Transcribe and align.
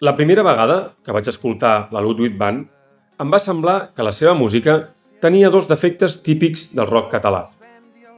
La 0.00 0.16
primera 0.16 0.42
vegada 0.42 0.96
que 1.06 1.12
vaig 1.14 1.28
escoltar 1.30 1.88
la 1.94 2.00
Ludwig 2.02 2.34
Band 2.34 2.64
em 3.22 3.28
va 3.30 3.38
semblar 3.38 3.92
que 3.94 4.02
la 4.02 4.10
seva 4.10 4.32
música 4.34 4.72
tenia 5.22 5.52
dos 5.54 5.68
defectes 5.70 6.16
típics 6.26 6.72
del 6.74 6.88
rock 6.88 7.12
català. 7.12 7.44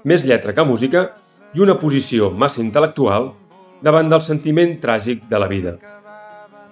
Més 0.08 0.24
lletra 0.24 0.54
que 0.56 0.64
música 0.64 1.02
i 1.52 1.60
una 1.60 1.76
posició 1.76 2.30
massa 2.32 2.62
intel·lectual 2.64 3.28
davant 3.84 4.08
del 4.08 4.24
sentiment 4.24 4.72
tràgic 4.80 5.28
de 5.28 5.42
la 5.42 5.50
vida. 5.52 5.76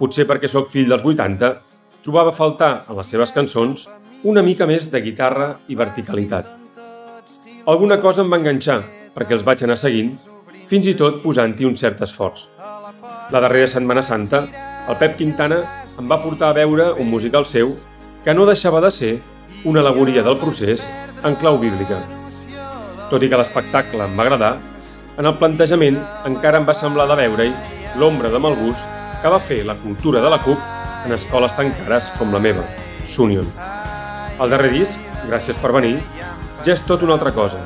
Potser 0.00 0.24
perquè 0.24 0.48
sóc 0.48 0.72
fill 0.72 0.88
dels 0.88 1.04
80, 1.04 1.52
trobava 2.00 2.32
faltar 2.32 2.72
en 2.88 2.96
les 2.96 3.12
seves 3.12 3.36
cançons 3.36 3.84
una 4.24 4.40
mica 4.40 4.64
més 4.64 4.88
de 4.88 5.04
guitarra 5.04 5.58
i 5.68 5.76
verticalitat. 5.76 6.48
Alguna 7.68 8.00
cosa 8.00 8.24
em 8.24 8.32
va 8.32 8.40
enganxar, 8.40 8.80
perquè 9.12 9.36
els 9.36 9.44
vaig 9.44 9.68
anar 9.68 9.76
seguint, 9.76 10.16
fins 10.64 10.88
i 10.88 10.96
tot 10.96 11.20
posant-hi 11.20 11.68
un 11.68 11.76
cert 11.76 12.00
esforç. 12.08 12.53
La 13.34 13.40
darrera 13.40 13.66
Setmana 13.66 14.02
Santa, 14.06 14.44
el 14.86 14.94
Pep 15.00 15.16
Quintana 15.18 15.56
em 15.98 16.06
va 16.06 16.20
portar 16.22 16.52
a 16.52 16.54
veure 16.54 16.92
un 17.02 17.08
musical 17.10 17.42
seu 17.50 17.72
que 18.22 18.30
no 18.30 18.44
deixava 18.46 18.78
de 18.84 18.92
ser 18.94 19.08
una 19.66 19.80
alegoria 19.82 20.22
del 20.22 20.36
procés 20.38 20.84
en 21.26 21.34
clau 21.40 21.58
bíblica. 21.58 21.98
Tot 23.10 23.26
i 23.26 23.30
que 23.32 23.40
l'espectacle 23.40 24.06
em 24.06 24.14
va 24.14 24.22
agradar, 24.28 24.52
en 25.18 25.26
el 25.26 25.34
plantejament 25.40 25.98
encara 26.30 26.60
em 26.62 26.68
va 26.68 26.76
semblar 26.78 27.08
de 27.10 27.16
veure-hi 27.24 27.50
l'ombra 27.98 28.30
de 28.30 28.42
mal 28.44 28.54
gust 28.60 28.86
que 29.24 29.34
va 29.34 29.42
fer 29.42 29.64
la 29.66 29.74
cultura 29.82 30.22
de 30.22 30.30
la 30.30 30.38
CUP 30.46 30.70
en 31.08 31.16
escoles 31.18 31.58
tan 31.58 31.74
cares 31.80 32.12
com 32.20 32.30
la 32.30 32.42
meva, 32.46 32.62
Sunion. 33.02 33.50
El 34.38 34.54
darrer 34.54 34.70
disc, 34.76 35.02
Gràcies 35.26 35.58
per 35.58 35.72
venir, 35.74 35.96
ja 36.62 36.78
és 36.78 36.86
tot 36.86 37.02
una 37.02 37.16
altra 37.18 37.34
cosa. 37.34 37.58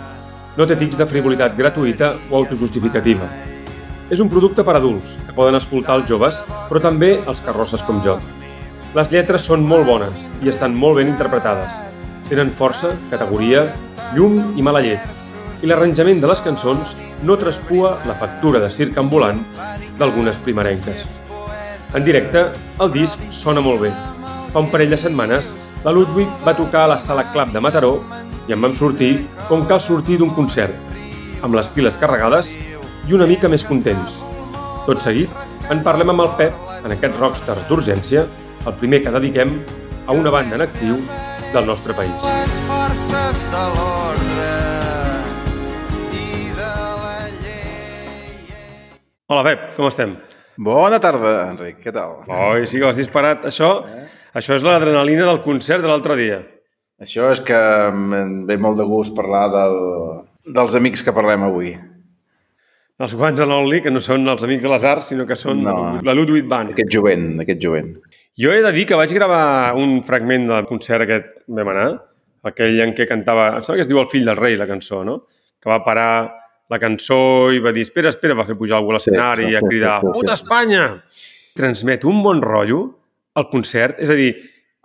No 0.57 0.65
té 0.65 0.81
tics 0.81 0.97
de 0.97 1.11
frivolitat 1.13 1.61
gratuïta 1.61 2.15
o 2.31 2.41
autojustificativa. 2.41 3.29
És 4.09 4.23
un 4.25 4.31
producte 4.33 4.65
per 4.65 4.73
adults, 4.79 5.19
que 5.27 5.35
poden 5.37 5.59
escoltar 5.59 5.99
els 5.99 6.09
joves, 6.09 6.39
però 6.71 6.81
també 6.81 7.19
els 7.29 7.43
carrosses 7.45 7.83
com 7.85 7.99
jo. 8.05 8.15
Les 8.97 9.11
lletres 9.13 9.45
són 9.45 9.67
molt 9.69 9.85
bones 9.85 10.23
i 10.41 10.49
estan 10.49 10.73
molt 10.73 10.97
ben 10.97 11.11
interpretades. 11.11 11.75
Tenen 12.31 12.49
força, 12.49 12.95
categoria, 13.11 13.67
llum 14.15 14.57
i 14.57 14.65
mala 14.65 14.81
llet. 14.81 15.05
I 15.61 15.69
l'arranjament 15.69 16.23
de 16.23 16.31
les 16.31 16.41
cançons 16.41 16.95
no 17.29 17.37
traspua 17.37 17.99
la 18.09 18.17
factura 18.17 18.63
de 18.63 18.71
circ 18.73 18.97
ambulant 18.97 19.43
d'algunes 19.99 20.41
primerenques. 20.41 21.05
En 21.93 22.05
directe, 22.05 22.47
el 22.81 22.93
disc 22.95 23.21
sona 23.33 23.61
molt 23.61 23.85
bé. 23.85 23.93
Fa 24.55 24.65
un 24.65 24.73
parell 24.73 24.97
de 24.97 25.01
setmanes, 25.05 25.53
la 25.85 25.93
Ludwig 25.93 26.33
va 26.47 26.57
tocar 26.57 26.87
a 26.87 26.95
la 26.95 27.01
Sala 27.01 27.27
Club 27.35 27.53
de 27.53 27.61
Mataró 27.61 27.93
i 28.49 28.57
en 28.57 28.65
vam 28.65 28.73
sortir 28.73 29.13
com 29.53 29.69
cal 29.69 29.85
sortir 29.85 30.17
d'un 30.17 30.33
concert, 30.33 30.73
amb 31.45 31.61
les 31.61 31.69
piles 31.69 32.01
carregades 32.01 32.55
i 33.09 33.15
una 33.17 33.25
mica 33.25 33.49
més 33.49 33.63
contents. 33.65 34.19
Tot 34.85 35.01
seguit, 35.01 35.33
en 35.73 35.79
parlem 35.85 36.11
amb 36.13 36.27
el 36.27 36.35
Pep 36.37 36.83
en 36.85 36.93
aquests 36.93 37.17
rockstars 37.17 37.65
d'urgència, 37.69 38.27
el 38.69 38.75
primer 38.77 39.01
que 39.01 39.13
dediquem 39.15 39.55
a 40.05 40.17
una 40.17 40.33
banda 40.35 40.59
en 40.59 40.67
actiu 40.67 40.99
del 41.55 41.65
nostre 41.71 41.97
país. 41.97 42.29
Les 42.29 42.59
forces 42.69 43.41
de 43.55 43.65
l'ordre 43.79 44.51
i 46.13 46.53
de 46.53 46.69
la 47.01 47.17
llei. 47.39 48.95
Hola 49.33 49.49
Pep, 49.49 49.67
com 49.81 49.89
estem? 49.89 50.13
Bona 50.61 51.01
tarda, 51.01 51.35
Enric, 51.49 51.81
què 51.81 51.95
tal? 51.97 52.19
Oi, 52.29 52.69
sí 52.69 52.77
que 52.77 52.91
has 52.91 53.01
disparat. 53.01 53.49
Això, 53.49 53.73
això 54.37 54.59
és 54.59 54.69
l'adrenalina 54.69 55.25
del 55.31 55.41
concert 55.41 55.81
de 55.81 55.89
l'altre 55.89 56.19
dia. 56.21 56.43
Això 57.01 57.33
és 57.33 57.41
que 57.41 57.57
em 57.89 58.43
ve 58.45 58.61
molt 58.61 58.77
de 58.77 58.85
gust 58.85 59.17
parlar 59.17 59.47
del, 59.55 59.79
dels 60.53 60.77
amics 60.77 61.07
que 61.07 61.15
parlem 61.17 61.49
avui. 61.49 61.79
Els 62.99 63.15
Guants 63.15 63.39
en 63.45 63.53
Only, 63.55 63.79
que 63.85 63.93
no 63.95 64.01
són 64.03 64.27
els 64.29 64.43
Amics 64.43 64.65
de 64.67 64.71
les 64.73 64.85
Arts, 64.91 65.13
sinó 65.13 65.25
que 65.27 65.37
són 65.39 65.61
No. 65.63 65.75
la 66.03 66.15
Ludwig 66.19 66.49
Band. 66.51 66.73
Aquest 66.75 66.91
jovent, 66.91 67.29
aquest 67.45 67.61
jovent. 67.63 67.93
Jo 68.39 68.51
he 68.53 68.63
de 68.63 68.73
dir 68.75 68.87
que 68.87 68.97
vaig 68.99 69.13
gravar 69.15 69.75
un 69.79 70.01
fragment 70.03 70.49
del 70.51 70.67
concert 70.67 71.05
aquest 71.07 71.29
que 71.47 71.55
vam 71.61 71.71
anar, 71.75 71.87
aquell 72.51 72.81
en 72.83 72.95
què 72.95 73.07
cantava, 73.07 73.53
em 73.57 73.63
sembla 73.63 73.77
que 73.79 73.87
es 73.87 73.89
diu 73.91 74.01
El 74.03 74.09
fill 74.11 74.27
del 74.27 74.37
rei, 74.37 74.57
la 74.59 74.67
cançó, 74.67 75.05
no? 75.07 75.21
Que 75.63 75.71
va 75.71 75.79
parar 75.85 76.11
la 76.71 76.79
cançó 76.79 77.51
i 77.55 77.63
va 77.63 77.71
dir, 77.73 77.83
espera, 77.87 78.11
espera, 78.11 78.35
va 78.35 78.45
fer 78.45 78.57
pujar 78.59 78.77
algú 78.79 78.91
a 78.91 78.99
l'escenari 78.99 79.45
Sí, 79.45 79.49
sí, 79.49 79.53
i 79.55 79.57
a 79.57 79.63
cridar, 79.63 80.01
sí, 80.01 80.07
sí, 80.07 80.13
sí. 80.13 80.19
puta 80.19 80.35
Espanya! 80.35 80.85
Transmet 81.59 82.05
un 82.05 82.23
bon 82.23 82.43
rotllo 82.43 82.83
al 83.39 83.49
concert, 83.51 83.99
és 84.03 84.11
a 84.11 84.15
dir, 84.19 84.33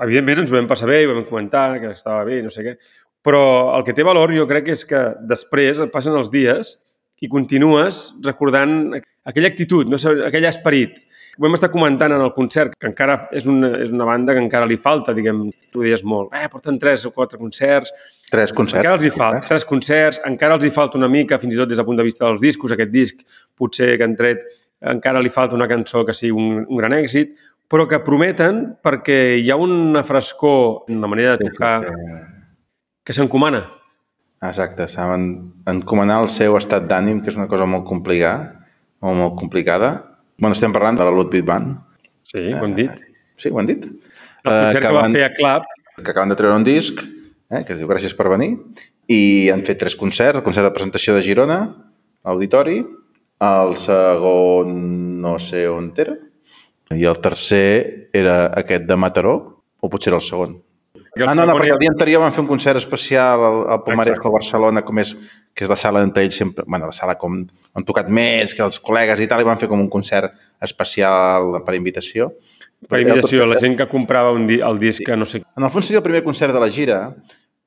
evidentment 0.06 0.40
ens 0.46 0.52
ho 0.53 0.56
vam 0.56 0.69
passar 0.69 0.88
bé 0.90 1.02
i 1.03 1.06
ho 1.09 1.13
vam 1.13 1.25
comentar, 1.25 1.79
que 1.81 1.91
estava 1.91 2.23
bé, 2.29 2.41
no 2.46 2.50
sé 2.53 2.63
què, 2.66 2.78
però 3.25 3.75
el 3.78 3.84
que 3.84 3.94
té 3.97 4.03
valor 4.06 4.34
jo 4.35 4.46
crec 4.50 4.69
és 4.73 4.85
que 4.85 5.02
després 5.29 5.81
passen 5.94 6.13
els 6.18 6.29
dies 6.34 6.75
i 7.22 7.29
continues 7.29 8.13
recordant 8.24 8.94
aquella 9.25 9.47
actitud, 9.47 9.88
no 9.88 9.97
aquell 10.28 10.46
esperit. 10.50 11.00
Ho 11.38 11.41
vam 11.47 11.56
estar 11.57 11.72
comentant 11.74 12.13
en 12.13 12.22
el 12.22 12.34
concert, 12.35 12.75
que 12.78 12.85
encara 12.85 13.28
és 13.34 13.47
una, 13.50 13.72
és 13.81 13.91
una 13.91 14.06
banda 14.06 14.35
que 14.35 14.41
encara 14.44 14.68
li 14.69 14.75
falta, 14.78 15.16
diguem, 15.18 15.47
tu 15.73 15.81
deies 15.81 16.03
molt, 16.06 16.29
eh, 16.38 16.46
porten 16.52 16.78
tres 16.78 17.06
o 17.09 17.12
quatre 17.12 17.40
concerts, 17.40 17.90
Tres 18.29 18.53
concerts. 18.53 18.79
encara 18.84 18.96
els 19.00 19.06
hi 19.06 19.09
falta, 19.13 19.41
tres 19.47 19.66
concerts, 19.66 20.19
encara 20.29 20.53
els 20.56 20.66
hi 20.66 20.69
falta 20.69 20.97
una 20.97 21.07
mica, 21.09 21.40
fins 21.41 21.56
i 21.56 21.57
tot 21.57 21.69
des 21.69 21.78
del 21.78 21.85
punt 21.88 21.97
de 21.97 22.03
vista 22.06 22.25
dels 22.28 22.41
discos, 22.41 22.72
aquest 22.72 22.91
disc 22.91 23.23
potser 23.57 23.96
que 23.97 24.03
han 24.06 24.16
tret, 24.16 24.44
encara 24.81 25.22
li 25.22 25.29
falta 25.29 25.56
una 25.56 25.68
cançó 25.68 26.03
que 26.06 26.13
sigui 26.13 26.34
un, 26.38 26.66
un 26.68 26.78
gran 26.78 26.94
èxit, 26.94 27.34
però 27.69 27.88
que 27.90 27.97
prometen 28.06 28.75
perquè 28.84 29.40
hi 29.41 29.50
ha 29.50 29.56
una 29.57 30.03
frescor 30.03 30.84
en 30.90 31.02
la 31.02 31.07
manera 31.07 31.38
de 31.38 31.46
Sí, 31.47 31.52
sí, 31.52 31.57
tocar 31.57 31.88
sí. 31.88 31.94
que 33.06 33.13
s'encomana. 33.13 33.63
Exacte, 34.44 34.88
saben 34.92 35.54
encomanar 35.72 36.22
el 36.24 36.28
seu 36.31 36.58
estat 36.59 36.84
d'ànim, 36.90 37.22
que 37.24 37.31
és 37.31 37.38
una 37.40 37.48
cosa 37.48 37.66
molt 37.70 37.86
complicada, 37.88 38.59
molt, 39.02 39.16
molt 39.18 39.36
complicada. 39.40 39.94
bueno, 40.38 40.54
estem 40.58 40.74
parlant 40.74 40.98
de 40.98 41.04
la 41.06 41.12
Ludwig 41.12 41.46
Band. 41.46 41.78
Sí, 42.24 42.52
ho 42.52 42.64
hem 42.66 42.74
dit. 42.76 42.92
Sí, 43.38 43.50
ho 43.50 43.59
han 43.59 43.66
dit? 43.68 43.86
El 43.86 44.52
concert 44.52 44.76
Eh, 44.76 44.80
que 44.82 44.88
va 44.94 45.02
van- 45.02 45.14
fer 45.14 45.24
a 45.24 45.34
Club, 45.34 45.64
que 46.03 46.12
acaben 46.12 46.30
de 46.30 46.36
treure 46.36 46.56
un 46.56 46.64
disc, 46.64 47.00
eh, 47.50 47.64
que 47.64 47.74
es 47.74 47.80
diu 47.80 47.88
Gràcies 47.88 48.16
per 48.18 48.28
venir, 48.28 48.58
i 49.08 49.50
han 49.50 49.62
fet 49.64 49.78
tres 49.80 49.96
concerts, 49.96 50.38
el 50.40 50.44
concert 50.44 50.66
de 50.66 50.72
presentació 50.74 51.14
de 51.16 51.22
Girona, 51.22 51.76
a 52.24 52.30
l'Auditori, 52.32 52.84
el 53.40 53.76
segon 53.78 55.22
no 55.22 55.38
sé 55.40 55.68
on 55.70 55.94
era, 55.96 56.18
i 56.92 57.03
el 57.06 57.20
tercer 57.20 58.09
era 58.12 58.48
aquest 58.58 58.84
de 58.86 58.96
Mataró, 58.96 59.62
o 59.80 59.90
potser 59.90 60.09
era 60.12 60.18
el 60.18 60.22
segon. 60.24 60.62
Ah, 61.28 61.35
no, 61.35 61.46
no, 61.46 61.53
perquè 61.53 61.69
era- 61.69 61.75
el 61.78 61.81
dia 61.84 61.91
anterior 61.94 62.22
van 62.24 62.34
fer 62.34 62.41
un 62.41 62.47
concert 62.50 62.79
especial 62.79 63.44
al, 63.46 63.57
al 63.75 63.84
Pomarejo 63.85 64.28
a 64.28 64.31
Barcelona, 64.34 64.81
com 64.85 65.00
és, 65.00 65.13
que 65.53 65.66
és 65.66 65.69
la 65.69 65.78
sala 65.78 66.01
on 66.01 66.12
ells 66.16 66.35
sempre... 66.41 66.66
bueno, 66.68 66.88
la 66.90 66.96
sala 66.96 67.16
com 67.22 67.38
han 67.41 67.85
tocat 67.85 68.09
més 68.09 68.56
que 68.57 68.63
els 68.66 68.79
col·legues 68.81 69.22
i 69.22 69.28
tal, 69.29 69.41
i 69.41 69.47
van 69.47 69.62
fer 69.62 69.69
com 69.69 69.79
un 69.81 69.90
concert 69.94 70.34
especial 70.62 71.59
per 71.66 71.75
invitació. 71.78 72.31
per 72.90 73.00
invitació, 73.00 73.46
la 73.46 73.59
gent 73.62 73.78
que 73.78 73.88
comprava 73.88 74.31
un 74.35 74.47
di 74.47 74.57
el 74.59 74.79
disc 74.79 75.06
que 75.06 75.16
no 75.16 75.25
sé... 75.29 75.44
En 75.56 75.63
el 75.63 75.72
fons 75.72 75.85
seria 75.88 76.02
el 76.02 76.07
primer 76.07 76.23
concert 76.23 76.52
de 76.53 76.59
la 76.59 76.69
gira, 76.73 76.97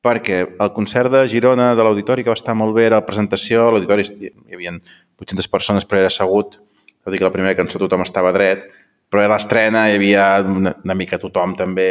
perquè 0.04 0.42
el 0.60 0.72
concert 0.74 1.10
de 1.10 1.22
Girona 1.30 1.70
de 1.74 1.82
l'Auditori, 1.86 2.22
que 2.22 2.30
va 2.30 2.36
estar 2.36 2.54
molt 2.54 2.74
bé, 2.76 2.84
era 2.90 2.98
la 3.00 3.06
presentació, 3.06 3.68
a 3.68 3.72
l'Auditori 3.76 4.04
hi 4.04 4.54
havia 4.58 4.74
800 5.22 5.48
persones, 5.48 5.86
però 5.88 6.02
era 6.02 6.10
assegut, 6.12 6.58
tot 7.06 7.14
i 7.14 7.18
que 7.18 7.24
la 7.24 7.32
primera 7.32 7.56
cançó 7.56 7.78
tothom 7.80 8.02
estava 8.04 8.32
dret, 8.34 8.66
però 9.10 9.22
a 9.24 9.30
l'estrena 9.32 9.86
hi 9.88 9.96
havia 9.96 10.26
una, 10.42 10.74
una 10.84 10.94
mica 10.98 11.18
tothom 11.22 11.54
també 11.56 11.88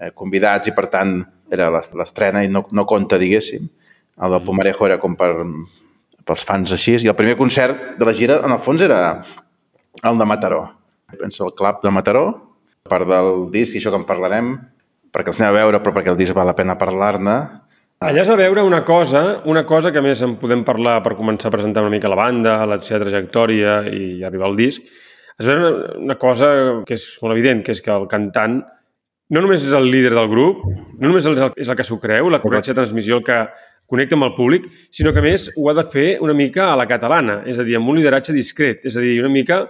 eh, 0.00 0.10
convidats 0.14 0.68
i 0.68 0.74
per 0.76 0.86
tant 0.92 1.18
era 1.52 1.68
l'es- 1.70 1.92
l'estrena 1.94 2.42
i 2.44 2.48
no, 2.48 2.66
no 2.72 2.84
compta, 2.86 3.18
diguéssim. 3.18 3.68
El 4.22 4.30
del 4.32 4.42
Pomarejo 4.46 4.86
era 4.86 4.98
com 4.98 5.14
per, 5.16 5.30
pels 6.26 6.44
fans 6.44 6.72
així, 6.72 6.96
i 7.04 7.08
el 7.10 7.14
primer 7.18 7.36
concert 7.36 7.98
de 7.98 8.04
la 8.08 8.14
gira, 8.16 8.40
en 8.44 8.52
el 8.54 8.58
fons, 8.64 8.80
era 8.82 9.22
el 10.02 10.18
de 10.18 10.24
Mataró. 10.26 10.62
Penso 11.20 11.46
el 11.46 11.54
club 11.54 11.82
de 11.84 11.90
Mataró, 11.94 12.24
part 12.88 13.06
del 13.08 13.50
disc, 13.52 13.74
i 13.76 13.78
això 13.80 13.92
que 13.92 14.00
en 14.00 14.06
parlarem, 14.08 14.54
perquè 15.14 15.30
els 15.32 15.38
anem 15.40 15.52
a 15.52 15.58
veure, 15.60 15.80
però 15.84 15.94
perquè 15.94 16.10
el 16.12 16.18
disc 16.18 16.34
val 16.34 16.48
la 16.50 16.56
pena 16.58 16.74
parlar-ne. 16.80 17.36
Allà 18.04 18.20
es 18.24 18.28
va 18.28 18.36
veure 18.36 18.60
una 18.66 18.82
cosa, 18.84 19.22
una 19.48 19.62
cosa 19.64 19.92
que 19.92 20.02
a 20.02 20.04
més 20.04 20.20
en 20.22 20.34
podem 20.36 20.64
parlar 20.66 20.98
per 21.04 21.14
començar 21.16 21.48
a 21.48 21.54
presentar 21.54 21.80
una 21.86 21.94
mica 21.94 22.10
la 22.12 22.18
banda, 22.18 22.58
la 22.68 22.76
seva 22.82 23.00
trajectòria 23.06 23.78
i 23.88 24.22
arribar 24.26 24.50
al 24.50 24.56
disc. 24.58 24.82
Es 25.38 25.46
veure 25.48 25.62
una, 25.70 25.94
una 26.10 26.16
cosa 26.20 26.50
que 26.88 26.96
és 26.98 27.06
molt 27.22 27.32
evident, 27.36 27.62
que 27.64 27.72
és 27.72 27.80
que 27.80 27.92
el 27.94 28.04
cantant 28.10 28.58
no 29.30 29.42
només 29.42 29.64
és 29.64 29.74
el 29.74 29.88
líder 29.90 30.12
del 30.14 30.28
grup, 30.30 30.62
no 30.66 31.08
només 31.08 31.24
és 31.24 31.32
el, 31.32 31.52
és 31.58 31.70
el 31.70 31.78
que 31.78 31.86
s'ho 31.86 31.98
creu, 32.02 32.30
la 32.30 32.42
corretja 32.42 32.72
de 32.72 32.80
transmissió, 32.80 33.18
el 33.18 33.26
que 33.26 33.40
connecta 33.86 34.16
amb 34.18 34.26
el 34.28 34.34
públic, 34.34 34.66
sinó 34.94 35.12
que 35.14 35.22
més 35.22 35.48
ho 35.56 35.68
ha 35.70 35.76
de 35.78 35.84
fer 35.86 36.08
una 36.22 36.34
mica 36.34 36.72
a 36.72 36.78
la 36.78 36.88
catalana, 36.90 37.40
és 37.46 37.58
a 37.58 37.66
dir, 37.66 37.76
amb 37.78 37.90
un 37.90 37.98
lideratge 38.00 38.34
discret, 38.34 38.86
és 38.86 38.98
a 38.98 39.04
dir, 39.04 39.16
una 39.22 39.30
mica, 39.32 39.60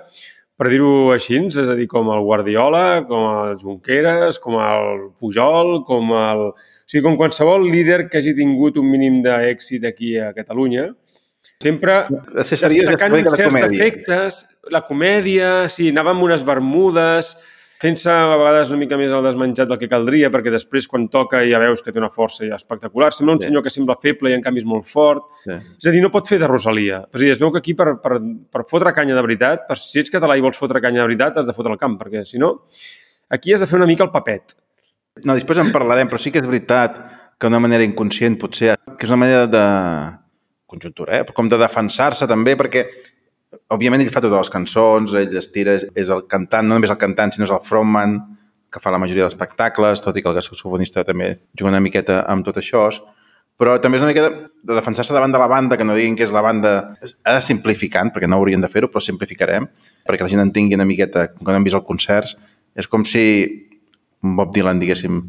per 0.56 0.70
dir-ho 0.72 1.12
així, 1.12 1.36
és 1.46 1.68
a 1.68 1.76
dir, 1.76 1.88
com 1.88 2.08
el 2.12 2.22
Guardiola, 2.24 3.02
com 3.08 3.26
el 3.32 3.58
Junqueras, 3.60 4.40
com 4.40 4.56
el 4.60 5.10
Pujol, 5.20 5.82
com 5.84 6.14
el... 6.16 6.46
O 6.86 6.88
sigui, 6.88 7.02
com 7.02 7.16
qualsevol 7.18 7.66
líder 7.66 8.06
que 8.06 8.20
hagi 8.20 8.32
tingut 8.38 8.76
un 8.78 8.86
mínim 8.86 9.18
d'èxit 9.24 9.84
aquí 9.88 10.14
a 10.22 10.30
Catalunya, 10.36 10.86
sempre 11.62 12.04
destacant 12.36 13.16
certs 13.32 13.56
defectes, 13.72 14.38
la 14.70 14.84
comèdia, 14.86 15.66
sí, 15.72 15.90
anava 15.90 16.12
amb 16.14 16.22
unes 16.28 16.44
bermudes, 16.46 17.34
fent-se 17.80 18.10
a 18.10 18.36
vegades 18.38 18.70
una 18.72 18.78
mica 18.80 18.96
més 18.96 19.12
al 19.12 19.24
desmenjat 19.26 19.68
del 19.68 19.78
que 19.78 19.88
caldria, 19.90 20.30
perquè 20.32 20.50
després 20.54 20.86
quan 20.88 21.08
toca 21.12 21.42
ja 21.44 21.58
veus 21.60 21.82
que 21.84 21.92
té 21.92 21.98
una 22.00 22.08
força 22.12 22.46
ja 22.48 22.56
espectacular. 22.56 23.12
Sembla 23.12 23.34
un 23.36 23.40
Sí. 23.40 23.48
senyor 23.48 23.62
que 23.62 23.70
sembla 23.70 23.96
feble 24.00 24.30
i 24.30 24.34
en 24.34 24.42
canvi 24.42 24.62
és 24.62 24.66
molt 24.68 24.86
fort. 24.86 25.24
Sí. 25.44 25.52
És 25.52 25.86
a 25.86 25.90
dir, 25.92 26.00
no 26.02 26.10
pot 26.10 26.26
fer 26.28 26.38
de 26.40 26.46
Rosalia. 26.48 27.02
A 27.12 27.18
dir, 27.18 27.30
es 27.30 27.38
veu 27.38 27.52
que 27.52 27.58
aquí 27.58 27.74
per, 27.74 28.00
per, 28.02 28.18
per 28.52 28.64
fotre 28.68 28.92
canya 28.92 29.14
de 29.14 29.22
veritat, 29.22 29.66
per, 29.68 29.76
si 29.76 29.98
ets 30.00 30.10
català 30.10 30.36
i 30.36 30.40
vols 30.40 30.56
fotre 30.58 30.80
canya 30.80 31.02
de 31.02 31.08
veritat, 31.08 31.36
has 31.38 31.46
de 31.46 31.52
fotre 31.56 31.72
el 31.72 31.78
camp, 31.78 31.98
perquè 32.00 32.24
si 32.24 32.38
no, 32.38 32.62
aquí 33.30 33.52
has 33.52 33.60
de 33.60 33.66
fer 33.66 33.76
una 33.76 33.86
mica 33.86 34.04
el 34.04 34.10
papet. 34.10 34.56
No, 35.24 35.34
després 35.34 35.58
en 35.58 35.72
parlarem, 35.72 36.08
però 36.08 36.18
sí 36.20 36.30
que 36.30 36.38
és 36.40 36.46
veritat 36.46 36.96
que 37.38 37.46
d'una 37.48 37.60
manera 37.60 37.84
inconscient 37.84 38.38
potser, 38.40 38.74
que 38.96 39.04
és 39.04 39.10
una 39.10 39.16
manera 39.20 39.46
de 39.46 39.62
conjuntura, 40.66 41.20
eh? 41.20 41.24
com 41.34 41.48
de 41.48 41.58
defensar-se 41.60 42.26
també, 42.26 42.56
perquè 42.56 42.86
òbviament 43.70 44.02
ell 44.02 44.10
fa 44.12 44.20
totes 44.20 44.38
les 44.46 44.50
cançons, 44.52 45.14
ell 45.14 45.36
es 45.36 45.50
tira, 45.52 45.74
és, 45.78 45.86
és 45.94 46.08
el 46.10 46.26
cantant, 46.30 46.66
no 46.68 46.74
només 46.76 46.90
el 46.90 46.98
cantant, 47.00 47.32
sinó 47.32 47.44
és 47.48 47.52
el 47.54 47.62
frontman 47.64 48.18
que 48.72 48.80
fa 48.82 48.90
la 48.90 48.98
majoria 48.98 49.24
dels 49.24 49.34
espectacles, 49.34 50.02
tot 50.04 50.16
i 50.16 50.22
que 50.22 50.28
el 50.28 50.42
saxofonista 50.42 51.04
també 51.06 51.38
juga 51.56 51.70
una 51.70 51.80
miqueta 51.80 52.24
amb 52.28 52.44
tot 52.44 52.58
això, 52.60 52.88
però 53.56 53.78
també 53.80 53.96
és 53.96 54.02
una 54.04 54.10
mica 54.12 54.26
de, 54.26 54.48
de 54.68 54.74
defensar-se 54.76 55.14
davant 55.16 55.32
de 55.32 55.38
la 55.40 55.46
banda, 55.48 55.78
que 55.78 55.84
no 55.86 55.94
diguin 55.96 56.16
que 56.18 56.26
és 56.26 56.32
la 56.34 56.42
banda... 56.44 56.72
Ara 57.24 57.40
simplificant, 57.40 58.10
perquè 58.12 58.28
no 58.28 58.36
haurien 58.36 58.60
de 58.60 58.68
fer-ho, 58.68 58.90
però 58.92 59.00
simplificarem, 59.00 59.64
perquè 60.04 60.26
la 60.26 60.28
gent 60.28 60.42
entengui 60.44 60.76
una 60.76 60.84
miqueta, 60.84 61.28
com 61.32 61.46
que 61.46 61.54
no 61.54 61.56
hem 61.56 61.64
vist 61.64 61.78
el 61.78 61.86
concerts, 61.86 62.36
és 62.76 62.86
com 62.86 63.04
si 63.08 63.22
un 64.26 64.36
Bob 64.36 64.52
Dylan, 64.52 64.78
diguéssim, 64.82 65.22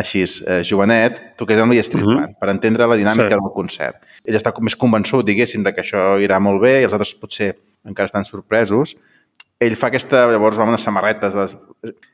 així, 0.00 0.24
eh, 0.24 0.62
jovenet, 0.64 1.20
toqués 1.36 1.60
amb 1.60 1.72
la 1.76 1.82
Street 1.84 2.06
Mhm. 2.06 2.16
Band, 2.22 2.38
per 2.40 2.48
entendre 2.50 2.86
la 2.88 2.96
dinàmica 2.96 3.28
Sí. 3.28 3.34
del 3.36 3.52
concert. 3.54 3.96
Ell 4.24 4.34
està 4.36 4.52
més 4.60 4.76
convençut, 4.76 5.24
diguéssim, 5.26 5.62
de 5.62 5.72
que 5.74 5.82
això 5.82 6.16
irà 6.24 6.40
molt 6.40 6.62
bé 6.62 6.80
i 6.80 6.84
els 6.84 6.92
altres 6.92 7.12
potser 7.14 7.54
encara 7.84 8.06
estan 8.10 8.24
sorpresos. 8.28 8.96
Ell 9.62 9.76
fa 9.78 9.88
aquesta, 9.88 10.24
llavors 10.32 10.58
va 10.58 10.64
amb 10.66 10.74
unes 10.74 10.82
samarretes. 10.84 11.36
Les... 11.38 11.54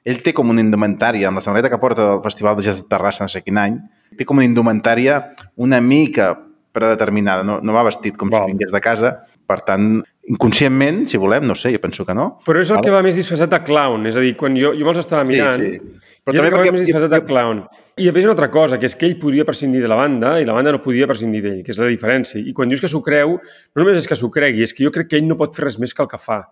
Ell 0.05 0.21
té 0.23 0.35
com 0.37 0.51
una 0.53 0.63
indumentària, 0.63 1.31
amb 1.31 1.41
la 1.41 1.45
samarreta 1.45 1.71
que 1.73 1.81
porta 1.83 2.07
al 2.17 2.23
Festival 2.23 2.59
de 2.59 2.67
Jazz 2.69 2.83
de 2.85 2.89
Terrassa 2.93 3.25
no 3.27 3.33
sé 3.33 3.43
quin 3.43 3.59
any, 3.59 3.81
té 4.19 4.27
com 4.29 4.39
una 4.39 4.47
indumentària 4.47 5.21
una 5.57 5.81
mica 5.81 6.35
predeterminada, 6.71 7.43
no, 7.43 7.57
no 7.65 7.75
va 7.75 7.83
vestit 7.83 8.15
com 8.17 8.31
Val. 8.31 8.45
si 8.45 8.53
vingués 8.53 8.71
de 8.71 8.81
casa, 8.85 9.09
per 9.49 9.57
tant, 9.67 9.89
inconscientment, 10.31 11.03
si 11.11 11.19
volem, 11.19 11.43
no 11.49 11.57
sé, 11.59 11.73
jo 11.75 11.81
penso 11.83 12.07
que 12.07 12.15
no. 12.15 12.37
Però 12.47 12.61
és 12.63 12.71
el 12.71 12.79
que 12.85 12.93
va 12.95 13.01
més 13.03 13.19
disfressat 13.19 13.51
de 13.51 13.59
clown. 13.67 14.07
És 14.07 14.15
a 14.21 14.23
dir, 14.23 14.37
quan 14.39 14.55
jo, 14.55 14.71
jo 14.79 14.87
me'ls 14.87 15.01
estava 15.03 15.25
Sí, 15.27 15.35
mirant, 15.35 15.59
sí. 15.59 15.81
però 15.81 16.10
Però 16.25 16.37
també 16.37 16.51
també 16.51 16.57
perquè- 16.59 16.73
més 16.73 16.87
disfressat 16.87 17.11
de 17.11 17.21
clown. 17.25 17.65
I 17.97 18.05
després 18.05 18.25
una 18.25 18.33
altra 18.33 18.51
cosa, 18.51 18.79
que 18.79 18.87
és 18.87 18.95
que 18.95 19.07
ell 19.07 19.19
podria 19.19 19.45
prescindir 19.45 19.81
de 19.81 19.89
la 19.89 19.97
banda 19.97 20.39
i 20.41 20.45
la 20.45 20.53
banda 20.53 20.73
no 20.73 20.83
podia 20.83 21.07
prescindir 21.07 21.43
d'ell, 21.43 21.63
que 21.65 21.73
és 21.73 21.79
la 21.79 21.87
diferència. 21.89 22.41
I 22.41 22.53
quan 22.53 22.69
dius 22.69 22.81
que 22.81 22.89
s'ho 22.89 23.03
creu, 23.03 23.39
no 23.75 23.83
només 23.83 23.99
és 23.99 24.07
que 24.07 24.17
s'ho 24.17 24.31
cregui, 24.31 24.63
és 24.63 24.75
que 24.75 24.85
jo 24.85 24.91
crec 24.91 25.09
que 25.09 25.17
ell 25.17 25.27
no 25.27 25.37
pot 25.37 25.55
fer 25.55 25.65
res 25.65 25.79
més 25.79 25.95
que 25.95 26.03
el 26.03 26.09
que 26.09 26.19
fa. 26.19 26.43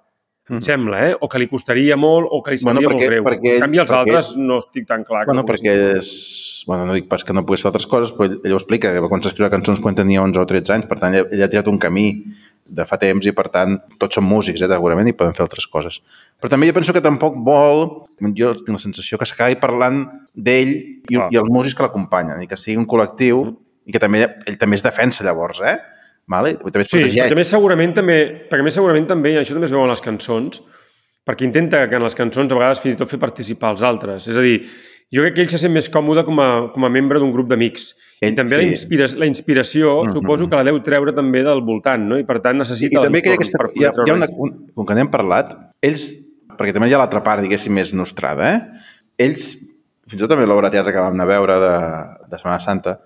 Em 0.49 0.61
sembla, 0.65 1.01
eh? 1.11 1.17
O 1.21 1.29
que 1.29 1.39
li 1.39 1.47
costaria 1.49 1.97
molt 1.97 2.27
o 2.31 2.43
que 2.43 2.53
li 2.55 2.59
Bueno, 2.63 2.81
sabria 2.81 2.89
perquè- 2.89 2.99
molt 2.99 3.11
greu. 3.11 3.25
perquè- 3.25 3.55
en 3.57 3.61
canvi, 3.67 3.79
els 3.83 3.91
perquè- 3.91 3.99
altres 3.99 4.37
no 4.37 4.59
estic 4.59 4.87
tan 4.87 5.05
clar. 5.05 5.25
que 5.25 5.33
Bueno, 5.33 5.43
no 5.43 5.47
perquè 5.49 5.75
és... 5.99 6.65
Bueno, 6.67 6.87
no 6.87 6.93
dic 6.95 7.07
pas 7.09 7.25
que 7.25 7.33
no 7.33 7.45
pogués 7.47 7.63
fer 7.63 7.69
altres 7.69 7.87
coses, 7.87 8.13
però 8.17 8.25
ell, 8.31 8.41
ell 8.45 8.53
ho 8.53 8.57
explica, 8.57 8.93
que 8.93 9.01
va 9.01 9.09
començar 9.09 9.29
a 9.29 9.33
escriure 9.35 9.51
cançons 9.51 9.81
quan 9.81 9.95
tenia 9.95 10.23
11 10.23 10.39
o 10.41 10.47
13 10.47 10.73
anys, 10.75 10.87
per 10.87 10.99
tant, 10.99 11.15
ell, 11.15 11.27
ell 11.33 11.43
ha 11.43 11.49
triat 11.49 11.69
un 11.69 11.79
camí 11.79 12.25
de 12.69 12.85
fa 12.85 12.99
temps 13.01 13.25
i, 13.27 13.33
per 13.33 13.49
tant, 13.49 13.79
tots 13.99 14.15
són 14.19 14.25
músics, 14.25 14.61
eh, 14.61 14.69
segurament, 14.69 15.09
i 15.09 15.13
poden 15.17 15.33
fer 15.35 15.43
altres 15.47 15.67
coses. 15.67 16.01
Però 16.41 16.51
també 16.51 16.67
jo 16.69 16.75
penso 16.77 16.93
que 16.93 17.01
tampoc 17.01 17.37
vol, 17.45 18.05
jo 18.37 18.55
tinc 18.55 18.69
la 18.77 18.79
sensació 18.79 19.17
que 19.19 19.25
s'acabi 19.25 19.57
parlant 19.61 20.03
d'ell 20.35 20.75
i, 21.09 21.17
i 21.17 21.37
els 21.41 21.49
músics 21.49 21.75
que 21.75 21.83
l'acompanyen, 21.87 22.43
i 22.43 22.47
que 22.47 22.57
sigui 22.57 22.77
un 22.77 22.87
col·lectiu, 22.87 23.57
i 23.87 23.93
que 23.93 23.99
també 23.99 24.27
ell 24.47 24.59
també 24.59 24.77
es 24.77 24.83
defensa 24.85 25.25
llavors, 25.25 25.61
eh? 25.65 25.79
Vale? 26.29 26.57
També 26.61 26.83
es 26.85 26.91
Sí, 26.93 27.35
més 27.35 27.49
segurament 27.49 27.95
també, 27.97 28.19
perquè 28.51 28.65
més 28.67 28.77
segurament 28.77 29.07
també, 29.09 29.33
això 29.41 29.55
també 29.57 29.65
es 29.67 29.73
veu 29.73 29.83
en 29.83 29.89
les 29.89 30.03
cançons, 30.05 30.61
perquè 31.27 31.47
intenta 31.49 31.87
que 31.89 31.97
en 31.97 32.05
les 32.05 32.15
cançons 32.15 32.53
a 32.53 32.57
vegades 32.59 32.81
fins 32.85 32.95
i 32.95 32.99
tot 33.01 33.09
fer 33.11 33.19
participar 33.21 33.73
els 33.73 33.83
altres. 33.83 34.29
És 34.29 34.37
a 34.37 34.45
dir, 34.45 34.59
jo 35.13 35.23
crec 35.25 35.35
que 35.35 35.41
ell 35.47 35.49
se 35.49 35.59
sent 35.61 35.73
més 35.73 35.89
còmode 35.89 36.25
com 36.27 36.39
a, 36.41 36.49
com 36.75 36.85
a 36.85 36.91
membre 36.93 37.19
d'un 37.19 37.33
grup 37.33 37.49
d'amics. 37.49 37.95
I 38.21 38.33
també 38.37 38.59
la, 38.59 38.63
sí. 38.67 38.73
inspira, 38.75 39.07
la 39.17 39.27
inspiració 39.31 40.03
Mhm. 40.05 40.13
suposo 40.13 40.49
que 40.49 40.57
la 40.57 40.65
deu 40.65 40.81
treure 40.83 41.13
també 41.17 41.43
del 41.43 41.63
voltant, 41.63 42.03
no? 42.05 42.19
I 42.19 42.25
per 42.25 42.41
tant 42.45 42.59
necessita 42.59 42.99
i 43.01 43.03
també 43.05 43.23
que 43.23 43.31
ha, 43.31 43.37
l'entorn 43.37 43.45
aquesta, 43.45 43.59
per 43.59 43.71
hi 43.75 43.85
ha, 43.85 43.93
hi 44.07 44.11
ha 44.11 44.15
una, 44.15 44.27
un, 44.37 44.67
com 44.75 44.87
que 44.87 44.95
n'hem 44.99 45.09
parlat, 45.11 45.55
ells, 45.81 46.11
perquè 46.59 46.73
també 46.75 46.89
hi 46.91 46.95
ha 46.95 46.99
l'altra 46.99 47.23
part, 47.23 47.41
diguéssim, 47.41 47.73
més 47.73 47.95
nostrada, 47.95 48.53
eh? 48.53 48.61
Ells, 49.19 49.53
fins 50.09 50.19
i 50.19 50.25
tot 50.25 50.29
també 50.35 50.45
l'obra 50.47 50.69
de 50.69 50.77
teatre 50.77 50.93
que 50.93 51.01
vam 51.01 51.15
anar 51.15 51.25
a 51.25 51.33
veure 51.33 51.59
de, 51.63 51.73
de 52.29 52.37
Setmana 52.39 52.61
Santa, 52.61 52.99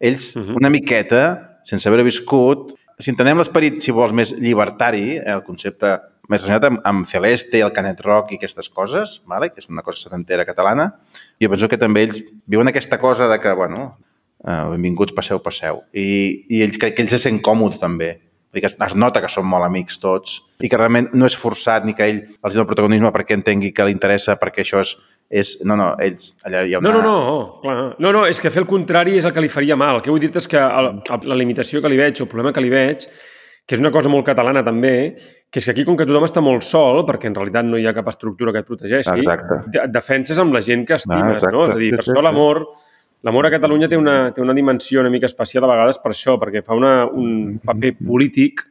ells 0.00 0.36
Mhm. 0.36 0.56
una 0.56 0.70
miqueta, 0.70 1.49
sense 1.70 1.88
haver 1.88 2.04
viscut, 2.06 2.74
si 3.00 3.12
entenem 3.12 3.40
l'esperit, 3.40 3.80
si 3.80 3.94
vols, 3.96 4.14
més 4.16 4.34
llibertari, 4.36 5.16
eh, 5.18 5.32
el 5.32 5.44
concepte 5.46 5.96
més 6.30 6.44
relacionat 6.44 6.66
amb, 6.68 6.80
amb 6.86 7.08
Celeste, 7.08 7.62
el 7.64 7.72
Canet 7.74 8.02
Rock 8.04 8.34
i 8.34 8.38
aquestes 8.38 8.68
coses, 8.70 9.18
vale? 9.26 9.50
que 9.50 9.62
és 9.62 9.70
una 9.70 9.82
cosa 9.86 10.04
setantera 10.04 10.46
catalana, 10.46 10.92
jo 11.42 11.50
penso 11.50 11.68
que 11.68 11.80
també 11.80 12.04
ells 12.06 12.20
viuen 12.46 12.70
aquesta 12.70 13.00
cosa 13.02 13.26
de 13.30 13.40
que, 13.42 13.54
bueno, 13.58 13.86
uh, 14.44 14.66
benvinguts, 14.74 15.16
passeu, 15.16 15.40
passeu. 15.42 15.82
I, 15.90 16.46
i 16.48 16.62
ells, 16.66 16.78
que, 16.78 16.92
que 16.94 17.02
ells 17.02 17.16
se 17.16 17.22
sent 17.26 17.40
còmode 17.42 17.80
també. 17.82 18.12
Vull 18.50 18.60
dir 18.60 18.66
que 18.66 18.70
es, 18.70 18.94
nota 18.98 19.22
que 19.22 19.30
són 19.30 19.46
molt 19.46 19.66
amics 19.66 20.00
tots 20.02 20.40
i 20.58 20.68
que 20.70 20.78
realment 20.78 21.12
no 21.14 21.26
és 21.26 21.36
forçat 21.38 21.84
ni 21.86 21.94
que 21.94 22.06
ell 22.10 22.24
els 22.26 22.54
dona 22.54 22.64
el 22.64 22.70
protagonisme 22.70 23.12
perquè 23.14 23.36
entengui 23.38 23.70
que 23.74 23.86
li 23.86 23.94
interessa, 23.94 24.38
perquè 24.40 24.66
això 24.66 24.82
és... 24.82 24.96
és 25.30 25.52
no, 25.62 25.76
no, 25.78 25.92
ells... 26.02 26.32
Allà 26.46 26.64
hi 26.66 26.74
ha 26.74 26.80
una... 26.82 26.90
No, 26.90 27.02
no, 27.04 27.10
no, 27.14 27.40
clar. 27.62 27.76
No, 28.02 28.10
no, 28.16 28.24
és 28.26 28.40
que 28.42 28.50
fer 28.50 28.64
el 28.64 28.68
contrari 28.70 29.14
és 29.20 29.28
el 29.28 29.34
que 29.36 29.44
li 29.44 29.50
faria 29.52 29.76
mal. 29.78 30.00
El 30.00 30.02
que 30.02 30.10
vull 30.10 30.22
dir 30.22 30.32
és 30.34 30.48
que 30.50 30.58
el, 30.58 30.88
el, 31.06 31.28
la 31.30 31.38
limitació 31.38 31.82
que 31.84 31.92
li 31.92 32.00
veig, 32.00 32.18
o 32.18 32.26
el 32.26 32.30
problema 32.32 32.52
que 32.56 32.64
li 32.64 32.72
veig, 32.72 33.06
que 33.62 33.76
és 33.78 33.82
una 33.82 33.92
cosa 33.94 34.10
molt 34.10 34.26
catalana 34.26 34.64
també, 34.66 35.14
que 35.50 35.60
és 35.62 35.66
que 35.68 35.70
aquí, 35.76 35.84
com 35.86 35.94
que 35.98 36.06
tothom 36.08 36.26
està 36.26 36.42
molt 36.42 36.66
sol, 36.66 37.04
perquè 37.06 37.30
en 37.30 37.36
realitat 37.38 37.68
no 37.68 37.78
hi 37.78 37.86
ha 37.86 37.94
cap 37.94 38.08
estructura 38.10 38.50
que 38.50 38.64
et 38.64 38.66
protegeixi, 38.66 39.14
Exacte. 39.22 39.60
te- 39.70 39.84
et 39.84 39.92
defenses 39.94 40.38
amb 40.42 40.56
la 40.56 40.62
gent 40.66 40.82
que 40.88 40.98
estimes, 40.98 41.36
exacte. 41.38 41.54
no? 41.54 41.68
És 41.68 41.76
a 41.76 41.78
dir, 41.78 41.92
per 41.94 42.02
això 42.04 42.22
l'amor... 42.26 42.64
L'amor 43.20 43.44
a 43.44 43.50
Catalunya 43.52 43.84
té 43.84 43.98
una, 44.00 44.30
té 44.32 44.40
una 44.40 44.54
dimensió 44.56 45.02
una 45.02 45.10
mica 45.12 45.28
especial 45.28 45.66
a 45.66 45.68
vegades 45.68 45.98
per 46.00 46.14
això, 46.14 46.38
perquè 46.40 46.62
fa 46.64 46.72
una, 46.72 47.04
un 47.04 47.58
paper 47.60 47.90
polític 47.98 48.62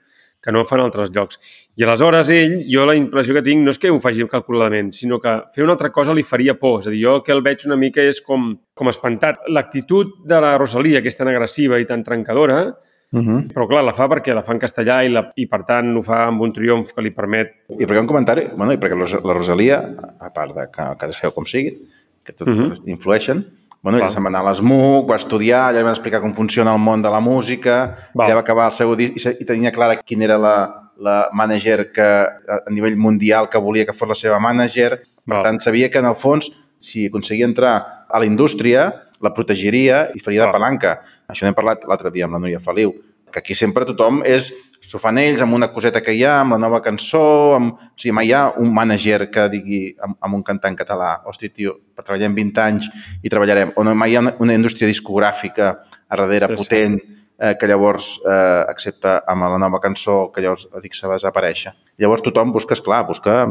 que 0.41 0.51
no 0.51 0.63
fan 0.65 0.79
altres 0.79 1.09
llocs. 1.11 1.37
I 1.75 1.83
aleshores 1.83 2.29
ell, 2.29 2.65
jo 2.71 2.85
la 2.85 2.95
impressió 2.95 3.33
que 3.35 3.41
tinc 3.43 3.63
no 3.65 3.71
és 3.71 3.77
que 3.79 3.89
ho 3.91 3.99
faci 3.99 4.25
calculadament, 4.27 4.93
sinó 4.93 5.19
que 5.19 5.33
fer 5.55 5.63
una 5.63 5.73
altra 5.73 5.89
cosa 5.91 6.13
li 6.13 6.23
faria 6.23 6.53
por. 6.59 6.79
És 6.79 6.87
a 6.87 6.89
dir, 6.91 7.03
jo 7.03 7.15
el 7.17 7.23
que 7.23 7.31
el 7.35 7.41
veig 7.41 7.65
una 7.65 7.75
mica 7.75 8.01
és 8.01 8.21
com, 8.21 8.53
com 8.73 8.87
espantat. 8.87 9.39
L'actitud 9.49 10.13
de 10.25 10.39
la 10.39 10.57
Rosalia, 10.57 11.01
que 11.01 11.09
és 11.09 11.17
tan 11.17 11.27
agressiva 11.27 11.79
i 11.79 11.85
tan 11.85 12.03
trencadora, 12.03 12.75
Uh 13.11 13.21
-huh. 13.21 13.47
però 13.51 13.67
clar, 13.67 13.83
la 13.83 13.91
fa 13.95 14.07
perquè 14.07 14.35
la 14.35 14.43
fa 14.43 14.51
en 14.53 14.59
castellà 14.59 15.03
i, 15.03 15.09
la, 15.09 15.27
i 15.35 15.47
per 15.47 15.63
tant 15.65 15.97
ho 15.97 16.01
fa 16.03 16.27
amb 16.27 16.41
un 16.41 16.53
triomf 16.53 16.93
que 16.93 17.01
li 17.01 17.09
permet... 17.09 17.47
I 17.67 17.85
perquè 17.87 17.99
un 17.99 18.05
comentari, 18.05 18.49
bueno, 18.55 18.71
i 18.71 18.77
perquè 18.77 18.93
la 18.95 19.05
Ros- 19.05 19.23
la 19.25 19.33
Rosalia, 19.33 19.79
a 20.19 20.29
part 20.31 20.53
de 20.55 20.67
que, 20.71 20.83
que 21.07 21.13
sabeu 21.13 21.31
com 21.33 21.43
sigui, 21.43 21.75
que 22.23 22.33
tots 22.33 22.51
uh 22.51 22.53
Mhm. 22.53 22.69
-huh. 22.71 22.81
influeixen, 22.85 23.43
bueno, 23.81 23.97
ella 23.99 24.09
se'n 24.11 24.25
va 24.25 24.31
anar 24.33 24.41
a 24.43 24.49
l'ESMUC, 24.49 25.07
va 25.07 25.17
estudiar, 25.21 25.69
allà 25.69 25.83
van 25.85 25.95
explicar 25.95 26.19
com 26.23 26.33
funciona 26.35 26.73
el 26.75 26.81
món 26.83 27.01
de 27.01 27.11
la 27.13 27.21
música, 27.23 27.79
Val. 28.13 28.27
ella 28.27 28.39
va 28.39 28.43
acabar 28.43 28.67
el 28.67 28.75
seu 28.75 28.95
disc 28.99 29.15
i, 29.15 29.35
i 29.39 29.47
tenia 29.47 29.71
clara 29.71 30.01
quina 30.03 30.27
era 30.27 30.37
la, 30.41 30.55
la 30.99 31.17
manager 31.33 31.91
que 31.95 32.03
a 32.03 32.59
a 32.65 32.71
nivell 32.71 32.97
mundial 32.97 33.47
que 33.49 33.57
volia 33.57 33.85
que 33.85 33.95
fos 33.95 34.09
la 34.09 34.15
seva 34.15 34.39
manager. 34.39 34.99
Per 35.25 35.43
tant, 35.45 35.59
sabia 35.63 35.89
que 35.89 35.99
en 35.99 36.09
el 36.09 36.15
fons, 36.15 36.51
si 36.79 37.07
aconseguia 37.07 37.47
entrar 37.47 38.05
a 38.09 38.19
la 38.19 38.27
indústria, 38.27 38.89
la 39.21 39.33
protegiria 39.33 40.09
i 40.15 40.19
faria 40.23 40.45
de 40.45 40.51
palanca. 40.51 40.99
Això 41.27 41.45
n'hem 41.45 41.55
parlat 41.55 41.85
l'altre 41.87 42.11
dia 42.11 42.27
amb 42.27 42.35
la 42.35 42.41
Núria 42.43 42.59
Feliu, 42.63 42.93
que 43.31 43.39
aquí 43.39 43.55
sempre 43.55 43.85
tothom 43.87 44.21
és, 44.25 44.49
s'ho 44.79 44.99
fan 45.01 45.19
ells 45.21 45.41
amb 45.43 45.53
una 45.57 45.69
coseta 45.73 46.01
que 46.01 46.13
hi 46.15 46.23
ha, 46.25 46.39
amb 46.41 46.55
la 46.55 46.59
nova 46.61 46.81
cançó, 46.81 47.21
amb... 47.57 47.73
o 47.75 47.99
sigui, 47.99 48.13
mai 48.15 48.29
hi 48.29 48.33
ha 48.33 48.43
un 48.57 48.73
manager 48.73 49.29
que 49.31 49.47
digui 49.53 49.81
amb, 50.01 50.17
amb 50.25 50.39
un 50.39 50.43
cantant 50.47 50.77
català, 50.79 51.15
hosti, 51.29 51.49
tio, 51.53 51.77
en 51.99 52.35
20 52.35 52.61
anys 52.63 52.89
i 53.23 53.29
treballarem, 53.29 53.73
o 53.75 53.83
no 53.83 53.95
mai 53.95 54.13
hi 54.13 54.19
ha 54.19 54.23
una, 54.25 54.35
una 54.39 54.55
indústria 54.57 54.89
discogràfica 54.89 55.71
a 56.07 56.15
darrere 56.15 56.47
Sí, 56.47 56.55
sí. 56.55 56.63
potent 56.63 56.99
eh, 57.39 57.55
que 57.59 57.67
llavors 57.67 58.15
eh, 58.25 58.63
accepta 58.69 59.19
amb 59.27 59.47
la 59.47 59.59
nova 59.61 59.81
cançó 59.83 60.31
que 60.31 60.41
llavors 60.41 60.67
dic 60.83 60.95
se 60.97 61.07
va 61.07 61.19
desaparèixer. 61.19 61.75
Llavors 61.99 62.23
tothom 62.25 62.51
busca, 62.55 62.73
esclar, 62.73 63.05
busca 63.07 63.41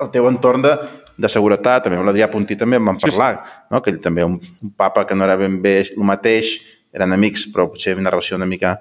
el 0.00 0.08
teu 0.10 0.26
entorn 0.28 0.62
de, 0.64 0.72
de 1.20 1.28
seguretat. 1.28 1.84
També 1.84 1.98
amb 1.98 2.08
l'Adrià 2.08 2.28
Puntí 2.32 2.56
també 2.58 2.78
en 2.80 2.86
vam 2.88 2.98
Sí, 3.00 3.10
sí. 3.10 3.16
parlar, 3.16 3.42
no? 3.70 3.82
que 3.82 3.92
ell 3.92 4.00
també 4.04 4.24
un, 4.24 4.38
un 4.40 4.72
papa 4.76 5.04
que 5.06 5.14
no 5.14 5.26
era 5.28 5.36
ben 5.40 5.60
bé 5.62 5.78
el 5.84 6.06
mateix, 6.08 6.56
eren 6.94 7.12
amics, 7.12 7.46
però 7.52 7.68
potser 7.70 7.96
una 7.98 8.10
relació 8.10 8.36
una 8.36 8.46
mica 8.46 8.78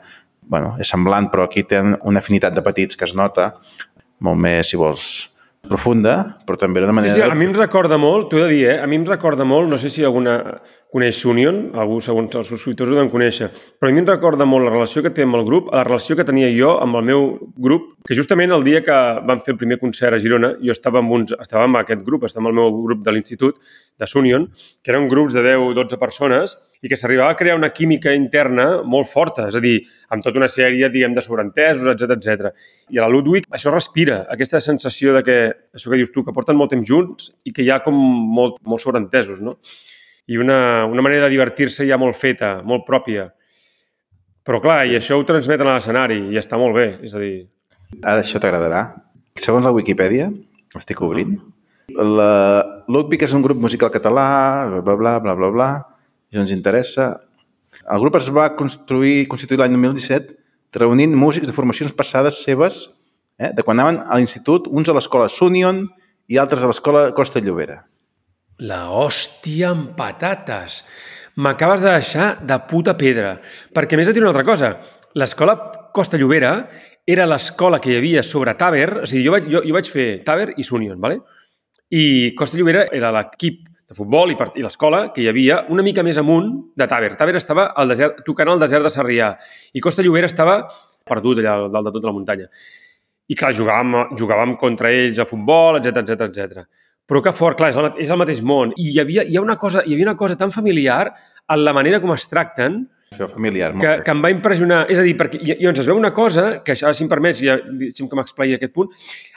bueno, 0.47 0.75
és 0.79 0.89
semblant, 0.91 1.29
però 1.31 1.47
aquí 1.47 1.63
tenen 1.65 1.97
una 2.05 2.21
afinitat 2.21 2.53
de 2.53 2.61
petits 2.61 2.95
que 2.95 3.05
es 3.07 3.15
nota, 3.17 3.55
molt 4.21 4.37
més, 4.37 4.69
si 4.69 4.77
vols, 4.77 5.07
profunda, 5.65 6.37
però 6.45 6.57
també 6.61 6.81
d'una 6.81 6.93
Sí, 6.93 6.95
manera... 6.99 7.13
sí, 7.15 7.21
a 7.25 7.35
mi 7.35 7.47
em 7.49 7.55
recorda 7.57 7.97
molt, 7.97 8.29
t'ho 8.29 8.37
he 8.37 8.43
de 8.43 8.49
dir, 8.51 8.65
eh? 8.69 8.77
a 8.81 8.85
mi 8.85 8.99
em 8.99 9.05
recorda 9.07 9.45
molt, 9.47 9.69
no 9.69 9.79
sé 9.81 9.89
si 9.89 10.03
alguna 10.05 10.35
coneix 10.93 11.17
Union, 11.27 11.57
algú 11.75 11.97
segons 12.03 12.35
els 12.39 12.47
subscriptors 12.47 12.91
ho 12.91 12.95
deuen 12.95 13.09
conèixer, 13.11 13.49
però 13.79 13.89
a 13.89 13.95
mi 13.95 13.99
em 13.99 14.07
recorda 14.07 14.45
molt 14.47 14.67
la 14.67 14.71
relació 14.71 15.03
que 15.03 15.11
té 15.11 15.25
amb 15.25 15.35
el 15.39 15.43
grup, 15.47 15.71
la 15.73 15.83
relació 15.83 16.15
que 16.15 16.23
tenia 16.27 16.47
jo 16.55 16.75
amb 16.81 16.99
el 16.99 17.07
meu 17.09 17.25
grup, 17.65 17.89
que 18.07 18.15
justament 18.15 18.53
el 18.55 18.63
dia 18.63 18.83
que 18.85 18.95
vam 19.27 19.41
fer 19.43 19.55
el 19.55 19.59
primer 19.59 19.79
concert 19.81 20.15
a 20.15 20.21
Girona, 20.21 20.53
jo 20.61 20.71
estava 20.71 21.01
amb, 21.01 21.11
uns, 21.17 21.33
estava 21.35 21.65
amb 21.67 21.81
aquest 21.81 22.05
grup, 22.07 22.23
estava 22.27 22.45
amb 22.45 22.53
el 22.53 22.59
meu 22.61 22.79
grup 22.85 23.03
de 23.03 23.15
l'institut, 23.15 23.59
de 23.99 24.07
Sunion, 24.07 24.47
que 24.83 24.93
eren 24.93 25.09
grups 25.11 25.35
de 25.35 25.43
10 25.43 25.65
o 25.65 25.73
12 25.75 25.99
persones, 25.99 26.55
i 26.85 26.91
que 26.91 26.99
s'arribava 26.99 27.33
a 27.33 27.39
crear 27.39 27.57
una 27.57 27.71
química 27.73 28.13
interna 28.13 28.67
molt 28.83 29.09
forta, 29.09 29.47
és 29.49 29.57
a 29.57 29.63
dir, 29.63 29.79
amb 30.13 30.23
tota 30.23 30.39
una 30.39 30.49
sèrie, 30.51 30.87
diguem, 30.93 31.15
de 31.15 31.23
sobreentesos, 31.25 31.87
etc 31.91 32.15
etc. 32.15 32.53
I 32.93 32.99
a 32.99 33.07
la 33.07 33.11
Ludwig 33.11 33.49
això 33.49 33.73
respira, 33.73 34.21
aquesta 34.31 34.61
sensació 34.61 35.15
de 35.17 35.23
que, 35.25 35.39
això 35.75 35.91
que 35.91 35.99
dius 35.99 36.13
tu, 36.13 36.23
que 36.23 36.35
porten 36.35 36.55
molt 36.59 36.71
temps 36.75 36.87
junts 36.87 37.31
i 37.43 37.55
que 37.55 37.65
hi 37.65 37.71
ha 37.73 37.81
com 37.83 37.97
molt, 37.97 38.61
molt 38.63 38.83
sobreentesos, 38.83 39.41
no? 39.41 39.57
I 40.27 40.39
una, 40.41 40.85
una 40.89 41.03
manera 41.05 41.27
de 41.27 41.33
divertir-se 41.35 41.85
ja 41.85 41.99
molt 42.01 42.17
feta, 42.17 42.59
molt 42.65 42.85
pròpia. 42.87 43.27
Però 44.45 44.61
clar, 44.61 44.83
i 44.89 44.95
això 44.97 45.17
ho 45.17 45.25
transmeten 45.25 45.67
a 45.69 45.77
l'escenari 45.77 46.19
i 46.33 46.39
està 46.41 46.57
molt 46.61 46.77
bé, 46.77 46.87
és 47.05 47.13
a 47.17 47.21
dir... 47.21 47.35
Ara 48.01 48.21
això 48.21 48.41
t'agradarà. 48.41 48.87
Segons 49.41 49.65
la 49.65 49.73
Wikipedia, 49.75 50.29
estic 50.77 51.01
obrint, 51.05 51.35
la 51.93 52.83
Ludwig 52.89 53.25
és 53.27 53.33
un 53.37 53.43
grup 53.45 53.59
musical 53.61 53.91
català, 53.93 54.25
bla, 54.81 54.95
bla, 54.95 55.19
bla, 55.21 55.35
bla, 55.37 55.51
bla, 55.53 55.69
això 56.31 56.41
ens 56.41 56.53
interessa. 56.55 57.11
El 57.91 58.01
grup 58.01 58.17
es 58.17 58.31
va 58.33 58.49
construir, 58.57 59.27
constituir 59.29 59.61
l'any 59.61 59.75
2017 59.77 60.41
reunint 60.75 61.13
músics 61.15 61.47
de 61.47 61.53
formacions 61.55 61.93
passades 61.95 62.41
seves, 62.43 62.89
eh, 63.39 63.51
de 63.53 63.63
quan 63.63 63.79
anaven 63.79 64.01
a 64.03 64.17
l'institut, 64.17 64.67
uns 64.67 64.89
a 64.89 64.95
l'escola 64.95 65.29
Sunion 65.29 65.85
i 66.27 66.37
altres 66.37 66.63
a 66.63 66.67
l'escola 66.67 67.11
Costa 67.15 67.39
Llobera. 67.39 67.85
La 68.59 68.85
hòstia 68.91 69.73
amb 69.73 69.95
patates. 69.97 70.83
M'acabes 71.35 71.83
de 71.83 71.95
deixar 71.97 72.27
de 72.39 72.59
puta 72.69 72.95
pedra. 72.95 73.35
Perquè 73.75 73.99
més 73.99 74.07
et 74.07 74.15
diré 74.15 74.23
una 74.23 74.31
altra 74.31 74.47
cosa. 74.47 74.77
L'escola 75.15 75.57
Costa 75.95 76.19
Llobera 76.19 76.69
era 77.05 77.27
l'escola 77.27 77.79
que 77.79 77.91
hi 77.91 77.97
havia 77.99 78.23
sobre 78.23 78.55
Taver, 78.55 79.01
o 79.03 79.07
sigui, 79.07 79.25
jo 79.27 79.33
vaig, 79.35 79.49
jo, 79.51 79.61
jo 79.63 79.75
vaig 79.75 79.89
fer 79.91 80.07
Taver 80.25 80.53
i 80.57 80.63
Sunion, 80.63 80.99
¿vale? 80.99 81.19
i 81.89 82.33
Costa 82.35 82.57
Llobera 82.57 82.87
era 82.91 83.11
l'equip 83.13 83.67
de 83.85 83.93
futbol 83.93 84.31
i, 84.33 84.37
i 84.57 84.63
l'escola 84.65 85.11
que 85.13 85.21
hi 85.21 85.27
havia 85.29 85.59
una 85.69 85.83
mica 85.85 86.03
més 86.03 86.17
amunt 86.17 86.49
de 86.75 86.87
Taver. 86.89 87.13
Taver 87.19 87.35
estava 87.37 87.67
al 87.77 87.91
desert, 87.91 88.23
tocant 88.25 88.49
al 88.49 88.61
desert 88.61 88.87
de 88.87 88.91
Sarrià 88.93 89.29
i 89.73 89.83
Costa 89.83 90.03
Llobera 90.05 90.29
estava 90.31 90.63
perdut 91.05 91.43
allà 91.43 91.59
al 91.59 91.69
dalt 91.71 91.91
de 91.91 91.93
tota 91.99 92.09
la 92.09 92.15
muntanya. 92.15 92.49
I 93.29 93.37
clar, 93.37 93.53
jugàvem, 93.57 94.17
jugàvem 94.17 94.55
contra 94.57 94.91
ells 94.93 95.19
a 95.21 95.25
futbol, 95.29 95.79
etc 95.79 96.01
etc 96.01 96.25
etc. 96.27 96.65
Però 97.05 97.21
que 97.21 97.33
fort, 97.37 97.57
clar, 97.59 97.69
és 97.69 97.77
el, 97.77 97.91
és 98.01 98.11
el 98.11 98.17
mateix 98.17 98.41
món. 98.41 98.73
I 98.81 98.89
hi 98.95 98.99
havia, 99.03 99.23
hi, 99.23 99.37
ha 99.37 99.43
una 99.43 99.57
cosa, 99.61 99.83
hi 99.85 99.93
havia 99.93 100.07
una 100.07 100.17
cosa 100.17 100.37
tan 100.37 100.51
familiar 100.51 101.13
en 101.53 101.63
la 101.63 101.73
manera 101.77 101.99
com 102.01 102.13
es 102.15 102.25
tracten 102.31 102.87
Això 103.13 103.27
familiar. 103.29 103.69
que, 103.77 103.91
que 104.03 104.11
em 104.15 104.23
va 104.25 104.31
impressionar. 104.33 104.79
És 104.89 104.99
a 104.99 105.05
dir, 105.05 105.13
perquè 105.19 105.39
llavors 105.45 105.83
es 105.83 105.89
veu 105.91 105.99
una 105.99 106.11
cosa, 106.15 106.47
que 106.65 106.73
això, 106.73 106.89
si 106.97 107.05
em 107.05 107.11
permets, 107.11 107.43
ja, 107.45 107.59
deixa'm 107.61 108.09
que 108.09 108.17
m'expliqui 108.17 108.57
aquest 108.57 108.73
punt, 108.73 108.89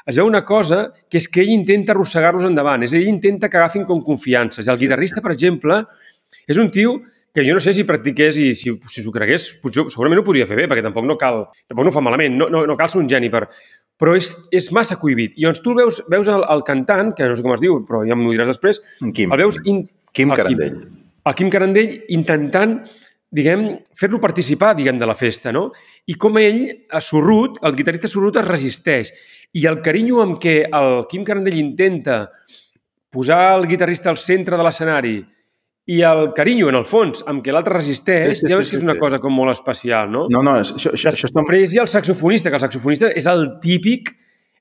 es 0.09 0.17
veu 0.17 0.27
una 0.27 0.41
cosa 0.49 0.87
que 1.11 1.21
és 1.21 1.29
que 1.29 1.45
ell 1.45 1.53
intenta 1.53 1.93
arrossegar-los 1.93 2.49
endavant, 2.49 2.83
és 2.87 2.95
a 2.95 2.97
dir, 2.97 3.05
ell 3.05 3.13
intenta 3.13 3.53
que 3.53 3.61
agafin 3.61 3.85
com 3.85 4.01
confiances. 4.07 4.65
I 4.67 4.73
el 4.73 4.81
guitarrista, 4.87 5.23
per 5.25 5.37
exemple, 5.37 5.83
és 6.49 6.57
un 6.57 6.73
tio 6.73 6.97
que 7.35 7.45
jo 7.47 7.55
no 7.55 7.61
sé 7.61 7.75
si 7.77 7.85
practiqués 7.87 8.39
i 8.41 8.47
si 8.57 8.73
si 8.91 9.03
s'ho 9.03 9.13
cregués, 9.15 9.51
potser, 9.63 9.85
segurament 9.93 10.23
ho 10.23 10.27
podria 10.27 10.47
fer 10.49 10.57
bé, 10.59 10.69
perquè 10.71 10.85
tampoc 10.85 11.07
no 11.07 11.19
cal, 11.21 11.45
tampoc 11.69 11.87
no 11.87 11.93
fa 11.95 12.03
malament, 12.05 12.37
no, 12.39 12.49
no, 12.53 12.65
no 12.67 12.77
cal 12.79 12.91
ser 12.93 13.03
un 13.03 13.11
geni 13.11 13.31
per... 13.33 13.47
Però 13.99 14.15
és, 14.15 14.31
és 14.55 14.69
massa 14.71 14.95
cohibit. 15.01 15.35
I 15.35 15.43
llavors 15.43 15.61
tu 15.65 15.73
el 15.73 15.81
veus, 15.81 15.97
veus 16.11 16.29
el, 16.31 16.45
el 16.55 16.63
cantant, 16.67 17.11
que 17.19 17.27
no 17.27 17.35
sé 17.35 17.43
com 17.43 17.57
es 17.57 17.63
diu, 17.65 17.81
però 17.87 18.05
ja 18.07 18.15
m'ho 18.15 18.31
diràs 18.31 18.53
després, 18.53 18.79
Quim. 19.15 19.35
el 19.35 19.43
veus... 19.43 19.59
In, 19.67 19.83
Quim 20.15 20.31
el 20.33 20.39
Carandell. 20.39 20.77
el 21.27 21.37
Quim 21.39 21.51
Carandell 21.53 21.97
intentant 22.15 22.79
diguem, 23.35 23.65
fer-lo 23.99 24.21
participar, 24.23 24.73
diguem, 24.79 24.99
de 24.99 25.07
la 25.07 25.17
festa, 25.19 25.53
no? 25.53 25.69
I 26.09 26.15
com 26.17 26.39
ell, 26.41 26.63
a 26.89 27.03
Sorrut, 27.05 27.59
el 27.67 27.75
guitarrista 27.77 28.09
Sorrut 28.09 28.39
es 28.41 28.47
resisteix. 28.49 29.13
I 29.59 29.67
el 29.69 29.83
carinyo 29.85 30.23
amb 30.23 30.39
què 30.41 30.63
el 30.67 31.05
Quim 31.11 31.27
Carandell 31.27 31.59
intenta 31.59 32.23
posar 33.13 33.59
el 33.59 33.67
guitarrista 33.69 34.11
al 34.13 34.21
centre 34.21 34.57
de 34.57 34.65
l'escenari 34.65 35.17
i 35.89 36.03
el 36.05 36.33
carinyo, 36.37 36.69
en 36.69 36.77
el 36.83 36.85
fons, 36.85 37.23
amb 37.31 37.41
què 37.45 37.53
l'altre 37.55 37.73
resisteix, 37.79 38.35
Sí, 38.37 38.43
sí, 38.45 38.49
ja 38.51 38.59
veus 38.59 38.69
sí, 38.69 38.75
que 38.75 38.81
és 38.83 38.85
una 38.85 38.95
sí. 38.97 39.01
cosa 39.01 39.19
com 39.23 39.33
molt 39.33 39.55
especial, 39.55 40.11
no? 40.13 40.27
No, 40.29 40.43
no, 40.45 40.59
és- 40.61 40.75
això, 40.77 40.93
això, 40.93 41.09
això 41.15 41.31
està... 41.31 41.45
Hi 41.57 41.79
ha 41.79 41.85
el 41.87 41.89
saxofonista, 41.89 42.51
que 42.53 42.59
el 42.61 42.65
saxofonista 42.67 43.09
és 43.17 43.27
el 43.31 43.47
típic, 43.63 44.11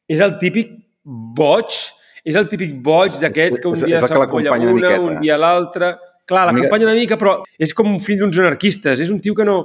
és 0.08 0.22
el 0.24 0.38
típic 0.40 0.72
boig, 1.04 1.76
és 2.28 2.36
el 2.40 2.48
típic 2.52 2.78
boig 2.84 3.12
d'aquests 3.22 3.60
que 3.60 3.68
un 3.68 3.76
dia 3.84 4.00
el 4.00 4.08
s'enfolla 4.08 4.56
una 4.56 4.72
una, 4.72 4.94
un 5.02 5.20
dia 5.22 5.38
l'altre... 5.38 5.98
Clar, 6.28 6.46
l'acompanya 6.50 6.90
una 6.90 6.96
mica, 6.98 7.16
però 7.16 7.38
és 7.58 7.72
com 7.76 7.88
un 7.88 8.00
fill 8.04 8.18
d'uns 8.20 8.36
anarquistes. 8.42 9.00
És 9.00 9.12
un 9.14 9.22
tio 9.24 9.34
que 9.36 9.46
no... 9.48 9.62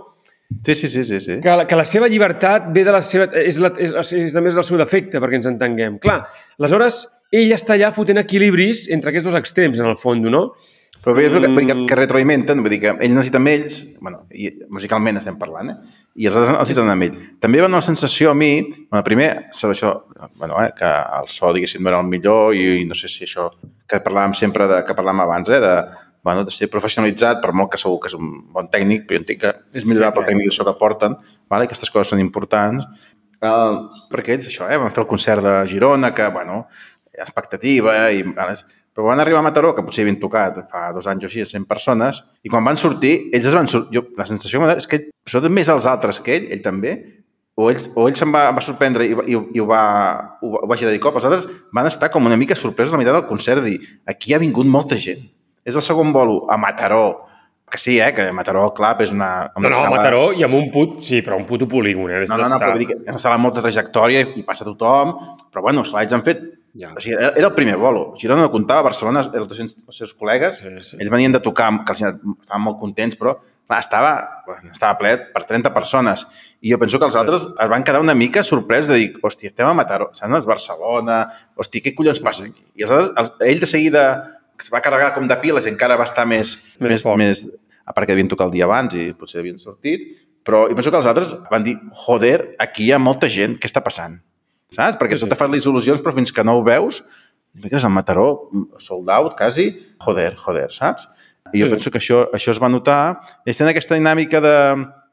Sí, 0.67 0.75
sí, 0.79 0.87
sí, 0.89 1.03
sí. 1.03 1.19
sí. 1.19 1.41
Que, 1.43 1.57
la- 1.59 1.65
que 1.67 1.75
la 1.79 1.83
seva 1.87 2.07
llibertat 2.11 2.69
ve 2.75 2.85
de 2.87 2.93
la 2.95 3.01
seva... 3.03 3.27
És, 3.41 3.59
la, 3.59 3.73
és, 3.83 3.91
és 4.15 4.35
de 4.37 4.43
més 4.45 4.55
del 4.55 4.63
seu 4.67 4.79
defecte, 4.79 5.19
perquè 5.19 5.41
ens 5.41 5.49
entenguem. 5.51 5.97
Clar, 6.03 6.21
aleshores, 6.61 7.01
ell 7.35 7.51
està 7.57 7.75
allà 7.75 7.91
fotent 7.97 8.21
equilibris 8.23 8.85
entre 8.95 9.11
aquests 9.11 9.27
dos 9.31 9.39
extrems, 9.41 9.81
en 9.83 9.91
el 9.91 9.99
fons, 9.99 10.23
no? 10.31 10.45
Però 11.03 11.17
bé, 11.17 11.27
mm. 11.27 11.33
vull 11.35 11.59
dir 11.59 11.67
que, 11.67 11.75
Mm. 11.75 11.87
que 11.91 11.97
retroalimenten, 11.99 12.61
vull 12.63 12.71
dir 12.71 12.81
que 12.81 12.93
ell 12.95 13.15
necessita 13.15 13.41
amb 13.41 13.51
ells, 13.51 13.81
bueno, 14.01 14.23
i 14.31 14.51
musicalment 14.71 15.19
estem 15.19 15.39
parlant, 15.39 15.73
eh? 15.73 15.77
i 16.15 16.29
els 16.29 16.37
altres 16.37 16.55
necessiten 16.55 16.91
amb 16.93 17.03
ell. 17.09 17.17
També 17.43 17.59
va 17.59 17.67
donar 17.67 17.81
la 17.83 17.89
sensació 17.89 18.31
a 18.31 18.35
mi, 18.35 18.53
bueno, 18.91 19.03
primer, 19.03 19.49
sobre 19.53 19.75
això, 19.75 19.93
bueno, 20.37 20.61
eh, 20.63 20.71
que 20.79 20.87
el 20.87 21.29
so, 21.29 21.53
diguéssim, 21.53 21.83
no 21.83 21.91
era 21.91 22.01
el 22.01 22.07
millor 22.07 22.55
i, 22.55 22.83
i 22.83 22.87
no 22.87 22.95
sé 22.95 23.11
si 23.11 23.27
això 23.27 23.51
que 23.89 23.99
parlàvem 24.05 24.35
sempre, 24.39 24.69
de, 24.71 24.83
que 24.87 24.95
parlàvem 24.95 25.25
abans, 25.25 25.51
eh, 25.51 25.61
de, 25.61 25.75
bueno, 26.23 26.45
de 26.47 26.55
ser 26.55 26.71
professionalitzat, 26.71 27.43
per 27.43 27.53
molt 27.53 27.73
que 27.73 27.83
segur 27.83 27.99
que 27.99 28.13
és 28.13 28.15
un 28.15 28.31
bon 28.55 28.71
tècnic, 28.71 29.09
però 29.09 29.19
jo 29.19 29.25
entenc 29.25 29.43
que 29.43 29.53
és 29.75 29.89
millorable 29.89 30.23
el 30.23 30.31
tècnic 30.31 30.53
això 30.53 30.69
que 30.69 30.79
porten, 30.79 31.19
vale? 31.51 31.67
aquestes 31.67 31.91
coses 31.91 32.15
són 32.15 32.23
importants, 32.23 32.87
uh, 33.43 33.83
perquè 34.13 34.37
ells, 34.37 34.47
això, 34.53 34.71
eh, 34.71 34.79
van 34.79 34.95
fer 34.95 35.03
el 35.03 35.11
concert 35.11 35.43
de 35.43 35.59
Girona, 35.67 36.15
que, 36.15 36.31
bueno, 36.31 36.63
expectativa, 37.13 37.97
i, 38.11 38.23
però 38.93 39.07
van 39.09 39.21
arribar 39.23 39.41
a 39.41 39.47
Mataró, 39.47 39.73
que 39.75 39.83
potser 39.87 40.05
havien 40.05 40.19
tocat 40.21 40.59
fa 40.71 40.91
dos 40.93 41.07
anys 41.09 41.25
o 41.25 41.31
així, 41.31 41.45
100 41.49 41.65
persones, 41.71 42.23
i 42.45 42.51
quan 42.53 42.65
van 42.65 42.77
sortir, 42.77 43.31
ells 43.33 43.47
es 43.49 43.55
van 43.57 43.69
sortir, 43.73 43.97
jo, 43.99 44.05
la 44.19 44.27
sensació 44.29 44.61
que 44.61 44.77
és 44.77 44.87
que 44.91 44.99
ell, 45.01 45.07
sobretot 45.27 45.55
més 45.57 45.69
els 45.73 45.87
altres 45.89 46.21
que 46.21 46.37
ell, 46.37 46.49
ell 46.53 46.63
també, 46.65 46.93
o 47.57 47.71
ell, 47.73 47.81
o 47.97 48.07
ell 48.09 48.15
se'n 48.17 48.31
va, 48.33 48.47
va 48.57 48.61
sorprendre 48.65 49.05
i, 49.05 49.13
i, 49.33 49.37
i 49.57 49.61
ho, 49.61 49.67
va, 49.69 49.83
ho, 50.41 50.53
va- 50.55 50.63
ho 50.65 50.69
va 50.71 50.77
girar 50.81 50.93
de 50.93 51.01
cop, 51.01 51.17
els 51.21 51.27
altres 51.29 51.49
van 51.73 51.89
estar 51.89 52.09
com 52.13 52.25
una 52.29 52.37
mica 52.41 52.57
sorpresos 52.57 52.93
a 52.93 52.97
la 52.97 53.03
meitat 53.03 53.17
del 53.19 53.29
concert, 53.29 53.65
dir, 53.65 53.79
aquí 54.09 54.33
ha 54.35 54.41
vingut 54.41 54.67
molta 54.69 54.97
gent. 55.01 55.25
És 55.65 55.77
el 55.79 55.85
segon 55.85 56.13
bolo 56.13 56.47
a 56.51 56.57
Mataró, 56.59 57.05
que 57.73 57.79
sí, 57.79 57.99
eh, 58.01 58.11
que 58.13 58.25
Mataró 58.37 58.67
Club 58.77 59.01
és 59.05 59.13
una... 59.13 59.29
No, 59.57 59.69
no, 59.69 59.77
a 59.87 59.91
Mataró 59.97 60.25
i 60.37 60.43
amb 60.45 60.57
un 60.59 60.67
put... 60.73 60.99
Sí, 61.07 61.23
però 61.25 61.39
un 61.41 61.47
puto 61.49 61.69
polígon, 61.69 62.11
eh? 62.11 62.25
No, 62.29 62.37
no, 62.37 62.49
no, 62.51 62.59
però 62.61 62.73
vull 62.75 62.83
dir 62.83 62.89
que 62.91 62.97
és 62.99 63.09
una 63.15 63.21
sala 63.23 63.39
amb 63.39 63.47
molta 63.47 63.63
trajectòria 63.65 64.25
i 64.37 64.43
passa 64.45 64.67
tothom, 64.69 65.15
però 65.53 65.63
bueno, 65.69 65.85
els 65.87 66.13
han 66.13 66.25
fet... 66.27 66.43
Ja. 66.75 66.95
O 66.97 67.01
sigui, 67.05 67.19
era, 67.19 67.35
era 67.37 67.49
el 67.51 67.55
primer 67.57 67.77
bolo. 67.77 68.15
Girona 68.17 68.47
no 68.47 68.51
comptava, 68.53 68.87
Barcelona, 68.87 69.21
els, 69.27 69.49
200, 69.49 69.77
els 69.89 69.99
seus 69.99 70.15
col·legues, 70.17 70.61
Sí, 70.63 70.71
sí. 70.81 70.97
ells 71.01 71.11
venien 71.13 71.35
de 71.35 71.41
tocar, 71.45 71.69
que 71.85 71.93
els, 71.93 72.01
estaven 72.01 72.65
molt 72.65 72.79
contents, 72.81 73.19
però 73.21 73.35
clar, 73.69 73.81
estava, 73.81 74.13
estava 74.71 74.97
ple 75.01 75.13
per 75.35 75.45
30 75.49 75.73
persones. 75.75 76.25
I 76.65 76.73
jo 76.73 76.79
penso 76.81 77.01
que 77.01 77.09
els 77.09 77.17
altres 77.21 77.45
es 77.51 77.73
van 77.73 77.85
quedar 77.85 78.01
una 78.01 78.15
mica 78.17 78.43
sorprès 78.47 78.89
de 78.89 78.97
dir, 79.01 79.11
hòstia, 79.21 79.53
estem 79.53 79.69
a 79.69 79.75
Mataró, 79.77 80.11
estem 80.17 80.33
a 80.33 80.41
Barcelona, 80.49 81.19
hòstia, 81.57 81.85
què 81.85 81.95
collons 81.97 82.23
passa 82.25 82.49
aquí? 82.49 82.65
I 82.77 82.87
els 82.87 82.97
altres, 82.97 83.13
els, 83.21 83.35
ell 83.53 83.61
de 83.61 83.69
seguida 83.69 84.07
es 84.63 84.73
va 84.73 84.81
carregar 84.85 85.13
com 85.17 85.29
de 85.29 85.37
piles 85.43 85.67
i 85.67 85.73
encara 85.73 85.97
va 86.01 86.09
estar 86.09 86.25
més, 86.29 86.57
Més 86.81 87.05
més, 87.05 87.07
més, 87.19 87.47
a 87.85 87.93
part 87.93 88.07
que 88.07 88.15
havien 88.15 88.29
tocat 88.31 88.49
el 88.49 88.57
dia 88.57 88.65
abans 88.69 88.95
i 88.95 89.11
potser 89.19 89.41
havien 89.43 89.59
sortit, 89.59 90.05
però 90.47 90.65
jo 90.71 90.77
penso 90.79 90.91
que 90.91 91.01
els 91.01 91.09
altres 91.11 91.35
van 91.51 91.65
dir, 91.67 91.77
joder, 92.07 92.55
aquí 92.63 92.87
hi 92.87 92.93
ha 92.93 93.01
molta 93.03 93.29
gent, 93.29 93.59
què 93.59 93.69
està 93.69 93.83
passant? 93.85 94.21
Saps? 94.73 94.97
Perquè 95.01 95.19
Sí, 95.19 95.25
tu 95.25 95.29
sí. 95.29 95.31
te 95.35 95.37
fas 95.39 95.51
les 95.53 95.67
il·lusions, 95.69 96.01
però 96.03 96.15
fins 96.17 96.33
que 96.33 96.45
no 96.45 96.57
ho 96.59 96.65
veus, 96.65 97.03
dimecres 97.53 97.85
a 97.85 97.91
Mataró, 97.93 98.49
sold 98.81 99.11
out, 99.13 99.35
quasi, 99.37 99.67
joder, 100.01 100.35
joder, 100.41 100.71
saps? 100.73 101.09
I 101.53 101.61
jo 101.61 101.67
Sí, 101.69 101.75
penso 101.77 101.91
que 101.93 101.99
això, 102.01 102.23
això 102.33 102.51
es 102.55 102.61
va 102.63 102.71
notar. 102.73 103.21
Ells 103.45 103.59
tenen 103.61 103.73
aquesta 103.75 103.95
dinàmica 103.99 104.41
de... 104.41 104.55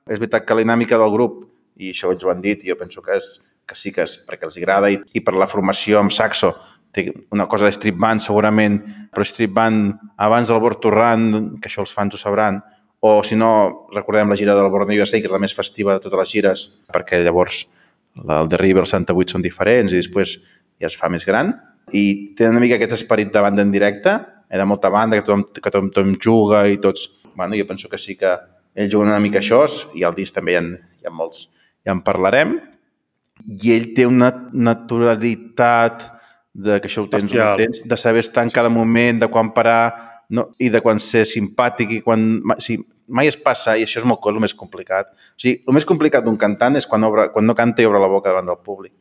És 0.09 0.17
veritat 0.21 0.45
que 0.47 0.55
la 0.55 0.63
dinàmica 0.63 0.97
del 0.97 1.11
grup, 1.11 1.43
i 1.77 1.91
això 1.91 2.09
ells 2.13 2.23
ho 2.23 2.31
han 2.31 2.39
dit, 2.41 2.63
i 2.63 2.69
jo 2.71 2.77
penso 2.79 3.01
que, 3.03 3.17
és, 3.19 3.41
que 3.67 3.75
sí 3.75 3.91
que 3.93 4.01
és 4.07 4.15
perquè 4.25 4.47
els 4.47 4.55
agrada, 4.57 4.89
i, 4.89 4.97
i 5.13 5.19
per 5.21 5.35
la 5.37 5.45
formació 5.51 5.99
amb 5.99 6.11
saxo, 6.15 6.53
té 6.95 7.03
una 7.35 7.45
cosa 7.51 7.67
de 7.67 7.73
strip 7.75 7.99
band 8.01 8.23
segurament, 8.23 8.79
però 9.13 9.25
strip 9.27 9.51
band 9.53 9.99
abans 10.17 10.47
del 10.49 10.59
Bord 10.63 10.79
Torrant, 10.81 11.27
que 11.61 11.69
això 11.69 11.83
els 11.83 11.91
fans 11.93 12.15
ho 12.15 12.17
sabran, 12.17 12.61
o 13.05 13.19
si 13.23 13.35
no, 13.37 13.85
recordem 13.93 14.31
la 14.31 14.35
gira 14.39 14.55
del 14.57 14.71
Borneo 14.73 15.03
USA, 15.03 15.19
que 15.21 15.27
és 15.29 15.35
la 15.35 15.39
més 15.43 15.53
festiva 15.53 15.93
de 15.93 16.01
totes 16.07 16.17
les 16.23 16.31
gires, 16.33 16.63
perquè 16.91 17.19
llavors 17.21 17.65
la- 17.67 17.78
el 18.15 18.49
de 18.49 18.57
River, 18.57 18.83
el 18.83 18.89
Santa 18.89 19.15
8 19.15 19.35
són 19.35 19.45
diferents 19.45 19.93
i 19.93 19.99
després 19.99 20.37
ja 20.79 20.89
es 20.89 20.97
fa 20.97 21.09
més 21.11 21.25
gran. 21.27 21.53
I 21.91 22.35
té 22.37 22.49
una 22.49 22.61
mica 22.61 22.77
aquest 22.77 22.97
esperit 22.99 23.31
de 23.33 23.41
banda 23.41 23.65
en 23.65 23.71
directe, 23.71 24.17
de 24.49 24.65
molta 24.65 24.89
banda, 24.89 25.17
que 25.17 25.25
tothom, 25.25 25.45
que 25.53 25.69
tothom, 25.69 25.89
tothom 25.93 26.15
juga 26.21 26.65
i 26.67 26.79
tots... 26.81 27.07
Bueno, 27.35 27.55
jo 27.55 27.65
penso 27.67 27.89
que 27.89 27.97
sí 28.01 28.15
que 28.17 28.33
ells 28.75 28.91
juguen 28.91 29.11
una 29.11 29.21
mica 29.21 29.39
això, 29.39 29.61
i 29.95 30.03
al 30.03 30.15
disc 30.17 30.35
també 30.35 30.55
hi 30.55 30.59
ha, 30.59 30.63
hi 30.99 31.07
ha 31.07 31.13
molts, 31.13 31.47
ja 31.85 31.93
en 31.93 32.01
parlarem. 32.05 32.57
I 33.45 33.73
ell 33.75 33.91
té 33.95 34.05
una 34.09 34.31
naturalitat 34.51 36.07
de 36.53 36.79
que 36.81 36.89
això 36.89 37.05
ho 37.05 37.09
tens, 37.11 37.31
ho 37.31 37.53
tens 37.59 37.83
de 37.87 37.97
saber 37.97 38.25
estar 38.25 38.43
en 38.43 38.51
cada 38.51 38.71
moment, 38.73 39.21
de 39.21 39.29
quan 39.31 39.53
parar 39.55 40.25
no, 40.35 40.49
i 40.59 40.69
de 40.73 40.81
quan 40.85 40.99
ser 41.01 41.25
simpàtic 41.29 41.99
i 41.99 42.01
quan... 42.05 42.25
Sí, 42.63 42.79
mai 43.09 43.29
es 43.29 43.37
passa, 43.37 43.75
i 43.77 43.85
això 43.85 44.01
és 44.01 44.07
molt 44.07 44.25
el 44.29 44.39
més 44.43 44.55
complicat. 44.57 45.11
O 45.11 45.41
sigui, 45.41 45.59
el 45.67 45.77
més 45.77 45.87
complicat 45.89 46.25
d'un 46.25 46.37
cantant 46.37 46.77
és 46.79 46.87
quan, 46.87 47.03
obre, 47.03 47.29
quan 47.33 47.45
no 47.45 47.55
canta 47.57 47.83
i 47.83 47.89
obre 47.89 48.01
la 48.01 48.11
boca 48.11 48.29
davant 48.29 48.47
del 48.49 48.61
públic. 48.63 48.93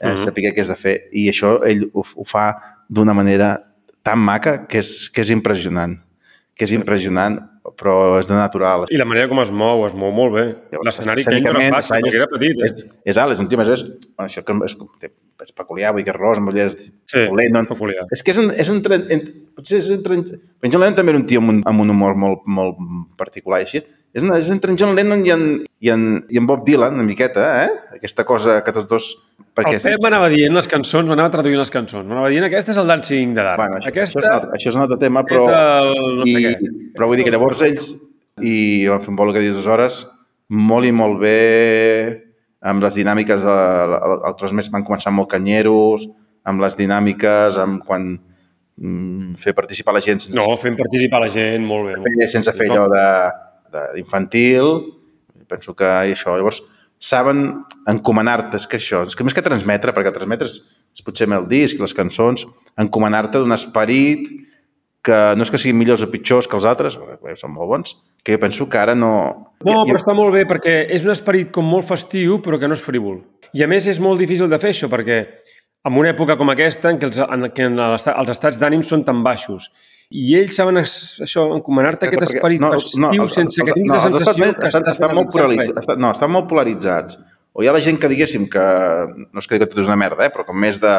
Eh, 0.00 0.08
uh. 0.08 0.12
-huh. 0.12 0.16
Saber 0.16 0.52
què 0.54 0.60
és 0.60 0.68
de 0.68 0.76
fer. 0.76 0.96
I 1.12 1.28
això 1.30 1.60
ell 1.66 1.90
ho, 1.92 2.02
ho 2.02 2.24
fa 2.24 2.54
d'una 2.88 3.14
manera 3.14 3.58
tan 4.02 4.18
maca 4.18 4.66
que 4.66 4.78
és, 4.78 5.10
que 5.10 5.20
és 5.20 5.30
impressionant. 5.30 5.98
Que 6.54 6.64
és 6.64 6.72
impressionant. 6.72 7.38
però 7.76 8.18
és 8.18 8.26
de 8.28 8.34
natural. 8.34 8.86
I 8.90 8.98
la 8.98 9.04
manera 9.04 9.28
com 9.28 9.40
es 9.42 9.50
mou, 9.52 9.84
es 9.86 9.94
mou 9.94 10.10
molt 10.14 10.34
bé. 10.34 10.44
L'escenari 10.84 11.24
que 11.24 11.34
ell 11.36 11.44
no 11.44 11.60
era 11.60 11.76
fàcil, 11.76 12.00
perquè 12.06 12.16
era 12.16 12.28
petit. 12.30 12.56
Eh? 12.56 12.68
És, 12.68 12.84
és 13.12 13.20
alt, 13.20 13.34
és 13.34 13.42
un 13.42 13.48
tio. 13.50 13.60
És, 13.60 13.84
bueno, 13.84 14.26
això 14.26 14.42
que 14.46 14.56
és, 14.64 14.76
és 15.44 15.52
peculiar, 15.56 15.92
vull 15.92 16.04
que 16.06 16.12
és 16.12 16.16
ros, 16.16 16.40
amb 16.40 16.52
ulleres... 16.52 16.76
Sí, 17.04 17.26
Lennon. 17.36 17.68
peculiar. 17.70 18.06
És 18.16 18.24
que 18.24 18.32
és 18.34 18.40
un... 18.42 18.50
És 18.56 18.72
un 18.72 18.80
potser 19.60 19.78
és 19.78 19.88
un 19.94 20.02
tren, 20.04 20.26
en 20.26 20.72
John 20.72 20.82
Lennon 20.82 20.98
també 20.98 21.14
era 21.14 21.20
un 21.20 21.26
tio 21.30 21.42
amb 21.44 21.54
un, 21.54 21.64
amb 21.68 21.84
un 21.84 21.94
humor 21.94 22.18
molt, 22.18 22.44
molt 22.48 22.80
particular 23.20 23.62
i 23.62 23.68
així. 23.68 23.82
És, 24.10 24.24
una, 24.24 24.40
és 24.42 24.48
entre 24.50 24.72
en 24.72 24.78
John 24.80 24.96
Lennon 24.98 25.22
i 25.22 25.30
en, 25.30 25.42
i, 25.78 25.90
en, 25.94 26.06
i 26.32 26.40
en 26.40 26.46
Bob 26.48 26.64
Dylan, 26.66 26.96
una 26.98 27.06
miqueta, 27.06 27.44
eh? 27.62 27.98
Aquesta 28.00 28.26
cosa 28.26 28.58
que 28.66 28.74
tots 28.74 28.88
dos... 28.90 29.10
El 29.60 29.76
Pep 29.82 30.00
m'anava 30.02 30.30
dient 30.32 30.54
les 30.56 30.68
cançons, 30.70 31.08
m'anava 31.10 31.30
traduint 31.34 31.58
les 31.60 31.70
cançons. 31.70 32.06
M'anava 32.08 32.30
dient, 32.32 32.46
aquesta 32.46 32.72
és 32.72 32.78
el 32.80 32.88
Dancing 32.90 33.34
de 33.36 33.44
Dark. 33.44 33.60
Bueno, 33.60 33.76
això, 33.78 33.90
aquesta 33.92 34.22
això, 34.22 34.24
és 34.24 34.30
un 34.30 34.36
altre, 34.38 34.50
això 34.56 34.70
és 34.70 34.78
un 34.78 34.84
altre 34.86 34.98
tema, 35.02 35.22
però... 35.28 35.42
el 35.50 36.22
no 36.22 36.26
sé 36.26 36.32
i, 36.32 36.44
què. 36.46 36.72
però 36.96 37.10
vull 37.10 37.20
dir 37.20 37.26
que 37.26 37.34
llavors 37.34 37.60
ells, 37.66 37.90
i 38.40 38.54
van 38.88 39.04
fer 39.04 39.12
un 39.12 39.18
bolo 39.20 39.34
que 39.36 39.42
dius 39.44 39.68
hores, 39.68 40.00
molt 40.70 40.88
i 40.88 40.94
molt 40.96 41.20
bé 41.20 41.36
amb 42.72 42.82
les 42.84 42.96
dinàmiques 42.98 43.44
de, 43.44 43.58
el 44.30 44.36
tros 44.38 44.54
més 44.56 44.70
van 44.72 44.86
començar 44.86 45.12
molt 45.14 45.30
canyeros, 45.32 46.08
amb 46.48 46.64
les 46.64 46.76
dinàmiques, 46.78 47.58
amb 47.60 47.84
quan 47.86 48.14
fer 49.40 49.52
participar 49.56 49.92
la 49.94 50.00
gent 50.00 50.22
sense, 50.22 50.38
No, 50.38 50.56
fent 50.60 50.76
participar 50.78 51.20
la 51.20 51.28
gent, 51.28 51.64
molt 51.66 51.90
bé. 51.90 51.96
Molt 52.00 52.08
bé. 52.08 52.16
fer, 52.22 52.28
sense 52.32 52.52
fer 52.56 52.68
allò 52.70 52.86
d'infantil. 53.94 54.70
Penso 55.50 55.74
que 55.76 55.88
i 56.08 56.14
això. 56.14 56.36
Llavors, 56.38 56.62
saben 57.00 57.64
encomanar-te, 57.90 58.56
és 58.60 58.68
que 58.68 58.78
això, 58.78 59.04
és 59.08 59.16
que 59.16 59.24
més 59.26 59.36
que 59.36 59.44
transmetre, 59.44 59.92
perquè 59.96 60.12
transmetre 60.14 60.48
és, 60.48 60.60
és 60.96 61.04
potser 61.04 61.26
amb 61.28 61.40
el 61.40 61.48
disc, 61.50 61.80
les 61.80 61.96
cançons, 61.96 62.46
encomanar-te 62.80 63.40
d'un 63.40 63.56
esperit 63.56 64.28
que 65.02 65.18
no 65.36 65.46
és 65.46 65.50
que 65.50 65.58
siguin 65.58 65.78
millors 65.80 66.04
o 66.04 66.10
pitjors 66.12 66.46
que 66.48 66.58
els 66.58 66.66
altres, 66.68 66.98
són 67.40 67.54
molt 67.54 67.70
bons, 67.72 67.94
que 68.22 68.36
jo 68.36 68.40
penso 68.40 68.68
que 68.68 68.78
ara 68.78 68.94
no... 68.94 69.12
No, 69.64 69.80
però 69.88 69.96
està 69.96 70.12
molt 70.16 70.34
bé 70.34 70.44
perquè 70.48 70.82
és 70.92 71.06
un 71.06 71.14
esperit 71.14 71.48
com 71.54 71.64
molt 71.64 71.88
festiu 71.88 72.38
però 72.44 72.60
que 72.60 72.68
no 72.68 72.76
és 72.76 72.84
frívol. 72.84 73.22
I 73.56 73.64
a 73.64 73.70
més 73.70 73.88
és 73.90 73.98
molt 73.98 74.20
difícil 74.20 74.50
de 74.52 74.60
fer 74.60 74.74
això 74.74 74.90
perquè 74.92 75.22
en 75.84 75.96
una 75.96 76.10
època 76.12 76.36
com 76.36 76.50
aquesta 76.52 76.90
en 76.92 76.98
què 77.00 77.08
els, 77.08 77.18
en 77.24 77.46
què 77.56 77.66
en 77.70 77.78
els 77.80 78.30
estats 78.34 78.58
d'ànim 78.60 78.82
són 78.86 79.04
tan 79.06 79.22
baixos 79.24 79.70
i 80.10 80.34
ells 80.36 80.56
saben 80.58 80.76
es- 80.82 81.20
això, 81.24 81.46
encomanar-te 81.56 82.06
aquest 82.08 82.20
Perquè- 82.22 82.36
esperit 82.40 82.60
festiu 82.66 83.22
els- 83.22 83.34
sense 83.34 83.62
que 83.64 83.72
tinguis 83.72 83.92
no, 83.92 83.96
la 83.96 84.00
sensació 84.08 84.44
estats 84.44 84.58
que 84.58 84.66
estan, 84.66 84.82
estàs 84.82 84.94
estan, 84.98 85.14
molt 85.14 85.32
polaritzats, 85.32 85.78
estan, 85.84 86.00
no, 86.02 86.10
estan 86.10 86.30
molt 86.34 86.48
polaritzats. 86.50 87.18
O 87.52 87.62
hi 87.62 87.68
ha 87.68 87.72
la 87.72 87.80
gent 87.82 87.98
que 87.98 88.08
diguéssim 88.10 88.48
que, 88.50 88.64
no 89.32 89.38
és 89.38 89.46
que 89.46 89.54
digui 89.56 89.66
que 89.66 89.70
tot 89.74 89.80
és 89.82 89.86
una 89.88 89.96
merda, 89.98 90.26
eh, 90.26 90.30
però 90.34 90.44
com 90.46 90.58
més 90.58 90.80
de, 90.82 90.92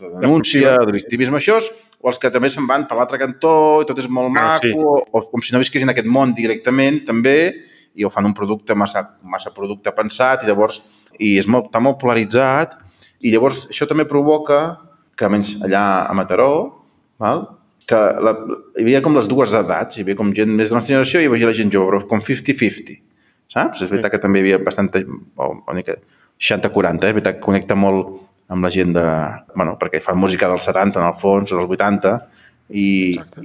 de 0.00 0.08
denúncia, 0.22 0.76
de 0.86 0.92
victimisme, 0.94 1.36
això, 1.38 1.58
és, 1.58 1.68
o 2.00 2.08
els 2.10 2.18
que 2.22 2.30
també 2.30 2.50
se'n 2.50 2.66
van 2.66 2.86
per 2.86 2.96
l'altre 2.98 3.18
cantó 3.18 3.82
i 3.82 3.86
tot 3.90 3.98
és 3.98 4.08
molt 4.08 4.30
Ah, 4.36 4.54
maco, 4.54 4.66
sí. 4.66 4.72
o, 4.74 4.96
o 5.10 5.22
com 5.30 5.42
si 5.42 5.52
no 5.54 5.58
visquessin 5.62 5.90
aquest 5.90 6.06
món 6.10 6.32
directament, 6.34 7.02
també, 7.06 7.36
i 7.94 8.04
ho 8.06 8.10
fan 8.10 8.26
un 8.26 8.34
producte 8.34 8.74
massa, 8.74 9.04
massa 9.22 9.50
producte 9.54 9.90
pensat, 9.94 10.42
i 10.42 10.46
llavors 10.50 10.80
i 11.18 11.36
és 11.38 11.46
molt, 11.50 11.70
està 11.70 11.80
molt 11.82 11.98
polaritzat, 11.98 12.74
i 13.22 13.30
llavors 13.32 13.66
això 13.70 13.86
també 13.90 14.06
provoca 14.08 14.78
que 15.14 15.24
almenys 15.26 15.54
allà 15.62 15.84
a 16.08 16.14
Mataró, 16.16 16.50
val? 17.22 17.44
que 17.84 17.96
la, 18.24 18.32
hi 18.78 18.82
havia 18.82 19.02
com 19.04 19.14
les 19.14 19.26
dues 19.28 19.52
edats, 19.52 19.98
hi 19.98 20.02
havia 20.02 20.16
com 20.16 20.30
gent 20.32 20.48
més 20.56 20.70
de 20.70 20.74
la 20.74 20.80
nostra 20.80 20.94
generació 20.94 21.20
i 21.20 21.26
hi 21.26 21.28
havia 21.28 21.50
la 21.50 21.56
gent 21.56 21.70
jove, 21.72 21.90
però 21.92 22.06
com 22.08 22.22
50-50, 22.24 22.94
saps? 23.52 23.82
És 23.84 23.90
veritat 23.92 24.14
que 24.14 24.20
també 24.22 24.40
hi 24.40 24.46
havia 24.46 24.58
bastanta, 24.64 25.02
o 25.36 25.50
una 25.52 25.76
mica 25.76 25.98
60-40, 26.40 27.04
eh? 27.04 27.10
és 27.12 27.18
veritat 27.18 27.36
que 27.36 27.44
connecta 27.44 27.76
molt 27.76 28.16
amb 28.48 28.64
la 28.64 28.70
gent 28.72 28.94
de... 28.96 29.04
Bueno, 29.54 29.76
perquè 29.80 30.00
fan 30.04 30.16
música 30.20 30.48
dels 30.48 30.64
70 30.64 31.00
en 31.00 31.06
el 31.10 31.18
fons, 31.20 31.52
o 31.52 31.60
dels 31.60 31.76
80, 31.76 32.14
i, 32.72 32.86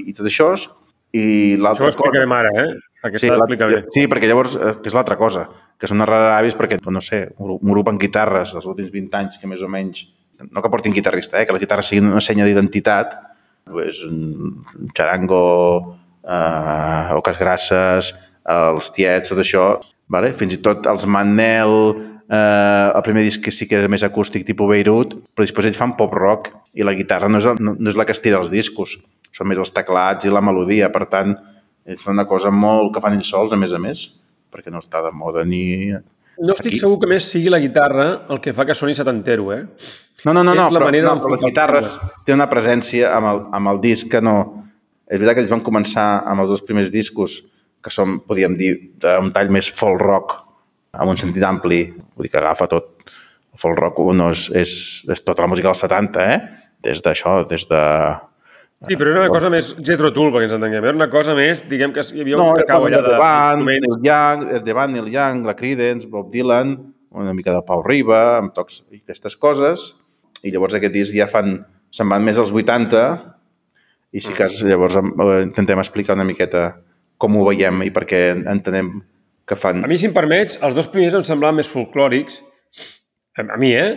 i 0.05 0.15
tot 0.15 0.25
això. 0.31 0.53
és- 0.55 0.69
I 1.13 1.53
Això 1.55 1.59
ho 1.59 1.63
l'altra 1.63 1.85
cosa... 1.87 1.95
explicarem 1.95 2.31
ara, 2.37 2.51
eh? 2.63 2.69
Perquè 3.01 3.17
Sí, 3.21 3.29
la- 3.31 3.45
bé. 3.47 3.83
sí, 3.95 4.05
perquè 4.11 4.27
llavors, 4.27 4.55
eh, 4.59 4.73
que 4.83 4.89
és 4.91 4.93
l'altra 4.93 5.15
cosa, 5.17 5.47
que 5.79 5.87
són 5.87 6.03
ravis 6.05 6.55
perquè, 6.59 6.77
no 6.91 7.01
sé, 7.01 7.29
un 7.39 7.57
grup- 7.71 7.87
amb 7.89 7.99
guitarres 8.01 8.53
dels 8.53 8.65
últims 8.67 8.91
20 8.91 9.15
anys 9.17 9.37
que 9.39 9.47
més 9.47 9.61
o 9.63 9.69
menys, 9.71 10.05
no 10.51 10.61
que 10.61 10.69
portin 10.69 10.93
guitarrista, 10.93 11.39
eh, 11.41 11.45
que 11.47 11.53
la 11.55 11.59
guitarra 11.59 11.81
sigui 11.81 12.03
una 12.05 12.21
senya 12.21 12.45
d'identitat, 12.45 13.15
pues, 13.65 14.03
un 14.05 14.61
xarango, 14.95 15.95
eh, 16.27 17.13
oques 17.15 17.39
grasses, 17.39 18.13
els 18.49 18.91
tiets, 18.91 19.29
tot 19.29 19.39
això, 19.39 19.79
vale? 20.09 20.33
fins 20.33 20.53
i 20.53 20.57
tot 20.57 20.85
els 20.89 21.05
Manel, 21.05 21.95
eh, 22.29 22.91
el 22.95 23.01
primer 23.03 23.23
disc 23.23 23.41
que 23.43 23.51
sí 23.51 23.67
que 23.67 23.75
era 23.77 23.87
més 23.87 24.03
acústic, 24.03 24.43
tipus 24.45 24.67
Beirut, 24.69 25.15
però 25.35 25.45
després 25.45 25.65
ells 25.69 25.77
fan 25.77 25.95
pop-rock 25.97 26.51
i 26.75 26.83
la 26.83 26.93
guitarra 26.93 27.29
no 27.29 27.37
és, 27.37 27.45
el, 27.45 27.55
no, 27.59 27.75
no 27.79 27.89
és 27.89 27.95
la 27.95 28.05
que 28.05 28.11
es 28.15 28.21
tira 28.21 28.39
els 28.39 28.49
discos, 28.51 28.97
són 29.35 29.49
més 29.49 29.59
els 29.61 29.73
teclats 29.75 30.27
i 30.27 30.33
la 30.33 30.43
melodia, 30.43 30.89
per 30.93 31.05
tant, 31.11 31.35
fan 31.97 32.13
una 32.17 32.27
cosa 32.29 32.51
molt 32.53 32.93
que 32.93 33.01
fan 33.03 33.17
ells 33.17 33.29
sols, 33.31 33.53
a 33.53 33.59
més 33.59 33.73
a 33.73 33.81
més, 33.81 34.05
perquè 34.51 34.73
no 34.73 34.81
està 34.83 35.01
de 35.05 35.11
moda 35.15 35.45
ni... 35.45 35.93
No 36.39 36.53
estic 36.55 36.71
Aquí. 36.71 36.79
segur 36.79 36.99
que 37.01 37.09
més 37.11 37.25
sigui 37.27 37.51
la 37.51 37.59
guitarra 37.59 38.05
el 38.31 38.39
que 38.39 38.53
fa 38.55 38.63
que 38.67 38.75
soni 38.77 38.93
setantero, 38.95 39.49
eh? 39.51 39.65
No, 40.25 40.33
no, 40.33 40.43
no, 40.43 40.53
És 40.53 40.59
no, 40.59 40.67
la 40.71 40.81
però, 40.81 40.91
no, 40.91 41.15
però 41.19 41.31
les 41.33 41.43
guitarres 41.43 41.93
tenen 42.25 42.41
una 42.41 42.49
presència 42.51 43.13
amb 43.15 43.31
el, 43.31 43.41
amb 43.59 43.73
el 43.73 43.81
disc 43.83 44.11
que 44.11 44.21
no... 44.23 44.35
És 45.09 45.17
veritat 45.17 45.39
que 45.39 45.43
ells 45.43 45.51
van 45.51 45.65
començar 45.65 46.07
amb 46.29 46.43
els 46.43 46.51
dos 46.53 46.61
primers 46.61 46.91
discos, 46.93 47.39
que 47.81 47.91
són, 47.91 48.19
podríem 48.27 48.55
dir, 48.59 48.71
d'un 49.01 49.31
tall 49.33 49.49
més 49.51 49.71
folk 49.73 49.99
rock, 50.03 50.35
amb 50.93 51.11
un 51.11 51.19
sentit 51.19 51.43
ampli, 51.47 51.81
vull 52.15 52.27
dir 52.27 52.33
que 52.33 52.41
agafa 52.41 52.67
tot. 52.69 52.91
El 53.49 53.61
folk 53.61 53.79
rock 53.79 53.99
no 54.13 54.29
és, 54.35 54.47
és, 54.53 54.73
és 55.09 55.23
tota 55.25 55.43
la 55.43 55.49
música 55.49 55.71
dels 55.71 55.81
70, 55.81 56.27
eh? 56.29 56.67
Des 56.85 57.01
d'això, 57.03 57.41
des 57.49 57.65
de... 57.71 57.83
Sí, 58.87 58.95
però 58.95 59.11
era 59.11 59.25
una 59.25 59.31
cosa 59.33 59.49
més 59.51 59.73
Jethro 59.83 60.13
Tull, 60.15 60.29
perquè 60.31 60.47
ens 60.47 60.53
entenguem. 60.55 60.85
Era 60.87 60.95
una 60.95 61.09
cosa 61.11 61.33
més, 61.35 61.65
diguem 61.67 61.91
que 61.91 61.99
hi 62.15 62.21
havia 62.23 62.37
No, 62.39 62.45
un 62.53 62.59
era 62.61 62.63
cacau 62.67 62.85
allà. 62.87 63.01
Neil 63.65 63.97
Young, 64.05 64.45
el 64.55 64.61
The 64.63 64.75
Band, 64.77 64.95
Neil 64.95 65.09
Young, 65.11 65.41
la 65.49 65.55
Creedence, 65.59 66.07
Bob 66.07 66.29
Dylan, 66.31 66.77
una 67.11 67.33
mica 67.35 67.51
de 67.51 67.59
Pau 67.67 67.83
Riba, 67.83 68.37
amb 68.37 68.53
tocs 68.55 68.83
i 68.95 69.01
aquestes 69.01 69.35
coses, 69.35 69.83
i 70.47 70.53
llavors 70.53 70.77
aquest 70.79 70.93
disc 70.95 71.17
ja 71.17 71.27
fan, 71.27 71.57
se'n 71.91 72.07
van 72.07 72.23
més 72.23 72.39
als 72.39 72.53
80, 72.55 73.03
i 74.15 74.23
sí 74.23 74.31
que 74.37 74.47
es- 74.47 74.61
llavors 74.63 74.95
eh, 74.95 75.41
intentem 75.43 75.81
explicar 75.83 76.15
una 76.15 76.23
miqueta 76.25 76.69
com 77.19 77.35
ho 77.35 77.43
veiem 77.49 77.83
i 77.83 77.91
per 77.91 78.05
què 78.07 78.21
entenem 78.47 78.93
que 79.45 79.57
fan... 79.59 79.83
A 79.83 79.89
mi, 79.91 79.97
si 79.99 80.07
em 80.07 80.13
permets, 80.15 80.55
els 80.63 80.77
dos 80.77 80.87
primers 80.87 81.17
em 81.19 81.25
semblaven 81.27 81.59
més 81.59 81.67
folclòrics, 81.67 82.39
a 83.35 83.43
a 83.43 83.57
mi, 83.59 83.73
eh? 83.75 83.91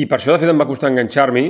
I 0.00 0.06
per 0.08 0.16
això, 0.16 0.32
de 0.32 0.40
fet, 0.40 0.48
em 0.48 0.56
va 0.56 0.64
costar 0.68 0.88
enganxar-m'hi. 0.88 1.44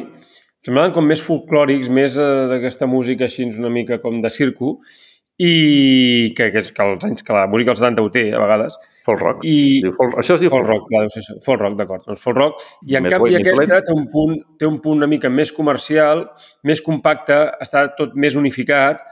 Semblaven 0.62 0.92
com 0.94 1.09
més 1.11 1.22
folclòrics, 1.27 1.88
més 1.90 2.18
eh, 2.22 2.29
d'aquesta 2.53 2.87
música 2.87 3.27
així 3.27 3.48
una 3.51 3.70
mica 3.72 3.98
com 4.03 4.20
de 4.22 4.31
circo, 4.31 4.77
i 5.42 6.35
que, 6.37 6.51
que, 6.53 6.61
que, 6.62 6.85
els 6.85 7.05
anys, 7.07 7.25
que 7.27 7.35
la 7.35 7.48
música 7.51 7.72
dels 7.72 7.81
70 7.83 8.03
ho 8.05 8.11
té, 8.14 8.22
a 8.31 8.42
vegades. 8.44 8.77
Folk 9.03 9.25
rock. 9.25 9.40
I, 9.48 9.81
Diu 9.83 9.94
folk, 9.96 10.14
això 10.20 10.37
es 10.37 10.42
diu 10.44 10.53
Folk 10.53 10.68
rock, 10.68 10.85
clar, 10.90 11.01
ser 11.11 11.22
això. 11.25 11.35
Folk 11.42 11.64
rock, 11.64 11.75
d'acord. 11.81 12.05
Doncs 12.07 12.22
folk 12.22 12.38
rock. 12.38 12.62
I 12.87 12.98
en 13.01 13.09
canvi 13.11 13.35
aquesta 13.40 13.81
té 13.88 13.96
un, 13.96 14.05
punt, 14.12 14.37
té 14.61 14.68
un 14.68 14.79
punt 14.85 15.03
una 15.03 15.09
mica 15.11 15.33
més 15.33 15.51
comercial, 15.57 16.29
més 16.68 16.85
compacte, 16.85 17.40
està 17.64 17.88
tot 17.98 18.14
més 18.14 18.38
unificat 18.38 19.03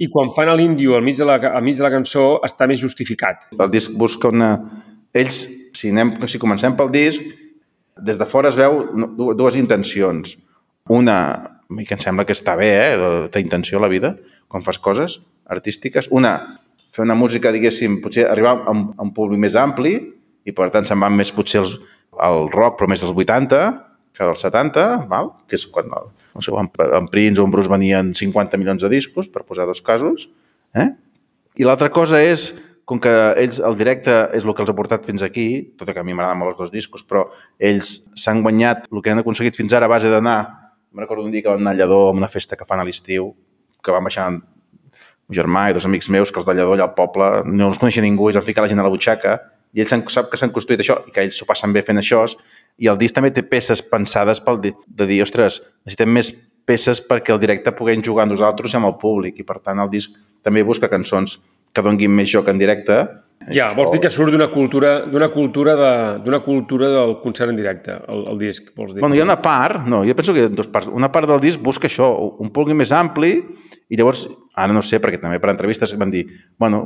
i 0.00 0.10
quan 0.12 0.34
fan 0.36 0.52
l'índio 0.58 0.98
al, 0.98 1.06
mig 1.06 1.16
de 1.16 1.28
la, 1.28 1.38
al 1.48 1.64
mig 1.64 1.80
de 1.80 1.86
la 1.86 1.92
cançó 1.92 2.26
està 2.44 2.68
més 2.68 2.82
justificat. 2.82 3.48
El 3.56 3.72
disc 3.72 3.96
busca 3.96 4.28
una... 4.28 4.52
Ells, 5.16 5.40
si, 5.74 5.88
anem, 5.90 6.12
si 6.28 6.38
comencem 6.38 6.76
pel 6.78 6.92
disc, 6.92 7.24
des 8.04 8.20
de 8.20 8.28
fora 8.28 8.52
es 8.52 8.60
veu 8.60 8.84
dues 9.38 9.56
intencions. 9.58 10.36
Una, 10.88 11.16
mi 11.68 11.84
que 11.86 11.94
em 11.94 12.02
sembla 12.02 12.26
que 12.26 12.34
està 12.34 12.56
bé, 12.58 12.70
eh? 12.80 13.28
té 13.32 13.42
intenció 13.42 13.78
a 13.78 13.84
la 13.84 13.90
vida, 13.92 14.16
quan 14.48 14.64
fas 14.66 14.78
coses 14.78 15.20
artístiques. 15.50 16.08
Una, 16.10 16.56
fer 16.94 17.04
una 17.04 17.18
música, 17.18 17.52
diguéssim, 17.52 18.00
potser 18.02 18.26
arribar 18.30 18.56
a 18.64 18.74
un, 18.74 18.88
a 18.96 19.04
un 19.06 19.12
públic 19.14 19.40
més 19.42 19.58
ampli 19.58 19.94
i 20.46 20.54
per 20.56 20.70
tant 20.74 20.86
se'n 20.88 21.00
van 21.00 21.14
més 21.16 21.32
potser 21.34 21.60
els, 21.62 21.76
el 22.26 22.48
rock, 22.54 22.78
però 22.78 22.88
més 22.90 23.02
dels 23.02 23.14
80, 23.14 23.60
que 24.16 24.26
dels 24.26 24.42
70, 24.46 24.86
val? 25.10 25.34
que 25.46 25.58
és 25.58 25.66
quan 25.70 25.90
el, 26.00 26.10
no 26.34 26.42
sé, 26.42 26.54
en, 26.54 26.70
en 26.98 27.06
Prince 27.12 27.40
o 27.40 27.46
en 27.46 27.54
Bruce 27.54 27.70
venien 27.70 28.14
50 28.16 28.58
milions 28.58 28.82
de 28.82 28.90
discos, 28.92 29.28
per 29.30 29.44
posar 29.46 29.68
dos 29.68 29.82
casos. 29.84 30.28
Eh? 30.74 30.90
I 31.60 31.66
l'altra 31.66 31.90
cosa 31.94 32.22
és, 32.22 32.50
com 32.88 32.98
que 33.02 33.10
ells, 33.38 33.60
el 33.62 33.76
directe 33.78 34.14
és 34.34 34.42
el 34.42 34.54
que 34.54 34.64
els 34.64 34.72
ha 34.72 34.74
portat 34.74 35.06
fins 35.06 35.22
aquí, 35.22 35.46
tot 35.78 35.90
i 35.90 35.94
que 35.94 36.02
a 36.02 36.06
mi 36.06 36.16
m'agraden 36.16 36.40
molt 36.40 36.56
els 36.56 36.64
dos 36.64 36.72
discos, 36.74 37.04
però 37.06 37.28
ells 37.62 38.10
s'han 38.18 38.42
guanyat 38.42 38.88
el 38.90 39.04
que 39.04 39.14
han 39.14 39.22
aconseguit 39.22 39.58
fins 39.58 39.76
ara 39.76 39.86
a 39.86 39.92
base 39.92 40.10
d'anar, 40.10 40.40
me'n 40.92 41.04
recordo 41.04 41.24
un 41.24 41.30
dia 41.32 41.42
que 41.42 41.48
vam 41.52 41.60
anar 41.62 41.74
a 41.74 41.78
Lledó 41.78 42.00
a 42.08 42.16
una 42.16 42.28
festa 42.28 42.56
que 42.56 42.66
fan 42.66 42.80
a 42.80 42.86
l'estiu, 42.86 43.30
que 43.82 43.94
vam 43.94 44.04
baixar 44.04 44.28
un 44.32 44.42
germà 45.30 45.68
i 45.70 45.76
dos 45.76 45.86
amics 45.86 46.10
meus, 46.10 46.32
que 46.32 46.40
els 46.42 46.48
de 46.48 46.54
Lledó 46.54 46.74
allà 46.74 46.88
al 46.88 46.94
poble, 46.96 47.30
no 47.46 47.70
els 47.70 47.78
coneixia 47.78 48.02
ningú, 48.02 48.28
i 48.28 48.34
els 48.34 48.40
van 48.40 48.48
ficar 48.48 48.64
la 48.64 48.70
gent 48.72 48.82
a 48.82 48.86
la 48.86 48.92
butxaca, 48.92 49.38
i 49.72 49.84
ells 49.84 49.92
sap 50.10 50.30
que 50.30 50.38
s'han 50.40 50.50
construït 50.54 50.82
això, 50.82 50.98
i 51.06 51.14
que 51.14 51.22
ells 51.22 51.38
s'ho 51.38 51.46
passen 51.46 51.72
bé 51.72 51.84
fent 51.86 52.00
això, 52.00 52.24
i 52.78 52.90
el 52.90 52.98
disc 52.98 53.14
també 53.14 53.30
té 53.30 53.44
peces 53.46 53.82
pensades 53.86 54.42
pel 54.42 54.58
de 54.64 55.06
dir, 55.06 55.20
ostres, 55.22 55.60
necessitem 55.86 56.10
més 56.10 56.32
peces 56.66 57.00
perquè 57.06 57.32
el 57.34 57.40
directe 57.42 57.72
puguem 57.76 58.02
jugar 58.02 58.26
nosaltres 58.26 58.74
i 58.74 58.78
amb 58.80 58.90
el 58.90 58.98
públic, 58.98 59.38
i 59.38 59.46
per 59.46 59.60
tant 59.62 59.78
el 59.78 59.90
disc 59.90 60.14
també 60.42 60.64
busca 60.66 60.90
cançons 60.90 61.38
que 61.72 61.84
donguin 61.86 62.12
més 62.14 62.30
joc 62.30 62.48
en 62.50 62.60
directe. 62.60 63.00
Ja, 63.50 63.70
vols 63.72 63.88
dir 63.94 64.02
que 64.04 64.10
surt 64.12 64.34
d'una 64.34 64.50
cultura 64.52 65.06
d'una 65.08 65.30
cultura, 65.32 65.72
de, 65.78 65.92
d'una 66.26 66.42
cultura 66.44 66.90
del 66.92 67.16
concert 67.22 67.50
en 67.50 67.56
directe, 67.56 67.96
el, 68.12 68.26
el 68.34 68.38
disc, 68.38 68.68
vols 68.76 68.92
dir? 68.92 69.00
Bueno, 69.00 69.16
hi 69.16 69.22
ha 69.22 69.26
una 69.26 69.40
part, 69.40 69.86
no, 69.88 70.02
jo 70.04 70.14
penso 70.14 70.34
que 70.36 70.44
hi 70.44 70.48
ha 70.50 70.52
dues 70.52 70.68
parts. 70.68 70.90
Una 70.92 71.08
part 71.10 71.30
del 71.30 71.40
disc 71.40 71.62
busca 71.64 71.88
això, 71.88 72.12
un 72.38 72.52
públic 72.52 72.76
més 72.78 72.92
ampli 72.92 73.38
I 73.90 73.98
llavors, 73.98 74.22
ara 74.54 74.70
no 74.70 74.84
sé, 74.86 75.00
perquè 75.02 75.18
també 75.18 75.40
per 75.42 75.50
entrevistes 75.50 75.92
van 75.98 76.12
dir, 76.12 76.22
bueno, 76.62 76.84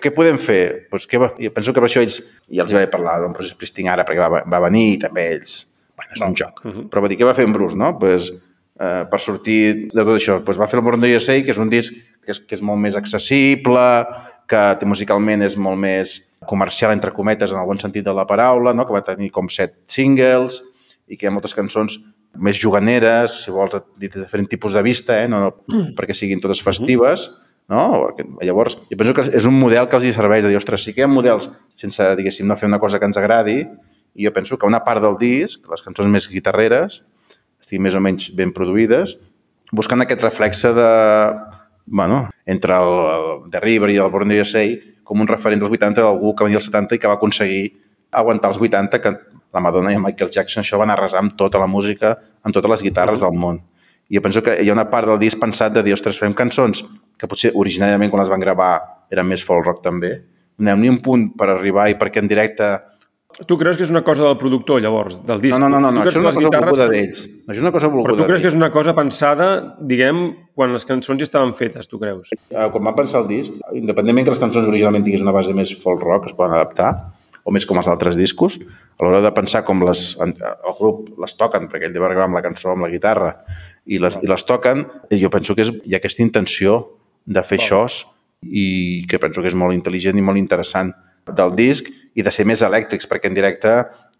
què 0.00 0.08
podem 0.16 0.38
fer? 0.40 0.88
Pues, 0.88 1.04
què 1.10 1.20
va? 1.20 1.28
I 1.36 1.50
penso 1.52 1.74
que 1.76 1.82
per 1.84 1.90
això 1.90 2.00
ells, 2.00 2.16
i 2.48 2.62
els 2.64 2.72
hi 2.72 2.78
vaig 2.78 2.88
parlar 2.92 3.18
d'un 3.20 3.34
Bruce 3.36 3.52
Springsteen 3.52 3.90
ara, 3.92 4.06
perquè 4.08 4.24
va, 4.24 4.40
va 4.48 4.60
venir 4.64 4.86
i 4.94 5.02
també 5.02 5.26
ells, 5.34 5.58
bueno, 5.92 6.16
és 6.16 6.24
un 6.24 6.36
joc. 6.40 6.64
Uh 6.64 6.70
-huh. 6.70 6.86
Però 6.88 7.02
va 7.04 7.10
dir, 7.12 7.18
què 7.20 7.28
va 7.28 7.36
fer 7.36 7.44
en 7.44 7.52
Bruce, 7.52 7.76
no? 7.76 7.98
Pues, 7.98 8.32
eh, 8.80 9.04
per 9.10 9.20
sortir 9.20 9.88
de 9.92 10.02
tot 10.02 10.14
això, 10.16 10.38
pues 10.44 10.60
va 10.60 10.68
fer 10.70 10.78
el 10.80 10.84
Born 10.86 11.04
USA, 11.08 11.38
que 11.44 11.54
és 11.54 11.60
un 11.62 11.72
disc 11.72 11.94
que 12.26 12.34
és, 12.34 12.40
que 12.42 12.58
és 12.58 12.64
molt 12.64 12.80
més 12.82 12.98
accessible, 12.98 13.86
que 14.50 14.88
musicalment 14.88 15.44
és 15.46 15.56
molt 15.56 15.78
més 15.80 16.18
comercial, 16.46 16.92
entre 16.92 17.14
cometes, 17.14 17.52
en 17.52 17.60
el 17.60 17.66
bon 17.66 17.80
sentit 17.80 18.04
de 18.04 18.14
la 18.14 18.26
paraula, 18.26 18.74
no? 18.74 18.86
que 18.86 18.94
va 18.94 19.04
tenir 19.06 19.30
com 19.34 19.48
set 19.48 19.78
singles 19.90 20.60
i 21.06 21.16
que 21.16 21.26
hi 21.26 21.30
ha 21.30 21.34
moltes 21.34 21.54
cançons 21.54 21.98
més 22.36 22.58
juganeres, 22.60 23.40
si 23.44 23.54
vols, 23.54 23.72
de 23.96 24.10
diferent 24.10 24.48
tipus 24.50 24.74
de 24.76 24.82
vista, 24.84 25.16
eh? 25.22 25.28
no, 25.30 25.40
no 25.40 25.82
perquè 25.96 26.14
siguin 26.14 26.42
totes 26.42 26.60
festives, 26.62 27.30
no? 27.72 27.82
Perquè, 28.04 28.26
llavors, 28.46 28.76
jo 28.90 28.98
penso 28.98 29.14
que 29.16 29.24
és 29.38 29.48
un 29.48 29.56
model 29.56 29.88
que 29.88 29.98
els 29.98 30.06
hi 30.06 30.12
serveix 30.14 30.44
de 30.44 30.52
dir, 30.52 30.60
ostres, 30.60 30.84
sí 30.84 30.92
que 30.92 31.02
hi 31.02 31.06
ha 31.06 31.10
models 31.10 31.48
sense, 31.78 32.04
diguéssim, 32.18 32.46
no 32.46 32.58
fer 32.60 32.68
una 32.68 32.82
cosa 32.82 33.00
que 33.00 33.08
ens 33.08 33.18
agradi, 33.18 33.62
i 34.16 34.26
jo 34.26 34.32
penso 34.36 34.58
que 34.58 34.68
una 34.68 34.82
part 34.84 35.02
del 35.04 35.16
disc, 35.20 35.64
les 35.70 35.84
cançons 35.84 36.12
més 36.12 36.28
guitarreres, 36.30 37.00
estiguin 37.66 37.82
més 37.82 37.96
o 37.98 38.02
menys 38.02 38.28
ben 38.38 38.52
produïdes, 38.54 39.16
buscant 39.74 40.04
aquest 40.04 40.22
reflexe 40.22 40.70
de, 40.70 40.90
bueno, 41.86 42.28
entre 42.46 42.76
el, 42.78 42.92
el 43.14 43.26
The 43.50 43.62
River 43.64 43.90
i 43.90 43.98
el 43.98 44.12
Born 44.14 44.30
USA 44.38 44.62
com 45.06 45.22
un 45.22 45.26
referent 45.26 45.58
dels 45.58 45.74
80 45.74 46.02
d'algú 46.02 46.34
que 46.34 46.46
venia 46.46 46.60
als 46.60 46.68
70 46.70 46.94
i 46.94 47.02
que 47.02 47.10
va 47.10 47.16
aconseguir 47.18 47.64
aguantar 48.14 48.52
els 48.52 48.60
80, 48.62 49.02
que 49.02 49.12
la 49.54 49.62
Madonna 49.62 49.90
i 49.90 49.98
el 49.98 50.02
Michael 50.04 50.30
Jackson 50.30 50.62
això 50.62 50.78
van 50.78 50.94
arrasar 50.94 51.22
amb 51.22 51.34
tota 51.38 51.58
la 51.58 51.66
música, 51.66 52.14
amb 52.46 52.54
totes 52.54 52.70
les 52.70 52.86
guitarres 52.86 53.22
del 53.22 53.34
món. 53.34 53.58
I 54.06 54.18
jo 54.18 54.22
penso 54.22 54.42
que 54.46 54.60
hi 54.62 54.70
ha 54.70 54.74
una 54.74 54.86
part 54.90 55.10
del 55.10 55.18
disc 55.18 55.38
pensat 55.42 55.74
de 55.74 55.82
dir, 55.82 55.94
ostres, 55.94 56.18
fem 56.22 56.34
cançons 56.38 56.84
que 57.18 57.26
potser 57.26 57.50
originàriament 57.54 58.12
quan 58.12 58.22
les 58.22 58.30
van 58.30 58.42
gravar 58.42 58.72
eren 59.10 59.26
més 59.26 59.42
folk 59.42 59.66
rock 59.66 59.82
també. 59.82 60.12
No 60.58 60.70
hi 60.70 60.74
ha 60.74 60.78
ni 60.78 60.90
un 60.90 61.02
punt 61.02 61.32
per 61.38 61.50
arribar 61.50 61.88
i 61.90 61.98
perquè 61.98 62.22
en 62.22 62.30
directe 62.30 62.76
Tu 63.44 63.56
creus 63.60 63.76
que 63.76 63.84
és 63.84 63.90
una 63.92 64.00
cosa 64.00 64.24
del 64.24 64.38
productor, 64.40 64.80
llavors, 64.80 65.18
del 65.26 65.42
disc? 65.42 65.58
No, 65.60 65.68
no, 65.68 65.76
no, 65.78 65.90
no, 65.92 66.02
Tu 66.06 66.08
això 66.08 66.22
és 66.22 66.24
una 66.24 66.32
cosa 66.32 66.46
guitarres- 66.46 66.78
volguda 66.78 66.86
d'ells. 66.88 67.24
Això 67.44 67.58
és 67.58 67.64
una 67.66 67.72
cosa 67.74 67.90
volguda 67.92 68.08
Però 68.14 68.16
tu 68.22 68.28
creus 68.30 68.40
que 68.40 68.48
és 68.48 68.54
una 68.56 68.70
cosa 68.72 68.94
pensada, 68.96 69.76
diguem, 69.80 70.22
quan 70.56 70.72
les 70.72 70.86
cançons 70.88 71.20
ja 71.20 71.24
estaven 71.28 71.52
fetes, 71.52 71.86
tu 71.88 71.98
creus? 72.00 72.30
Eh, 72.32 72.68
Quan 72.72 72.84
van 72.84 72.94
pensar 72.96 73.20
el 73.20 73.28
disc, 73.28 73.52
independentment 73.76 74.24
que 74.24 74.32
les 74.32 74.40
cançons 74.40 74.66
originalment 74.66 75.04
tingués 75.04 75.20
una 75.22 75.32
base 75.36 75.52
més 75.52 75.74
folk 75.82 76.00
rock, 76.02 76.30
es 76.30 76.32
poden 76.32 76.54
adaptar, 76.56 77.12
o 77.44 77.52
més 77.52 77.66
com 77.68 77.76
els 77.76 77.86
altres 77.92 78.16
discos, 78.16 78.56
a 78.98 79.04
l'hora 79.04 79.20
de 79.20 79.30
pensar 79.36 79.62
com 79.64 79.84
les, 79.84 80.16
el 80.18 80.32
grup 80.80 81.12
les 81.20 81.36
toquen, 81.36 81.68
perquè 81.68 81.86
ell 81.86 81.92
deu 81.94 82.02
gravar 82.08 82.24
amb 82.24 82.34
la 82.40 82.42
cançó, 82.42 82.72
amb 82.72 82.82
la 82.82 82.90
guitarra, 82.90 83.36
i 83.86 84.00
les, 84.00 84.16
i 84.22 84.26
les 84.26 84.44
toquen, 84.48 84.86
i 85.10 85.20
jo 85.20 85.28
penso 85.30 85.54
que 85.54 85.62
és, 85.62 85.70
hi 85.84 85.92
ha 85.94 86.00
aquesta 86.00 86.22
intenció 86.24 86.80
de 87.26 87.42
fer 87.44 87.58
això 87.60 87.84
i 88.42 89.04
que 89.06 89.18
penso 89.18 89.42
que 89.42 89.48
és 89.48 89.54
molt 89.54 89.74
intel·ligent 89.76 90.16
i 90.18 90.22
molt 90.24 90.38
interessant 90.38 90.92
del 91.32 91.54
disc 91.58 91.88
i 92.14 92.24
de 92.24 92.32
ser 92.32 92.46
més 92.48 92.62
elèctrics, 92.62 93.08
perquè 93.08 93.30
en 93.30 93.36
directe 93.36 93.72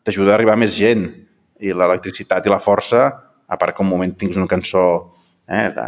t'ajuda 0.07 0.35
a 0.35 0.37
arribar 0.37 0.57
a 0.57 0.61
més 0.61 0.75
gent 0.77 1.07
i 1.63 1.73
l'electricitat 1.73 2.47
i 2.47 2.53
la 2.53 2.61
força, 2.63 3.07
a 3.47 3.57
part 3.57 3.77
que 3.77 3.83
un 3.85 3.91
moment 3.91 4.13
tinguis 4.19 4.39
una 4.39 4.51
cançó 4.51 4.85
eh, 5.49 5.71
de 5.75 5.87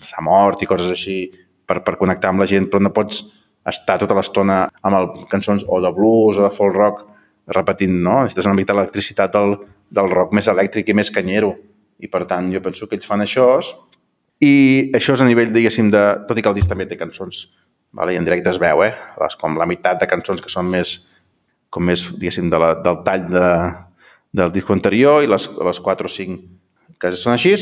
s'ha 0.00 0.22
mort 0.24 0.62
i 0.62 0.68
coses 0.70 0.88
així 0.90 1.18
per, 1.66 1.82
per 1.84 1.98
connectar 2.00 2.30
amb 2.32 2.42
la 2.42 2.48
gent, 2.50 2.70
però 2.70 2.82
no 2.82 2.94
pots 2.94 3.22
estar 3.68 3.98
tota 4.00 4.16
l'estona 4.16 4.62
amb 4.80 4.96
el, 4.96 5.10
cançons 5.30 5.66
o 5.68 5.80
de 5.84 5.90
blues 5.92 6.40
o 6.40 6.46
de 6.46 6.52
folk 6.54 6.76
rock 6.76 7.04
repetint, 7.50 7.98
no? 8.02 8.22
Necessites 8.22 8.48
una 8.48 8.56
mica 8.56 8.74
l'electricitat 8.76 9.34
del, 9.34 9.56
del 9.90 10.10
rock 10.10 10.32
més 10.36 10.48
elèctric 10.48 10.88
i 10.88 10.96
més 10.96 11.10
canyero. 11.12 11.52
I 12.00 12.08
per 12.08 12.24
tant, 12.30 12.48
jo 12.48 12.62
penso 12.64 12.88
que 12.88 12.96
ells 12.96 13.08
fan 13.08 13.26
això 13.26 13.46
i 14.40 14.52
això 14.96 15.12
és 15.16 15.20
a 15.20 15.28
nivell, 15.28 15.50
diguéssim, 15.52 15.90
de... 15.92 16.02
Tot 16.28 16.38
i 16.38 16.44
que 16.44 16.48
el 16.48 16.56
disc 16.56 16.70
també 16.70 16.86
té 16.88 16.96
cançons, 16.96 17.42
vale? 17.92 18.14
i 18.14 18.20
en 18.20 18.24
directe 18.24 18.50
es 18.52 18.60
veu, 18.62 18.84
eh? 18.84 18.92
Les, 19.20 19.36
com 19.40 19.58
la 19.58 19.66
meitat 19.66 20.00
de 20.00 20.08
cançons 20.10 20.42
que 20.42 20.52
són 20.52 20.70
més, 20.70 20.96
com 21.70 21.84
més, 21.86 22.06
diguéssim, 22.12 22.50
de 22.50 22.60
la, 22.60 22.74
del 22.84 23.02
tall 23.06 23.26
de, 23.30 23.50
del 24.40 24.54
disc 24.54 24.70
anterior 24.70 25.24
i 25.24 25.30
les, 25.30 25.48
les 25.70 25.80
4 25.80 26.06
o 26.06 26.14
5 26.16 26.40
que 27.00 27.12
són 27.16 27.32
així. 27.32 27.54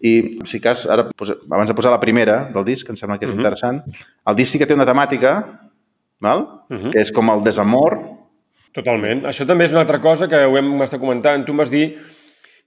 I 0.00 0.12
si 0.48 0.60
cas, 0.64 0.86
ara, 0.88 1.10
abans 1.12 1.68
de 1.68 1.76
posar 1.76 1.92
la 1.92 2.00
primera 2.00 2.46
del 2.54 2.64
disc, 2.64 2.86
que 2.86 2.94
em 2.94 2.96
sembla 2.96 3.18
que 3.18 3.26
és 3.26 3.30
uh 3.30 3.34
-huh. 3.34 3.42
interessant, 3.44 3.82
el 4.26 4.36
disc 4.36 4.52
sí 4.52 4.58
que 4.58 4.66
té 4.66 4.74
una 4.74 4.86
temàtica, 4.86 5.60
val? 6.18 6.64
Uh 6.70 6.76
-huh. 6.76 6.92
que 6.92 7.00
és 7.00 7.12
com 7.12 7.28
el 7.28 7.44
desamor, 7.44 8.16
Totalment. 8.76 9.24
Això 9.30 9.46
també 9.48 9.64
és 9.64 9.72
una 9.72 9.86
altra 9.86 10.00
cosa 10.04 10.28
que 10.28 10.42
ho 10.44 10.56
hem 10.58 10.74
estat 10.84 11.00
comentant. 11.00 11.44
Tu 11.46 11.54
em 11.54 11.62
vas 11.62 11.72
dir 11.72 11.86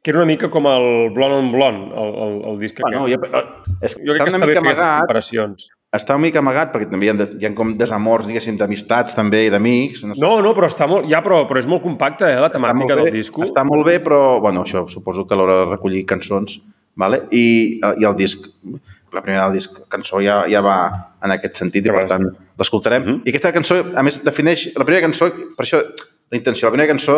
que 0.01 0.13
era 0.13 0.21
una 0.21 0.29
mica 0.29 0.49
com 0.49 0.65
el 0.71 1.11
Blond 1.13 1.35
on 1.35 1.51
Blond, 1.53 1.91
el, 1.91 2.13
el, 2.25 2.37
el 2.51 2.59
disc 2.61 2.79
Bueno, 2.81 3.03
aquest. 3.05 3.27
jo, 3.29 3.67
és, 3.81 3.97
Jo 3.99 4.15
crec 4.15 4.23
que 4.23 4.33
està 4.33 4.47
bé 4.47 4.55
fer 4.55 4.63
aquestes 4.63 4.89
comparacions. 5.03 5.67
Està 5.95 6.13
una 6.13 6.21
mica 6.27 6.39
amagat, 6.43 6.69
perquè 6.73 6.85
també 6.89 7.07
hi 7.07 7.09
ha, 7.09 7.15
des- 7.17 7.31
hi 7.41 7.47
ha 7.47 7.53
com 7.57 7.71
desamors, 7.77 8.27
diguéssim, 8.29 8.57
d'amistats 8.59 9.15
també 9.17 9.45
i 9.47 9.49
d'amics. 9.49 10.03
No 10.05 10.13
sé. 10.15 10.21
No, 10.21 10.35
no, 10.45 10.51
però 10.57 10.67
està 10.69 10.85
molt... 10.89 11.07
Ja, 11.09 11.23
però, 11.25 11.41
però 11.49 11.57
és 11.61 11.67
molt 11.69 11.81
compacte, 11.81 12.27
eh, 12.29 12.37
la 12.39 12.51
temàtica 12.53 12.95
bé, 12.99 13.07
del 13.07 13.17
disco. 13.17 13.41
Està 13.47 13.63
molt 13.65 13.87
bé, 13.87 13.97
però, 14.05 14.39
bueno, 14.43 14.61
això 14.67 14.83
suposo 14.91 15.25
que 15.25 15.33
a 15.33 15.39
l'hora 15.39 15.55
de 15.63 15.71
recollir 15.71 16.03
cançons, 16.05 16.59
vale? 16.99 17.23
I, 17.33 17.79
i 17.97 18.05
el 18.05 18.15
disc, 18.19 18.45
la 19.13 19.23
primera 19.25 19.47
del 19.47 19.57
disc, 19.57 19.79
cançó 19.89 20.21
ja, 20.21 20.43
ja 20.51 20.61
va 20.61 20.77
en 21.25 21.33
aquest 21.33 21.57
sentit 21.57 21.89
i, 21.89 21.93
per 21.95 22.05
tant, 22.11 22.29
l'escoltarem. 22.59 23.03
Mhm. 23.07 23.21
I 23.25 23.33
aquesta 23.33 23.51
cançó, 23.55 23.81
a 23.95 24.03
més, 24.05 24.21
defineix... 24.23 24.67
La 24.77 24.85
primera 24.85 25.07
cançó, 25.07 25.31
per 25.57 25.65
això, 25.65 25.81
la 25.81 26.37
intenció, 26.37 26.67
la 26.69 26.75
primera 26.77 26.91
cançó, 26.93 27.17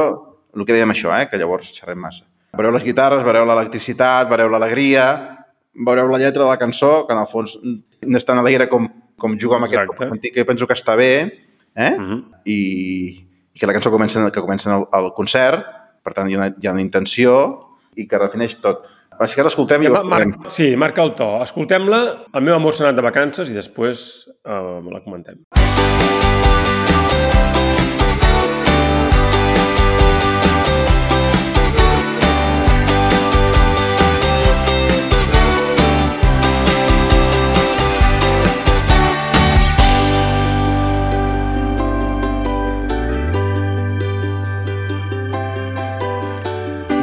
el 0.55 0.63
que 0.67 0.71
dèiem 0.77 0.95
això, 0.95 1.11
eh, 1.19 1.27
que 1.27 1.37
llavors 1.39 1.73
xerrem 1.75 1.99
massa. 1.99 2.23
Veureu 2.55 2.71
les 2.75 2.83
guitarres, 2.87 3.23
veureu 3.23 3.43
l'electricitat, 3.47 4.27
veureu 4.31 4.49
l'alegria, 4.51 5.05
veureu 5.73 6.07
la 6.11 6.17
lletra 6.19 6.43
de 6.43 6.49
la 6.49 6.57
cançó, 6.59 7.05
que 7.07 7.13
en 7.13 7.19
el 7.21 7.27
fons 7.27 7.57
no 7.63 8.17
és 8.17 8.25
tan 8.25 8.37
alegre 8.41 8.67
com, 8.69 8.87
com 9.17 9.37
jugar 9.39 9.57
amb 9.59 9.65
aquest 9.69 9.81
Exacte. 9.83 10.05
pop 10.05 10.13
antic, 10.17 10.33
que 10.35 10.45
penso 10.45 10.67
que 10.67 10.73
està 10.77 10.95
bé, 10.97 11.11
eh? 11.75 11.91
Mhm. 11.97 12.23
i, 12.45 12.57
i 13.53 13.59
que 13.59 13.67
la 13.67 13.73
cançó 13.73 13.91
comença, 13.91 14.29
que 14.31 14.41
comença 14.41 14.75
el, 14.77 14.85
el 14.93 15.11
concert, 15.13 15.65
per 16.03 16.13
tant 16.13 16.29
hi 16.29 16.35
ha, 16.35 16.37
una, 16.39 16.49
hi 16.59 16.67
ha 16.67 16.71
una 16.73 16.81
intenció 16.81 17.35
i 17.95 18.07
que 18.07 18.17
defineix 18.17 18.57
tot. 18.61 18.87
Així 19.21 19.35
que 19.37 19.43
l'escoltem 19.45 19.83
i 19.83 19.85
Ja, 19.85 19.91
ho 19.91 19.93
ma- 20.03 20.17
expliquem. 20.17 20.31
marca, 20.39 20.49
sí, 20.49 20.75
marca 20.75 21.03
el 21.03 21.11
to. 21.13 21.27
Escoltem-la. 21.43 21.99
El 22.33 22.41
meu 22.41 22.55
amor 22.55 22.73
s'ha 22.73 22.87
anat 22.87 22.95
de 22.97 23.03
vacances 23.05 23.51
i 23.51 23.53
després 23.53 24.25
eh, 24.43 24.81
la 24.89 25.03
comentem. 25.05 25.43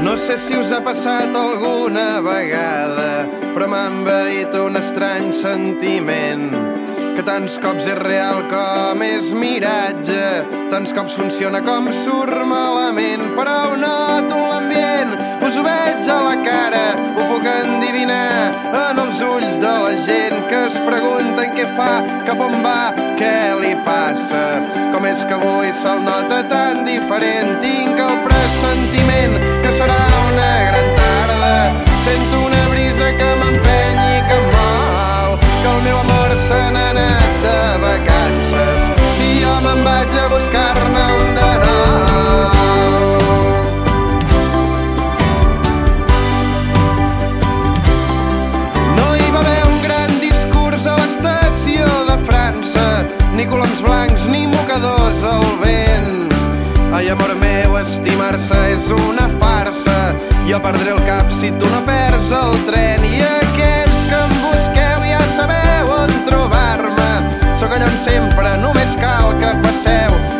No 0.03 0.17
sé 0.17 0.39
si 0.39 0.55
us 0.55 0.71
ha 0.71 0.79
passat 0.81 1.35
alguna 1.35 2.21
vegada, 2.23 3.27
però 3.55 3.67
m'ha 3.67 3.87
envaït 3.91 4.55
un 4.55 4.79
estrany 4.79 5.33
sentiment. 5.35 6.53
Que 7.17 7.25
tants 7.27 7.57
cops 7.59 7.89
és 7.91 7.99
real 7.99 8.45
com 8.53 9.03
és 9.03 9.33
miratge, 9.35 10.23
tants 10.71 10.95
cops 10.95 11.19
funciona 11.19 11.59
com 11.67 11.91
surt 12.05 12.47
malament, 12.47 13.27
però 13.35 13.57
ho 13.73 13.77
noto 13.83 14.39
en 14.39 14.47
l'ambient, 14.53 15.17
us 15.43 15.59
ho 15.59 15.67
veig 15.67 16.07
a 16.15 16.21
la 16.29 16.37
cara, 16.47 16.85
endivinar 18.09 18.91
en 18.91 18.99
els 18.99 19.21
ulls 19.21 19.59
de 19.61 19.73
la 19.83 19.93
gent 20.05 20.47
que 20.49 20.67
es 20.67 20.77
pregunten 20.87 21.53
què 21.55 21.67
fa, 21.77 22.03
cap 22.27 22.41
on 22.41 22.63
va, 22.65 22.93
què 23.19 23.55
li 23.61 23.75
passa, 23.85 24.61
com 24.93 25.07
és 25.07 25.25
que 25.29 25.35
avui 25.35 25.73
se'l 25.73 26.03
nota 26.03 26.43
tan 26.49 26.85
diferent, 26.87 27.59
tinc 27.61 27.99
el 27.99 28.19
pressentiment 28.25 29.37
que 29.63 29.75
serà 29.77 29.99
una 30.31 30.51
gran 30.71 30.91
tarda, 31.01 31.55
sento 32.07 32.43
una 32.47 32.65
brisa 32.73 33.13
que 33.21 33.31
m'empeny 33.43 34.03
i 34.17 34.21
que 34.29 34.41
em 34.41 34.49
que 35.63 35.69
el 35.69 35.83
meu 35.83 35.99
amor 35.99 36.37
se 36.49 36.61
n'ha 36.73 36.91
anat 36.91 37.41
de 37.45 37.61
vacances. 37.85 38.93
I 39.29 39.33
jo 39.43 39.57
me'n 39.67 39.85
vaig 39.85 40.21
a 40.25 40.29
buscar-ne 40.33 41.09
un 41.21 41.35
de 41.41 41.51
nou. 41.67 43.28
Ni 53.39 53.47
coloms 53.47 53.81
blancs 53.81 54.27
ni 54.27 54.47
mocadors 54.47 55.23
al 55.23 55.45
vent. 55.63 56.33
Ai, 56.93 57.09
amor 57.09 57.31
meu, 57.39 57.77
estimar-se 57.79 58.59
és 58.73 58.89
una 58.91 59.29
farsa. 59.39 59.95
Jo 60.49 60.59
perdré 60.65 60.91
el 60.91 61.03
cap 61.07 61.31
si 61.39 61.53
tu 61.61 61.69
no 61.71 61.79
perds 61.87 62.33
el 62.35 62.57
tren. 62.67 63.05
I 63.07 63.23
aquells 63.29 64.09
que 64.11 64.19
em 64.25 64.35
busqueu 64.43 65.07
ja 65.13 65.23
sabeu 65.37 65.95
on 66.01 66.17
trobar-me. 66.27 67.13
Sóc 67.63 67.71
allà 67.79 67.87
on 67.93 68.03
sempre, 68.09 68.57
només 68.65 68.99
cal 69.05 69.31
que 69.39 69.55
passeu. 69.63 70.38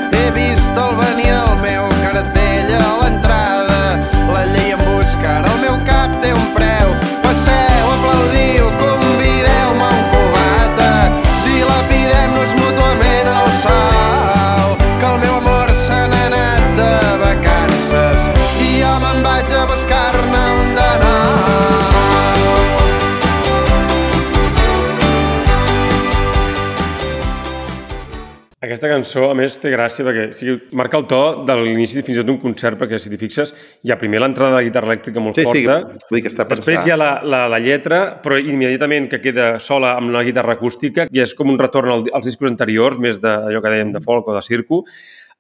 Aquesta 28.79 28.93
cançó, 28.95 29.25
a 29.33 29.35
més, 29.35 29.57
té 29.59 29.73
gràcia 29.75 30.05
perquè 30.07 30.29
o 30.31 30.35
sigui, 30.37 30.53
marca 30.79 31.01
el 31.01 31.07
to 31.11 31.19
de 31.49 31.55
l'inici 31.59 31.99
fins 32.07 32.15
i 32.15 32.21
tot 32.21 32.29
d'un 32.31 32.39
concert, 32.39 32.79
perquè 32.79 33.01
si 33.03 33.11
t'hi 33.11 33.19
fixes, 33.19 33.51
hi 33.83 33.91
ha 33.91 33.97
primer 33.99 34.21
l'entrada 34.23 34.53
de 34.55 34.61
la 34.61 34.67
guitarra 34.69 34.93
elèctrica 34.93 35.19
molt 35.25 35.35
Sí, 35.35 35.43
sí, 35.43 35.65
forta, 35.67 35.99
vull 36.07 36.21
dir 36.21 36.23
que 36.23 36.31
està 36.31 36.47
després 36.47 36.87
hi 36.87 36.93
ha 36.95 36.99
la, 37.01 37.09
la, 37.27 37.41
la 37.51 37.59
lletra, 37.59 37.99
però 38.23 38.39
immediatament 38.39 39.09
que 39.11 39.19
queda 39.25 39.49
sola 39.59 39.97
amb 39.99 40.15
la 40.15 40.23
guitarra 40.23 40.55
acústica, 40.55 41.09
i 41.11 41.25
és 41.27 41.35
com 41.35 41.51
un 41.51 41.59
retorn 41.59 41.91
al- 41.97 42.07
als 42.15 42.31
discos 42.31 42.47
anteriors, 42.53 43.03
més 43.03 43.19
d'allò 43.19 43.65
que 43.65 43.75
dèiem 43.75 43.91
de 43.99 44.05
folk 44.05 44.31
o 44.31 44.39
de 44.39 44.45
circo. 44.47 44.85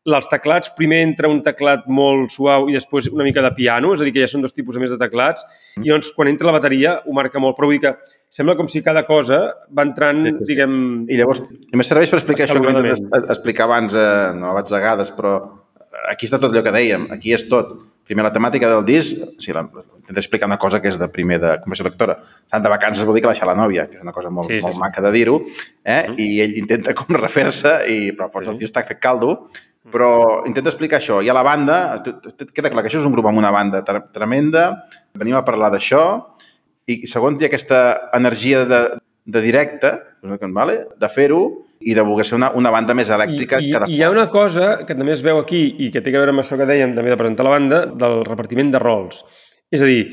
Els 0.09 0.29
teclats, 0.31 0.70
primer 0.74 1.03
entra 1.05 1.29
un 1.31 1.42
teclat 1.44 1.87
molt 1.87 2.31
suau 2.33 2.66
i 2.70 2.74
després 2.74 3.07
una 3.12 3.22
mica 3.27 3.42
de 3.44 3.51
piano, 3.55 3.92
és 3.94 4.01
a 4.01 4.07
dir, 4.07 4.12
que 4.16 4.22
ja 4.27 4.29
són 4.31 4.42
dos 4.42 4.55
tipus 4.57 4.79
a 4.79 4.81
més 4.83 4.90
de 4.90 4.98
teclats, 4.98 5.44
i 5.79 5.87
llavors 5.87 6.11
quan 6.16 6.31
entra 6.31 6.48
la 6.51 6.59
bateria 6.59 6.98
ho 7.07 7.14
marca 7.14 7.38
molt, 7.38 7.55
però 7.59 7.68
vull 7.70 7.79
dir 7.79 7.87
que 7.87 7.94
sembla 8.31 8.57
com 8.57 8.69
si 8.69 8.83
cada 8.85 9.05
cosa 9.09 9.38
va 9.73 9.85
entrant, 9.87 10.25
Sí, 10.27 10.33
sí, 10.41 10.45
diguem... 10.53 10.75
I 11.09 11.17
llavors, 11.21 11.43
i 11.73 11.77
més 11.81 11.88
serveix 11.88 12.11
per 12.12 12.21
explicar 12.21 12.47
això 12.47 12.59
que 12.61 13.23
explicar 13.33 13.64
abans, 13.69 13.95
eh, 13.97 14.33
no 14.37 14.51
a 14.51 14.57
batzegades, 14.59 15.11
però 15.17 15.37
aquí 16.12 16.27
està 16.29 16.38
tot 16.41 16.53
allò 16.53 16.62
que 16.64 16.73
dèiem, 16.75 17.09
aquí 17.14 17.33
és 17.35 17.47
tot. 17.49 17.77
Primer, 18.09 18.25
la 18.25 18.33
temàtica 18.33 18.69
del 18.71 18.85
disc, 18.88 19.19
si 19.41 19.53
la, 19.53 19.61
intenta 19.99 20.21
explicar 20.23 20.47
una 20.49 20.57
cosa 20.57 20.79
que 20.81 20.88
és 20.88 20.97
de 20.97 21.09
primer 21.12 21.37
de 21.43 21.51
conversió 21.61 21.85
lectora. 21.85 22.14
Sant 22.49 22.62
de 22.64 22.71
vacances 22.73 23.05
vol 23.05 23.17
dir 23.19 23.21
que 23.25 23.29
deixar 23.29 23.49
la 23.51 23.57
nòvia, 23.59 23.85
que 23.91 23.99
és 23.99 24.05
una 24.05 24.14
cosa 24.17 24.31
molt, 24.33 24.49
Sí, 24.49 24.57
sí, 24.61 24.64
molt 24.64 24.77
sí. 24.79 24.81
maca 24.81 25.03
de 25.05 25.11
dir-ho, 25.12 25.43
eh? 25.85 26.05
i 26.17 26.29
ell 26.41 26.55
intenta 26.57 26.95
com 26.97 27.17
refer-se, 27.19 27.75
i, 27.93 27.99
però 28.17 28.31
fons 28.33 28.47
Sí. 28.49 28.53
el 28.55 28.57
tio 28.62 28.69
està 28.71 28.85
fet 28.88 29.01
caldo, 29.01 29.35
però 29.93 30.43
intenta 30.49 30.71
explicar 30.73 31.01
això. 31.03 31.21
I 31.25 31.29
a 31.29 31.37
la 31.37 31.43
banda, 31.45 31.77
queda 32.55 32.71
clar 32.73 32.83
que 32.85 32.88
això 32.93 33.01
és 33.03 33.07
un 33.09 33.12
grup 33.12 33.29
amb 33.29 33.38
una 33.41 33.51
banda 33.53 33.83
tre- 33.85 34.05
tremenda, 34.12 34.85
venim 35.14 35.37
a 35.37 35.45
parlar 35.45 35.69
d'això, 35.73 36.03
i 36.88 37.03
segons 37.11 37.40
hi 37.40 37.46
ha 37.46 37.51
aquesta 37.53 37.81
energia 38.16 38.64
de, 38.68 38.83
de 39.29 39.40
directe, 39.44 39.92
vale? 40.57 40.81
de 40.98 41.11
fer-ho, 41.12 41.42
i 41.79 41.94
de 41.94 42.03
voler 42.03 42.24
ser 42.27 42.38
una, 42.40 42.51
una 42.59 42.72
banda 42.74 42.94
més 42.98 43.11
elèctrica 43.14 43.61
I, 43.62 43.68
i, 43.70 43.74
I 43.77 43.98
hi 43.98 44.03
ha 44.03 44.09
una 44.11 44.27
cosa 44.33 44.81
que 44.87 44.96
també 44.98 45.12
es 45.14 45.22
veu 45.22 45.38
aquí 45.38 45.61
i 45.79 45.92
que 45.94 46.03
té 46.03 46.11
a 46.11 46.18
veure 46.18 46.35
amb 46.35 46.42
això 46.42 46.59
que 46.59 46.66
dèiem 46.66 46.96
també 46.96 47.12
de 47.12 47.18
presentar 47.20 47.46
la 47.46 47.53
banda, 47.55 47.85
del 48.01 48.24
repartiment 48.27 48.72
de 48.74 48.81
rols. 48.83 49.22
És 49.70 49.85
a 49.85 49.90
dir, 49.90 50.09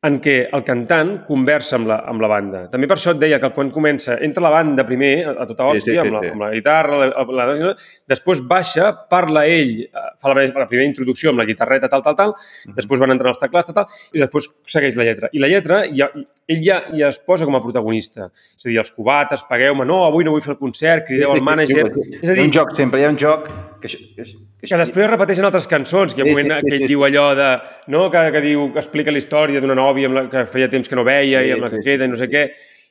en 0.00 0.16
què 0.24 0.34
el 0.56 0.62
cantant 0.64 1.10
conversa 1.26 1.74
amb 1.76 1.90
la, 1.90 1.98
amb 2.08 2.22
la 2.24 2.28
banda. 2.30 2.60
També 2.72 2.88
per 2.88 2.96
això 2.96 3.12
et 3.12 3.18
deia 3.20 3.36
que 3.40 3.50
quan 3.52 3.68
comença, 3.74 4.14
entra 4.24 4.44
la 4.46 4.52
banda 4.54 4.86
primer, 4.88 5.10
a, 5.28 5.34
a 5.42 5.46
tota 5.48 5.66
Sí, 5.66 5.76
hòstia, 5.76 5.92
sí, 5.92 5.96
sí, 5.98 6.00
amb, 6.00 6.14
la, 6.14 6.22
sí. 6.24 6.30
amb 6.32 6.44
la 6.46 6.50
guitarra, 6.54 7.00
la, 7.02 7.24
la, 7.28 7.46
la, 7.52 7.72
després 8.08 8.40
baixa, 8.48 8.94
parla 9.12 9.42
ell, 9.44 9.74
eh, 9.84 10.04
fa 10.20 10.32
la, 10.32 10.46
la 10.46 10.66
primera 10.70 10.88
introducció 10.88 11.34
amb 11.34 11.42
la 11.42 11.46
guitarreta, 11.48 11.90
tal, 11.92 12.04
tal, 12.06 12.16
tal, 12.16 12.32
Mhm. 12.60 12.74
després 12.78 13.00
van 13.00 13.12
entrar 13.12 13.28
els 13.34 13.40
teclats, 13.40 13.68
tal, 13.68 13.74
tal, 13.82 14.00
i 14.16 14.22
després 14.22 14.48
segueix 14.64 14.96
la 14.96 15.04
lletra. 15.04 15.28
I 15.32 15.42
la 15.42 15.50
lletra, 15.52 15.82
ja, 15.92 16.08
ell 16.48 16.62
ja, 16.64 16.80
ja 16.96 17.08
es 17.12 17.18
posa 17.18 17.44
com 17.44 17.56
a 17.56 17.60
protagonista. 17.60 18.30
És 18.56 18.64
a 18.64 18.68
dir, 18.70 18.78
els 18.78 18.90
cubates, 18.96 19.44
pagueu-me, 19.48 19.84
no, 19.84 20.06
avui 20.06 20.24
no 20.24 20.32
vull 20.32 20.44
fer 20.44 20.54
el 20.56 20.58
concert, 20.58 21.04
crideu 21.06 21.30
al 21.34 21.44
mànager... 21.44 21.84
És 22.22 22.30
a 22.30 22.32
Hi 22.32 22.38
ha 22.38 22.40
dir, 22.40 22.48
un 22.48 22.56
joc, 22.56 22.72
sempre 22.78 23.00
hi 23.00 23.04
ha 23.04 23.12
un 23.12 23.20
joc 23.20 23.48
que, 23.80 23.88
això, 23.88 23.98
que, 24.16 24.22
és- 24.22 24.36
que, 24.60 24.68
que 24.68 24.76
després 24.82 25.04
es 25.06 25.10
repeteixen 25.10 25.44
altres 25.48 25.66
cançons, 25.70 26.14
que 26.14 26.20
hi 26.20 26.22
ha 26.22 26.26
Sí, 26.28 26.32
un 26.34 26.36
moment 26.38 26.52
sí, 26.52 26.60
sí, 26.60 26.66
que 26.68 26.76
ell 26.76 26.82
sí. 26.86 26.92
diu 26.94 27.04
allò 27.08 27.28
de... 27.34 27.50
No? 27.88 28.08
Que, 28.10 28.26
que 28.32 28.40
diu, 28.44 28.68
que 28.74 28.78
explica 28.84 29.10
la 29.14 29.18
història 29.18 29.60
d'una 29.60 29.74
nòvia 29.78 30.06
amb 30.10 30.16
la, 30.20 30.28
que 30.30 30.44
feia 30.46 30.68
temps 30.70 30.88
que 30.88 30.96
no 30.98 31.04
veia 31.04 31.40
i 31.42 31.48
Sí, 31.48 31.56
amb 31.56 31.64
la 31.66 31.70
que 31.72 31.80
sí, 31.80 31.88
sí, 31.88 31.90
queda 31.96 32.04
i 32.04 32.06
sí, 32.06 32.12
no 32.12 32.20
sé 32.20 32.28
sí. 32.28 32.34
què, 32.36 32.44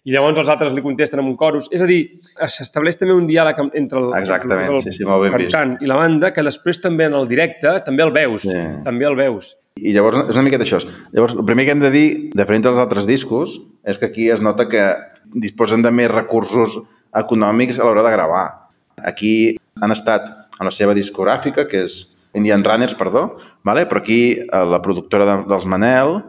i 0.08 0.14
llavors 0.16 0.40
els 0.40 0.48
altres 0.50 0.72
li 0.72 0.82
contesten 0.82 1.20
amb 1.20 1.28
un 1.28 1.36
corus. 1.36 1.66
És 1.76 1.82
a 1.84 1.86
dir, 1.90 1.98
s'estableix 2.48 2.96
també 2.98 3.14
un 3.14 3.26
diàleg 3.28 3.58
entre 3.76 4.00
el, 4.00 4.06
Exactament, 4.22 4.62
entre 4.64 4.76
el 4.78 4.84
sí, 4.86 4.94
sí, 4.96 5.04
ben 5.04 5.34
vist. 5.36 5.52
cantant 5.52 5.74
i 5.84 5.90
la 5.92 5.98
banda, 6.00 6.30
que 6.34 6.42
després 6.48 6.80
també 6.82 7.10
en 7.10 7.18
el 7.20 7.28
directe 7.28 7.74
també 7.86 8.04
el 8.08 8.14
veus, 8.16 8.42
Sí. 8.48 8.56
també 8.86 9.06
el 9.06 9.18
veus. 9.20 9.58
I 9.76 9.92
llavors 9.96 10.22
és 10.30 10.36
una 10.40 10.46
miqueta 10.48 10.64
això. 10.64 10.80
Llavors, 11.12 11.36
el 11.36 11.44
primer 11.46 11.66
que 11.68 11.72
hem 11.76 11.84
de 11.84 11.92
dir, 11.92 12.08
diferent 12.34 12.64
dels 12.64 12.80
altres 12.80 13.06
discos, 13.08 13.60
és 13.84 14.00
que 14.00 14.08
aquí 14.08 14.30
es 14.32 14.42
nota 14.42 14.70
que 14.72 14.82
disposen 15.36 15.84
de 15.84 15.92
més 15.92 16.10
recursos 16.10 16.80
econòmics 17.16 17.80
a 17.80 17.84
l'hora 17.84 18.04
de 18.04 18.12
gravar. 18.16 18.46
Aquí 19.04 19.58
han 19.82 19.92
estat 19.92 20.32
en 20.60 20.68
la 20.68 20.74
seva 20.76 20.96
discogràfica, 20.98 21.66
que 21.70 21.86
és 21.88 22.00
Indian 22.38 22.64
Runners, 22.64 22.96
perdó, 23.00 23.38
vale? 23.66 23.86
però 23.90 24.04
aquí 24.04 24.22
eh, 24.38 24.66
la 24.70 24.82
productora 24.86 25.26
de, 25.26 25.38
dels 25.50 25.66
Manel, 25.66 26.20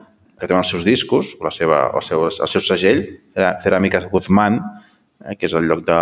que 0.41 0.49
té 0.49 0.57
els 0.57 0.71
seus 0.73 0.87
discos, 0.87 1.35
la 1.45 1.53
seva, 1.53 1.83
el, 1.93 2.05
seu, 2.07 2.25
el 2.31 2.49
seu 2.49 2.65
segell, 2.65 3.03
era 3.37 3.57
Ceràmica 3.61 4.01
Guzmán, 4.09 4.61
eh, 5.27 5.37
que 5.37 5.51
és 5.51 5.57
el 5.59 5.69
lloc 5.69 5.85
de, 5.85 6.01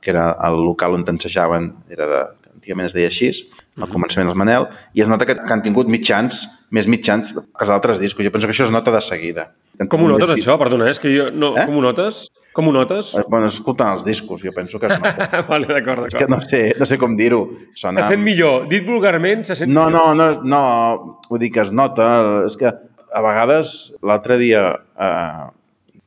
que 0.00 0.12
era 0.14 0.30
el 0.46 0.60
local 0.62 0.94
on 0.94 1.06
ensejaven, 1.08 1.72
era 1.90 2.06
de, 2.06 2.22
antigament 2.70 2.86
es 2.86 2.94
deia 2.94 3.08
així, 3.10 3.30
al 3.80 3.88
començament 3.90 4.28
els 4.30 4.38
Manel, 4.38 4.68
i 4.94 5.02
es 5.02 5.08
nota 5.10 5.26
que, 5.26 5.34
que 5.34 5.52
han 5.52 5.62
tingut 5.64 5.88
mitjans, 5.90 6.44
més 6.70 6.86
mitjans 6.86 7.32
que 7.34 7.64
els 7.66 7.70
altres 7.74 7.98
discos. 7.98 8.24
Jo 8.24 8.30
penso 8.30 8.46
que 8.46 8.54
això 8.54 8.64
es 8.68 8.70
nota 8.74 8.92
de 8.94 9.00
seguida. 9.02 9.48
Com 9.90 10.04
ho 10.04 10.10
notes, 10.12 10.30
això? 10.36 10.56
Perdona, 10.60 10.90
és 10.92 11.00
que 11.00 11.10
jo... 11.10 11.30
No, 11.32 11.54
Eh? 11.56 11.64
Com 11.66 11.78
ho 11.80 11.82
notes? 11.82 12.28
Com 12.54 12.68
ho 12.68 12.72
notes? 12.74 13.14
Eh, 13.16 13.22
Bueno, 13.30 13.48
escoltant 13.48 13.94
els 13.96 14.04
discos, 14.04 14.42
jo 14.44 14.52
penso 14.54 14.78
que 14.78 14.86
es 14.90 15.00
nota. 15.00 15.40
vale, 15.50 15.66
d'acord, 15.70 16.04
És 16.06 16.14
que 16.14 16.26
d'acord. 16.26 16.36
no 16.36 16.46
sé, 16.46 16.74
no 16.78 16.86
sé 16.86 16.98
com 17.00 17.16
dir-ho. 17.16 17.42
Sona... 17.74 18.04
Se 18.04 18.12
sent 18.14 18.22
millor. 18.22 18.68
Dit 18.70 18.86
vulgarment, 18.86 19.42
se 19.48 19.56
sent 19.56 19.72
No, 19.72 19.86
millor. 19.88 20.14
no, 20.14 20.34
no, 20.36 20.42
no, 20.44 21.18
vull 21.30 21.40
dir 21.42 21.50
que 21.54 21.64
es 21.64 21.72
nota, 21.72 22.44
és 22.46 22.58
que 22.60 22.70
a 22.70 23.22
vegades, 23.24 23.96
l'altre 24.06 24.36
dia, 24.38 24.62
eh, 25.00 25.48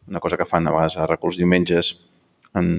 una 0.08 0.20
cosa 0.24 0.38
que 0.40 0.46
fan 0.48 0.68
a 0.68 0.72
vegades 0.76 0.96
a 1.00 1.08
Reculs 1.10 1.36
Diumenges, 1.42 1.96
en 2.56 2.70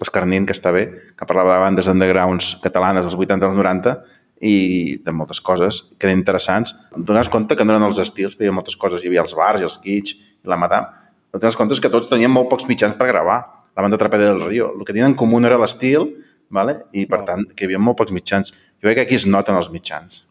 l'Escarnin, 0.00 0.46
que 0.48 0.56
està 0.56 0.72
bé, 0.74 0.86
que 1.16 1.28
parlava 1.28 1.56
de 1.56 1.64
bandes 1.66 1.90
undergrounds 1.92 2.54
catalanes 2.64 3.06
dels 3.06 3.18
80 3.18 3.46
als 3.48 3.58
90 3.58 3.94
i 4.40 4.54
de 5.04 5.12
moltes 5.12 5.42
coses 5.44 5.82
que 5.98 6.08
eren 6.08 6.18
interessants. 6.18 6.74
Dones 6.96 7.28
compte 7.32 7.56
que 7.56 7.66
no 7.66 7.76
eren 7.76 7.84
els 7.86 8.00
estils, 8.00 8.34
hi 8.34 8.42
havia 8.44 8.56
moltes 8.56 8.78
coses, 8.80 9.04
hi 9.04 9.12
havia 9.12 9.24
els 9.26 9.36
bars 9.36 9.60
i 9.60 9.68
els 9.68 9.76
kitsch 9.82 10.16
i 10.16 10.50
la 10.50 10.58
madame, 10.60 10.88
et 11.30 11.38
dones 11.38 11.58
compte 11.58 11.78
que 11.78 11.92
tots 11.92 12.10
tenien 12.10 12.32
molt 12.32 12.48
pocs 12.50 12.66
mitjans 12.70 12.96
per 12.98 13.10
gravar. 13.12 13.38
La 13.76 13.84
banda 13.84 14.00
Trapeda 14.00 14.32
del 14.32 14.42
Río. 14.42 14.72
El 14.74 14.82
que 14.82 14.92
tenien 14.92 15.12
en 15.12 15.14
comú 15.14 15.38
no 15.38 15.46
era 15.46 15.60
l'estil, 15.60 16.08
vale? 16.50 16.80
i 16.92 17.04
per 17.06 17.22
tant, 17.28 17.44
que 17.54 17.64
hi 17.64 17.68
havia 17.68 17.78
molt 17.78 18.00
pocs 18.00 18.12
mitjans. 18.12 18.50
Jo 18.80 18.88
crec 18.88 18.98
que 18.98 19.06
aquí 19.06 19.20
es 19.20 19.28
noten 19.30 19.54
els 19.56 19.70
mitjans 19.70 20.24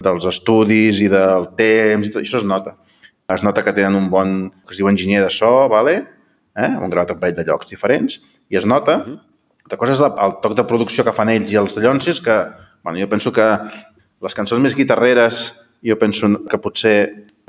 dels 0.00 0.26
estudis 0.28 1.00
i 1.00 1.10
del 1.12 1.50
temps, 1.56 2.08
i 2.08 2.12
tot 2.12 2.22
això 2.22 2.40
es 2.40 2.46
nota. 2.48 2.76
Es 3.32 3.42
nota 3.42 3.62
que 3.64 3.74
tenen 3.76 3.96
un 3.98 4.08
bon, 4.12 4.36
que 4.64 4.74
es 4.74 4.80
diu 4.80 4.88
enginyer 4.88 5.22
de 5.24 5.30
so, 5.34 5.50
vale? 5.72 5.96
eh? 6.56 6.72
un 6.80 6.90
gravat 6.90 7.12
un 7.14 7.20
parell 7.20 7.36
de 7.36 7.44
llocs 7.46 7.68
diferents, 7.70 8.18
i 8.52 8.58
es 8.60 8.66
nota. 8.68 9.00
Altra 9.66 9.78
cosa 9.80 9.96
és 9.96 10.02
la, 10.02 10.12
el 10.22 10.36
toc 10.42 10.54
de 10.58 10.66
producció 10.68 11.04
que 11.06 11.14
fan 11.14 11.32
ells 11.32 11.52
i 11.52 11.58
els 11.60 11.78
Llonsis, 11.82 12.20
que 12.22 12.36
bueno, 12.84 13.00
jo 13.00 13.08
penso 13.10 13.32
que 13.34 13.46
les 14.22 14.36
cançons 14.36 14.62
més 14.62 14.76
guitarreres, 14.78 15.46
jo 15.84 15.96
penso 15.98 16.30
que 16.46 16.60
potser 16.62 16.96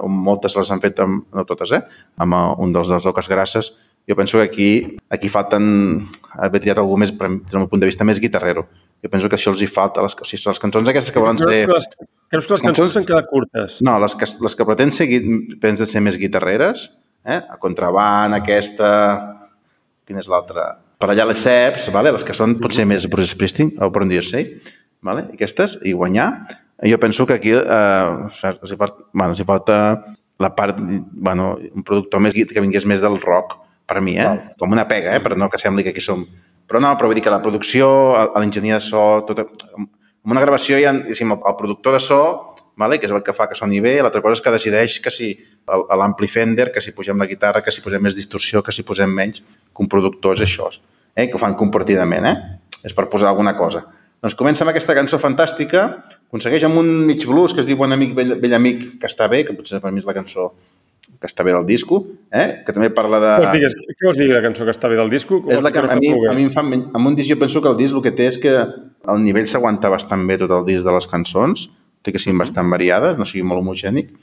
moltes 0.05 0.55
les 0.57 0.71
han 0.71 0.81
fet, 0.81 0.99
amb, 1.01 1.25
no 1.33 1.45
totes, 1.47 1.73
eh? 1.77 1.83
amb 2.21 2.33
eh, 2.37 2.41
un 2.63 2.73
dels 2.73 2.89
dels 2.93 3.05
Oques 3.09 3.29
Grasses, 3.29 3.71
jo 4.07 4.15
penso 4.15 4.37
que 4.37 4.43
aquí, 4.43 4.97
aquí 5.09 5.29
falten, 5.29 6.07
haver 6.39 6.61
triat 6.63 6.79
algú 6.79 6.95
més, 7.01 7.11
des 7.11 7.51
del 7.51 7.59
meu 7.59 7.67
punt 7.67 7.81
de 7.81 7.89
vista, 7.89 8.07
més 8.07 8.21
guitarrero. 8.23 8.63
Jo 9.03 9.11
penso 9.11 9.27
que 9.27 9.35
això 9.35 9.51
els 9.51 9.61
hi 9.61 9.67
falta. 9.67 10.01
Les, 10.05 10.15
o 10.15 10.27
sigui, 10.27 10.39
les 10.47 10.61
cançons 10.63 10.89
aquestes 10.89 11.11
que 11.11 11.19
volen 11.19 11.37
Creus 11.41 11.51
ser... 11.51 11.65
que 11.67 11.75
les, 11.75 11.89
creus 12.31 12.47
que 12.47 12.55
les 12.55 12.63
cançons 12.69 12.95
s'han 12.95 13.07
quedat 13.09 13.27
curtes? 13.27 13.81
No, 13.83 13.97
les 13.99 14.15
que, 14.15 14.29
les 14.45 14.55
que 14.55 14.67
pretén 14.69 14.95
ser, 14.95 15.09
pretén 15.59 15.81
ser 15.83 16.03
més 16.05 16.19
guitarreres, 16.21 16.87
eh? 17.27 17.41
a 17.41 17.59
contraband, 17.59 18.39
aquesta... 18.39 18.89
Quina 20.07 20.23
és 20.23 20.31
l'altra? 20.31 20.69
Per 20.97 21.09
allà 21.11 21.27
les 21.29 21.41
ceps, 21.45 21.91
vale? 21.93 22.11
les 22.13 22.25
que 22.25 22.33
són 22.33 22.55
potser 22.61 22.87
més 22.89 23.05
Bruce 23.09 23.35
Springsteen, 23.35 23.75
o 23.77 23.91
dir 24.09 24.23
sí, 24.25 24.43
vale? 25.05 25.27
aquestes, 25.33 25.77
i 25.85 25.93
guanyar. 25.93 26.31
Jo 26.85 26.97
penso 27.01 27.25
que 27.25 27.37
aquí 27.37 27.53
eh, 27.53 28.25
els, 28.25 28.71
hi 28.71 28.77
falta, 28.77 29.05
bueno, 29.13 29.31
els 29.33 29.41
hi 29.41 29.45
falta 29.45 29.77
la 30.41 30.53
part, 30.55 30.77
bueno, 30.79 31.55
un 31.73 31.85
productor 31.85 32.21
més, 32.21 32.33
que 32.33 32.61
vingués 32.61 32.85
més 32.85 33.01
del 33.01 33.19
rock, 33.21 33.59
per 33.87 34.01
mi, 34.01 34.17
eh? 34.19 34.53
com 34.59 34.73
una 34.73 34.87
pega, 34.87 35.15
eh? 35.15 35.21
però 35.23 35.37
no 35.37 35.49
que 35.49 35.61
sembli 35.61 35.85
que 35.85 35.93
aquí 35.95 36.03
som... 36.03 36.25
Però 36.67 36.81
no, 36.83 36.89
però 36.99 37.07
vull 37.07 37.15
dir 37.15 37.23
que 37.23 37.31
la 37.31 37.39
producció, 37.39 37.87
l'enginyer 38.35 38.75
de 38.75 38.83
so, 38.83 39.03
tot, 39.29 39.39
en 39.79 40.33
una 40.33 40.43
gravació 40.43 40.75
hi 40.75 40.83
ha 40.83 40.91
diguéssim, 40.97 41.31
el 41.37 41.55
productor 41.55 41.95
de 41.95 42.01
so, 42.03 42.19
vale? 42.77 42.99
que 42.99 43.09
és 43.09 43.13
el 43.13 43.23
que 43.25 43.33
fa 43.35 43.49
que 43.49 43.57
soni 43.57 43.81
bé, 43.83 43.97
l'altra 44.01 44.21
cosa 44.21 44.37
és 44.37 44.43
que 44.45 44.53
decideix 44.53 44.99
que 45.03 45.13
si 45.13 45.33
l'ampli 45.67 46.29
Fender, 46.31 46.69
que 46.71 46.83
si 46.83 46.93
posem 46.95 47.17
la 47.17 47.27
guitarra, 47.29 47.63
que 47.65 47.73
si 47.73 47.83
posem 47.83 48.03
més 48.03 48.15
distorsió, 48.15 48.63
que 48.63 48.75
si 48.75 48.85
posem 48.87 49.11
menys, 49.11 49.41
que 49.41 49.83
un 49.83 49.89
productor 49.91 50.37
és 50.37 50.45
això, 50.45 50.69
eh? 51.15 51.27
que 51.27 51.35
ho 51.35 51.41
fan 51.41 51.57
compartidament, 51.59 52.29
eh? 52.29 52.35
és 52.85 52.95
per 52.95 53.09
posar 53.11 53.33
alguna 53.33 53.57
cosa. 53.57 53.87
Doncs 54.21 54.37
comença 54.37 54.63
amb 54.65 54.71
aquesta 54.71 54.95
cançó 54.97 55.19
fantàstica, 55.21 55.83
aconsegueix 56.29 56.65
amb 56.65 56.79
un 56.79 56.87
mig 57.05 57.25
blues 57.29 57.53
que 57.53 57.61
es 57.61 57.69
diu 57.69 57.77
Bon 57.77 57.93
amic, 57.93 58.15
vell, 58.17 58.37
vell 58.41 58.57
amic, 58.57 58.85
que 59.01 59.09
està 59.09 59.27
bé, 59.29 59.43
que 59.45 59.53
potser 59.57 59.81
per 59.83 59.91
mi 59.93 60.01
és 60.01 60.09
la 60.09 60.15
cançó 60.17 60.51
que 61.17 61.25
està 61.25 61.43
bé 61.45 61.53
del 61.53 61.65
disco, 61.65 62.01
eh? 62.29 62.61
que 62.65 62.73
també 62.75 62.89
parla 62.93 63.19
de... 63.21 63.29
Què 63.41 63.53
vols 63.53 63.73
dir, 63.73 63.95
què 63.95 64.05
vols 64.05 64.19
dir 64.19 64.27
la 64.29 64.41
cançó 64.43 64.67
que 64.67 64.73
està 64.73 64.89
bé 64.91 64.97
del 64.99 65.09
disco? 65.09 65.39
És 65.49 65.61
la 65.65 65.71
que 65.73 65.81
a 65.81 65.97
mi, 65.97 66.11
a 66.13 66.35
mi 66.37 66.45
em 66.45 66.51
fa... 66.53 66.61
Amb 66.61 67.09
un 67.09 67.17
disc 67.17 67.31
jo 67.31 67.39
penso 67.41 67.61
que 67.63 67.71
el 67.71 67.77
disc 67.79 67.97
el 67.97 68.03
que 68.05 68.13
té 68.17 68.27
és 68.29 68.37
que 68.41 68.53
el 68.53 69.23
nivell 69.23 69.47
s'aguanta 69.49 69.89
bastant 69.89 70.27
bé 70.29 70.37
tot 70.41 70.53
el 70.53 70.67
disc 70.67 70.85
de 70.85 70.93
les 70.93 71.09
cançons, 71.09 71.67
tot 72.07 72.13
i 72.13 72.15
que 72.15 72.21
siguin 72.23 72.39
bastant 72.39 72.69
variades, 72.71 73.17
no 73.19 73.25
sigui 73.27 73.43
molt 73.43 73.59
homogènic. 73.61 74.13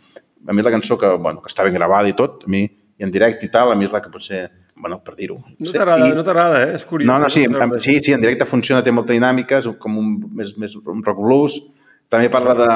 A 0.49 0.53
mi 0.53 0.61
és 0.61 0.67
la 0.67 0.73
cançó 0.73 0.97
que, 1.01 1.09
bueno, 1.21 1.41
que 1.45 1.49
està 1.53 1.65
ben 1.65 1.75
gravada 1.77 2.09
i 2.09 2.15
tot, 2.17 2.45
a 2.47 2.51
mi, 2.51 2.65
i 2.65 3.05
en 3.05 3.11
directe 3.13 3.47
i 3.47 3.51
tal, 3.53 3.73
a 3.73 3.77
mi 3.77 3.85
és 3.87 3.93
la 3.93 4.01
que 4.03 4.11
potser, 4.13 4.51
bueno, 4.77 4.99
per 5.05 5.15
dir-ho. 5.17 5.37
No 5.59 5.71
t'agrada, 5.73 6.09
I- 6.09 6.15
no 6.17 6.25
t'agrada, 6.25 6.63
eh? 6.65 6.75
És 6.77 6.85
curiós. 6.87 7.09
no, 7.09 7.19
no, 7.19 7.29
sí, 7.29 7.45
en- 7.45 7.79
sí, 7.79 7.99
sí, 8.01 8.13
en 8.13 8.21
directe 8.21 8.45
funciona, 8.45 8.83
té 8.83 8.93
molta 8.93 9.13
dinàmica, 9.13 9.59
és 9.59 9.69
com 9.79 9.97
un, 9.99 10.19
més, 10.35 10.57
més 10.59 10.77
un 10.77 11.03
rock 11.05 11.19
blues. 11.21 11.61
També 12.09 12.29
parla 12.31 12.55
de, 12.55 12.69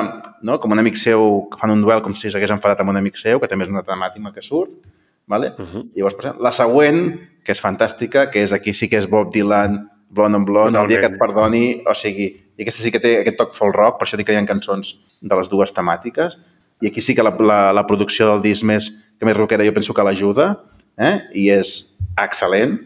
no, 0.43 0.59
com 0.59 0.73
un 0.73 0.79
amic 0.81 0.97
seu, 0.97 1.49
que 1.53 1.59
fan 1.61 1.71
un 1.71 1.83
duel 1.83 2.01
com 2.03 2.15
si 2.15 2.31
s'hagués 2.31 2.51
enfadat 2.51 2.81
amb 2.81 2.91
un 2.91 2.97
amic 2.97 3.17
seu, 3.17 3.39
que 3.41 3.47
també 3.49 3.65
és 3.65 3.71
una 3.71 3.83
temàtica 3.85 4.33
que 4.35 4.43
surt. 4.43 4.71
Vale? 5.29 5.53
Uh 5.59 5.65
-huh. 5.67 5.83
Llavors, 5.95 6.15
per 6.15 6.25
exemple, 6.25 6.43
la 6.43 6.53
següent, 6.53 7.21
que 7.45 7.53
és 7.53 7.61
fantàstica, 7.63 8.31
que 8.31 8.43
és 8.43 8.53
aquí 8.53 8.73
sí 8.73 8.89
que 8.89 8.97
és 8.97 9.07
Bob 9.09 9.31
Dylan 9.33 9.91
Blond 10.11 10.35
on 10.37 10.45
Blond, 10.47 10.75
el 10.77 10.87
dia 10.89 10.99
que 11.01 11.07
et 11.07 11.19
perdoni, 11.19 11.83
o 11.87 11.95
sigui, 11.95 12.48
i 12.59 12.65
aquesta 12.67 12.83
sí 12.83 12.91
que 12.95 13.01
té 13.03 13.15
aquest 13.21 13.39
toc 13.39 13.55
folk 13.57 13.77
rock, 13.77 13.99
per 13.99 14.09
això 14.09 14.19
dic 14.19 14.29
que 14.29 14.35
hi 14.35 14.41
ha 14.41 14.47
cançons 14.49 14.97
de 15.23 15.39
les 15.39 15.51
dues 15.53 15.73
temàtiques, 15.75 16.37
i 16.83 16.91
aquí 16.91 17.03
sí 17.03 17.15
que 17.15 17.25
la, 17.27 17.33
la, 17.39 17.61
la 17.75 17.85
producció 17.87 18.29
del 18.33 18.43
disc 18.43 18.67
més, 18.67 18.91
que 19.19 19.27
més 19.27 19.37
rockera 19.39 19.67
jo 19.67 19.75
penso 19.75 19.95
que 19.95 20.05
l'ajuda, 20.07 20.51
eh? 20.99 21.15
i 21.39 21.49
és 21.55 21.75
excel·lent, 22.19 22.77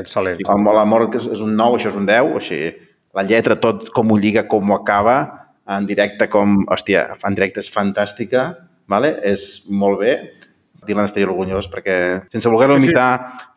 Excel·lent. 0.00 0.40
com 0.48 0.68
l'amor 0.72 1.10
que 1.12 1.20
és, 1.20 1.28
és 1.36 1.44
un 1.44 1.54
9, 1.56 1.78
això 1.78 1.92
és 1.92 2.00
un 2.00 2.08
10, 2.08 2.32
o 2.32 2.42
sigui, 2.44 2.72
la 3.12 3.24
lletra 3.28 3.58
tot 3.60 3.90
com 3.92 4.12
ho 4.12 4.18
lliga, 4.20 4.46
com 4.48 4.72
ho 4.72 4.78
acaba, 4.78 5.16
en 5.68 5.86
directe 5.86 6.28
com, 6.32 6.62
hòstia, 6.72 7.06
en 7.24 7.36
directe 7.36 7.60
és 7.62 7.70
fantàstica, 7.72 8.46
vale? 8.90 9.14
és 9.28 9.66
molt 9.68 10.00
bé. 10.00 10.16
Dylan 10.86 11.04
estaria 11.06 11.28
orgullós 11.28 11.68
perquè, 11.70 11.96
sense 12.32 12.48
voler-lo 12.50 12.76
Sí, 12.80 12.82
sí. 12.82 12.90
imitar, 12.90 13.10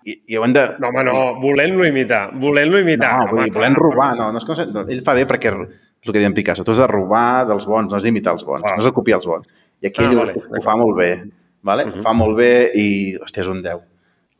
i, 0.06 0.16
i 0.30 0.38
ho 0.38 0.46
de... 0.46 0.66
No, 0.80 0.90
home, 0.92 1.04
no, 1.08 1.14
volent-lo 1.42 1.86
imitar, 1.88 2.30
volent-lo 2.38 2.80
imitar. 2.84 3.14
No, 3.20 3.28
vull 3.32 3.44
dir, 3.44 3.52
home, 3.56 3.72
clar. 3.74 3.82
robar, 3.82 4.10
no, 4.20 4.32
no 4.32 4.38
és 4.42 4.46
que 4.46 4.52
no, 4.54 4.58
sé, 4.60 4.66
no, 4.72 4.84
ell 4.94 5.02
fa 5.06 5.16
bé 5.18 5.26
perquè 5.30 5.54
és 5.56 6.08
el 6.10 6.14
que 6.14 6.20
diem 6.22 6.36
Picasso, 6.38 6.64
tu 6.64 6.72
has 6.76 6.84
de 6.84 6.88
robar 6.92 7.46
dels 7.50 7.66
bons, 7.66 7.90
no 7.90 7.98
has 7.98 8.04
d'imitar 8.06 8.36
els 8.38 8.46
bons, 8.46 8.62
Clar. 8.62 8.76
no 8.78 8.84
has 8.84 8.90
de 8.92 8.94
copiar 8.94 9.18
els 9.18 9.26
bons. 9.26 9.48
I 9.82 9.88
aquí 9.90 10.04
Ah, 10.04 10.10
ell 10.12 10.14
ho, 10.16 10.20
vale, 10.22 10.36
ho 10.38 10.42
d'acord. 10.44 10.64
fa 10.64 10.76
molt 10.78 10.96
bé, 11.00 11.10
vale? 11.66 11.88
ho 11.90 12.02
fa 12.06 12.14
molt 12.14 12.38
bé 12.38 12.52
i, 12.78 12.88
hòstia, 13.18 13.42
és 13.42 13.50
un 13.50 13.64
10. 13.66 13.82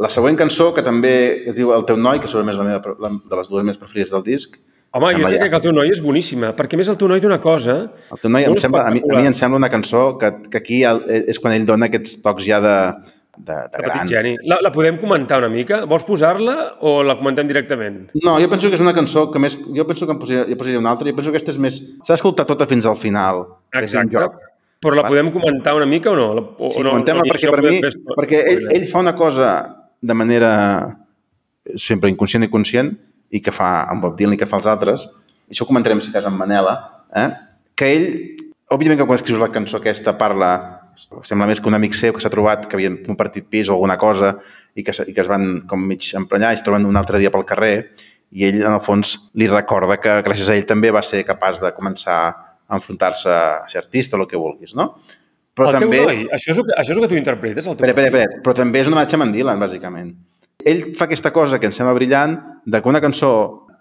La 0.06 0.10
següent 0.12 0.38
cançó, 0.38 0.74
que 0.76 0.84
també 0.84 1.16
es 1.50 1.56
diu 1.56 1.72
El 1.74 1.86
teu 1.90 1.98
noi, 1.98 2.20
que 2.20 2.28
segurament 2.28 2.54
és 2.54 2.60
la 2.62 2.66
meva, 2.70 2.96
la, 3.00 3.10
de 3.32 3.36
les 3.40 3.50
dues 3.50 3.64
més 3.66 3.78
preferides 3.82 4.12
del 4.14 4.24
disc, 4.28 4.60
Home, 4.96 5.10
jo 5.20 5.28
diria 5.28 5.50
que 5.52 5.58
el 5.60 5.64
teu 5.66 5.74
noi 5.76 5.90
és 5.92 6.00
boníssima, 6.04 6.54
perquè 6.56 6.78
més 6.80 6.88
el 6.88 6.96
teu 7.00 7.10
noi 7.12 7.20
té 7.20 7.28
una 7.28 7.42
cosa... 7.44 7.74
el 8.16 8.20
teu 8.22 8.32
noi, 8.32 8.46
em 8.48 8.56
sembla, 8.62 8.86
a, 8.88 8.94
mi, 8.96 9.02
a 9.04 9.20
mi 9.20 9.28
em 9.28 9.36
sembla 9.36 9.60
una 9.60 9.70
cançó 9.74 10.06
que, 10.22 10.30
que 10.48 10.62
aquí 10.62 10.84
el, 10.88 11.02
és 11.28 11.40
quan 11.44 11.54
ell 11.58 11.66
dona 11.68 11.90
aquests 11.92 12.22
tocs 12.24 12.46
ja 12.48 12.62
de, 12.64 12.76
de, 13.36 13.58
de 13.74 13.82
gran. 13.84 13.92
petit 14.06 14.14
geni. 14.16 14.32
La, 14.48 14.62
la 14.64 14.72
podem 14.72 14.96
comentar 15.02 15.42
una 15.44 15.50
mica? 15.52 15.82
Vols 15.90 16.06
posar-la 16.08 16.56
o 16.88 17.02
la 17.04 17.18
comentem 17.20 17.48
directament? 17.52 18.06
No, 18.24 18.38
jo 18.40 18.48
penso 18.54 18.72
que 18.72 18.80
és 18.80 18.84
una 18.86 18.94
cançó 18.96 19.26
que 19.34 19.42
més... 19.44 19.58
Jo 19.76 19.84
penso 19.90 20.08
que 20.08 20.16
em 20.16 20.22
posaria, 20.22 20.46
jo 20.48 20.56
posaria 20.64 20.80
una 20.80 20.94
altra. 20.96 21.10
Jo 21.12 21.18
penso 21.20 21.34
que 21.34 21.42
aquesta 21.42 21.52
és 21.52 21.60
més... 21.66 21.82
S'ha 22.00 22.14
d'escoltar 22.16 22.46
tota 22.48 22.68
fins 22.72 22.88
al 22.88 22.96
final. 22.96 23.44
És 23.76 23.82
un 23.98 24.06
Exacte. 24.06 24.16
joc. 24.16 24.40
Però 24.86 24.96
la 24.96 25.04
Vale. 25.04 25.12
podem 25.18 25.34
comentar 25.36 25.74
una 25.76 25.86
mica 25.90 26.12
o 26.12 26.16
no? 26.16 26.30
La- 26.40 26.46
O, 26.56 26.70
Sí, 26.72 26.84
no 26.86 26.92
comentem-la 26.96 27.24
o 27.26 27.28
perquè 27.34 27.52
per 27.52 27.62
mi... 27.68 27.80
fer- 27.84 28.16
Perquè 28.22 28.42
ell, 28.54 28.66
ell 28.80 28.88
fa 28.92 29.04
una 29.04 29.16
cosa 29.20 29.52
de 30.06 30.14
manera 30.16 30.54
sempre 31.76 32.10
inconscient 32.14 32.46
i 32.48 32.50
conscient 32.54 32.94
i 33.36 33.42
que 33.44 33.54
fa 33.56 33.70
amb 33.92 34.06
Bob 34.06 34.16
Dylan 34.18 34.38
i 34.38 34.40
que 34.40 34.48
fa 34.50 34.60
els 34.62 34.70
altres. 34.72 35.06
I 35.46 35.56
això 35.56 35.66
ho 35.66 35.70
comentarem, 35.70 36.02
si 36.02 36.14
cas, 36.14 36.28
amb 36.30 36.40
Manela. 36.40 36.76
Eh? 37.16 37.28
Que 37.76 37.92
ell, 37.92 38.08
òbviament 38.72 39.02
que 39.02 39.08
quan 39.08 39.20
escrius 39.20 39.42
la 39.42 39.52
cançó 39.54 39.82
aquesta 39.82 40.16
parla 40.18 40.56
sembla 41.28 41.48
més 41.50 41.60
que 41.60 41.68
un 41.68 41.76
amic 41.76 41.96
seu 41.98 42.14
que 42.16 42.24
s'ha 42.24 42.32
trobat 42.32 42.70
que 42.72 42.78
havien 42.78 43.02
compartit 43.04 43.50
pis 43.52 43.68
o 43.68 43.76
alguna 43.76 43.98
cosa 44.00 44.38
i 44.80 44.84
que, 44.84 44.94
i 45.04 45.12
que 45.12 45.24
es 45.26 45.28
van 45.28 45.66
com 45.68 45.82
mig 45.84 46.08
emprenyar 46.16 46.54
i 46.54 46.60
es 46.60 46.64
troben 46.64 46.88
un 46.88 46.96
altre 46.96 47.20
dia 47.20 47.34
pel 47.34 47.44
carrer 47.48 47.74
i 48.32 48.46
ell, 48.48 48.62
en 48.62 48.74
el 48.74 48.82
fons, 48.84 49.16
li 49.36 49.50
recorda 49.52 50.00
que 50.02 50.16
gràcies 50.26 50.50
a 50.50 50.56
ell 50.56 50.66
també 50.68 50.94
va 50.96 51.04
ser 51.06 51.26
capaç 51.28 51.60
de 51.64 51.72
començar 51.76 52.18
a 52.66 52.80
enfrontar-se 52.80 53.30
a 53.30 53.68
ser 53.72 53.84
artista 53.84 54.18
o 54.18 54.24
el 54.24 54.30
que 54.32 54.40
vulguis, 54.40 54.74
no? 54.76 54.94
Però 55.56 55.70
el 55.70 55.78
també... 55.78 56.00
teu 56.00 56.10
noi, 56.10 56.24
això 56.36 56.52
és, 56.52 56.60
el 56.60 56.66
que, 56.68 56.76
això 56.80 56.92
és 56.92 56.98
el 56.98 57.06
que 57.06 57.12
tu 57.12 57.20
interpretes, 57.20 57.68
el 57.68 57.78
teu 57.78 57.88
Espera, 57.88 58.08
espera, 58.10 58.24
espera. 58.24 58.42
Però 58.44 58.56
també 58.58 58.82
és 58.82 58.90
una 58.92 58.98
matxa 59.00 59.20
amb 59.20 59.28
en 59.28 59.36
Dylan, 59.36 59.62
bàsicament. 59.62 60.10
Ell 60.68 60.82
fa 60.98 61.06
aquesta 61.08 61.32
cosa 61.32 61.62
que 61.62 61.70
em 61.70 61.76
sembla 61.76 61.94
brillant, 61.96 62.36
de 62.66 62.82
que 62.82 62.90
una 62.90 63.02
cançó, 63.02 63.32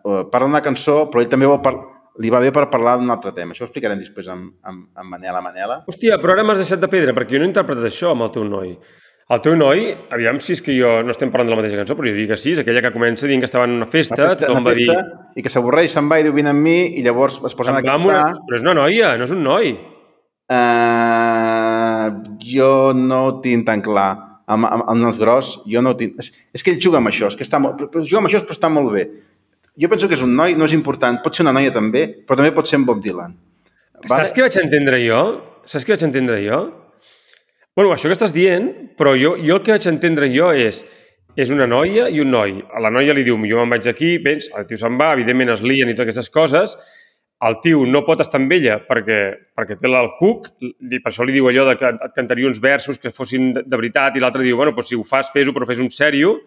eh, 0.05 0.23
parla 0.31 0.47
d'una 0.49 0.63
cançó, 0.63 1.11
però 1.11 1.23
ell 1.25 1.29
també 1.33 1.47
vol 1.51 1.61
par 1.65 1.75
li 2.23 2.31
va 2.31 2.39
bé 2.39 2.53
per 2.55 2.69
parlar 2.71 2.99
d'un 3.01 3.11
altre 3.11 3.33
tema. 3.35 3.51
Això 3.55 3.65
ho 3.65 3.67
explicarem 3.67 3.99
després 3.99 4.29
amb, 4.31 4.53
amb, 4.63 4.85
amb 4.95 5.11
Manela 5.11 5.41
Manela. 5.43 5.81
Hòstia, 5.91 6.21
però 6.23 6.37
ara 6.37 6.45
m'has 6.47 6.61
deixat 6.63 6.79
de 6.79 6.87
pedra, 6.93 7.11
perquè 7.17 7.35
jo 7.35 7.41
no 7.43 7.49
he 7.49 7.51
interpretat 7.51 7.89
això 7.89 8.13
amb 8.13 8.23
el 8.23 8.31
teu 8.31 8.45
noi. 8.47 8.77
El 9.35 9.41
teu 9.41 9.57
noi, 9.57 9.87
aviam 10.13 10.39
si 10.39 10.53
és 10.53 10.61
que 10.63 10.77
jo 10.77 10.99
no 11.03 11.11
estem 11.11 11.31
parlant 11.33 11.49
de 11.49 11.55
la 11.55 11.59
mateixa 11.63 11.79
cançó, 11.81 11.97
però 11.97 12.07
jo 12.07 12.15
diria 12.15 12.35
que 12.35 12.37
sí, 12.39 12.53
és 12.53 12.61
aquella 12.61 12.83
que 12.85 12.93
comença 12.93 13.27
dient 13.27 13.41
que 13.43 13.49
estava 13.49 13.65
en 13.65 13.75
una 13.81 13.87
festa, 13.89 14.21
Una 14.21 14.29
festa, 14.35 14.47
tothom 14.47 14.67
va 14.69 14.75
dir... 14.77 14.87
I 15.35 15.43
que 15.43 15.51
s'avorreix, 15.51 15.91
se'n 15.97 16.11
va 16.13 16.21
i 16.21 16.27
diu, 16.29 16.35
vine 16.37 16.53
amb 16.53 16.63
mi, 16.63 16.77
i 17.01 17.03
llavors 17.03 17.41
es 17.43 17.57
posen 17.57 17.75
a 17.75 17.81
"Em 17.81 17.89
va 17.89 17.95
amb 17.97 18.07
una... 18.13 18.21
cantar. 18.21 18.45
Però 18.47 18.61
és 18.61 18.63
una 18.63 18.75
noia, 18.79 19.17
no 19.19 19.25
és 19.25 19.33
un 19.35 19.43
noi. 19.43 19.73
Uh, 20.55 22.23
jo 22.45 22.93
no 22.95 23.21
ho 23.27 23.33
tinc 23.41 23.65
tan 23.67 23.81
clar. 23.83 24.13
Amb, 24.47 24.67
amb, 24.69 24.85
amb 24.93 25.07
els 25.09 25.19
gros, 25.21 25.55
jo 25.71 25.81
no 25.83 25.95
tinc... 25.97 26.19
És, 26.21 26.33
és 26.53 26.63
que 26.63 26.75
ell 26.75 26.81
juga 26.83 26.99
amb 27.01 27.09
això, 27.09 27.31
és 27.33 27.37
que 27.39 27.47
està 27.47 27.61
molt... 27.63 27.79
però- 27.79 27.89
però 27.93 28.05
Juga 28.05 28.21
amb 28.23 28.29
això, 28.29 28.43
però 28.45 28.57
està 28.59 28.69
molt 28.73 28.93
bé. 28.93 29.07
Jo 29.81 29.89
penso 29.91 30.07
que 30.07 30.15
és 30.19 30.23
un 30.23 30.35
noi, 30.37 30.55
no 30.55 30.69
és 30.69 30.75
important. 30.77 31.17
Pot 31.25 31.35
ser 31.35 31.47
una 31.47 31.55
noia 31.57 31.73
també, 31.75 32.05
però 32.27 32.37
també 32.39 32.53
pot 32.55 32.69
ser 32.69 32.77
en 32.81 32.85
Bob 32.87 33.01
Dylan. 33.03 33.33
Saps 34.05 34.35
què 34.37 34.45
vaig 34.45 34.59
entendre 34.61 35.01
jo? 35.03 35.21
Saps 35.65 35.87
què 35.89 35.95
vaig 35.97 36.05
entendre 36.07 36.43
jo? 36.45 36.59
Bueno, 37.75 37.91
això 37.91 38.07
que 38.07 38.15
estàs 38.15 38.35
dient, 38.37 38.69
però 38.99 39.17
jo, 39.19 39.33
jo 39.41 39.57
el 39.57 39.63
que 39.67 39.73
vaig 39.75 39.89
entendre 39.91 40.29
jo 40.31 40.53
és 40.55 40.85
és 41.35 41.51
una 41.51 41.67
noia 41.67 42.05
i 42.15 42.21
un 42.23 42.29
noi. 42.31 42.61
A 42.71 42.79
la 42.79 42.93
noia 42.95 43.11
li 43.17 43.25
diu, 43.27 43.35
jo 43.51 43.57
me'n 43.59 43.73
vaig 43.73 43.89
aquí, 43.91 44.13
vens, 44.23 44.47
el 44.55 44.69
tio 44.69 44.79
se'n 44.79 44.95
va, 45.01 45.09
evidentment 45.17 45.51
es 45.51 45.65
lien 45.67 45.89
i 45.91 45.95
totes 45.97 46.15
aquestes 46.15 46.31
coses, 46.31 46.77
el 47.45 47.57
tio 47.61 47.83
no 47.87 48.05
pot 48.07 48.23
estar 48.23 48.39
amb 48.41 48.53
ella 48.57 48.79
perquè, 48.87 49.19
perquè 49.57 49.77
té 49.81 49.89
el 49.91 50.11
cuc, 50.19 50.47
i 50.63 51.01
per 51.01 51.11
això 51.11 51.27
li 51.27 51.35
diu 51.35 51.49
allò 51.51 51.67
de 51.69 51.75
que 51.81 51.91
et 51.93 52.15
cantaria 52.17 52.49
uns 52.49 52.61
versos 52.63 52.99
que 52.99 53.13
fossin 53.13 53.53
de, 53.53 53.65
de 53.67 53.81
veritat, 53.81 54.17
i 54.17 54.23
l'altre 54.23 54.45
diu, 54.47 54.57
bueno, 54.57 54.73
doncs 54.73 54.93
si 54.93 54.97
ho 54.97 55.05
fas, 55.05 55.33
fes-ho, 55.35 55.53
però 55.53 55.69
fes 55.69 55.83
un 55.83 55.91
sèrio. 55.93 56.39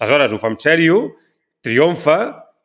Aleshores, 0.00 0.34
ho 0.34 0.40
fa 0.42 0.50
en 0.52 0.58
sèrio, 0.60 0.98
triomfa, 1.64 2.18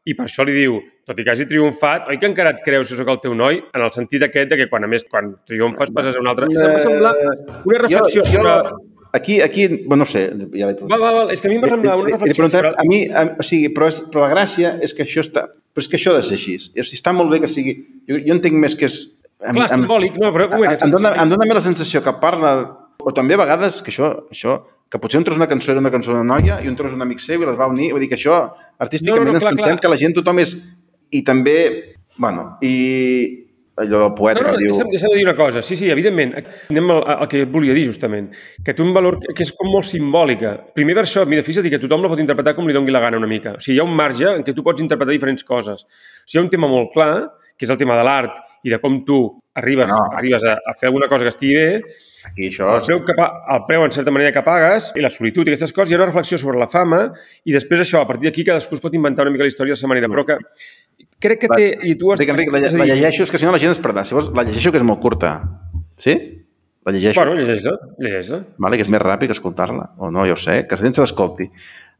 i 0.09 0.15
per 0.17 0.25
això 0.25 0.43
li 0.47 0.55
diu, 0.57 0.79
tot 1.05 1.19
i 1.21 1.25
que 1.25 1.33
hagi 1.33 1.45
triomfat, 1.49 2.07
oi 2.09 2.17
que 2.19 2.29
encara 2.29 2.55
et 2.55 2.61
creus 2.65 2.89
que 2.89 2.97
sóc 2.97 3.09
el 3.13 3.19
teu 3.23 3.35
noi? 3.37 3.61
En 3.77 3.85
el 3.85 3.91
sentit 3.93 4.25
aquest 4.25 4.49
de 4.51 4.57
que 4.59 4.67
quan, 4.71 4.85
a 4.85 4.89
més, 4.89 5.05
quan 5.09 5.35
triomfes 5.47 5.93
passes 5.95 6.17
a 6.17 6.23
un 6.23 6.29
altre... 6.31 6.49
Em 6.49 6.57
va 6.57 6.81
semblar 6.81 7.13
una 7.21 7.83
reflexió 7.85 8.25
jo, 8.25 8.31
jo, 8.33 8.41
sobre... 8.41 8.90
Aquí, 9.13 9.41
aquí, 9.41 9.67
bueno, 9.85 10.03
no 10.03 10.05
sé, 10.05 10.21
ja 10.55 10.67
l'he 10.69 10.75
Va, 10.87 10.97
va, 10.97 11.09
va, 11.11 11.23
és 11.33 11.41
que 11.43 11.49
a 11.49 11.51
mi 11.51 11.57
em 11.57 11.63
va 11.65 11.69
semblar 11.73 11.97
una 11.99 12.07
He- 12.07 12.11
he- 12.11 12.15
he 12.15 12.17
reflexió 12.17 12.49
sobre... 12.49 12.69
A 12.79 12.83
mi, 12.87 12.99
a, 13.11 13.23
o 13.39 13.43
sigui, 13.43 13.69
però, 13.75 13.89
és, 13.91 13.97
però 14.11 14.21
la 14.23 14.29
gràcia 14.31 14.77
és 14.87 14.93
que 14.95 15.03
això 15.03 15.23
està... 15.25 15.47
Però 15.51 15.83
és 15.83 15.89
que 15.91 15.97
això 15.99 16.13
ha 16.13 16.19
de 16.21 16.23
ser 16.27 16.37
així. 16.39 16.53
O 16.55 16.85
sigui, 16.85 16.99
està 16.99 17.11
molt 17.17 17.29
bé 17.33 17.41
que 17.43 17.49
sigui... 17.51 17.73
Jo, 18.07 18.21
jo 18.27 18.37
entenc 18.37 18.55
més 18.63 18.77
que 18.79 18.87
és... 18.87 18.95
em- 19.43 19.57
Clar, 19.57 19.67
simbòlic, 19.73 20.15
no, 20.21 20.29
però... 20.31 20.47
moment, 20.53 20.77
em, 20.87 20.93
dona, 20.95 21.11
em 21.25 21.33
dona 21.35 21.47
més 21.49 21.59
la 21.59 21.65
sensació 21.67 22.03
que 22.05 22.13
parla... 22.23 22.53
O 23.01 23.11
també 23.17 23.33
a 23.33 23.41
vegades 23.41 23.81
que 23.81 23.89
això, 23.89 24.11
això 24.29 24.59
que 24.91 24.99
potser 25.01 25.17
un 25.17 25.23
tros 25.25 25.35
una 25.39 25.47
cançó 25.49 25.71
era 25.73 25.81
una 25.81 25.89
cançó 25.89 26.11
d'una 26.13 26.27
noia 26.35 26.59
i 26.61 26.67
un 26.69 26.75
tros 26.77 26.93
un 26.93 27.01
amic 27.01 27.19
seu 27.23 27.41
i 27.41 27.47
les 27.47 27.55
va 27.57 27.65
unir. 27.71 27.87
Vull 27.95 28.03
dir 28.03 28.09
que 28.11 28.19
això, 28.19 28.35
artísticament, 28.77 29.25
No, 29.25 29.31
no, 29.31 29.39
no, 29.39 29.39
clar, 29.41 29.51
ens 29.55 29.59
pensem 29.63 29.75
clar. 29.79 29.81
que 29.87 29.91
la 29.95 29.97
gent 29.97 30.13
tothom 30.19 30.39
és... 30.43 30.55
I 31.11 31.23
també, 31.27 31.55
bueno, 32.21 32.43
i 32.61 32.75
allò 33.83 33.99
del 34.05 34.13
poeta 34.17 34.41
No, 34.41 34.47
no, 34.51 34.53
que 34.57 34.63
diu... 34.63 34.71
deixa'm, 34.75 34.89
deixa'm 34.93 35.11
de 35.13 35.17
dir 35.19 35.25
una 35.27 35.35
cosa. 35.35 35.61
Sí, 35.65 35.75
sí, 35.79 35.89
evidentment. 35.91 36.33
Anem 36.71 36.91
al, 36.95 37.01
al 37.17 37.27
que 37.31 37.41
et 37.45 37.51
volia 37.51 37.73
dir, 37.77 37.85
justament. 37.89 38.29
Que 38.63 38.73
té 38.77 38.83
un 38.85 38.93
valor 38.95 39.19
que 39.25 39.43
és 39.45 39.51
com 39.57 39.69
molt 39.73 39.85
simbòlica. 39.89 40.53
Primer 40.77 40.95
per 40.97 41.03
això, 41.07 41.25
mira, 41.29 41.43
fixa't 41.45 41.67
que 41.69 41.79
tothom 41.81 42.05
la 42.05 42.11
pot 42.13 42.21
interpretar 42.23 42.55
com 42.57 42.67
li 42.69 42.73
doni 42.77 42.93
la 42.93 43.01
gana 43.03 43.19
una 43.21 43.29
mica. 43.29 43.57
O 43.57 43.63
sigui, 43.63 43.77
hi 43.77 43.83
ha 43.83 43.87
un 43.87 43.95
marge 43.97 44.29
en 44.37 44.45
què 44.47 44.55
tu 44.55 44.63
pots 44.65 44.81
interpretar 44.81 45.13
diferents 45.15 45.43
coses. 45.47 45.83
O 45.85 46.25
sigui, 46.25 46.39
hi 46.39 46.41
ha 46.41 46.45
un 46.47 46.53
tema 46.53 46.69
molt 46.71 46.93
clar, 46.93 47.13
que 47.57 47.67
és 47.67 47.73
el 47.73 47.77
tema 47.77 47.97
de 47.99 48.05
l'art 48.07 48.39
i 48.65 48.71
de 48.73 48.77
com 48.81 49.01
tu 49.05 49.17
arribes, 49.57 49.89
No. 49.89 49.99
arribes 50.17 50.43
a, 50.47 50.55
a 50.65 50.73
fer 50.79 50.87
alguna 50.89 51.07
cosa 51.11 51.25
que 51.27 51.33
estigui 51.33 51.55
bé, 51.57 51.81
Aquí 52.27 52.47
això... 52.51 52.67
el 52.77 52.83
preu, 52.85 52.99
que, 53.05 53.15
el 53.55 53.61
preu, 53.67 53.83
en 53.87 53.93
certa 53.95 54.13
manera, 54.13 54.33
que 54.35 54.43
pagues, 54.45 54.91
i 54.97 55.03
la 55.03 55.09
solitud 55.09 55.47
i 55.47 55.53
aquestes 55.53 55.73
coses, 55.73 55.91
hi 55.91 55.97
ha 55.97 55.99
una 56.01 56.09
reflexió 56.09 56.37
sobre 56.41 56.59
la 56.61 56.67
fama, 56.69 57.01
i 57.45 57.55
després 57.55 57.81
això, 57.85 58.03
a 58.03 58.09
partir 58.09 58.29
d'aquí 58.29 58.45
cadascú 58.47 58.77
es 58.77 58.83
pot 58.83 58.95
inventar 58.97 59.25
una 59.25 59.33
mica 59.33 59.47
la 59.47 59.51
història 59.51 59.73
a 59.73 59.77
la 59.77 59.81
seva 59.81 59.93
manera, 59.93 60.09
però 60.11 60.25
que 60.27 60.37
crec 61.21 61.43
que 61.45 61.49
té... 61.49 61.71
I 61.89 61.95
tu 61.97 62.11
has, 62.13 62.21
Enric, 62.21 62.51
Enric, 62.51 62.53
la, 62.53 62.83
la 62.83 62.89
llegeixo, 62.91 63.25
és 63.25 63.33
que 63.33 63.41
si 63.41 63.47
no 63.47 63.55
la 63.55 63.61
gent 63.61 63.73
es 63.73 63.81
perdrà. 63.81 64.05
Si 64.05 64.17
vols, 64.17 64.29
la 64.37 64.45
llegeixo, 64.47 64.73
que 64.73 64.81
és 64.81 64.85
molt 64.85 65.01
curta. 65.01 65.33
Sí? 66.01 66.17
La 66.85 66.93
llegeixo. 66.93 67.17
Bueno, 67.19 67.37
llegeix-la, 67.37 67.75
llegeix-la. 68.01 68.41
Vale, 68.61 68.77
que 68.77 68.85
és 68.85 68.91
més 68.93 69.01
ràpid 69.01 69.33
escoltar-la. 69.33 69.91
O 70.01 70.09
no, 70.13 70.25
ja 70.29 70.37
ho 70.37 70.41
sé, 70.41 70.63
que 70.65 70.77
la 70.77 70.85
gent 70.85 70.97
se 70.97 71.05
l'escolti. 71.05 71.49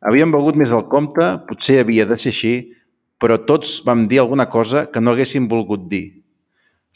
Havíem 0.09 0.33
begut 0.33 0.57
més 0.57 0.73
del 0.73 0.87
compte, 0.89 1.27
potser 1.49 1.81
havia 1.83 2.07
de 2.09 2.17
ser 2.21 2.33
així, 2.33 2.55
però 3.21 3.37
tots 3.45 3.79
vam 3.85 4.07
dir 4.09 4.23
alguna 4.23 4.47
cosa 4.49 4.87
que 4.89 5.01
no 5.01 5.13
haguéssim 5.13 5.45
volgut 5.49 5.85
dir. 5.89 6.05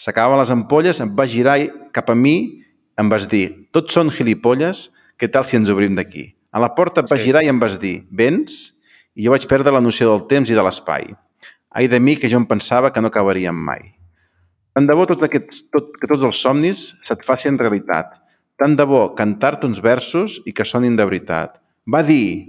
S'acabaven 0.01 0.41
les 0.41 0.51
ampolles, 0.51 0.99
em 1.01 1.11
vas 1.15 1.29
girar 1.29 1.59
cap 1.93 2.09
a 2.09 2.17
mi 2.17 2.64
em 2.97 3.09
vas 3.11 3.27
dir 3.27 3.67
tots 3.75 3.93
són 3.93 4.11
gilipolles, 4.13 4.89
què 5.19 5.29
tal 5.31 5.45
si 5.47 5.57
ens 5.57 5.69
obrim 5.71 5.95
d'aquí? 5.95 6.33
A 6.51 6.59
la 6.59 6.73
porta 6.75 7.01
et 7.01 7.09
vas 7.11 7.19
Sí. 7.19 7.27
girar 7.27 7.43
i 7.43 7.49
em 7.51 7.59
vas 7.59 7.79
dir 7.79 8.05
vens? 8.11 8.73
I 9.15 9.25
jo 9.25 9.31
vaig 9.31 9.47
perdre 9.47 9.71
la 9.71 9.81
noció 9.81 10.09
del 10.11 10.27
temps 10.27 10.49
i 10.49 10.53
de 10.53 10.63
l'espai. 10.63 11.15
Ai 11.71 11.87
de 11.87 11.99
mi 11.99 12.15
que 12.15 12.29
jo 12.29 12.37
em 12.37 12.45
pensava 12.45 12.91
que 12.91 13.01
no 13.01 13.07
acabaríem 13.07 13.55
mai. 13.55 13.95
Tant 14.73 14.87
de 14.87 14.93
bo 14.93 15.05
tot 15.05 15.21
aquests, 15.23 15.69
tot, 15.71 15.91
que 15.99 16.07
tots 16.07 16.23
els 16.23 16.37
somnis 16.37 16.95
se't 17.01 17.23
facin 17.23 17.57
realitat. 17.57 18.19
Tant 18.57 18.75
de 18.75 18.85
bo 18.85 19.13
cantar-te 19.15 19.67
uns 19.67 19.81
versos 19.81 20.41
i 20.45 20.51
que 20.53 20.65
sonin 20.65 20.95
de 20.95 21.05
veritat. 21.05 21.61
Va 21.87 22.01
dir, 22.03 22.45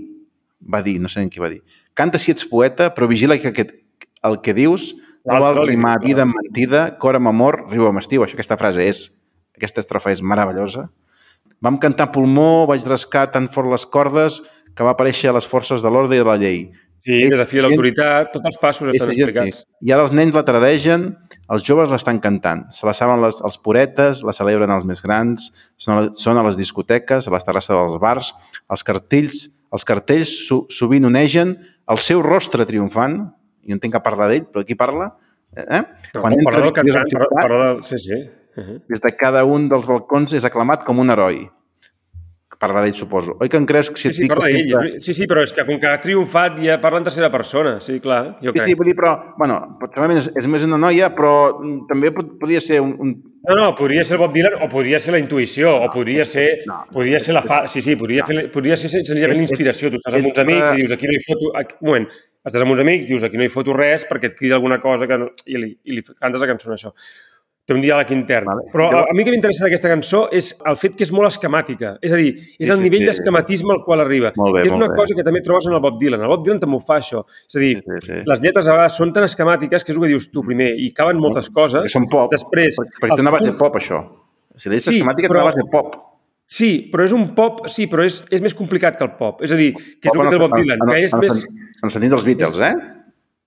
va 0.60 0.82
dir, 0.82 1.00
no 1.00 1.08
sé 1.08 1.22
en 1.22 1.28
qui 1.30 1.40
va 1.40 1.48
dir, 1.50 1.62
canta 1.94 2.18
si 2.18 2.30
ets 2.32 2.44
poeta, 2.44 2.94
però 2.94 3.08
vigila 3.08 3.38
que 3.38 3.48
aquest, 3.48 3.74
el 4.22 4.40
que 4.40 4.54
dius 4.54 4.94
no 5.26 5.40
val 5.40 5.66
rimar 5.66 6.00
vida 6.02 6.22
amb 6.22 6.34
mentida, 6.34 6.96
cor 6.98 7.16
amb 7.16 7.28
amor, 7.28 7.66
riu 7.70 7.86
amb 7.86 7.98
estiu. 7.98 8.22
Això, 8.22 8.34
aquesta 8.34 8.56
frase 8.56 8.86
és, 8.86 9.10
aquesta 9.56 9.82
estrofa 9.84 10.12
és 10.14 10.22
meravellosa. 10.22 10.88
Vam 11.64 11.78
cantar 11.80 12.10
pulmó, 12.12 12.66
vaig 12.68 12.84
rascar 12.86 13.26
tan 13.32 13.48
fort 13.52 13.70
les 13.72 13.86
cordes 13.88 14.42
que 14.76 14.84
va 14.84 14.92
aparèixer 14.92 15.30
a 15.30 15.36
les 15.36 15.46
forces 15.48 15.82
de 15.82 15.92
l'ordre 15.92 16.18
i 16.18 16.20
de 16.20 16.28
la 16.28 16.36
llei. 16.40 16.66
Sí, 17.06 17.20
desafia 17.30 17.62
l'autoritat, 17.62 18.32
tots 18.32 18.48
els 18.50 18.56
passos 18.58 18.90
estan 18.90 19.12
explicats. 19.12 19.60
I 19.84 19.92
ara 19.94 20.02
els 20.02 20.12
nens 20.16 20.34
la 20.34 20.42
tararegen, 20.46 21.04
els 21.54 21.64
joves 21.66 21.92
l'estan 21.92 22.18
cantant. 22.24 22.64
Se 22.74 22.88
la 22.88 22.94
saben 22.96 23.22
les, 23.22 23.38
els 23.46 23.58
poretes, 23.62 24.24
la 24.26 24.34
celebren 24.34 24.72
els 24.74 24.86
més 24.88 25.04
grans, 25.04 25.50
són 25.78 25.94
a, 25.94 26.00
són 26.18 26.40
a 26.40 26.44
les 26.48 26.58
discoteques, 26.58 27.28
a 27.28 27.34
les 27.34 27.46
terrasses 27.46 27.76
dels 27.76 28.00
bars, 28.02 28.32
els 28.74 28.82
cartells, 28.88 29.44
els 29.76 29.86
cartells 29.86 30.32
so, 30.48 30.64
sovint 30.72 31.06
onegen 31.06 31.54
el 31.92 32.02
seu 32.02 32.24
rostre 32.26 32.66
triomfant, 32.66 33.20
i 33.62 33.70
no 33.70 33.78
entenc 33.78 33.94
que 33.98 34.02
parla 34.02 34.26
d'ell, 34.32 34.48
però 34.50 34.66
qui 34.66 34.78
parla? 34.78 35.12
Eh? 35.54 35.82
No, 35.82 36.20
Quan 36.20 36.34
parla 36.42 36.66
del 36.66 36.74
cantant, 36.74 37.14
parla, 37.14 37.30
parla. 37.38 37.70
Sí, 37.86 38.00
sí. 38.02 38.18
Uh 38.56 38.62
-huh. 38.62 38.80
Des 38.88 39.00
de 39.00 39.16
cada 39.16 39.44
un 39.44 39.68
dels 39.68 39.86
balcons 39.86 40.32
és 40.32 40.44
aclamat 40.44 40.84
com 40.84 40.98
un 40.98 41.10
heroi. 41.10 41.50
Parla 42.58 42.80
d'ell, 42.80 42.94
suposo. 42.94 43.36
Oi 43.38 43.50
que 43.52 43.58
em 43.58 43.66
creus 43.66 43.90
que 43.90 44.00
si 44.00 44.08
sí, 44.08 44.22
sí, 44.22 44.28
parla 44.28 44.46
d'ell. 44.46 44.94
Sí, 44.98 45.12
sí, 45.12 45.26
però 45.28 45.42
és 45.42 45.52
que 45.52 45.64
com 45.66 45.78
que 45.78 45.86
ha 45.86 46.00
triomfat 46.00 46.58
ja 46.64 46.80
parla 46.80 46.98
en 46.98 47.04
tercera 47.04 47.28
persona. 47.30 47.80
Sí, 47.80 48.00
clar, 48.00 48.38
jo 48.40 48.48
sí, 48.48 48.52
crec. 48.52 48.64
Sí, 48.64 48.74
vull 48.74 48.86
dir, 48.86 48.94
però, 48.96 49.34
bueno, 49.36 49.78
és, 50.16 50.30
és 50.34 50.46
més 50.48 50.64
una 50.64 50.78
noia, 50.78 51.10
però 51.14 51.60
també 51.86 52.10
pot, 52.12 52.38
podria 52.40 52.60
ser 52.60 52.80
un, 52.80 52.96
un 52.98 53.12
no, 53.48 53.54
no, 53.54 53.74
podria 53.78 54.02
ser 54.02 54.16
Bob 54.18 54.32
Dylan 54.34 54.56
o 54.64 54.66
podria 54.68 54.98
ser 54.98 55.12
la 55.14 55.20
intuïció 55.22 55.76
o 55.84 55.90
podria 55.92 56.24
ser, 56.26 56.64
no, 56.66 56.80
podria 56.90 57.20
ser 57.22 57.36
la 57.36 57.44
fa... 57.46 57.60
Sí, 57.70 57.80
sí, 57.84 57.94
podria, 57.94 58.24
no. 58.24 58.26
fer, 58.26 58.50
podria 58.50 58.76
ser 58.80 58.90
senzillament 58.90 59.38
l'inspiració. 59.38 59.92
Tu 59.92 60.00
estàs 60.00 60.16
amb 60.18 60.26
uns 60.32 60.40
amics 60.42 60.72
i 60.72 60.80
dius 60.80 60.94
aquí 60.96 61.06
no 61.06 61.14
hi 61.14 61.22
foto... 61.22 61.52
Aquí, 61.60 61.76
un 61.78 61.90
moment, 61.92 62.08
estàs 62.42 62.64
amb 62.64 62.74
uns 62.74 62.82
amics, 62.82 63.06
dius 63.12 63.28
aquí 63.28 63.38
no 63.38 63.46
hi 63.46 63.52
foto 63.52 63.76
res 63.76 64.08
perquè 64.08 64.32
et 64.32 64.34
crida 64.34 64.58
alguna 64.58 64.80
cosa 64.82 65.06
que 65.06 65.20
no, 65.22 65.30
i, 65.46 65.60
li, 65.62 65.70
i 65.84 65.94
li 65.94 66.02
cantes 66.08 66.42
la 66.42 66.50
cançó 66.50 66.74
això. 66.74 66.90
Té 67.66 67.74
un 67.74 67.80
diàleg 67.82 68.12
intern. 68.14 68.46
Vale. 68.46 68.64
Però 68.70 68.84
a, 68.94 69.00
a 69.10 69.14
mi 69.16 69.24
que 69.26 69.32
m'interessa 69.34 69.64
d'aquesta 69.66 69.90
cançó 69.90 70.20
és 70.34 70.52
el 70.70 70.76
fet 70.78 70.94
que 70.94 71.02
és 71.02 71.10
molt 71.14 71.26
esquemàtica. 71.32 71.96
És 71.98 72.12
a 72.14 72.20
dir, 72.20 72.36
és 72.62 72.70
el 72.70 72.78
sí, 72.78 72.84
nivell 72.86 73.02
sí, 73.02 73.08
d'esquematisme 73.10 73.74
al 73.74 73.80
qual 73.82 74.04
arriba. 74.04 74.30
Molt 74.38 74.54
bé, 74.54 74.62
és 74.68 74.74
una 74.76 74.86
bé. 74.92 74.94
cosa 75.00 75.16
que 75.18 75.24
també 75.26 75.42
trobes 75.42 75.66
en 75.66 75.74
el 75.74 75.82
Bob 75.82 75.98
Dylan. 75.98 76.22
El 76.22 76.30
Bob 76.30 76.44
Dylan 76.46 76.60
també 76.62 76.78
ho 76.78 76.82
fa, 76.84 77.00
això. 77.02 77.24
És 77.50 77.58
a 77.58 77.64
dir, 77.64 77.72
sí, 77.82 77.98
sí, 78.04 78.20
les 78.30 78.44
lletres 78.44 78.70
a 78.70 78.76
vegades 78.76 78.98
són 79.00 79.10
tan 79.16 79.26
esquemàtiques 79.26 79.82
que 79.82 79.90
és 79.90 79.98
el 79.98 80.06
que 80.06 80.12
dius 80.14 80.28
tu 80.30 80.46
primer, 80.46 80.68
i 80.78 80.92
caben 80.94 81.18
moltes 81.18 81.50
coses. 81.50 81.88
Que 81.88 81.94
són 81.96 82.06
pop. 82.12 82.30
Després, 82.36 82.78
perquè, 82.78 83.02
perquè 83.02 83.18
té 83.18 83.26
una 83.26 83.34
base 83.34 83.56
pop, 83.58 83.80
això. 83.82 84.04
Si 84.54 84.70
la 84.70 84.76
lletra 84.76 84.92
sí, 84.92 85.00
esquemàtica 85.00 85.32
però... 85.32 85.40
té 85.40 85.42
una 85.42 85.50
base 85.50 85.66
pop. 85.72 85.96
Sí, 86.46 86.70
però 86.92 87.02
és 87.02 87.16
un 87.16 87.32
pop, 87.34 87.64
sí, 87.66 87.88
però 87.90 88.06
és, 88.06 88.20
és 88.30 88.44
més 88.44 88.54
complicat 88.54 88.94
que 88.94 89.02
el 89.08 89.16
pop. 89.18 89.42
És 89.42 89.50
a 89.50 89.58
dir, 89.58 89.72
que 89.74 90.06
és 90.06 90.12
el 90.12 90.22
que 90.22 90.30
té 90.30 90.38
el 90.38 90.44
Bob 90.44 90.54
Dylan, 90.54 90.86
que 90.86 91.02
és 91.02 91.18
en, 91.18 91.24
més... 91.24 91.42
En 91.82 91.90
sentit 91.90 92.14
dels 92.14 92.28
Beatles, 92.28 92.62
eh? 92.62 92.76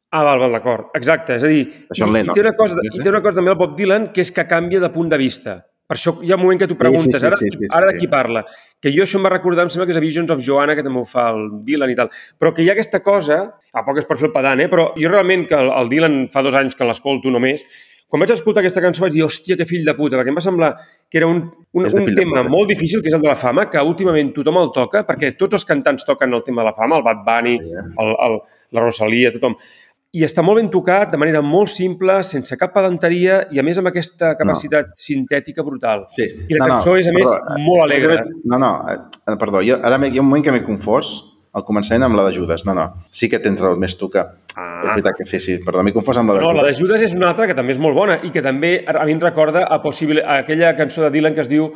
Ah, 0.10 0.24
val, 0.26 0.40
val, 0.42 0.54
d'acord. 0.58 0.90
Exacte. 0.98 1.36
És 1.38 1.46
a 1.46 1.50
dir, 1.52 1.66
i, 1.70 2.02
i, 2.02 2.30
té 2.34 2.42
una 2.42 2.56
cosa, 2.58 2.82
i 2.82 3.02
té 3.02 3.12
una 3.12 3.22
cosa 3.22 3.38
també 3.38 3.54
el 3.54 3.60
Bob 3.60 3.76
Dylan 3.78 4.10
que 4.14 4.24
és 4.26 4.32
que 4.34 4.48
canvia 4.50 4.82
de 4.82 4.90
punt 4.94 5.12
de 5.12 5.20
vista. 5.22 5.60
Per 5.90 5.96
això 5.98 6.16
hi 6.22 6.30
ha 6.30 6.38
un 6.38 6.44
moment 6.44 6.60
que 6.62 6.68
tu 6.70 6.76
preguntes, 6.78 7.18
sí, 7.18 7.18
sí, 7.18 7.20
sí, 7.20 7.28
ara, 7.28 7.38
sí, 7.38 7.50
sí, 7.50 7.68
ara 7.74 7.88
de 7.90 7.98
qui 7.98 8.10
parla? 8.10 8.44
Que 8.82 8.92
jo 8.94 9.06
això 9.06 9.18
em 9.18 9.24
va 9.26 9.32
recordar, 9.34 9.66
em 9.66 9.72
sembla 9.74 9.88
que 9.90 9.96
és 9.96 9.98
a 9.98 10.04
Visions 10.04 10.34
of 10.34 10.44
Joanna, 10.46 10.76
que 10.78 10.84
també 10.86 11.02
ho 11.02 11.06
fa 11.10 11.32
el 11.34 11.48
Dylan 11.66 11.94
i 11.94 11.98
tal. 11.98 12.12
Però 12.38 12.52
que 12.54 12.62
hi 12.62 12.70
ha 12.70 12.76
aquesta 12.78 13.02
cosa, 13.06 13.40
a 13.74 13.86
poc 13.88 14.02
és 14.02 14.06
per 14.10 14.20
fer 14.20 14.30
el 14.30 14.36
pedant, 14.36 14.62
eh? 14.62 14.68
però 14.70 14.92
jo 14.98 15.10
realment, 15.10 15.48
que 15.50 15.58
el, 15.58 15.72
el 15.74 15.90
Dylan 15.90 16.20
fa 16.34 16.46
dos 16.46 16.58
anys 16.58 16.78
que 16.78 16.86
l'escolto 16.86 17.34
només, 17.34 17.66
quan 18.10 18.24
vaig 18.24 18.32
escoltar 18.34 18.64
aquesta 18.64 18.82
cançó 18.82 19.04
vaig 19.04 19.14
dir, 19.14 19.22
hòstia, 19.22 19.58
que 19.58 19.68
fill 19.70 19.84
de 19.86 19.94
puta, 19.98 20.18
perquè 20.18 20.32
em 20.34 20.38
va 20.38 20.42
semblar 20.42 20.72
que 21.10 21.20
era 21.20 21.28
un, 21.30 21.44
un, 21.78 21.86
un 21.86 22.16
tema 22.18 22.42
molt 22.46 22.72
difícil, 22.72 23.04
que 23.06 23.12
és 23.12 23.18
el 23.18 23.22
de 23.22 23.30
la 23.30 23.38
fama, 23.38 23.68
que 23.70 23.82
últimament 23.86 24.32
tothom 24.34 24.58
el 24.64 24.72
toca, 24.74 25.04
perquè 25.06 25.36
tots 25.38 25.60
els 25.60 25.66
cantants 25.70 26.08
toquen 26.08 26.34
el 26.34 26.42
tema 26.46 26.64
de 26.64 26.72
la 26.72 26.78
fama, 26.78 26.98
el 26.98 27.06
Bad 27.06 27.22
Bunny, 27.28 27.54
el, 27.62 28.16
el, 28.30 28.40
la 28.74 28.86
Rosalia, 28.88 29.30
tothom. 29.36 29.54
I 30.10 30.24
està 30.26 30.42
molt 30.42 30.58
ben 30.58 30.72
tocat, 30.74 31.12
de 31.12 31.20
manera 31.22 31.42
molt 31.46 31.70
simple, 31.70 32.16
sense 32.26 32.56
cap 32.58 32.72
pedanteria 32.74 33.44
i, 33.54 33.60
a 33.62 33.66
més, 33.66 33.78
amb 33.78 33.92
aquesta 33.92 34.32
capacitat 34.40 34.90
no. 34.90 34.98
sintètica 34.98 35.62
brutal. 35.66 36.08
Sí. 36.16 36.26
I 36.50 36.58
la 36.58 36.64
no, 36.66 36.70
cançó 36.74 36.96
no, 36.96 36.98
és, 36.98 37.10
a 37.12 37.14
més, 37.14 37.30
però, 37.30 37.58
molt 37.62 37.86
alegre. 37.86 38.16
No, 38.50 38.58
no, 38.58 38.72
eh, 38.90 39.36
perdó, 39.38 39.62
jo, 39.62 39.78
ara 39.78 40.02
hi 40.08 40.18
ha 40.18 40.24
un 40.24 40.32
moment 40.32 40.48
que 40.48 40.56
m'he 40.56 40.66
confós 40.66 41.12
al 41.54 41.66
començament 41.66 42.06
amb 42.06 42.18
la 42.18 42.26
de 42.26 42.34
Judas. 42.36 42.66
No, 42.66 42.74
no, 42.78 42.88
sí 43.06 43.30
que 43.30 43.38
tens 43.44 43.62
raó, 43.62 43.78
més 43.78 43.98
tu 44.02 44.10
que... 44.10 44.26
Ah. 44.60 44.82
És 44.82 44.90
veritat 44.90 45.16
que 45.20 45.26
sí, 45.30 45.38
sí, 45.44 45.60
perdó, 45.66 45.86
m'he 45.86 45.94
confós 45.94 46.18
amb 46.18 46.34
la 46.34 46.40
de 46.40 46.42
no, 46.42 46.50
Judas. 46.50 46.58
No, 46.58 46.66
la 46.66 46.74
de 46.74 46.78
Judas 46.82 47.06
és 47.06 47.14
una 47.14 47.30
altra 47.30 47.46
que 47.50 47.56
també 47.58 47.78
és 47.78 47.82
molt 47.82 47.98
bona 47.98 48.18
i 48.26 48.34
que 48.34 48.42
també 48.46 48.80
a 48.90 49.06
mi 49.06 49.14
em 49.14 49.22
recorda 49.22 49.68
a, 49.70 49.78
possible, 49.84 50.26
a 50.26 50.42
aquella 50.44 50.74
cançó 50.78 51.06
de 51.06 51.14
Dylan 51.14 51.38
que 51.38 51.46
es 51.46 51.52
diu 51.52 51.70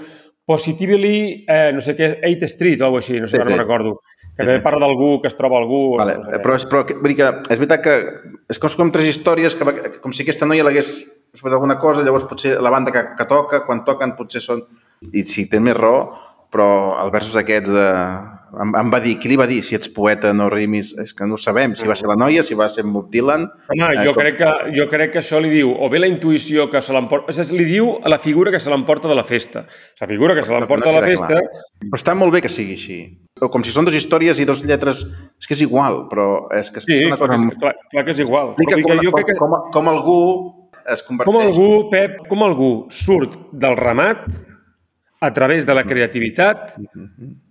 Positively, 0.45 1.45
eh, 1.47 1.71
no 1.71 1.79
sé 1.79 1.93
què, 1.95 2.09
8 2.27 2.47
Street 2.51 2.81
o 2.81 2.89
alguna 2.89 2.99
així, 2.99 3.15
no 3.23 3.29
sé, 3.31 3.37
sí, 3.37 3.43
no 3.45 3.53
sí. 3.53 3.59
recordo. 3.61 3.93
Que 4.33 4.43
també 4.43 4.59
parla 4.65 4.83
d'algú, 4.83 5.21
que 5.23 5.29
es 5.31 5.37
troba 5.39 5.55
algú... 5.61 5.95
Vale, 6.01 6.17
no 6.19 6.25
sé 6.27 6.41
però, 6.43 6.57
és, 6.59 6.65
però 6.67 6.81
vull 6.89 7.13
dir 7.13 7.19
que 7.21 7.29
és 7.47 7.61
veritat 7.61 7.83
que 7.85 7.95
és 8.51 8.59
com, 8.59 8.73
com 8.81 8.91
tres 8.91 9.07
històries, 9.13 9.55
que, 9.55 9.77
com 10.03 10.15
si 10.15 10.25
aquesta 10.25 10.49
noia 10.49 10.65
l'hagués 10.67 10.91
fet 11.39 11.55
alguna 11.55 11.77
cosa, 11.79 12.03
llavors 12.03 12.27
potser 12.29 12.57
la 12.61 12.73
banda 12.73 12.91
que, 12.91 13.05
que 13.17 13.27
toca, 13.29 13.63
quan 13.67 13.85
toquen 13.87 14.17
potser 14.19 14.43
són... 14.43 14.65
I 15.03 15.23
sí, 15.27 15.47
té 15.51 15.59
més 15.59 15.75
raó, 15.75 16.03
però 16.54 16.70
els 17.01 17.12
versos 17.14 17.36
aquests 17.39 17.72
de... 17.74 17.89
Em, 18.54 18.70
em 18.78 18.89
va 18.93 18.99
dir, 19.01 19.16
qui 19.18 19.32
li 19.32 19.38
va 19.39 19.47
dir 19.49 19.64
si 19.66 19.74
ets 19.74 19.89
poeta 19.89 20.30
no 20.38 20.45
rimis? 20.54 20.91
És 21.01 21.16
que 21.18 21.26
no 21.26 21.39
ho 21.39 21.41
sabem, 21.41 21.74
si 21.74 21.89
va 21.89 21.95
ser 21.97 22.06
la 22.12 22.18
noia, 22.20 22.43
si 22.45 22.54
va 22.54 22.68
ser 22.70 22.86
Bob 22.86 23.10
Dylan... 23.14 23.47
Home, 23.74 23.88
eh, 23.88 24.04
jo, 24.06 24.14
com... 24.14 24.22
crec 24.22 24.38
que, 24.38 24.51
jo 24.78 24.86
crec 24.91 25.16
que 25.16 25.22
això 25.24 25.41
li 25.41 25.49
diu, 25.49 25.74
o 25.74 25.89
bé 25.89 26.04
la 26.04 26.10
intuïció 26.12 26.68
que 26.70 26.84
se 26.86 26.93
l'emporta... 26.93 27.34
És 27.34 27.49
li 27.56 27.66
diu 27.66 27.95
a 27.97 28.14
la 28.14 28.22
figura 28.22 28.54
que 28.54 28.62
se 28.62 28.70
l'emporta 28.70 29.10
de 29.10 29.18
la 29.18 29.26
festa. 29.26 29.66
La 30.01 30.10
figura 30.12 30.38
que 30.38 30.45
se 30.45 30.54
l'emporta 30.54 30.91
de 30.91 30.95
la 30.99 31.04
festa... 31.08 31.34
Clar. 31.34 31.68
Però 31.89 32.04
està 32.04 32.18
molt 32.20 32.38
bé 32.38 32.43
que 32.45 32.54
sigui 32.54 32.78
així. 32.78 32.99
O 33.41 33.49
com 33.49 33.66
si 33.66 33.74
són 33.74 33.89
dues 33.89 33.97
històries 33.97 34.38
i 34.38 34.45
dues 34.45 34.62
lletres... 34.70 35.01
És 35.41 35.49
que 35.49 35.58
és 35.58 35.66
igual, 35.66 36.04
però 36.14 36.30
és 36.54 36.70
que... 36.70 36.86
És 36.86 36.89
sí, 36.91 37.04
una 37.10 37.18
cosa... 37.18 37.41
clar, 37.58 37.74
clar 37.89 38.06
que 38.06 38.14
és 38.14 38.26
igual. 38.28 38.54
Però 38.60 38.84
com, 38.86 39.01
jo 39.01 39.18
crec 39.18 39.34
que... 39.34 39.39
com, 39.41 39.58
com 39.74 39.89
algú 39.97 40.20
es 40.93 41.01
converteix... 41.01 41.34
Com 41.34 41.41
algú, 41.41 41.70
Pep, 41.89 42.26
com 42.30 42.45
algú 42.45 42.74
surt 42.93 43.39
del 43.58 43.80
ramat 43.80 44.28
a 45.24 45.32
través 45.32 45.65
de 45.65 45.74
la 45.74 45.86
creativitat, 45.88 46.74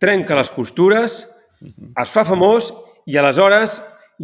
trenca 0.02 0.36
les 0.36 0.50
costures, 0.52 1.22
es 1.64 2.12
fa 2.12 2.24
famós 2.28 2.68
i 3.08 3.16
aleshores 3.16 3.78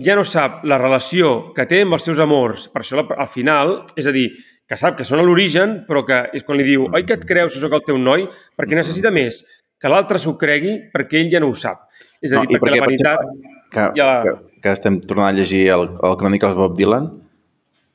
ja 0.05 0.17
no 0.19 0.25
sap 0.27 0.67
la 0.69 0.77
relació 0.79 1.55
que 1.57 1.65
té 1.71 1.81
amb 1.87 1.97
els 1.97 2.05
seus 2.05 2.21
amors. 2.21 2.67
Per 2.69 2.83
això, 2.83 3.01
al 3.09 3.31
final, 3.33 3.73
és 3.97 4.07
a 4.07 4.13
dir, 4.13 4.27
que 4.69 4.77
sap 4.77 4.99
que 4.99 5.07
són 5.09 5.23
a 5.23 5.25
l'origen, 5.25 5.79
però 5.89 6.05
que 6.05 6.19
és 6.37 6.45
quan 6.45 6.61
li 6.61 6.67
diu 6.67 6.85
oi 6.93 7.07
que 7.09 7.17
et 7.17 7.25
creus 7.25 7.57
que 7.57 7.63
sóc 7.63 7.79
el 7.79 7.87
teu 7.87 7.97
noi? 7.97 8.27
Perquè 8.59 8.77
necessita 8.77 9.13
més 9.15 9.41
que 9.81 9.89
l'altre 9.89 10.21
s'ho 10.21 10.35
cregui 10.37 10.75
perquè 10.93 11.23
ell 11.23 11.33
ja 11.33 11.41
no 11.41 11.49
ho 11.49 11.57
sap. 11.57 11.87
És 12.21 12.35
a 12.35 12.43
dir, 12.43 12.59
no, 12.59 12.59
perquè, 12.59 12.61
perquè 12.61 12.77
la 12.77 12.85
vanitat... 12.85 13.25
Que, 13.73 13.87
ja... 13.97 14.11
que, 14.27 14.35
que 14.65 14.75
estem 14.77 15.01
tornant 15.09 15.31
a 15.31 15.37
llegir 15.37 15.65
el, 15.73 15.89
el 16.05 16.21
Chronicles 16.21 16.57
Bob 16.59 16.77
Dylan 16.77 17.09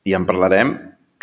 i 0.04 0.18
en 0.18 0.26
parlarem, 0.26 0.74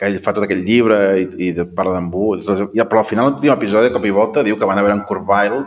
que 0.02 0.10
ell 0.10 0.18
fa 0.18 0.34
tot 0.34 0.48
aquell 0.48 0.64
llibre 0.66 0.98
i, 1.22 1.28
i 1.46 1.66
parla 1.78 2.00
d'en 2.00 2.08
Bu, 2.10 2.32
però 2.42 3.04
al 3.04 3.06
final 3.06 3.28
l'últim 3.30 3.54
episodi, 3.54 3.92
de 3.92 3.94
cop 3.94 4.08
i 4.10 4.14
volta, 4.16 4.42
diu 4.42 4.58
que 4.58 4.66
van 4.66 4.82
a 4.82 4.86
veure 4.86 4.98
en 4.98 5.04
Kurt 5.06 5.28
Weill 5.30 5.60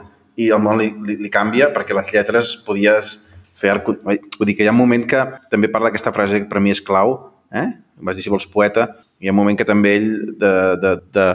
i 0.43 0.49
el 0.51 0.59
món 0.59 0.81
li, 0.81 0.89
li, 1.07 1.21
li 1.23 1.31
canvia 1.31 1.71
perquè 1.75 1.95
les 1.95 2.11
lletres 2.11 2.57
podies 2.67 3.15
fer... 3.55 3.77
Vull 3.87 4.49
dir 4.51 4.57
que 4.59 4.67
hi 4.67 4.71
ha 4.73 4.75
un 4.75 4.81
moment 4.81 5.07
que 5.07 5.23
també 5.53 5.71
parla 5.71 5.93
aquesta 5.95 6.11
frase 6.17 6.43
que 6.43 6.51
per 6.51 6.65
mi 6.65 6.75
és 6.75 6.83
clau, 6.83 7.15
eh? 7.55 7.69
vas 8.03 8.19
dir 8.19 8.27
si 8.27 8.35
vols 8.35 8.49
poeta, 8.51 8.89
hi 9.23 9.31
ha 9.31 9.37
un 9.37 9.39
moment 9.39 9.61
que 9.61 9.69
també 9.69 9.95
ell 10.01 10.11
de, 10.35 10.55
de, 10.83 10.97
de, 11.15 11.31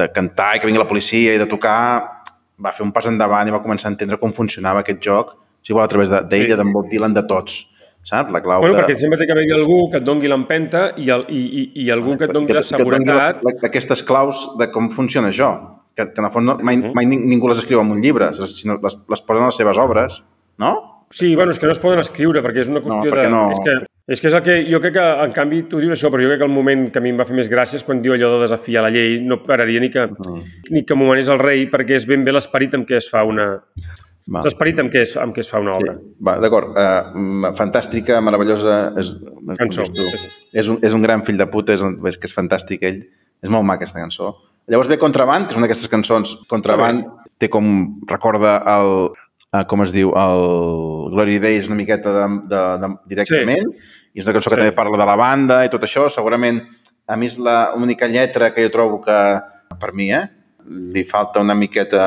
de 0.00 0.10
cantar 0.16 0.54
i 0.56 0.62
que 0.62 0.70
vingui 0.70 0.80
la 0.80 0.88
policia 0.88 1.36
i 1.36 1.42
de 1.42 1.52
tocar 1.52 1.78
va 2.56 2.72
fer 2.72 2.86
un 2.86 2.96
pas 2.96 3.12
endavant 3.12 3.44
i 3.44 3.52
va 3.52 3.60
començar 3.60 3.90
a 3.90 3.92
entendre 3.92 4.16
com 4.22 4.32
funcionava 4.32 4.80
aquest 4.80 5.04
joc, 5.04 5.36
si 5.60 5.76
vol, 5.76 5.84
a 5.84 5.92
través 5.92 6.08
d'ella, 6.08 6.54
de, 6.54 6.62
d'en 6.62 6.72
Bob 6.72 6.88
Dylan, 6.88 7.12
de 7.12 7.28
tots 7.28 7.66
saps? 8.08 8.32
La 8.34 8.42
clau 8.44 8.62
bueno, 8.64 8.76
de... 8.76 8.82
perquè 8.82 8.96
sempre 9.00 9.18
té 9.20 9.28
que 9.28 9.36
haver 9.36 9.46
algú 9.56 9.80
que 9.92 10.00
et 10.00 10.06
doni 10.06 10.30
l'empenta 10.30 10.88
i, 10.96 11.08
el, 11.14 11.26
i, 11.28 11.42
i, 11.62 11.64
i 11.84 11.90
algú 11.94 12.16
que 12.18 12.28
et 12.28 12.34
doni 12.34 12.56
la 12.56 12.64
seguretat. 12.66 13.42
Que, 13.44 13.56
que 13.60 13.70
aquestes 13.70 14.04
claus 14.08 14.44
de 14.60 14.70
com 14.74 14.90
funciona 14.94 15.32
això, 15.32 15.52
que, 15.94 16.10
que 16.12 16.22
en 16.22 16.28
el 16.28 16.34
fons 16.34 16.46
no, 16.48 16.58
mai, 16.62 16.78
uh 16.78 16.88
-huh. 16.88 16.94
mai 16.96 17.06
ningú 17.06 17.48
les 17.48 17.64
escriu 17.64 17.80
en 17.80 17.90
un 17.90 18.02
llibre, 18.02 18.32
sinó 18.34 18.78
les, 18.82 18.98
les 19.08 19.22
posen 19.22 19.42
a 19.42 19.50
les 19.52 19.56
seves 19.56 19.78
obres, 19.78 20.22
no? 20.58 20.98
Sí, 21.10 21.34
bueno, 21.36 21.52
és 21.52 21.58
que 21.58 21.64
no 21.64 21.72
es 21.72 21.78
poden 21.80 22.02
escriure 22.02 22.42
perquè 22.44 22.60
és 22.60 22.68
una 22.68 22.82
qüestió 22.84 23.10
no, 23.10 23.16
de... 23.16 23.28
No... 23.32 23.50
És, 23.50 23.60
que, 23.64 23.86
és 24.12 24.20
que 24.20 24.28
és 24.28 24.34
el 24.34 24.42
que... 24.42 24.56
Jo 24.68 24.80
crec 24.80 24.92
que, 24.92 25.06
en 25.24 25.32
canvi, 25.32 25.62
tu 25.64 25.80
dius 25.80 25.94
això, 25.96 26.10
però 26.12 26.20
jo 26.20 26.28
crec 26.28 26.42
que 26.42 26.44
el 26.44 26.52
moment 26.52 26.90
que 26.92 26.98
a 26.98 27.02
mi 27.02 27.08
em 27.08 27.18
va 27.18 27.24
fer 27.24 27.36
més 27.38 27.48
gràcia 27.48 27.76
és 27.80 27.84
quan 27.86 28.02
diu 28.02 28.12
allò 28.12 28.34
de 28.34 28.42
desafiar 28.42 28.82
la 28.84 28.90
llei, 28.90 29.16
no 29.24 29.42
pararia 29.42 29.80
ni 29.80 29.88
que, 29.88 30.04
-huh. 30.04 30.42
ni 30.70 30.84
que 30.84 30.94
m'ho 30.94 31.08
manés 31.08 31.28
el 31.28 31.38
rei 31.38 31.66
perquè 31.70 31.96
és 31.96 32.06
ben 32.06 32.24
bé 32.24 32.32
l'esperit 32.32 32.74
amb 32.74 32.86
què 32.86 32.96
es 32.96 33.08
fa 33.08 33.24
una, 33.24 33.62
va. 34.34 34.42
L'esperit 34.44 34.80
amb, 34.82 34.90
què 34.92 35.02
es, 35.06 35.14
amb 35.20 35.34
què 35.36 35.42
es 35.44 35.48
fa 35.50 35.60
una 35.62 35.74
obra. 35.76 35.94
Sí. 35.96 36.10
Va, 36.28 36.34
d'acord. 36.42 36.74
Uh, 36.76 37.52
fantàstica, 37.58 38.18
meravellosa. 38.24 38.76
És, 39.00 39.12
cançó. 39.60 39.86
Tu, 39.94 40.04
sí, 40.12 40.20
sí. 40.24 40.48
És, 40.52 40.68
un, 40.68 40.80
és 40.84 40.96
un 40.96 41.04
gran 41.04 41.24
fill 41.26 41.40
de 41.40 41.46
puta, 41.50 41.76
és, 41.76 41.84
és 42.10 42.18
que 42.20 42.28
és 42.28 42.36
fantàstic 42.36 42.84
ell. 42.88 43.00
És 43.44 43.52
molt 43.52 43.66
maca 43.66 43.84
aquesta 43.84 44.02
cançó. 44.02 44.34
Llavors 44.68 44.90
ve 44.90 44.98
Contraband, 45.00 45.46
que 45.46 45.54
és 45.54 45.60
una 45.60 45.68
d'aquestes 45.68 45.92
cançons. 45.92 46.34
Contraband 46.50 47.06
té 47.40 47.48
com... 47.52 47.70
recorda 48.10 48.58
el, 48.74 48.92
uh, 49.54 49.62
com 49.70 49.86
es 49.86 49.94
diu, 49.94 50.12
el 50.12 50.44
Glory 51.14 51.38
Days 51.40 51.70
una 51.70 51.78
miqueta 51.80 52.12
de, 52.18 52.26
de, 52.50 52.64
de, 52.84 52.92
directament. 53.14 53.72
Sí. 53.72 53.94
I 54.12 54.20
és 54.20 54.28
una 54.28 54.36
cançó 54.36 54.52
que 54.52 54.58
sí. 54.58 54.64
també 54.64 54.76
parla 54.76 55.00
de 55.00 55.08
la 55.08 55.16
banda 55.20 55.62
i 55.64 55.72
tot 55.72 55.88
això. 55.88 56.08
Segurament, 56.12 56.60
a 57.08 57.16
mi 57.16 57.30
és 57.30 57.40
l'única 57.40 58.10
lletra 58.12 58.52
que 58.52 58.66
jo 58.66 58.74
trobo 58.74 59.00
que, 59.04 59.18
per 59.80 59.94
mi, 59.96 60.12
eh, 60.12 60.26
li 60.92 61.04
falta 61.08 61.40
una 61.40 61.56
miqueta 61.56 62.04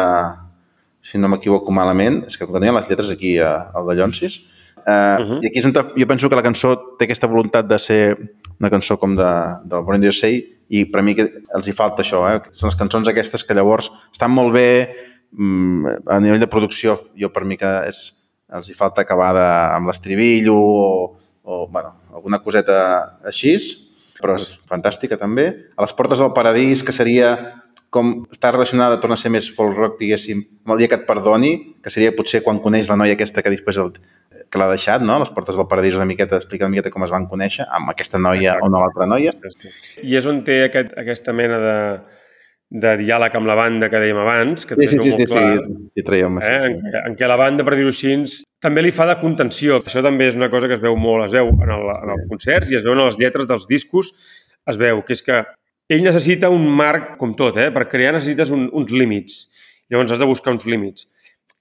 si 1.02 1.18
no 1.18 1.30
m'equivoco 1.32 1.74
malament, 1.74 2.22
és 2.30 2.38
que 2.38 2.48
tenia 2.48 2.74
les 2.76 2.90
lletres 2.90 3.12
aquí 3.14 3.38
a, 3.42 3.72
al 3.74 3.88
de 3.90 3.98
Llonsis, 3.98 4.40
uh, 4.78 4.92
uh 4.92 5.26
-huh. 5.26 5.40
i 5.42 5.48
aquí 5.48 5.60
és 5.60 5.66
on 5.66 5.74
jo 5.74 6.08
penso 6.08 6.30
que 6.30 6.36
la 6.36 6.44
cançó 6.44 6.98
té 6.98 7.06
aquesta 7.06 7.28
voluntat 7.28 7.68
de 7.68 7.80
ser 7.80 8.18
una 8.60 8.70
cançó 8.70 8.98
com 8.98 9.16
de, 9.16 9.32
del 9.66 9.82
Born 9.82 9.96
in 9.96 10.02
the 10.02 10.08
USA 10.08 10.30
i 10.70 10.86
per 10.86 11.02
mi 11.02 11.16
que 11.16 11.26
els 11.56 11.68
hi 11.68 11.74
falta 11.74 12.04
això, 12.04 12.22
eh? 12.30 12.42
són 12.52 12.70
les 12.70 12.78
cançons 12.80 13.08
aquestes 13.08 13.44
que 13.44 13.54
llavors 13.54 13.92
estan 14.12 14.32
molt 14.32 14.54
bé 14.54 14.94
mm, 15.32 15.86
a 16.08 16.20
nivell 16.20 16.40
de 16.40 16.48
producció, 16.48 16.98
jo 17.18 17.30
per 17.30 17.44
mi 17.44 17.58
que 17.58 17.72
és, 17.88 18.14
els 18.54 18.70
hi 18.70 18.74
falta 18.74 19.02
acabar 19.02 19.34
de, 19.34 19.48
amb 19.76 19.88
l'estribillo 19.88 20.56
o, 20.56 21.18
o 21.44 21.68
bueno, 21.68 21.96
alguna 22.14 22.40
coseta 22.40 23.18
així, 23.26 23.58
però 24.22 24.36
és 24.38 24.60
fantàstica 24.70 25.18
també. 25.18 25.48
A 25.76 25.82
les 25.82 25.94
portes 25.98 26.20
del 26.22 26.34
paradís, 26.34 26.84
que 26.84 26.94
seria 26.94 27.61
com 27.92 28.12
està 28.32 28.54
relacionada, 28.56 29.02
torna 29.04 29.18
a 29.18 29.22
ser 29.22 29.34
més 29.34 29.50
folk 29.52 29.76
rock, 29.76 29.98
diguéssim, 30.00 30.46
amb 30.64 30.74
el 30.76 30.80
dia 30.82 30.92
que 30.92 30.98
et 31.02 31.08
perdoni, 31.08 31.52
que 31.84 31.92
seria 31.92 32.14
potser 32.16 32.40
quan 32.46 32.62
coneix 32.64 32.88
la 32.88 32.96
noia 33.00 33.18
aquesta 33.18 33.44
que 33.44 33.52
després 33.52 33.80
el, 33.84 33.92
que 34.52 34.60
l'ha 34.62 34.70
deixat, 34.72 35.04
no? 35.04 35.18
Les 35.20 35.32
portes 35.36 35.60
del 35.60 35.68
paradís 35.68 35.98
una 36.00 36.08
miqueta, 36.08 36.40
explica 36.40 36.68
una 36.68 36.76
miqueta 36.76 36.92
com 36.94 37.04
es 37.04 37.12
van 37.12 37.28
conèixer, 37.32 37.68
amb 37.68 37.92
aquesta 37.92 38.20
noia 38.20 38.56
Exacte. 38.56 38.68
o 38.68 38.72
no 38.72 38.82
l'altra 38.84 39.08
noia. 39.12 39.36
I 40.04 40.18
és 40.20 40.28
on 40.32 40.40
té 40.48 40.62
aquest, 40.70 40.96
aquesta 41.04 41.36
mena 41.36 41.60
de, 41.60 41.78
de 42.84 42.96
diàleg 43.04 43.38
amb 43.40 43.52
la 43.52 43.60
banda 43.60 43.92
que 43.92 44.00
dèiem 44.00 44.24
abans, 44.24 44.68
que 44.68 44.80
sí, 44.80 44.88
sí, 44.94 45.00
sí, 45.04 45.14
sí, 45.18 45.30
clar, 45.32 45.48
sí, 45.60 45.80
sí, 45.96 46.08
traiem, 46.08 46.40
eh? 46.40 46.48
sí, 46.48 46.72
en, 46.72 46.84
què, 46.84 47.06
en 47.12 47.18
què 47.20 47.32
la 47.32 47.40
banda, 47.44 47.68
per 47.68 47.76
dir-ho 47.76 47.92
així, 47.92 48.16
també 48.64 48.84
li 48.88 48.96
fa 48.96 49.08
de 49.12 49.20
contenció. 49.20 49.82
Això 49.84 50.04
també 50.04 50.32
és 50.32 50.40
una 50.40 50.52
cosa 50.54 50.72
que 50.72 50.80
es 50.80 50.84
veu 50.84 50.96
molt, 50.96 51.28
es 51.28 51.36
veu 51.36 51.52
en, 51.52 51.76
el, 51.76 51.90
en 51.92 52.16
els 52.16 52.30
concerts 52.32 52.72
i 52.72 52.80
es 52.80 52.88
veu 52.88 52.96
en 52.96 53.04
les 53.04 53.20
lletres 53.20 53.52
dels 53.52 53.68
discos, 53.68 54.16
es 54.72 54.80
veu 54.80 55.04
que 55.04 55.16
és 55.18 55.24
que 55.28 55.44
ell 55.92 56.06
necessita 56.06 56.50
un 56.50 56.68
marc, 56.68 57.18
com 57.20 57.36
tot, 57.38 57.58
eh? 57.60 57.70
per 57.76 57.88
crear 57.92 58.16
necessites 58.16 58.52
un, 58.56 58.70
uns 58.72 58.94
límits. 58.96 59.42
Llavors 59.92 60.14
has 60.16 60.22
de 60.24 60.30
buscar 60.30 60.54
uns 60.56 60.68
límits 60.70 61.08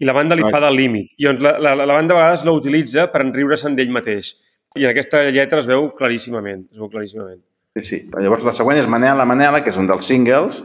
i 0.00 0.08
la 0.08 0.14
banda 0.16 0.36
li 0.36 0.46
fa 0.48 0.60
de 0.64 0.70
límit. 0.72 1.12
I 1.20 1.28
la, 1.36 1.58
la, 1.60 1.74
la 1.76 1.92
banda 1.92 2.16
a 2.16 2.18
vegades 2.22 2.44
l'utilitza 2.48 3.06
per 3.12 3.20
enriure-se'n 3.26 3.76
d'ell 3.76 3.92
mateix. 3.92 4.32
I 4.78 4.86
en 4.86 4.94
aquesta 4.94 5.22
lletra 5.28 5.60
es 5.60 5.68
veu 5.68 5.90
claríssimament. 5.96 6.64
Es 6.72 6.80
veu 6.80 6.88
claríssimament. 6.92 7.42
Sí, 7.76 7.84
sí. 7.84 7.98
Llavors 8.16 8.46
la 8.48 8.54
següent 8.56 8.80
és 8.80 8.88
Manela, 8.90 9.26
Manela, 9.28 9.60
que 9.62 9.70
és 9.72 9.78
un 9.78 9.90
dels 9.90 10.08
singles, 10.08 10.62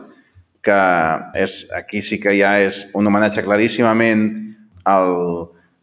que 0.64 0.78
és, 1.38 1.58
aquí 1.76 2.02
sí 2.02 2.22
que 2.24 2.34
ja 2.38 2.56
és 2.64 2.86
un 2.98 3.12
homenatge 3.12 3.44
claríssimament 3.46 4.24
al 4.88 5.12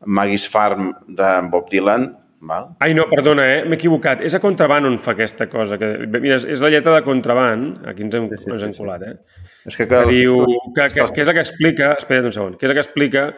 Maggie's 0.06 0.48
Farm 0.50 0.88
de 1.06 1.30
Bob 1.52 1.68
Dylan, 1.70 2.08
Val? 2.43 2.72
Ai, 2.82 2.90
no, 2.99 3.05
perdona, 3.07 3.45
eh? 3.55 3.59
m'he 3.62 3.76
equivocat. 3.78 4.22
És 4.26 4.34
a 4.34 4.40
Contraband 4.43 4.88
on 4.88 4.97
fa 4.99 5.14
aquesta 5.14 5.47
cosa. 5.51 5.78
Que, 5.78 5.93
mira, 6.11 6.40
és, 6.40 6.47
és 6.57 6.62
la 6.64 6.72
lletra 6.74 6.97
de 6.97 7.05
Contraband, 7.07 7.84
aquí 7.86 8.03
ens 8.03 8.16
hem, 8.18 8.26
sí, 8.32 8.40
sí, 8.43 8.51
ens 8.51 8.64
hem 8.66 8.74
colat, 8.74 9.05
eh? 9.07 9.45
És 9.70 9.78
que, 9.78 9.86
que, 9.86 9.90
que 9.95 10.03
diu 10.11 10.40
que, 10.74 10.88
que, 10.97 11.07
que 11.07 11.22
és 11.22 11.30
el 11.30 11.36
que 11.38 11.45
explica, 11.45 11.93
espera't 12.03 12.26
un 12.26 12.34
segon, 12.34 12.57
que 12.59 12.66
és 12.66 12.72
el 12.72 12.78
que 12.78 12.82
explica 12.82 13.28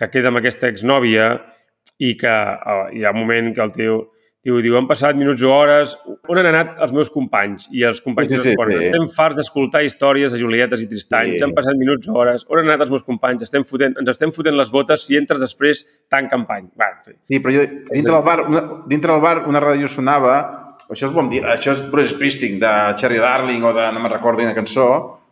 que 0.00 0.08
queda 0.10 0.32
amb 0.32 0.40
aquesta 0.40 0.70
exnòvia 0.72 1.28
i 2.02 2.14
que 2.18 2.32
uh, 2.32 2.88
hi 2.96 3.04
ha 3.04 3.12
un 3.12 3.20
moment 3.20 3.52
que 3.54 3.62
el 3.62 3.74
tio 3.76 3.98
Diu, 4.44 4.58
diu, 4.60 4.74
han 4.76 4.84
passat 4.84 5.16
minuts 5.16 5.40
o 5.40 5.48
hores, 5.48 5.94
on 6.28 6.36
han 6.36 6.46
anat 6.50 6.80
els 6.84 6.90
meus 6.92 7.08
companys? 7.08 7.64
I 7.72 7.86
els 7.88 8.02
companys 8.04 8.28
sí, 8.28 8.40
sí, 8.42 8.50
sí, 8.52 8.66
sí. 8.68 8.80
estem 8.90 9.06
farts 9.14 9.38
d'escoltar 9.38 9.80
històries 9.86 10.34
de 10.34 10.40
Julietes 10.42 10.82
i 10.84 10.88
Tristanys, 10.90 11.38
sí. 11.38 11.44
han 11.46 11.54
passat 11.56 11.78
minuts 11.80 12.10
o 12.12 12.18
hores, 12.18 12.44
on 12.52 12.60
han 12.60 12.68
anat 12.68 12.84
els 12.84 12.92
meus 12.92 13.06
companys? 13.06 13.46
Estem 13.46 13.64
fotent, 13.64 13.96
ens 14.02 14.12
estem 14.12 14.34
fotent 14.36 14.58
les 14.58 14.72
botes, 14.74 15.06
si 15.08 15.16
entres 15.16 15.40
després, 15.40 15.80
tan 16.12 16.28
campany. 16.28 16.68
Va, 16.76 16.90
sí. 17.06 17.16
sí, 17.16 17.40
però 17.40 17.56
jo, 17.56 17.64
dintre 17.88 18.12
del 18.12 18.26
bar, 18.28 18.36
una, 18.44 18.62
dintre 18.92 19.16
del 19.16 19.24
bar 19.24 19.34
una 19.48 19.64
ràdio 19.64 19.88
sonava, 19.88 20.36
això 20.90 21.08
és 21.08 21.16
bon 21.16 21.32
dir, 21.32 21.40
això 21.48 21.72
és 21.72 21.80
Bruce 21.88 22.12
Springsteen, 22.12 22.60
de 22.60 22.76
Cherry 23.00 23.24
Darling 23.24 23.64
o 23.64 23.72
de, 23.72 23.88
no 23.96 24.04
me'n 24.04 24.12
recordo, 24.12 24.44
una 24.44 24.52
cançó, 24.60 24.90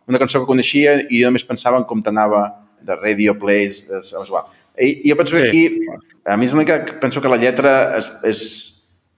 una 0.09 0.25
cançó 0.25 0.41
que 0.41 0.49
coneixia 0.49 0.97
i 1.05 1.21
jo 1.21 1.29
només 1.29 1.45
pensava 1.45 1.77
en 1.77 1.85
com 1.85 2.01
t'anava 2.01 2.47
de 2.81 2.97
Radio 2.97 3.37
Plays, 3.37 3.83
és, 3.85 4.09
és 4.09 4.27
igual. 4.27 4.49
I, 4.73 4.95
jo 5.05 5.21
penso 5.21 5.37
que 5.37 5.47
aquí, 5.53 5.67
a 6.25 6.33
mi 6.33 6.49
és 6.49 6.57
l'únic 6.57 6.73
que 6.73 7.01
penso 7.03 7.21
que 7.21 7.29
la 7.29 7.37
lletra 7.37 7.93
és, 7.99 8.09
és 8.25 8.41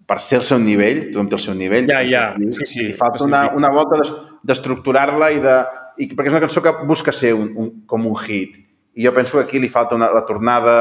per 0.05 0.19
ser 0.21 0.39
el 0.39 0.45
seu 0.45 0.59
nivell, 0.61 1.07
tothom 1.09 1.29
té 1.31 1.37
el 1.37 1.43
seu 1.43 1.57
nivell. 1.57 1.87
Ja, 1.89 2.03
ja, 2.05 2.25
sí, 2.57 2.67
sí. 2.69 2.85
Li 2.91 2.95
falta 2.97 3.25
una, 3.25 3.47
una 3.57 3.71
volta 3.73 4.01
d'estructurar-la 4.45 5.31
i 5.33 5.41
de... 5.43 5.57
I 5.95 6.09
perquè 6.11 6.27
és 6.27 6.35
una 6.35 6.43
cançó 6.43 6.61
que 6.61 6.73
busca 6.85 7.13
ser 7.15 7.31
un, 7.37 7.51
un, 7.55 7.69
com 7.87 8.05
un 8.09 8.17
hit. 8.19 8.57
I 8.99 9.05
jo 9.07 9.13
penso 9.15 9.37
que 9.37 9.45
aquí 9.45 9.61
li 9.63 9.71
falta 9.71 9.95
una, 9.95 10.09
la 10.13 10.25
tornada, 10.27 10.75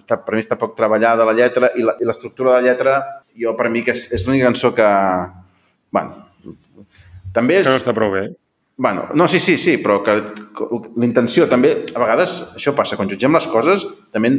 està, 0.00 0.18
per 0.24 0.34
mi 0.34 0.42
està 0.42 0.58
poc 0.58 0.74
treballada 0.78 1.26
la 1.28 1.34
lletra 1.36 1.70
i 1.76 1.84
l'estructura 1.84 2.54
de 2.54 2.56
la 2.56 2.64
lletra, 2.70 2.96
jo 3.36 3.52
per 3.58 3.68
mi 3.72 3.84
que 3.84 3.94
és, 3.94 4.06
és 4.16 4.26
l'única 4.26 4.48
cançó 4.48 4.72
que... 4.76 4.88
Bueno, 5.92 6.26
també 7.36 7.60
és... 7.60 7.68
Que 7.68 7.76
no 7.76 7.82
està 7.82 7.94
prou 7.96 8.14
bé. 8.16 8.26
Bueno, 8.76 9.06
no, 9.16 9.28
sí, 9.28 9.40
sí, 9.40 9.56
sí, 9.56 9.78
però 9.80 10.02
que, 10.04 10.18
que 10.56 10.66
l'intenció 11.00 11.46
també, 11.48 11.70
a 11.94 12.00
vegades 12.02 12.38
això 12.58 12.74
passa, 12.76 12.98
quan 12.98 13.08
jutgem 13.08 13.32
les 13.32 13.46
coses, 13.48 13.86
també 14.12 14.34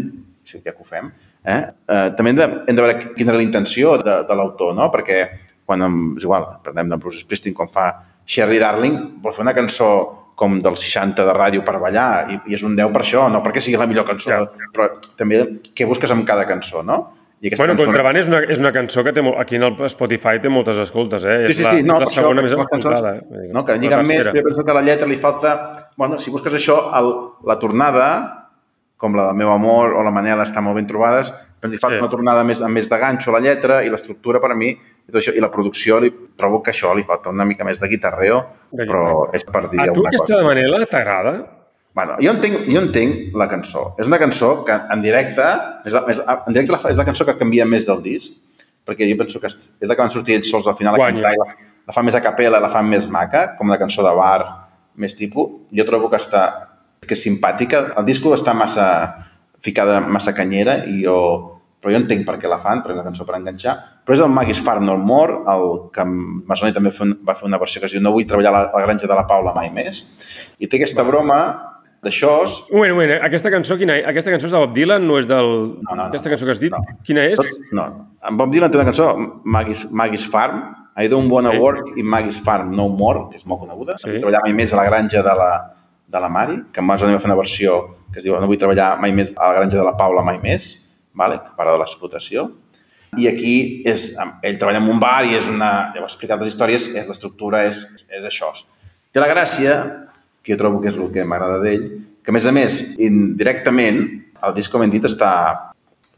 sí, 0.47 0.61
ja 0.63 0.73
que 0.73 0.83
ho 0.83 0.87
fem, 0.87 1.11
eh? 1.43 1.59
eh 1.91 2.05
també 2.17 2.33
hem 2.33 2.39
de, 2.39 2.47
hem 2.65 2.77
de 2.77 2.85
veure 2.85 2.99
quina 3.07 3.33
era 3.33 3.41
la 3.41 3.45
intenció 3.45 3.97
de, 4.01 4.21
de 4.27 4.37
l'autor, 4.39 4.73
no? 4.77 4.87
Perquè 4.93 5.19
quan, 5.67 5.83
és 6.15 6.23
igual, 6.23 6.47
parlem 6.63 6.93
de 6.93 6.99
Bruce 7.01 7.25
Springsteen, 7.25 7.55
quan 7.57 7.69
fa 7.71 7.89
Sherry 8.27 8.59
Darling, 8.63 8.97
vol 9.23 9.35
fer 9.35 9.43
una 9.43 9.55
cançó 9.55 9.89
com 10.37 10.59
del 10.61 10.75
60 10.77 11.25
de 11.25 11.33
ràdio 11.33 11.63
per 11.65 11.79
ballar 11.81 12.27
i, 12.29 12.37
i 12.51 12.57
és 12.57 12.63
un 12.63 12.75
10 12.77 12.91
per 12.93 13.01
això, 13.01 13.25
no 13.33 13.41
perquè 13.43 13.63
sigui 13.63 13.79
la 13.81 13.87
millor 13.89 14.05
cançó, 14.07 14.29
ja. 14.29 14.67
però 14.73 14.91
també 15.17 15.41
què 15.73 15.87
busques 15.89 16.13
amb 16.13 16.27
cada 16.29 16.45
cançó, 16.49 16.83
no? 16.85 16.99
I 17.41 17.51
bueno, 17.53 17.73
cançó... 17.73 17.85
Contraband 17.85 18.17
és 18.17 18.29
una, 18.29 18.39
és 18.49 18.61
una 18.61 18.71
cançó 18.73 19.03
que 19.05 19.13
té, 19.13 19.21
aquí 19.41 19.57
en 19.59 19.65
el 19.67 19.89
Spotify 19.93 20.39
té 20.41 20.49
moltes 20.49 20.79
escoltes, 20.81 21.25
eh? 21.25 21.39
Sí, 21.49 21.59
sí, 21.59 21.65
sí, 21.65 21.83
no, 21.85 21.99
és 22.01 22.07
la 22.07 22.13
segona 22.13 22.41
això, 22.41 22.47
més 22.47 22.55
escoltada. 22.57 23.11
Eh? 23.17 23.49
No, 23.53 23.65
que 23.65 23.75
lliguen 23.77 24.05
més, 24.09 24.29
jo 24.33 24.45
penso 24.45 24.65
que 24.65 24.73
a 24.73 24.77
la 24.77 24.85
lletra 24.85 25.09
li 25.09 25.17
falta... 25.21 25.53
Bueno, 25.97 26.17
si 26.21 26.33
busques 26.33 26.53
això, 26.57 26.79
el, 26.97 27.11
la 27.49 27.57
tornada, 27.61 28.07
com 28.97 29.15
la 29.15 29.29
del 29.29 29.37
meu 29.39 29.51
amor 29.53 29.93
o 29.95 30.03
la 30.05 30.13
Manela 30.13 30.45
estan 30.47 30.65
molt 30.65 30.79
ben 30.79 30.87
trobades, 30.89 31.29
però 31.57 31.71
li 31.71 31.79
falta 31.81 31.97
sí. 31.97 32.03
una 32.03 32.11
tornada 32.11 32.43
més, 32.45 32.61
amb 32.65 32.77
més 32.77 32.89
de 32.89 32.97
ganxo 33.01 33.31
a 33.31 33.37
la 33.37 33.43
lletra 33.45 33.81
i 33.85 33.91
l'estructura 33.93 34.41
per 34.43 34.51
a 34.53 34.57
mi 34.57 34.71
i, 34.73 35.11
tot 35.11 35.19
això, 35.21 35.33
i 35.37 35.43
la 35.43 35.51
producció 35.53 35.99
li 36.03 36.11
trobo 36.37 36.61
que 36.65 36.73
això 36.73 36.93
li 36.97 37.05
falta 37.07 37.33
una 37.33 37.45
mica 37.47 37.65
més 37.65 37.81
de 37.81 37.89
guitarreo, 37.89 38.41
de 38.71 38.89
però 38.89 39.29
és 39.37 39.45
per 39.45 39.67
dir 39.71 39.85
a 39.85 39.93
tu 39.93 40.03
aquesta 40.05 40.33
cosa. 40.33 40.47
Manela 40.49 40.81
t'agrada? 40.89 41.37
Bueno, 41.97 42.17
jo 42.21 42.29
entenc, 42.29 42.67
jo 42.69 42.81
entenc 42.83 43.37
la 43.37 43.47
cançó. 43.49 43.87
És 43.97 44.09
una 44.09 44.19
cançó 44.21 44.51
que 44.65 44.75
en 44.93 45.01
directe, 45.01 45.47
és 45.87 45.95
la, 45.95 46.03
és, 46.13 46.19
en 46.21 46.53
directe 46.53 46.75
la, 46.75 46.81
és 46.93 46.99
la 46.99 47.07
cançó 47.07 47.25
que 47.25 47.37
canvia 47.39 47.65
més 47.65 47.87
del 47.87 48.03
disc, 48.05 48.35
perquè 48.85 49.07
jo 49.09 49.17
penso 49.17 49.41
que 49.41 49.49
és 49.49 49.71
la 49.81 49.95
que 49.95 50.03
van 50.03 50.13
sortir 50.13 50.37
ells 50.37 50.51
sols 50.51 50.69
al 50.69 50.77
final 50.77 50.93
a 50.93 51.07
cantar 51.09 51.33
i 51.33 51.41
la, 51.41 51.47
la 51.89 51.95
fan 51.95 52.05
més 52.05 52.17
a 52.19 52.21
capella, 52.21 52.61
la 52.61 52.69
fan 52.69 52.85
més 52.85 53.09
maca, 53.09 53.47
com 53.57 53.71
una 53.71 53.79
cançó 53.81 54.05
de 54.05 54.13
bar, 54.13 54.43
més 55.01 55.17
tipus. 55.17 55.63
Jo 55.73 55.87
trobo 55.89 56.11
que 56.11 56.21
està 56.21 56.43
que 57.05 57.15
és 57.15 57.23
simpàtica. 57.23 57.83
El 57.99 58.07
disco 58.07 58.33
està 58.35 58.55
massa 58.57 58.87
ficada, 59.63 59.99
massa 60.01 60.33
canyera, 60.37 60.79
i 60.87 61.03
jo, 61.03 61.17
però 61.81 61.93
jo 61.93 62.01
entenc 62.01 62.25
per 62.27 62.37
què 62.41 62.49
la 62.49 62.59
fan, 62.61 62.81
perquè 62.81 62.95
és 62.95 62.99
una 62.99 63.07
cançó 63.07 63.27
per 63.27 63.37
enganxar. 63.37 63.75
Però 64.07 64.17
és 64.17 64.23
el 64.23 64.33
Maggie's 64.33 64.61
Farm 64.63 64.85
No 64.87 64.97
More, 64.97 65.41
el 65.53 65.65
que 65.93 66.05
Masoni 66.07 66.75
també 66.75 66.93
va 67.27 67.37
fer 67.37 67.47
una 67.49 67.61
versió 67.61 67.81
que 67.81 67.89
es 67.89 67.95
diu 67.95 68.03
No 68.03 68.13
vull 68.15 68.27
treballar 68.27 68.53
a 68.53 68.57
la, 68.57 68.63
la 68.73 68.85
granja 68.85 69.09
de 69.09 69.17
la 69.17 69.27
Paula 69.29 69.53
mai 69.55 69.69
més. 69.73 70.05
I 70.59 70.69
té 70.69 70.79
aquesta 70.79 71.05
broma 71.07 71.39
d'això... 72.03 72.33
Un 72.71 72.77
moment, 72.77 72.93
un 72.93 72.99
moment, 72.99 73.13
aquesta 73.27 73.51
cançó, 73.53 73.77
quina, 73.79 73.97
aquesta 74.11 74.33
cançó 74.33 74.49
és 74.49 74.55
de 74.55 74.63
Bob 74.63 74.73
Dylan, 74.75 75.07
no 75.07 75.17
és 75.21 75.29
del... 75.29 75.53
No, 75.83 75.93
no, 75.93 76.09
aquesta 76.09 76.31
cançó 76.33 76.47
que 76.47 76.55
has 76.55 76.61
dit, 76.63 76.73
no. 76.73 76.97
quina 77.07 77.25
és? 77.29 77.39
Tot, 77.39 77.71
no, 77.77 77.87
en 78.29 78.41
Bob 78.41 78.53
Dylan 78.53 78.73
té 78.73 78.79
una 78.79 78.87
cançó, 78.89 79.09
Maggie's, 79.45 79.87
Maggie's 79.91 80.27
Farm, 80.29 80.61
I 80.97 81.09
don't 81.11 81.29
wanna 81.29 81.53
sí. 81.53 81.61
work 81.61 81.97
in 81.97 82.07
Maggie's 82.09 82.39
Farm 82.41 82.71
no 82.75 82.87
more, 82.89 83.27
que 83.31 83.41
és 83.41 83.45
molt 83.49 83.65
coneguda. 83.65 83.97
Sí. 84.01 84.15
Treballar 84.17 84.41
mai 84.47 84.55
més 84.57 84.73
a 84.73 84.79
la 84.81 84.87
granja 84.89 85.21
de 85.25 85.35
la, 85.37 85.51
de 86.07 86.19
la 86.23 86.29
Mari, 86.31 86.61
que 86.73 86.81
Masoni 86.81 87.15
va 87.15 87.21
fer 87.21 87.29
una 87.29 87.39
versió 87.39 87.77
que 88.11 88.21
es 88.21 88.25
diu 88.25 88.37
No 88.39 88.47
vull 88.47 88.59
treballar 88.59 88.95
mai 89.01 89.11
més 89.15 89.33
a 89.35 89.49
la 89.49 89.59
granja 89.59 89.77
de 89.77 89.83
la 89.85 89.95
Paula 89.99 90.23
mai 90.25 90.39
més, 90.43 90.77
vale? 91.13 91.41
que 91.43 91.55
parla 91.57 91.75
de 91.75 91.83
l'explotació. 91.83 92.47
I 93.17 93.27
aquí 93.29 93.55
és, 93.87 94.11
ell 94.43 94.59
treballa 94.59 94.81
en 94.81 94.89
un 94.91 94.99
bar 94.99 95.25
i 95.27 95.35
és 95.37 95.47
una... 95.51 95.91
Llavors, 95.95 96.15
explicat 96.15 96.41
les 96.43 96.53
històries, 96.53 96.89
és 96.95 97.07
l'estructura 97.07 97.63
és, 97.67 97.83
és 98.07 98.27
això. 98.27 98.51
Té 99.11 99.23
la 99.23 99.29
gràcia, 99.31 99.77
que 100.43 100.53
jo 100.53 100.59
trobo 100.59 100.81
que 100.83 100.91
és 100.91 100.97
el 100.97 101.09
que 101.13 101.25
m'agrada 101.27 101.59
d'ell, 101.63 101.87
que 102.23 102.33
a 102.33 102.35
més 102.35 102.47
a 102.47 102.53
més, 102.55 102.81
indirectament, 102.99 104.03
el 104.43 104.55
disc, 104.55 104.71
com 104.71 104.83
hem 104.83 104.93
dit, 104.93 105.07
està 105.07 105.31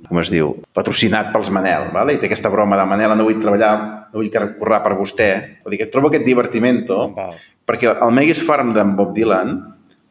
com 0.08 0.20
es 0.22 0.30
diu, 0.32 0.54
patrocinat 0.76 1.34
pels 1.34 1.50
Manel, 1.52 1.90
vale? 1.92 2.16
i 2.16 2.20
té 2.22 2.30
aquesta 2.30 2.52
broma 2.52 2.78
de 2.80 2.86
Manel, 2.88 3.18
no 3.20 3.26
vull 3.28 3.42
treballar, 3.42 3.74
no 4.14 4.22
vull 4.22 4.30
currar 4.32 4.80
per 4.86 4.94
vostè. 4.96 5.30
Vull 5.66 5.76
dir 5.76 5.82
que 5.82 5.90
trobo 5.92 6.08
aquest 6.08 6.24
divertimento, 6.28 7.02
Val. 7.18 7.36
perquè 7.68 7.92
el 7.92 8.16
Maggie's 8.16 8.40
Farm 8.48 8.72
d'en 8.76 8.96
Bob 8.96 9.12
Dylan, 9.18 9.58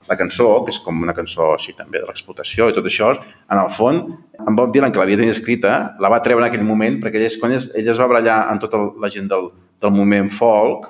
la 0.09 0.17
cançó, 0.17 0.49
que 0.65 0.73
és 0.73 0.79
com 0.83 1.03
una 1.05 1.15
cançó 1.17 1.53
així 1.55 1.75
també 1.77 2.01
de 2.01 2.09
l'explotació 2.09 2.69
i 2.71 2.77
tot 2.77 2.87
això, 2.89 3.11
en 3.15 3.59
el 3.61 3.71
fons, 3.75 4.15
en 4.39 4.57
Bob 4.57 4.73
Dylan, 4.73 4.93
que 4.93 5.01
l'havia 5.01 5.19
tenir 5.21 5.35
escrita, 5.35 5.75
la 6.01 6.11
va 6.13 6.23
treure 6.25 6.43
en 6.45 6.49
aquell 6.49 6.65
moment 6.67 6.99
perquè 7.03 7.21
ell, 7.21 7.37
quan 7.41 7.55
ell, 7.57 7.69
ell 7.77 7.91
es 7.93 8.01
va 8.01 8.09
barallar 8.11 8.39
amb 8.53 8.63
tota 8.65 8.81
la 9.01 9.11
gent 9.13 9.29
del, 9.31 9.51
del 9.83 9.95
moviment 9.95 10.31
folk 10.33 10.89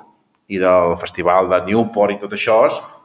i 0.48 0.60
del 0.62 0.94
festival 1.00 1.50
de 1.50 1.60
Newport 1.66 2.14
i 2.14 2.20
tot 2.22 2.38
això, 2.38 2.62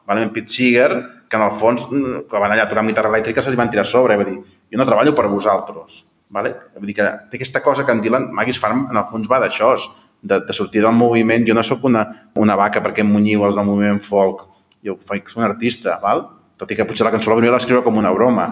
van 0.07 0.22
amb 0.22 0.34
Pete 0.36 0.51
Seeger, 0.51 0.91
que 1.30 1.39
en 1.39 1.47
el 1.47 1.53
fons, 1.55 1.89
quan 1.89 2.43
van 2.43 2.53
allà 2.53 2.68
a 2.68 2.70
tocar 2.70 2.84
amb 2.84 2.91
guitarra 2.91 3.11
elèctrica, 3.11 3.41
se'ls 3.41 3.57
van 3.59 3.72
tirar 3.74 3.88
a 3.88 3.89
sobre, 3.89 4.20
va 4.20 4.28
dir, 4.28 4.38
jo 4.70 4.80
no 4.80 4.88
treballo 4.88 5.16
per 5.18 5.30
vosaltres. 5.32 6.03
Vale? 6.34 6.53
Vull 6.78 6.89
dir 6.89 6.95
que 6.97 7.09
té 7.30 7.38
aquesta 7.38 7.61
cosa 7.61 7.86
que 7.86 7.93
en 7.93 8.01
Dylan, 8.01 8.32
Maggie's 8.34 8.59
Farm, 8.61 8.88
en 8.89 8.97
el 8.97 9.05
fons 9.09 9.30
va 9.30 9.39
d'això, 9.41 9.76
de, 10.24 10.39
de 10.47 10.53
sortir 10.55 10.82
del 10.82 10.95
moviment. 10.97 11.45
Jo 11.45 11.53
no 11.53 11.64
sóc 11.64 11.84
una, 11.86 12.03
una 12.39 12.55
vaca 12.57 12.82
perquè 12.82 13.03
em 13.03 13.11
munyiu 13.11 13.43
els 13.45 13.59
del 13.59 13.68
moviment 13.68 14.01
folk 14.01 14.47
jo 14.84 14.97
faig 15.07 15.29
un 15.38 15.47
artista, 15.47 15.97
val? 16.03 16.27
tot 16.63 16.71
i 16.71 16.77
que 16.77 16.88
potser 16.88 17.07
la 17.07 17.13
cançó 17.13 17.31
la 17.31 17.39
primera 17.39 17.57
l'escriu 17.57 17.84
com 17.86 17.99
una 17.99 18.13
broma. 18.15 18.47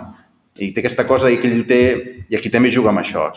I 0.59 0.71
té 0.75 0.83
aquesta 0.83 1.05
cosa 1.07 1.31
i 1.31 1.37
que 1.39 1.47
ell 1.47 1.63
té, 1.67 1.81
i 2.27 2.37
aquí 2.37 2.51
també 2.51 2.71
juga 2.73 2.91
amb 2.91 3.01
això. 3.03 3.29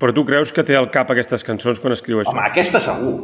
Però 0.00 0.14
tu 0.14 0.24
creus 0.26 0.52
que 0.52 0.64
té 0.66 0.76
al 0.76 0.88
cap 0.94 1.10
aquestes 1.12 1.44
cançons 1.46 1.80
quan 1.82 1.92
escriu 1.94 2.22
això? 2.22 2.32
Home, 2.32 2.46
aquesta 2.48 2.80
segur. 2.82 3.18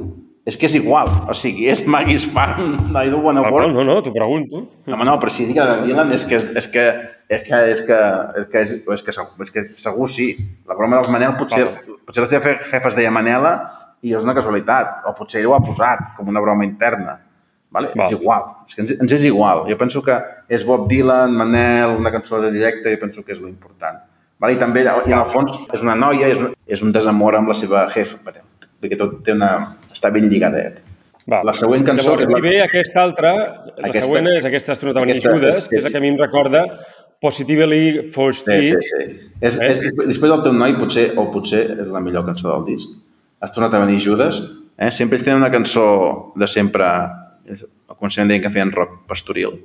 És 0.48 0.56
que 0.56 0.68
és 0.68 0.74
igual. 0.78 1.08
O 1.28 1.34
sigui, 1.36 1.66
és 1.68 1.82
Maggie's 1.84 2.24
Farm, 2.32 2.76
I 2.96 3.10
don't 3.12 3.24
wanna 3.24 3.42
work. 3.44 3.72
No, 3.74 3.84
no, 3.84 3.98
t'ho 4.04 4.12
pregunto. 4.14 4.62
No, 4.88 5.00
no, 5.04 5.16
però 5.20 5.32
si 5.32 5.44
dic 5.48 5.58
de 5.60 5.74
Dylan 5.84 6.12
és 6.16 6.24
que 6.28 6.38
és, 6.38 6.48
és 6.56 6.68
que 6.72 6.84
és 7.28 7.44
que 7.44 7.58
és 7.72 7.82
que 7.84 7.98
és 8.40 8.46
que, 8.48 8.62
és, 8.62 8.72
és 8.96 9.04
que, 9.04 9.14
segur, 9.16 9.44
és 9.44 9.52
que 9.52 9.66
segur 9.80 10.08
sí. 10.08 10.30
La 10.68 10.76
broma 10.78 11.00
dels 11.00 11.12
Manel 11.12 11.36
potser, 11.40 11.66
potser 12.08 12.24
la 12.24 12.30
seva 12.30 12.56
jefa 12.56 12.92
es 12.92 12.96
deia 12.96 13.12
Manela 13.12 13.54
i 14.00 14.16
és 14.16 14.24
una 14.24 14.36
casualitat. 14.36 15.02
O 15.08 15.12
potser 15.18 15.42
ell 15.42 15.50
ho 15.50 15.58
ha 15.58 15.64
posat 15.64 16.14
com 16.16 16.32
una 16.32 16.40
broma 16.40 16.64
interna 16.68 17.18
Vale? 17.70 17.92
Val. 17.94 18.06
És 18.06 18.12
igual, 18.18 18.44
és 18.66 18.74
que 18.74 18.82
ens, 18.82 18.90
ens 19.00 19.12
és 19.12 19.24
igual. 19.24 19.64
Jo 19.70 19.76
penso 19.78 20.02
que 20.02 20.16
és 20.48 20.64
Bob 20.66 20.88
Dylan, 20.90 21.30
Manel, 21.36 21.96
una 21.98 22.10
cançó 22.10 22.40
de 22.42 22.50
directe, 22.50 22.90
jo 22.90 22.98
penso 23.00 23.22
que 23.24 23.32
és 23.32 23.40
lo 23.40 23.48
important. 23.48 23.98
Vale? 24.40 24.54
I 24.54 24.58
també, 24.58 24.82
i 24.82 25.12
en 25.12 25.18
el 25.18 25.26
fons, 25.30 25.54
és 25.72 25.82
una 25.84 25.94
noia, 25.94 26.26
és, 26.32 26.38
un- 26.40 26.54
és 26.66 26.82
un 26.82 26.90
desamor 26.92 27.36
amb 27.36 27.48
la 27.48 27.54
seva 27.54 27.84
jefa, 27.92 28.18
perquè 28.80 28.96
tot 28.98 29.20
té 29.22 29.32
una... 29.36 29.76
està 29.92 30.10
ben 30.10 30.26
lligadet. 30.28 30.80
Va. 31.30 31.42
La 31.44 31.52
següent 31.54 31.84
cançó... 31.86 32.16
Llavors, 32.16 32.24
que 32.24 32.32
és 32.32 32.38
aquí 32.40 32.48
ve 32.48 32.62
aquesta 32.64 33.02
altra, 33.04 33.32
la 33.36 33.86
Aquesta- 33.86 34.06
següent 34.08 34.28
és 34.32 34.46
aquesta 34.48 34.72
Astronauta 34.72 35.04
és- 35.12 35.20
que 35.68 35.76
és 35.76 35.84
la 35.84 35.88
és- 35.88 35.92
que 35.92 35.98
a 35.98 36.00
mi 36.00 36.08
em 36.08 36.16
recorda 36.18 36.64
Positively 37.20 38.08
for 38.08 38.32
Sí, 38.34 38.66
sí, 38.66 38.76
sí. 38.80 39.30
És, 39.40 39.58
Eh? 39.60 39.66
és, 39.70 39.80
després 40.08 40.30
del 40.32 40.42
teu 40.42 40.52
noi, 40.56 40.72
potser, 40.80 41.10
o 41.20 41.30
potser 41.30 41.76
és 41.78 41.86
la 41.92 42.00
millor 42.00 42.24
cançó 42.24 42.48
del 42.50 42.64
disc. 42.72 42.88
Has 43.40 43.52
tornat 43.52 43.74
a 43.74 43.80
venir 43.84 44.00
Judes. 44.02 44.40
Eh? 44.78 44.90
Sempre 44.90 45.16
ells 45.18 45.24
tenen 45.26 45.38
una 45.42 45.50
cançó 45.52 46.32
de 46.34 46.46
sempre... 46.48 46.84
és- 47.52 47.66
Al 47.88 47.96
començament 47.96 48.28
deien 48.28 48.42
que 48.42 48.50
feien 48.50 48.72
rock 48.72 49.06
pastoril. 49.08 49.60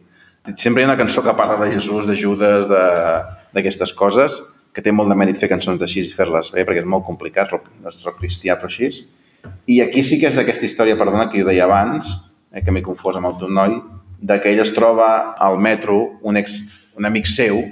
Sempre 0.55 0.81
hi 0.83 0.86
ha 0.86 0.89
una 0.89 0.97
cançó 0.97 1.23
que 1.23 1.33
parla 1.33 1.57
de 1.65 1.71
Jesús, 1.71 2.05
de 2.07 2.15
Judes, 2.15 2.67
de- 2.69 3.21
d'aquestes 3.53 3.93
coses, 3.93 4.43
que 4.73 4.81
té 4.81 4.91
molt 4.91 5.09
de 5.09 5.15
mèrit 5.15 5.38
fer 5.39 5.47
cançons 5.49 5.81
així 5.81 6.01
i 6.01 6.11
fer-les 6.13 6.51
bé, 6.51 6.65
perquè 6.65 6.79
és 6.83 6.86
molt 6.86 7.05
complicat, 7.05 7.49
rock, 7.49 7.69
és 7.88 8.03
rock 8.03 8.19
cristià, 8.19 8.57
però 8.59 8.65
així. 8.69 8.89
I 9.67 9.79
aquí 9.81 10.03
sí 10.03 10.19
que 10.19 10.27
és 10.27 10.38
aquesta 10.38 10.65
història, 10.65 10.97
perdona, 10.97 11.29
que 11.31 11.39
jo 11.39 11.45
deia 11.47 11.63
abans, 11.65 12.05
eh, 12.51 12.61
que 12.61 12.71
m'he 12.71 12.81
confós 12.83 13.15
amb 13.15 13.25
el 13.27 13.38
teu 13.39 13.49
noi, 13.49 13.81
de 14.21 14.39
que 14.41 14.49
ell 14.51 14.59
es 14.59 14.73
troba 14.73 15.33
al 15.38 15.57
metro, 15.59 16.19
un, 16.21 16.38
ex, 16.38 16.61
un 16.97 17.05
amic 17.05 17.25
seu, 17.25 17.63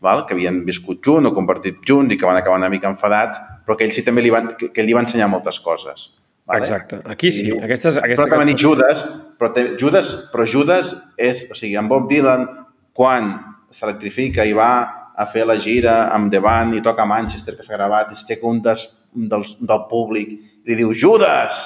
val? 0.00 0.24
que 0.26 0.34
havien 0.34 0.64
viscut 0.64 1.00
junt 1.04 1.26
o 1.26 1.34
compartit 1.34 1.78
junts 1.86 2.12
i 2.12 2.16
que 2.16 2.26
van 2.26 2.36
acabar 2.36 2.58
una 2.58 2.68
mica 2.70 2.88
enfadats, 2.88 3.40
però 3.66 3.76
que 3.76 3.84
ell 3.84 3.92
sí 3.92 4.02
també 4.04 4.22
li 4.22 4.30
van, 4.30 4.54
que, 4.56 4.70
que 4.72 4.82
li 4.82 4.92
va 4.92 5.00
ensenyar 5.00 5.28
moltes 5.28 5.58
coses. 5.60 6.10
Vale? 6.46 6.60
Exacte. 6.60 7.00
Aquí 7.06 7.32
sí. 7.32 7.48
I- 7.48 7.62
Aquestes, 7.64 7.96
aquesta 7.98 8.24
Però 8.26 8.36
també 8.36 8.44
dic 8.52 8.58
Judas, 8.60 9.04
però 9.38 9.52
té, 9.54 9.64
Judas, 9.80 10.14
però 10.32 10.46
Judas 10.46 10.94
és, 11.18 11.46
o 11.50 11.54
sigui, 11.58 11.76
en 11.80 11.88
Bob 11.90 12.08
Dylan, 12.10 12.46
quan 12.94 13.32
s'electrifica 13.74 14.44
i 14.46 14.52
va 14.56 14.72
a 15.16 15.26
fer 15.30 15.44
la 15.46 15.56
gira 15.62 16.08
amb 16.14 16.30
The 16.32 16.40
Band 16.42 16.74
i 16.74 16.82
toca 16.82 17.02
a 17.04 17.06
Manchester, 17.06 17.54
que 17.56 17.62
s'ha 17.66 17.76
gravat, 17.76 18.10
i 18.12 18.18
s'aixeca 18.18 18.46
un, 18.50 18.60
des, 18.62 18.84
un 19.14 19.28
dels, 19.30 19.56
del 19.60 19.84
públic 19.90 20.30
i 20.34 20.70
li 20.72 20.78
diu 20.82 20.92
Judas! 20.94 21.64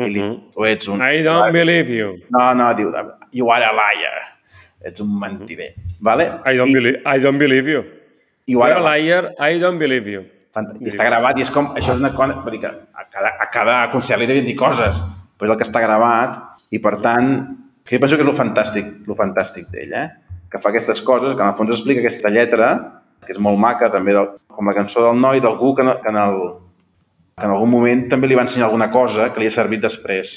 I 0.00 0.06
li, 0.08 0.20
Mhm. 0.22 0.36
tu 0.54 0.64
ets 0.64 0.88
un... 0.88 1.00
I 1.02 1.22
don't 1.22 1.52
believe 1.52 1.90
you. 1.92 2.16
No, 2.30 2.54
no, 2.54 2.72
diu, 2.74 2.92
you 3.32 3.50
are 3.50 3.64
a 3.66 3.72
liar. 3.74 4.20
Ets 4.86 5.00
un 5.02 5.10
mentider. 5.20 5.74
Vale? 6.00 6.24
I 6.48 6.56
don't, 6.56 6.70
I, 6.70 6.72
believe, 6.72 7.02
I 7.04 7.18
don't 7.20 7.38
believe 7.38 7.68
you. 7.68 7.82
you 8.46 8.58
You're 8.58 8.72
are 8.72 8.80
a 8.80 8.96
liar, 8.96 9.34
I 9.38 9.58
don't 9.60 9.78
believe 9.78 10.06
you. 10.10 10.22
I 10.56 10.88
està 10.90 11.04
gravat 11.06 11.38
i 11.38 11.42
és 11.44 11.50
com... 11.54 11.68
Això 11.78 11.92
és 11.94 12.00
una 12.00 12.10
cosa... 12.14 12.40
Vull 12.42 12.56
dir 12.56 12.60
que 12.64 12.70
a 12.70 13.04
cada, 13.12 13.34
a 13.38 13.46
cada 13.52 13.76
concert 13.92 14.18
li 14.18 14.26
devien 14.26 14.46
dir 14.48 14.56
coses, 14.58 14.98
però 15.40 15.48
és 15.48 15.54
el 15.54 15.58
que 15.58 15.64
està 15.64 15.80
gravat 15.80 16.36
i, 16.68 16.78
per 16.84 16.98
tant, 17.00 17.30
que 17.80 17.96
jo 17.96 18.02
penso 18.02 18.18
que 18.18 18.26
és 18.26 18.28
el 18.28 18.36
fantàstic, 18.36 18.90
el 19.08 19.16
fantàstic 19.16 19.70
d'ell, 19.72 19.94
eh? 19.96 20.08
que 20.52 20.60
fa 20.60 20.68
aquestes 20.68 21.00
coses, 21.06 21.32
que 21.32 21.40
en 21.40 21.48
el 21.48 21.56
fons 21.56 21.72
explica 21.72 22.02
aquesta 22.02 22.28
lletra, 22.34 22.68
que 23.24 23.32
és 23.32 23.40
molt 23.40 23.58
maca, 23.62 23.88
també 23.92 24.12
del, 24.16 24.34
com 24.50 24.68
la 24.68 24.76
cançó 24.76 25.06
del 25.06 25.18
noi, 25.22 25.40
d'algú 25.40 25.72
que, 25.78 25.86
que, 26.02 26.12
en 26.12 26.18
el, 26.20 26.38
que 27.38 27.46
en 27.46 27.54
algun 27.54 27.70
moment 27.72 28.06
també 28.10 28.28
li 28.28 28.38
va 28.38 28.44
ensenyar 28.44 28.68
alguna 28.68 28.90
cosa 28.92 29.30
que 29.32 29.40
li 29.40 29.48
ha 29.48 29.54
servit 29.54 29.84
després. 29.86 30.36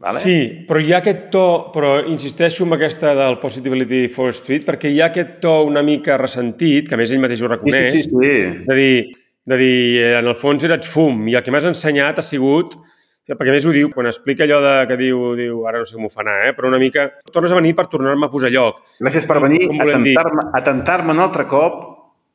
Vale? 0.00 0.20
Sí, 0.22 0.36
però 0.64 0.80
hi 0.80 0.94
ha 0.94 1.02
aquest 1.02 1.26
to, 1.34 1.46
però 1.74 1.98
insisteixo 2.08 2.64
en 2.64 2.72
aquesta 2.78 3.12
del 3.18 3.36
Possibility 3.42 4.06
for 4.08 4.32
Street, 4.32 4.64
perquè 4.64 4.88
hi 4.88 5.02
ha 5.02 5.10
aquest 5.10 5.40
to 5.42 5.58
una 5.68 5.82
mica 5.84 6.16
ressentit, 6.16 6.88
que 6.88 6.96
a 6.96 7.00
més 7.00 7.12
ell 7.12 7.20
mateix 7.20 7.42
ho 7.42 7.50
sí, 7.50 7.52
reconeix, 7.52 7.98
sí, 7.98 8.06
sí. 8.06 8.38
de 8.70 8.78
dir, 8.78 8.94
de 9.50 9.58
dir, 9.60 9.74
eh, 10.00 10.14
en 10.22 10.30
el 10.30 10.38
fons 10.38 10.64
eres 10.64 10.88
fum, 10.88 11.26
i 11.28 11.36
el 11.36 11.44
que 11.44 11.52
m'has 11.52 11.68
ensenyat 11.68 12.22
ha 12.22 12.24
sigut 12.24 12.78
perquè 13.38 13.52
a 13.52 13.56
més 13.56 13.66
ho 13.68 13.74
diu, 13.74 13.90
quan 13.94 14.08
explica 14.10 14.46
allò 14.46 14.58
de, 14.64 14.74
que 14.90 14.96
diu, 15.00 15.20
diu, 15.38 15.62
ara 15.68 15.82
no 15.82 15.86
sé 15.88 15.96
com 15.96 16.08
ho 16.08 16.12
fa 16.12 16.24
anar, 16.24 16.36
eh? 16.48 16.52
però 16.56 16.70
una 16.70 16.80
mica, 16.82 17.08
tornes 17.32 17.52
a 17.52 17.58
venir 17.60 17.74
per 17.78 17.86
tornar-me 17.92 18.26
a 18.26 18.32
posar 18.32 18.50
lloc. 18.54 18.82
Gràcies 19.00 19.26
per 19.28 19.38
venir 19.44 19.66
Com 19.68 19.80
a 19.80 19.88
tentar-me 19.92 20.48
a 20.56 20.62
tentar-me 20.66 21.14
un 21.16 21.22
altre 21.26 21.46
cop 21.50 21.80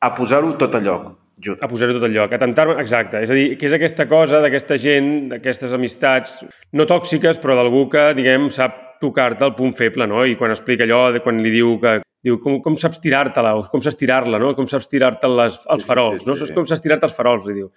a 0.00 0.12
posar-ho 0.16 0.54
tot 0.60 0.74
a 0.78 0.82
lloc. 0.82 1.14
Jut. 1.36 1.60
a 1.60 1.68
posar-ho 1.68 1.92
tot 1.92 2.06
al 2.08 2.14
lloc, 2.14 2.32
a 2.32 2.38
tentar 2.40 2.64
exacte. 2.80 3.20
És 3.20 3.30
a 3.30 3.34
dir, 3.36 3.58
que 3.60 3.66
és 3.68 3.74
aquesta 3.76 4.06
cosa 4.08 4.38
d'aquesta 4.40 4.78
gent, 4.80 5.10
d'aquestes 5.34 5.74
amistats 5.76 6.38
no 6.72 6.86
tòxiques, 6.88 7.36
però 7.42 7.58
d'algú 7.58 7.82
que, 7.92 8.06
diguem, 8.16 8.48
sap 8.48 8.98
tocar-te 9.02 9.44
el 9.44 9.52
punt 9.54 9.74
feble, 9.76 10.06
no? 10.08 10.24
I 10.24 10.32
quan 10.40 10.54
explica 10.54 10.86
allò, 10.88 11.10
de 11.12 11.20
quan 11.20 11.36
li 11.44 11.52
diu 11.52 11.74
que 11.82 11.98
diu 12.26 12.40
com, 12.42 12.56
com 12.64 12.74
saps 12.80 13.02
tirar-te-la, 13.04 13.52
com 13.70 13.84
saps 13.84 14.00
tirar-la, 14.00 14.40
no? 14.40 14.54
Com 14.56 14.66
saps 14.70 14.88
tirar-te 14.88 15.28
els 15.28 15.60
Sí, 15.60 15.66
sí, 15.76 15.86
farols, 15.86 16.22
sí, 16.24 16.28
no? 16.30 16.34
sí. 16.34 16.46
Saps 16.46 16.56
com 16.56 16.64
saps 16.66 16.82
tirar-te 16.82 17.06
els 17.10 17.14
farols, 17.20 17.44
li 17.46 17.58
diu. 17.60 17.68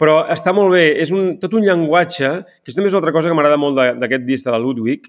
Però 0.00 0.18
està 0.32 0.52
molt 0.52 0.74
bé, 0.74 0.90
és 1.00 1.12
un, 1.14 1.36
tot 1.40 1.54
un 1.56 1.64
llenguatge, 1.64 2.32
que 2.62 2.74
també 2.74 2.90
és 2.90 2.94
una 2.94 3.00
altra 3.00 3.14
cosa 3.16 3.30
que 3.30 3.38
m'agrada 3.38 3.60
molt 3.60 3.80
d'aquest 4.00 4.26
disc 4.28 4.44
de 4.44 4.52
la 4.52 4.60
Ludwig, 4.60 5.08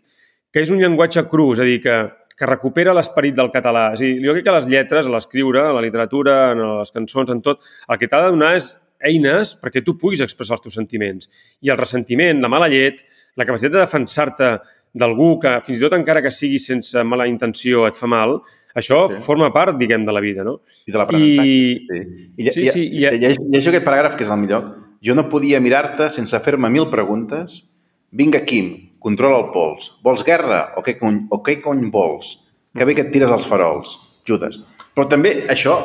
que 0.54 0.64
és 0.64 0.72
un 0.72 0.80
llenguatge 0.80 1.26
cru, 1.28 1.50
és 1.58 1.62
a 1.64 1.68
dir, 1.68 1.82
que, 1.84 1.98
que 2.38 2.48
recupera 2.48 2.96
l'esperit 2.96 3.36
del 3.36 3.52
català. 3.52 3.90
És 3.98 4.02
a 4.02 4.06
dir, 4.06 4.16
jo 4.24 4.36
crec 4.38 4.48
que 4.48 4.56
les 4.56 4.68
lletres, 4.72 5.10
a 5.10 5.14
l'escriure, 5.14 5.66
a 5.68 5.76
la 5.76 5.84
literatura, 5.84 6.38
en 6.54 6.64
les 6.80 6.94
cançons, 6.96 7.34
en 7.34 7.44
tot, 7.44 7.64
el 7.90 8.00
que 8.00 8.08
t'ha 8.08 8.24
de 8.24 8.36
donar 8.36 8.54
és 8.60 8.72
eines 9.08 9.54
perquè 9.62 9.84
tu 9.86 9.98
puguis 10.00 10.24
expressar 10.24 10.58
els 10.58 10.68
teus 10.68 10.78
sentiments. 10.80 11.28
I 11.62 11.74
el 11.74 11.80
ressentiment, 11.80 12.40
la 12.42 12.52
mala 12.52 12.70
llet, 12.72 13.04
la 13.38 13.46
capacitat 13.46 13.76
de 13.76 13.84
defensar-te 13.84 14.52
d'algú 14.98 15.36
que, 15.42 15.58
fins 15.66 15.78
i 15.78 15.84
tot 15.84 15.98
encara 15.98 16.24
que 16.26 16.34
sigui 16.34 16.58
sense 16.62 17.04
mala 17.06 17.28
intenció, 17.30 17.86
et 17.86 17.98
fa 17.98 18.10
mal, 18.10 18.40
això 18.78 19.08
Sí. 19.10 19.22
forma 19.26 19.52
part, 19.54 19.76
diguem, 19.78 20.06
de 20.06 20.14
la 20.14 20.22
vida, 20.22 20.44
no? 20.46 20.62
I 20.86 20.92
de 20.92 20.98
l'aprenentatge. 20.98 21.48
I- 21.48 21.88
Sí, 21.88 22.34
I, 22.38 22.52
Sí, 22.52 22.62
i, 22.62 22.66
sí, 22.68 22.84
i, 22.86 23.04
i- 23.04 23.08
i, 23.08 23.20
llegeixo 23.20 23.70
aquest 23.74 23.86
paràgraf, 23.86 24.16
que 24.16 24.24
és 24.24 24.30
el 24.30 24.38
millor. 24.40 24.76
Jo 25.04 25.14
no 25.16 25.28
podia 25.30 25.60
mirar-te 25.62 26.10
sense 26.10 26.40
fer-me 26.40 26.70
mil 26.70 26.88
preguntes. 26.90 27.64
Vinga, 28.12 28.40
Quim, 28.46 28.94
controla 29.00 29.40
el 29.46 29.52
pols. 29.52 29.92
Vols 30.04 30.24
guerra 30.24 30.74
o 30.78 30.84
què 30.84 30.98
cony, 30.98 31.26
o 31.30 31.42
què 31.44 31.60
cony 31.62 31.90
vols? 31.92 32.38
Que 32.76 32.86
bé 32.86 32.94
que 32.96 33.02
et 33.02 33.12
tires 33.12 33.30
els 33.32 33.46
farols. 33.48 33.98
Judes. 34.28 34.62
Però 34.96 35.08
també 35.08 35.48
això, 35.48 35.76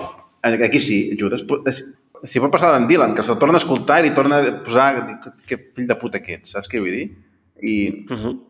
aquí 0.43 0.81
sí, 0.81 1.17
pot- 1.49 1.67
és- 1.69 1.95
si 2.25 2.39
pot 2.41 2.51
passar 2.53 2.73
d'en 2.73 2.87
Dylan, 2.89 3.15
que 3.15 3.23
se'l 3.23 3.39
torna 3.39 3.55
a 3.55 3.63
escoltar 3.63 4.01
i 4.01 4.09
li 4.09 4.15
torna 4.15 4.39
a 4.39 4.63
posar 4.63 5.21
que 5.47 5.59
fill 5.75 5.87
de 5.87 5.97
puta 5.97 6.21
que 6.23 6.35
ets, 6.35 6.51
saps 6.55 6.69
què 6.71 6.79
vull 6.81 6.91
dir? 6.91 7.11
I, 7.63 8.07
Uh 8.11 8.17
-huh. 8.17 8.41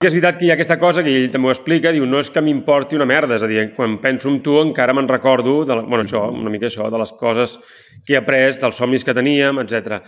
I 0.00 0.06
és 0.08 0.14
veritat 0.14 0.38
que 0.40 0.46
hi 0.46 0.48
ha 0.48 0.54
aquesta 0.56 0.78
cosa 0.80 1.02
que 1.04 1.12
ell 1.12 1.26
també 1.28 1.50
ho 1.50 1.52
explica, 1.52 1.90
diu, 1.92 2.06
no 2.08 2.22
és 2.24 2.30
que 2.32 2.40
m'importi 2.40 2.96
una 2.96 3.04
merda, 3.04 3.36
és 3.36 3.42
a 3.44 3.48
dir, 3.50 3.66
quan 3.76 3.98
penso 4.00 4.30
en 4.30 4.38
tu 4.40 4.54
encara 4.56 4.94
me'n 4.96 5.10
recordo, 5.10 5.58
de 5.68 5.76
la, 5.76 5.82
bueno, 5.84 6.06
això, 6.06 6.22
una 6.32 6.48
mica 6.48 6.70
això, 6.70 6.86
de 6.88 7.00
les 7.02 7.10
coses 7.20 7.58
que 8.08 8.14
he 8.14 8.16
après, 8.16 8.56
dels 8.62 8.78
somnis 8.80 9.04
que 9.04 9.12
teníem, 9.12 9.60
etc. 9.60 9.98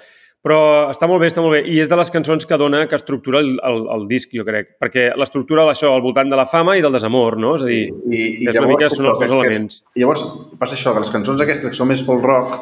Però 0.40 0.62
està 0.88 1.04
molt 1.10 1.20
bé, 1.20 1.28
està 1.28 1.44
molt 1.44 1.58
bé, 1.58 1.60
i 1.68 1.76
és 1.84 1.92
de 1.92 1.98
les 2.00 2.12
cançons 2.14 2.48
que 2.48 2.60
dona, 2.62 2.86
que 2.88 2.96
estructura 2.96 3.42
el, 3.44 3.52
el, 3.68 3.82
el 3.98 4.08
disc, 4.08 4.32
jo 4.32 4.46
crec, 4.48 4.72
perquè 4.80 5.10
l'estructura 5.12 5.68
això 5.74 5.92
al 5.92 6.00
voltant 6.08 6.32
de 6.32 6.40
la 6.40 6.48
fama 6.48 6.78
i 6.80 6.86
del 6.86 6.96
desamor, 6.96 7.36
no? 7.44 7.52
És 7.60 7.66
a 7.68 7.68
dir, 7.68 7.84
i, 8.08 8.22
és 8.48 8.62
una 8.62 8.72
mica 8.72 8.88
són 8.88 9.12
els 9.12 9.20
dos 9.20 9.36
elements. 9.42 9.82
I 9.92 10.06
llavors 10.06 10.24
passa 10.56 10.80
això, 10.80 10.96
que 10.96 11.04
les 11.04 11.12
cançons 11.18 11.44
aquestes 11.44 11.68
que 11.68 11.76
són 11.76 11.92
més 11.92 12.00
folk 12.08 12.24
rock, 12.24 12.56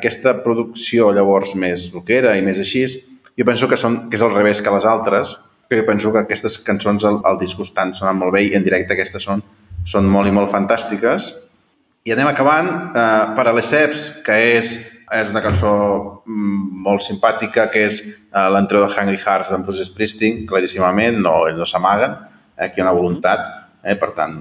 aquesta 0.00 0.38
producció 0.40 1.12
llavors 1.12 1.52
més 1.60 1.90
rockera 1.92 2.38
i 2.40 2.48
més 2.48 2.64
així, 2.64 2.86
jo 3.36 3.52
penso 3.52 3.68
que, 3.68 3.76
són, 3.76 4.06
que 4.08 4.16
és 4.16 4.24
al 4.24 4.32
revés 4.32 4.64
que 4.64 4.72
les 4.72 4.88
altres, 4.88 5.36
que 5.70 5.78
jo 5.78 5.86
penso 5.86 6.10
que 6.10 6.18
aquestes 6.18 6.58
cançons 6.66 7.04
al, 7.06 7.20
al 7.22 7.36
disc 7.38 7.60
estan 7.62 7.94
sonant 7.94 8.18
molt 8.18 8.34
bé 8.34 8.42
i 8.48 8.56
en 8.58 8.64
directe 8.66 8.96
aquestes 8.96 9.22
són, 9.22 9.44
són 9.86 10.08
molt 10.10 10.26
i 10.26 10.32
molt 10.34 10.50
fantàstiques. 10.50 11.28
I 12.02 12.14
anem 12.16 12.30
acabant 12.32 12.70
eh, 12.90 13.04
per 13.36 13.44
a 13.46 13.52
l'Eceps, 13.54 14.06
que 14.26 14.34
és, 14.56 14.72
és 15.14 15.30
una 15.30 15.44
cançó 15.44 15.70
mm, 16.26 16.80
molt 16.82 17.04
simpàtica, 17.06 17.68
que 17.70 17.84
és 17.86 18.00
eh, 18.02 18.48
l'entró 18.50 18.82
de 18.82 18.88
Hungry 18.90 19.20
Hearts 19.20 19.52
d'en 19.54 19.62
Bruce 19.62 19.86
Springsteen, 19.86 20.40
claríssimament, 20.50 21.20
no, 21.22 21.36
no 21.54 21.68
s'amaguen, 21.68 22.18
eh, 22.56 22.66
aquí 22.66 22.80
hi 22.80 22.84
ha 22.84 22.88
una 22.88 22.96
voluntat, 22.98 23.46
eh, 23.84 23.94
per 24.00 24.10
tant, 24.18 24.40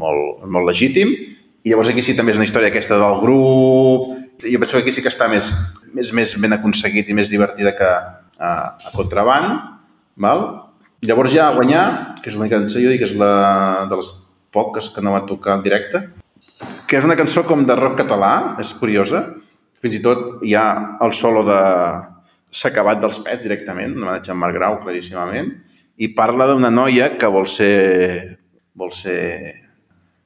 molt, 0.00 0.46
molt 0.48 0.70
legítim. 0.70 1.12
I 1.60 1.74
llavors 1.74 1.92
aquí 1.92 2.00
sí 2.00 2.16
també 2.16 2.32
és 2.32 2.40
una 2.40 2.48
història 2.48 2.72
aquesta 2.72 2.96
del 2.96 3.20
grup, 3.20 4.16
jo 4.40 4.62
penso 4.64 4.78
que 4.78 4.86
aquí 4.86 4.96
sí 4.96 5.04
que 5.04 5.12
està 5.12 5.28
més, 5.28 5.52
més, 5.92 6.14
més 6.16 6.34
ben 6.40 6.56
aconseguit 6.56 7.12
i 7.12 7.20
més 7.20 7.28
divertida 7.28 7.76
que 7.76 7.92
a, 8.40 8.50
a 8.80 8.96
Contraband, 8.96 9.60
val? 10.16 10.69
Llavors 11.06 11.32
ja 11.32 11.48
guanyar, 11.56 11.84
que 12.20 12.28
és 12.28 12.36
l'única 12.36 12.58
cançó, 12.58 12.80
jo 12.82 12.90
dic 12.92 13.00
que 13.00 13.08
és 13.08 13.16
la 13.16 13.86
de 13.88 13.96
les 14.00 14.10
poques 14.52 14.90
que 14.92 15.04
no 15.04 15.14
va 15.14 15.24
tocar 15.28 15.56
en 15.56 15.64
directe, 15.64 16.02
que 16.86 16.98
és 16.98 17.06
una 17.06 17.16
cançó 17.16 17.46
com 17.48 17.62
de 17.64 17.76
rock 17.78 18.02
català, 18.02 18.58
és 18.60 18.74
curiosa. 18.76 19.22
Fins 19.80 19.96
i 19.96 20.02
tot 20.04 20.42
hi 20.44 20.52
ha 20.58 20.66
el 21.00 21.14
solo 21.16 21.44
de 21.46 21.60
S'ha 22.50 22.72
acabat 22.72 22.98
dels 22.98 23.20
pets 23.22 23.44
directament, 23.44 23.92
un 23.94 24.02
homenatge 24.02 24.32
a 24.32 24.34
Marc 24.34 24.56
Grau, 24.56 24.80
claríssimament, 24.82 25.52
i 26.02 26.08
parla 26.18 26.48
d'una 26.50 26.72
noia 26.74 27.12
que 27.16 27.30
vol 27.30 27.46
ser... 27.46 28.38
vol 28.74 28.90
ser 28.90 29.20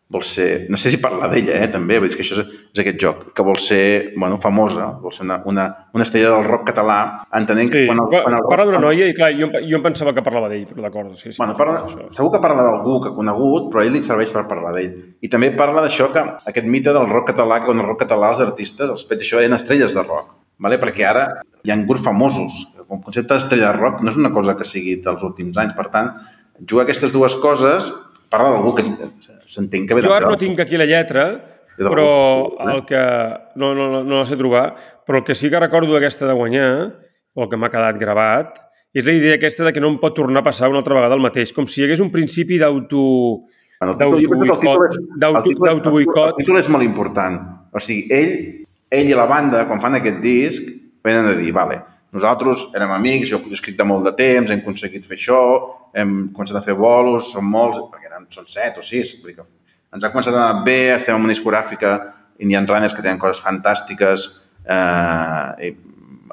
vol 0.09 0.23
ser, 0.23 0.67
no 0.69 0.77
sé 0.77 0.91
si 0.93 0.99
parla 1.01 1.31
d'ella, 1.33 1.57
eh, 1.65 1.69
també, 1.73 1.97
veig 2.03 2.13
que 2.15 2.23
això 2.23 2.37
és, 2.37 2.51
és 2.75 2.81
aquest 2.83 2.99
joc, 3.01 3.23
que 3.35 3.45
vol 3.47 3.57
ser, 3.63 4.13
bueno, 4.21 4.37
famosa, 4.41 4.91
vol 5.01 5.15
ser 5.17 5.25
una, 5.25 5.39
una, 5.49 5.65
una 5.97 6.05
estrella 6.05 6.35
del 6.35 6.45
rock 6.45 6.69
català, 6.69 6.99
entenent 7.41 7.73
que 7.73 7.83
Sí, 7.85 7.89
quan 7.89 8.03
el, 8.03 8.11
quan 8.13 8.37
el 8.37 8.45
parla 8.51 8.67
d'una 8.69 8.83
noia 8.85 9.09
i, 9.09 9.15
clar, 9.17 9.33
jo, 9.39 9.49
jo 9.65 9.81
em 9.81 9.87
pensava 9.87 10.13
que 10.15 10.23
parlava 10.27 10.53
d'ell, 10.53 10.69
però 10.69 10.85
d'acord, 10.85 11.17
sí, 11.17 11.33
sí. 11.33 11.39
Bueno, 11.41 11.57
parla, 11.59 11.81
això. 11.89 12.05
segur 12.15 12.35
que 12.37 12.43
parla 12.45 12.69
d'algú 12.69 13.01
que 13.01 13.11
ha 13.11 13.17
conegut, 13.17 13.73
però 13.73 13.83
a 13.83 13.89
ell 13.89 13.97
li 13.97 14.05
serveix 14.05 14.35
per 14.37 14.45
parlar 14.51 14.77
d'ell. 14.77 14.95
I 15.25 15.33
també 15.33 15.51
parla 15.57 15.83
d'això 15.87 16.11
que 16.13 16.23
aquest 16.53 16.71
mite 16.71 16.93
del 16.95 17.09
rock 17.11 17.33
català, 17.33 17.63
que 17.65 17.73
en 17.73 17.81
el 17.81 17.89
rock 17.89 18.05
català 18.05 18.35
els 18.37 18.45
artistes, 18.45 18.93
els 18.93 19.09
pets, 19.09 19.25
això 19.25 19.41
eren 19.41 19.57
estrelles 19.57 19.97
de 19.97 20.05
rock. 20.05 20.35
Vale? 20.63 20.79
Perquè 20.79 21.09
ara 21.09 21.27
hi 21.65 21.73
ha 21.73 21.81
grups 21.89 22.05
famosos. 22.05 22.63
El 22.85 23.01
concepte 23.01 23.33
d'estrella 23.33 23.73
de 23.73 23.81
rock 23.81 24.05
no 24.05 24.13
és 24.13 24.21
una 24.21 24.31
cosa 24.37 24.55
que 24.55 24.69
sigui 24.69 25.01
dels 25.03 25.25
últims 25.27 25.57
anys. 25.59 25.75
Per 25.75 25.89
tant, 25.91 26.13
jugar 26.61 26.85
aquestes 26.85 27.13
dues 27.15 27.35
coses, 27.43 27.91
parla 28.35 28.53
d'algú 28.53 28.75
que 28.77 28.85
s'entén 29.47 29.87
que 29.87 29.97
ve 29.97 30.05
Jo 30.05 30.13
ara 30.15 30.27
de 30.27 30.35
no 30.35 30.41
tinc 30.41 30.61
aquí 30.67 30.81
la 30.81 30.89
lletra, 30.91 31.29
de 31.79 31.91
Però 31.91 32.55
el 32.71 32.85
que... 32.87 33.01
No, 33.57 33.75
no, 33.75 33.89
no, 33.91 34.05
no 34.05 34.21
la 34.21 34.27
sé 34.29 34.37
trobar, 34.39 34.75
però 35.07 35.19
el 35.21 35.25
que 35.27 35.35
sí 35.35 35.51
que 35.51 35.59
recordo 35.59 35.95
d'aquesta 35.95 36.29
de 36.29 36.37
guanyar, 36.39 36.71
o 37.35 37.43
el 37.45 37.51
que 37.51 37.59
m'ha 37.59 37.71
quedat 37.73 37.99
gravat, 37.99 38.61
és 38.95 39.07
la 39.09 39.17
idea 39.17 39.39
aquesta 39.41 39.67
de 39.67 39.73
que 39.75 39.83
no 39.83 39.91
em 39.91 39.99
pot 39.99 40.15
tornar 40.15 40.45
a 40.45 40.47
passar 40.47 40.71
una 40.71 40.79
altra 40.83 40.95
vegada 40.95 41.19
el 41.19 41.25
mateix, 41.25 41.51
com 41.55 41.67
si 41.67 41.81
hi 41.81 41.89
hagués 41.89 42.03
un 42.05 42.13
principi 42.15 42.61
d'auto... 42.63 43.03
D'autoboicot. 43.83 45.19
El 45.19 46.39
títol 46.39 46.61
és 46.61 46.71
molt 46.71 46.87
important. 46.87 47.41
O 47.75 47.83
sigui, 47.83 48.07
ell, 48.15 48.37
ell 48.95 49.11
i 49.11 49.19
la 49.19 49.27
banda, 49.27 49.67
quan 49.67 49.83
fan 49.83 49.99
aquest 49.99 50.23
disc, 50.23 50.71
venen 51.05 51.33
a 51.33 51.35
dir, 51.37 51.51
vale, 51.53 51.83
nosaltres 52.15 52.69
érem 52.75 52.93
amics, 52.95 53.29
jo 53.33 53.41
he 53.43 53.57
escrit 53.57 53.77
de 53.79 53.87
molt 53.89 54.07
de 54.07 54.15
temps, 54.19 54.51
hem 54.51 54.63
aconseguit 54.63 55.07
fer 55.09 55.19
això, 55.19 55.41
hem 55.99 56.15
començat 56.35 56.61
a 56.61 56.65
fer 56.65 56.77
bolos, 56.79 57.33
som 57.35 57.47
molts, 57.51 57.81
perquè 57.91 58.11
eren, 58.11 58.29
són 58.31 58.47
set 58.51 58.79
o 58.79 58.87
sis, 58.87 59.17
vull 59.21 59.33
dir 59.33 59.41
que 59.41 59.47
ens 59.95 60.05
ha 60.05 60.13
començat 60.13 60.35
a 60.35 60.43
anar 60.43 60.65
bé, 60.67 60.95
estem 60.95 61.17
en 61.17 61.27
una 61.27 61.35
discogràfica, 61.35 61.97
Indian 62.43 62.67
Runners, 62.67 62.95
que 62.95 63.03
tenen 63.03 63.21
coses 63.23 63.43
fantàstiques, 63.43 64.29
eh, 64.67 65.67
i, 65.69 65.73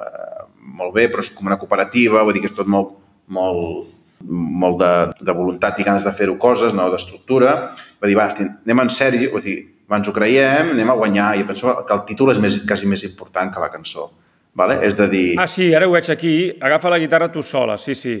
eh, 0.06 0.44
molt 0.78 0.94
bé, 0.94 1.08
però 1.10 1.22
és 1.22 1.30
com 1.34 1.50
una 1.50 1.58
cooperativa, 1.58 2.22
vull 2.22 2.34
dir 2.34 2.42
que 2.42 2.50
és 2.50 2.56
tot 2.56 2.70
molt, 2.70 2.96
molt, 3.26 3.90
molt 4.22 4.78
de, 4.80 4.92
de 5.18 5.34
voluntat 5.34 5.78
i 5.78 5.86
ganes 5.86 6.06
de 6.06 6.14
fer-ho 6.14 6.38
coses, 6.38 6.74
no 6.74 6.88
d'estructura. 6.90 7.54
Va 8.00 8.10
dir, 8.10 8.16
va, 8.18 8.28
anem 8.30 8.82
en 8.84 8.90
sèrio, 8.90 9.30
vull 9.34 9.44
dir, 9.44 9.56
ens 9.92 10.08
ho 10.08 10.14
creiem, 10.16 10.72
anem 10.72 10.90
a 10.90 10.98
guanyar, 10.98 11.34
i 11.38 11.46
penso 11.46 11.74
que 11.86 11.94
el 11.94 12.04
títol 12.08 12.32
és 12.32 12.40
més, 12.42 12.62
quasi 12.68 12.88
més 12.88 13.04
important 13.06 13.52
que 13.52 13.62
la 13.62 13.70
cançó. 13.72 14.10
Vale? 14.58 14.78
És 14.86 14.96
de 14.98 15.08
dir... 15.08 15.26
Ah, 15.40 15.48
sí, 15.48 15.70
ara 15.74 15.88
ho 15.88 15.94
veig 15.94 16.10
aquí. 16.12 16.34
Agafa 16.60 16.92
la 16.92 17.00
guitarra 17.00 17.32
tu 17.32 17.42
sola, 17.42 17.78
sí, 17.80 17.96
sí. 17.96 18.18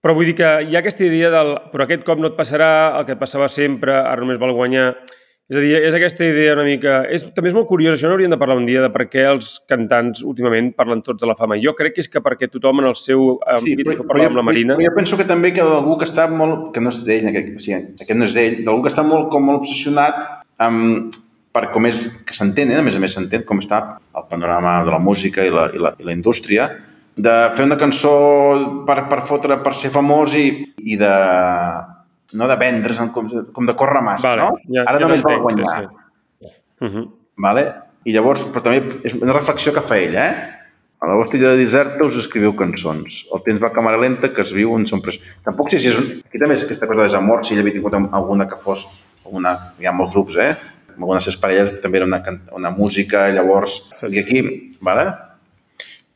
Però 0.00 0.14
vull 0.16 0.28
dir 0.30 0.36
que 0.38 0.48
hi 0.64 0.76
ha 0.76 0.80
aquesta 0.80 1.04
idea 1.04 1.28
del... 1.32 1.52
Però 1.72 1.84
aquest 1.84 2.04
cop 2.06 2.20
no 2.22 2.30
et 2.32 2.38
passarà 2.38 2.70
el 2.98 3.06
que 3.08 3.16
et 3.16 3.20
passava 3.20 3.48
sempre, 3.52 3.94
ara 3.98 4.22
només 4.22 4.40
val 4.40 4.54
guanyar. 4.56 4.92
És 5.46 5.58
a 5.58 5.60
dir, 5.62 5.76
és 5.78 5.94
aquesta 5.94 6.26
idea 6.26 6.56
una 6.56 6.64
mica... 6.66 6.96
És, 7.12 7.22
també 7.34 7.52
és 7.52 7.56
molt 7.56 7.68
curiós, 7.70 7.94
això 7.94 8.08
n'hauríem 8.10 8.32
de 8.32 8.38
parlar 8.40 8.56
un 8.58 8.64
dia, 8.66 8.80
de 8.82 8.90
per 8.94 9.04
què 9.12 9.26
els 9.30 9.52
cantants 9.70 10.24
últimament 10.26 10.72
parlen 10.78 11.04
tots 11.06 11.22
de 11.22 11.28
la 11.28 11.36
fama. 11.38 11.58
Jo 11.62 11.76
crec 11.78 11.94
que 11.94 12.02
és 12.02 12.10
que 12.10 12.22
perquè 12.24 12.48
tothom 12.50 12.82
en 12.82 12.88
el 12.90 12.96
seu 12.98 13.36
àmbit, 13.44 13.84
sí, 13.84 13.86
això 13.92 14.08
parla 14.08 14.30
amb 14.32 14.40
la 14.40 14.46
Marina... 14.46 14.78
Però 14.80 14.88
jo 14.88 14.96
penso 14.96 15.20
que 15.20 15.28
també 15.28 15.52
que 15.54 15.66
d'algú 15.66 16.00
que 16.00 16.08
està 16.08 16.26
molt... 16.32 16.72
que 16.74 16.82
no 16.82 16.90
és 16.94 17.04
d'ell, 17.06 17.28
aquest, 17.30 17.52
o 17.52 17.62
sigui, 17.62 17.78
aquest 18.00 18.18
no 18.18 18.26
és 18.26 18.34
d'ell, 18.34 18.58
d'algú 18.66 18.88
que 18.88 18.94
està 18.94 19.06
molt, 19.06 19.28
com 19.30 19.46
molt 19.46 19.62
obsessionat 19.62 20.24
amb, 20.66 21.14
per 21.56 21.70
com 21.72 21.88
és 21.88 22.04
que 22.28 22.36
s'entén, 22.36 22.70
eh? 22.74 22.82
a 22.82 22.84
més 22.84 22.96
a 22.98 23.00
més 23.00 23.16
s'entén 23.16 23.46
com 23.48 23.62
està 23.64 23.80
el 24.12 24.28
panorama 24.28 24.82
de 24.84 24.92
la 24.92 25.00
música 25.00 25.44
i 25.46 25.52
la, 25.54 25.70
i 25.72 25.80
la, 25.80 25.94
i 25.96 26.04
la 26.04 26.12
indústria, 26.12 26.68
de 27.16 27.34
fer 27.56 27.64
una 27.64 27.78
cançó 27.80 28.12
per, 28.86 29.06
per 29.08 29.22
fotre, 29.24 29.56
per 29.64 29.72
ser 29.74 29.88
famós 29.94 30.34
i, 30.36 30.50
i 30.84 30.98
de 31.00 31.12
no 32.36 32.48
de 32.50 32.56
vendre's, 32.60 33.00
com, 33.14 33.30
com 33.56 33.68
de 33.68 33.74
córrer 33.78 34.02
massa, 34.04 34.28
Vale, 34.34 34.42
no? 34.44 34.58
ja- 34.74 34.84
Ara 34.90 35.00
ja 35.00 35.06
només 35.06 35.24
vol 35.24 35.38
l'entenc, 35.38 35.64
sí, 35.64 35.64
guanyar. 35.64 35.86
sí. 36.42 36.52
Uh 36.84 36.90
-huh. 36.92 37.06
Vale? 37.46 37.64
I 38.04 38.12
llavors, 38.12 38.44
però 38.52 38.62
també 38.62 39.00
és 39.04 39.14
una 39.14 39.32
reflexió 39.32 39.72
que 39.72 39.80
fa 39.80 39.96
ell, 39.98 40.14
eh? 40.14 40.34
A 41.00 41.06
la 41.08 41.14
vostra 41.14 41.38
illa 41.38 41.50
de 41.52 41.56
deserta 41.60 42.04
us 42.04 42.16
escriviu 42.16 42.54
cançons. 42.56 43.26
El 43.34 43.42
temps 43.44 43.60
va 43.62 43.68
a 43.68 43.72
càmera 43.72 43.98
lenta 44.00 44.32
que 44.32 44.42
es 44.42 44.52
viu 44.52 44.76
en 44.76 44.86
son 44.86 45.02
pres... 45.02 45.18
Tampoc 45.44 45.70
sé 45.70 45.78
si 45.78 45.88
és... 45.88 45.98
Un... 45.98 46.22
Aquí 46.26 46.38
també 46.38 46.54
és 46.54 46.64
aquesta 46.64 46.86
cosa 46.86 47.00
de 47.00 47.08
desamor, 47.08 47.44
si 47.44 47.54
ell 47.54 47.60
havia 47.60 47.72
tingut 47.72 47.94
alguna 47.94 48.46
que 48.46 48.56
fos... 48.56 48.86
Alguna... 49.24 49.74
Hi 49.80 49.86
ha 49.86 49.92
molts 49.92 50.14
grups, 50.14 50.36
eh? 50.36 50.56
Amb 50.96 51.04
algunes 51.04 51.28
de 51.28 51.30
les 51.30 51.38
parelles 51.40 51.72
també 51.84 52.00
era 52.00 52.08
una, 52.08 52.22
una 52.56 52.72
música, 52.74 53.28
llavors... 53.36 53.78
I 54.08 54.24
aquí, 54.24 54.42
vale? 54.80 55.10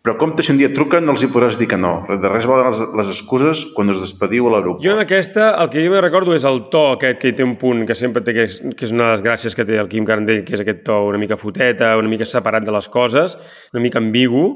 Però 0.01 0.15
compte 0.17 0.41
si 0.41 0.49
un 0.55 0.57
dia 0.57 0.71
truquen 0.73 1.05
no 1.05 1.13
els 1.13 1.21
hi 1.21 1.29
podràs 1.29 1.59
dir 1.61 1.67
que 1.69 1.77
no. 1.77 1.91
De 2.09 2.29
res 2.33 2.47
valen 2.49 2.71
les, 2.73 2.79
les 2.97 3.09
excuses 3.13 3.67
quan 3.77 3.93
us 3.93 3.99
despediu 4.01 4.47
a 4.49 4.55
l'aeroport. 4.55 4.81
Jo 4.81 4.95
en 4.95 5.03
aquesta, 5.03 5.51
el 5.61 5.69
que 5.69 5.83
jo 5.85 5.91
me 5.93 6.01
recordo 6.01 6.33
és 6.33 6.47
el 6.49 6.63
to 6.73 6.87
aquest 6.95 7.21
que 7.21 7.35
té 7.37 7.45
un 7.45 7.53
punt 7.61 7.85
que 7.85 7.97
sempre 7.99 8.25
té, 8.25 8.33
que 8.33 8.47
és, 8.49 8.57
que 8.73 8.89
és 8.89 8.95
una 8.97 9.11
de 9.11 9.19
les 9.19 9.25
gràcies 9.27 9.57
que 9.57 9.67
té 9.69 9.77
el 9.77 9.91
Quim 9.93 10.09
Carandell, 10.09 10.41
que 10.47 10.57
és 10.57 10.65
aquest 10.65 10.81
to 10.89 10.97
una 11.11 11.21
mica 11.21 11.37
foteta, 11.37 11.93
una 12.01 12.09
mica 12.09 12.25
separat 12.25 12.65
de 12.65 12.73
les 12.73 12.89
coses, 12.89 13.37
una 13.75 13.85
mica 13.85 14.01
ambigu, 14.01 14.47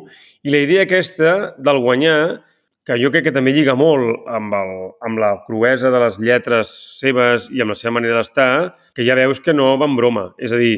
i 0.49 0.55
la 0.55 0.65
idea 0.65 0.89
aquesta 0.89 1.35
del 1.61 1.83
guanyar, 1.85 2.41
que 2.85 2.99
jo 3.01 3.09
crec 3.11 3.25
que 3.29 3.33
també 3.33 3.53
lliga 3.57 3.73
molt 3.79 4.27
amb, 4.29 4.53
el, 4.59 4.73
amb 5.09 5.19
la 5.23 5.31
cruesa 5.47 5.89
de 5.91 6.01
les 6.03 6.19
lletres 6.21 6.69
seves 7.01 7.47
i 7.55 7.63
amb 7.65 7.73
la 7.73 7.79
seva 7.81 7.95
manera 7.97 8.19
d'estar, 8.21 8.75
que 8.95 9.07
ja 9.07 9.17
veus 9.17 9.41
que 9.41 9.55
no 9.57 9.71
va 9.81 9.87
en 9.89 9.97
broma. 9.97 10.27
És 10.37 10.53
a 10.53 10.59
dir, 10.61 10.75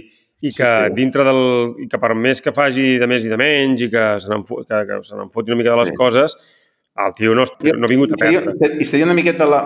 i 0.46 0.52
que 0.54 0.68
dintre 0.94 1.24
del... 1.26 1.40
i 1.82 1.88
que 1.90 1.98
per 1.98 2.12
més 2.14 2.42
que 2.44 2.52
faci 2.54 2.98
de 3.02 3.07
més 3.11 3.24
i 3.26 3.32
de 3.32 3.38
menys 3.40 3.82
i 3.82 3.90
que 3.90 4.04
se 4.22 4.30
n'en 4.30 4.44
fo- 4.46 4.61
que, 4.68 4.82
que 4.86 5.00
se 5.02 5.16
foti 5.34 5.50
una 5.50 5.59
mica 5.62 5.72
de 5.74 5.80
les 5.82 5.88
Sí. 5.90 5.96
coses, 5.98 6.36
el 6.96 7.14
tio 7.18 7.34
no, 7.34 7.42
no 7.44 7.86
ha 7.88 7.90
vingut 7.90 8.12
a 8.14 8.20
perdre. 8.22 8.54
I 8.80 8.84
seria 8.86 9.04
una 9.09 9.16
miqueta 9.18 9.44
la... 9.48 9.61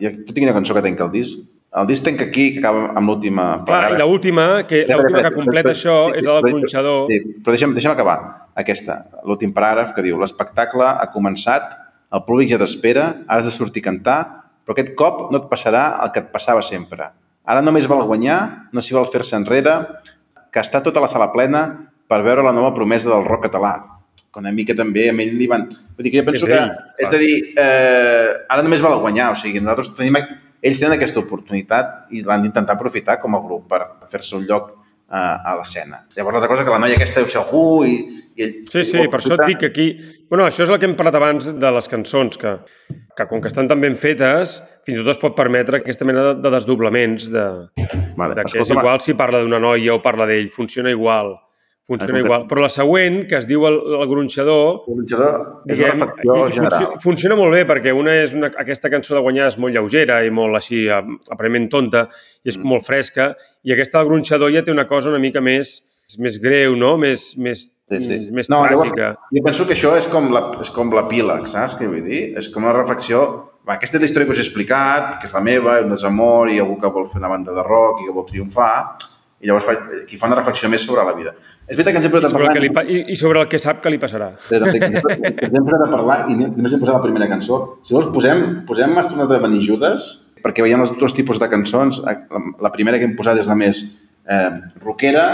Jo, 0.00 0.08
i 0.14 0.32
quina 0.36 0.54
cançó 0.56 0.72
que 0.76 0.80
tanca 0.84 1.04
el 1.08 1.10
disc. 1.12 1.42
El 1.74 1.88
disc 1.88 2.04
tanca 2.06 2.28
aquí, 2.28 2.52
que 2.54 2.60
acaba 2.60 2.84
amb 2.94 3.10
l'última... 3.10 3.44
Clar, 3.66 3.88
i 3.90 3.98
l'última, 3.98 4.44
que, 4.68 4.84
l'última 4.86 5.24
que 5.24 5.32
completa 5.34 5.72
això 5.72 5.94
espera, 6.04 6.20
és 6.20 6.28
la 6.28 6.36
del 6.38 6.52
gronxador. 6.54 7.00
Sí, 7.10 7.18
però 7.42 7.54
deixa'm, 7.56 7.72
deixa'm 7.74 7.94
acabar 7.96 8.14
aquesta, 8.62 9.00
l'últim 9.26 9.50
paràgraf 9.56 9.90
que 9.96 10.04
diu 10.06 10.20
l'espectacle 10.20 10.86
ha 10.86 11.08
començat, 11.10 11.74
el 12.14 12.22
públic 12.28 12.52
ja 12.52 12.60
t'espera, 12.62 13.08
has 13.26 13.48
de 13.48 13.54
sortir 13.54 13.82
a 13.82 13.88
cantar, 13.88 14.18
però 14.62 14.76
aquest 14.76 14.94
cop 14.94 15.24
no 15.34 15.40
et 15.42 15.48
passarà 15.50 15.88
el 16.04 16.12
que 16.14 16.22
et 16.22 16.30
passava 16.30 16.62
sempre. 16.62 17.10
Ara 17.42 17.64
només 17.64 17.90
val 17.90 18.06
guanyar, 18.06 18.38
no 18.70 18.80
s'hi 18.80 18.94
val 18.94 19.10
fer-se 19.10 19.34
enrere, 19.36 19.74
que 20.54 20.62
està 20.62 20.78
tota 20.84 21.02
la 21.02 21.10
sala 21.10 21.32
plena 21.34 21.64
per 22.06 22.22
veure 22.22 22.46
la 22.46 22.54
nova 22.54 22.70
promesa 22.76 23.10
del 23.10 23.26
rock 23.26 23.48
català. 23.48 23.74
Que 24.30 24.38
una 24.38 24.54
mica 24.54 24.78
també 24.78 25.08
a 25.10 25.12
ell 25.12 25.34
li 25.40 25.50
van... 25.50 25.66
Vull 25.66 26.06
dir 26.06 26.14
que 26.14 26.22
jo 26.22 26.28
penso 26.30 26.46
És 26.46 26.52
que 26.52 26.56
ell, 26.62 26.70
és 26.94 27.08
clar. 27.08 27.12
de 27.12 27.20
dir, 27.22 27.34
eh, 27.58 28.30
ara 28.46 28.62
només 28.62 28.82
val 28.82 29.00
guanyar, 29.02 29.32
o 29.34 29.38
sigui, 29.38 29.58
nosaltres 29.62 29.90
tenim, 29.98 30.22
ells 30.64 30.80
tenen 30.80 30.96
aquesta 30.96 31.20
oportunitat 31.20 32.14
i 32.16 32.24
l'han 32.24 32.46
d'intentar 32.46 32.78
aprofitar 32.78 33.18
com 33.22 33.36
a 33.36 33.42
grup 33.44 33.68
per 33.68 33.82
fer-se 34.10 34.38
un 34.38 34.46
lloc 34.48 34.72
eh, 34.72 35.16
a 35.16 35.54
l'escena. 35.58 36.04
Llavors, 36.16 36.38
l'altra 36.38 36.50
cosa 36.50 36.64
que 36.64 36.72
la 36.72 36.80
noia 36.82 36.96
aquesta 36.98 37.20
deu 37.20 37.30
ser 37.30 37.42
algú 37.42 37.84
i, 37.84 37.94
i 38.34 38.46
ell... 38.46 38.54
Sí, 38.72 38.84
sí, 38.88 39.04
per 39.12 39.20
això 39.20 39.36
et 39.36 39.44
dic 39.48 39.60
que 39.64 39.72
aquí... 39.72 39.88
Bueno, 40.30 40.48
això 40.48 40.64
és 40.64 40.72
el 40.72 40.80
que 40.80 40.88
hem 40.88 40.96
parlat 40.98 41.18
abans 41.20 41.50
de 41.60 41.72
les 41.76 41.88
cançons, 41.90 42.40
que, 42.40 42.56
que 43.14 43.26
com 43.30 43.42
que 43.44 43.50
estan 43.52 43.68
tan 43.70 43.82
ben 43.82 43.98
fetes, 44.00 44.56
fins 44.86 44.98
i 44.98 45.02
tot 45.02 45.12
es 45.12 45.20
pot 45.22 45.36
permetre 45.36 45.82
aquesta 45.82 46.08
mena 46.08 46.30
de, 46.30 46.36
de 46.42 46.54
desdoblaments, 46.56 47.28
de, 47.34 47.44
Vale, 48.16 48.34
de 48.38 48.46
que 48.48 48.62
és 48.64 48.72
igual 48.72 49.02
si 49.04 49.14
parla 49.18 49.42
d'una 49.44 49.60
noia 49.62 49.94
o 49.94 50.00
parla 50.02 50.26
d'ell, 50.30 50.48
funciona 50.54 50.90
igual. 50.94 51.36
Funciona 51.86 52.18
igual. 52.24 52.46
Però 52.48 52.62
la 52.64 52.70
següent, 52.72 53.26
que 53.28 53.36
es 53.36 53.44
diu 53.46 53.66
el, 53.68 53.74
el 54.00 54.06
gronxador, 54.08 54.84
el 54.88 54.94
gronxador 54.94 55.34
és 55.68 55.78
una 55.78 55.90
diguem, 55.92 55.98
i- 56.00 56.48
i 56.48 56.52
general. 56.56 56.70
funciona, 56.70 57.00
funciona 57.02 57.36
molt 57.36 57.52
bé 57.52 57.66
perquè 57.68 57.92
una 57.92 58.14
és 58.22 58.32
una, 58.34 58.48
aquesta 58.56 58.88
cançó 58.88 59.14
de 59.14 59.20
guanyar 59.20 59.48
és 59.50 59.58
molt 59.60 59.74
lleugera 59.74 60.22
i 60.24 60.30
molt 60.30 60.56
així 60.56 60.86
eh, 60.88 61.02
aparentment 61.30 61.68
tonta 61.68 62.06
i 62.42 62.48
és 62.48 62.56
Mm. 62.56 62.64
molt 62.72 62.82
fresca 62.86 63.34
i 63.64 63.72
aquesta 63.72 63.98
del 63.98 64.08
gronxador 64.08 64.50
ja 64.54 64.62
té 64.64 64.72
una 64.72 64.86
cosa 64.86 65.10
una 65.10 65.18
mica 65.18 65.40
més, 65.44 65.82
més 66.18 66.40
greu, 66.40 66.74
no? 66.76 66.96
Més, 66.96 67.34
més, 67.36 67.70
Sí, 67.90 68.00
sí. 68.02 68.18
més 68.32 68.48
no, 68.48 68.62
tràgica. 68.64 68.70
llavors, 68.96 69.18
jo 69.30 69.42
penso 69.44 69.66
que 69.66 69.74
això 69.74 69.94
és 69.98 70.06
com 70.08 70.32
la, 70.32 70.52
és 70.62 70.70
com 70.70 70.88
l'epíleg, 70.90 71.46
saps 71.46 71.76
què 71.76 71.86
vull 71.86 72.00
dir? 72.02 72.32
És 72.38 72.48
com 72.48 72.64
una 72.64 72.72
reflexió... 72.72 73.50
Va, 73.68 73.74
aquesta 73.76 73.96
és 73.96 74.00
la 74.02 74.06
història 74.06 74.26
que 74.26 74.32
us 74.32 74.38
he 74.38 74.42
explicat, 74.44 75.18
que 75.20 75.26
és 75.26 75.32
la 75.32 75.40
meva, 75.40 75.78
un 75.80 75.88
desamor 75.88 76.48
i 76.50 76.58
algú 76.60 76.78
que 76.80 76.88
vol 76.92 77.06
fer 77.08 77.18
una 77.20 77.28
banda 77.28 77.52
de 77.52 77.62
rock 77.62 78.00
i 78.02 78.06
que 78.06 78.12
vol 78.12 78.24
triomfar, 78.28 78.96
i 79.44 79.48
llavors 79.50 79.66
fa, 79.68 79.74
aquí 80.00 80.16
fa 80.16 80.30
una 80.30 80.38
reflexió 80.40 80.70
més 80.72 80.82
sobre 80.88 81.04
la 81.04 81.12
vida. 81.16 81.34
És 81.68 81.76
veritat 81.76 81.92
que 81.92 82.00
ens 82.00 82.06
hem 82.08 82.12
posat 82.14 82.26
a 82.30 82.32
sobre 82.32 82.46
parlar... 82.46 82.54
que 82.56 82.62
li, 82.64 82.70
pa- 82.72 82.84
i, 82.88 83.00
i 83.12 83.16
sobre 83.20 83.42
el 83.44 83.48
que 83.52 83.60
sap 83.60 83.82
que 83.84 83.92
li 83.92 83.98
passarà. 84.00 84.30
Exacte, 84.40 84.78
que 84.80 84.88
ens 85.50 85.58
hem 85.60 85.66
posat 85.68 85.84
a 85.84 85.90
parlar 85.92 86.18
i 86.32 86.38
només 86.40 86.72
hem 86.72 86.80
posat 86.80 86.96
la 86.96 87.02
primera 87.04 87.28
cançó. 87.28 87.58
Si 87.84 87.92
vols, 87.96 88.08
posem, 88.14 88.44
posem 88.68 88.96
Astronaut 89.02 89.28
de 89.34 89.40
Benilludes, 89.44 90.08
perquè 90.44 90.64
veiem 90.64 90.80
els 90.84 90.94
dos 91.00 91.12
tipus 91.16 91.38
de 91.40 91.50
cançons. 91.52 92.00
La, 92.04 92.72
primera 92.72 92.98
que 93.00 93.04
hem 93.08 93.14
posat 93.20 93.38
és 93.44 93.46
la 93.50 93.56
més 93.58 93.84
eh, 94.24 94.48
rockera 94.82 95.26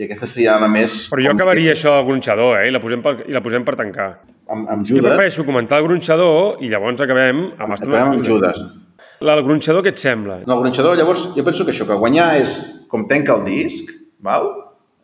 i 0.00 0.06
aquesta 0.08 0.28
seria 0.30 0.56
la 0.60 0.68
més... 0.72 1.02
Però 1.12 1.20
jo 1.24 1.32
acabaria 1.34 1.74
això 1.76 1.92
del 1.98 2.06
gronxador, 2.08 2.58
eh? 2.62 2.68
I 2.70 2.74
la 2.74 2.80
posem 2.80 3.02
per, 3.04 3.18
i 3.28 3.36
la 3.36 3.42
posem 3.44 3.64
per 3.66 3.76
tancar. 3.76 4.10
Amb, 4.50 4.64
amb 4.72 4.86
Jo 4.88 4.96
Judas. 4.96 5.12
prefereixo 5.12 5.44
comentar 5.46 5.78
el 5.80 5.84
gronxador 5.86 6.62
i 6.64 6.70
llavors 6.72 7.00
acabem 7.04 7.42
amb 7.60 7.74
Acabem 7.76 8.14
amb 8.16 8.24
Judas. 8.26 8.58
La, 8.64 8.89
el 9.20 9.44
gronxador 9.44 9.84
què 9.84 9.92
et 9.92 10.00
sembla? 10.00 10.40
El 10.46 10.62
gronxador, 10.64 10.96
llavors, 10.96 11.26
jo 11.36 11.44
penso 11.44 11.66
que 11.66 11.74
això, 11.74 11.84
que 11.88 11.98
guanyar 12.00 12.30
és 12.40 12.56
com 12.88 13.06
tanca 13.08 13.36
el 13.36 13.44
disc, 13.44 13.92
val? 14.24 14.48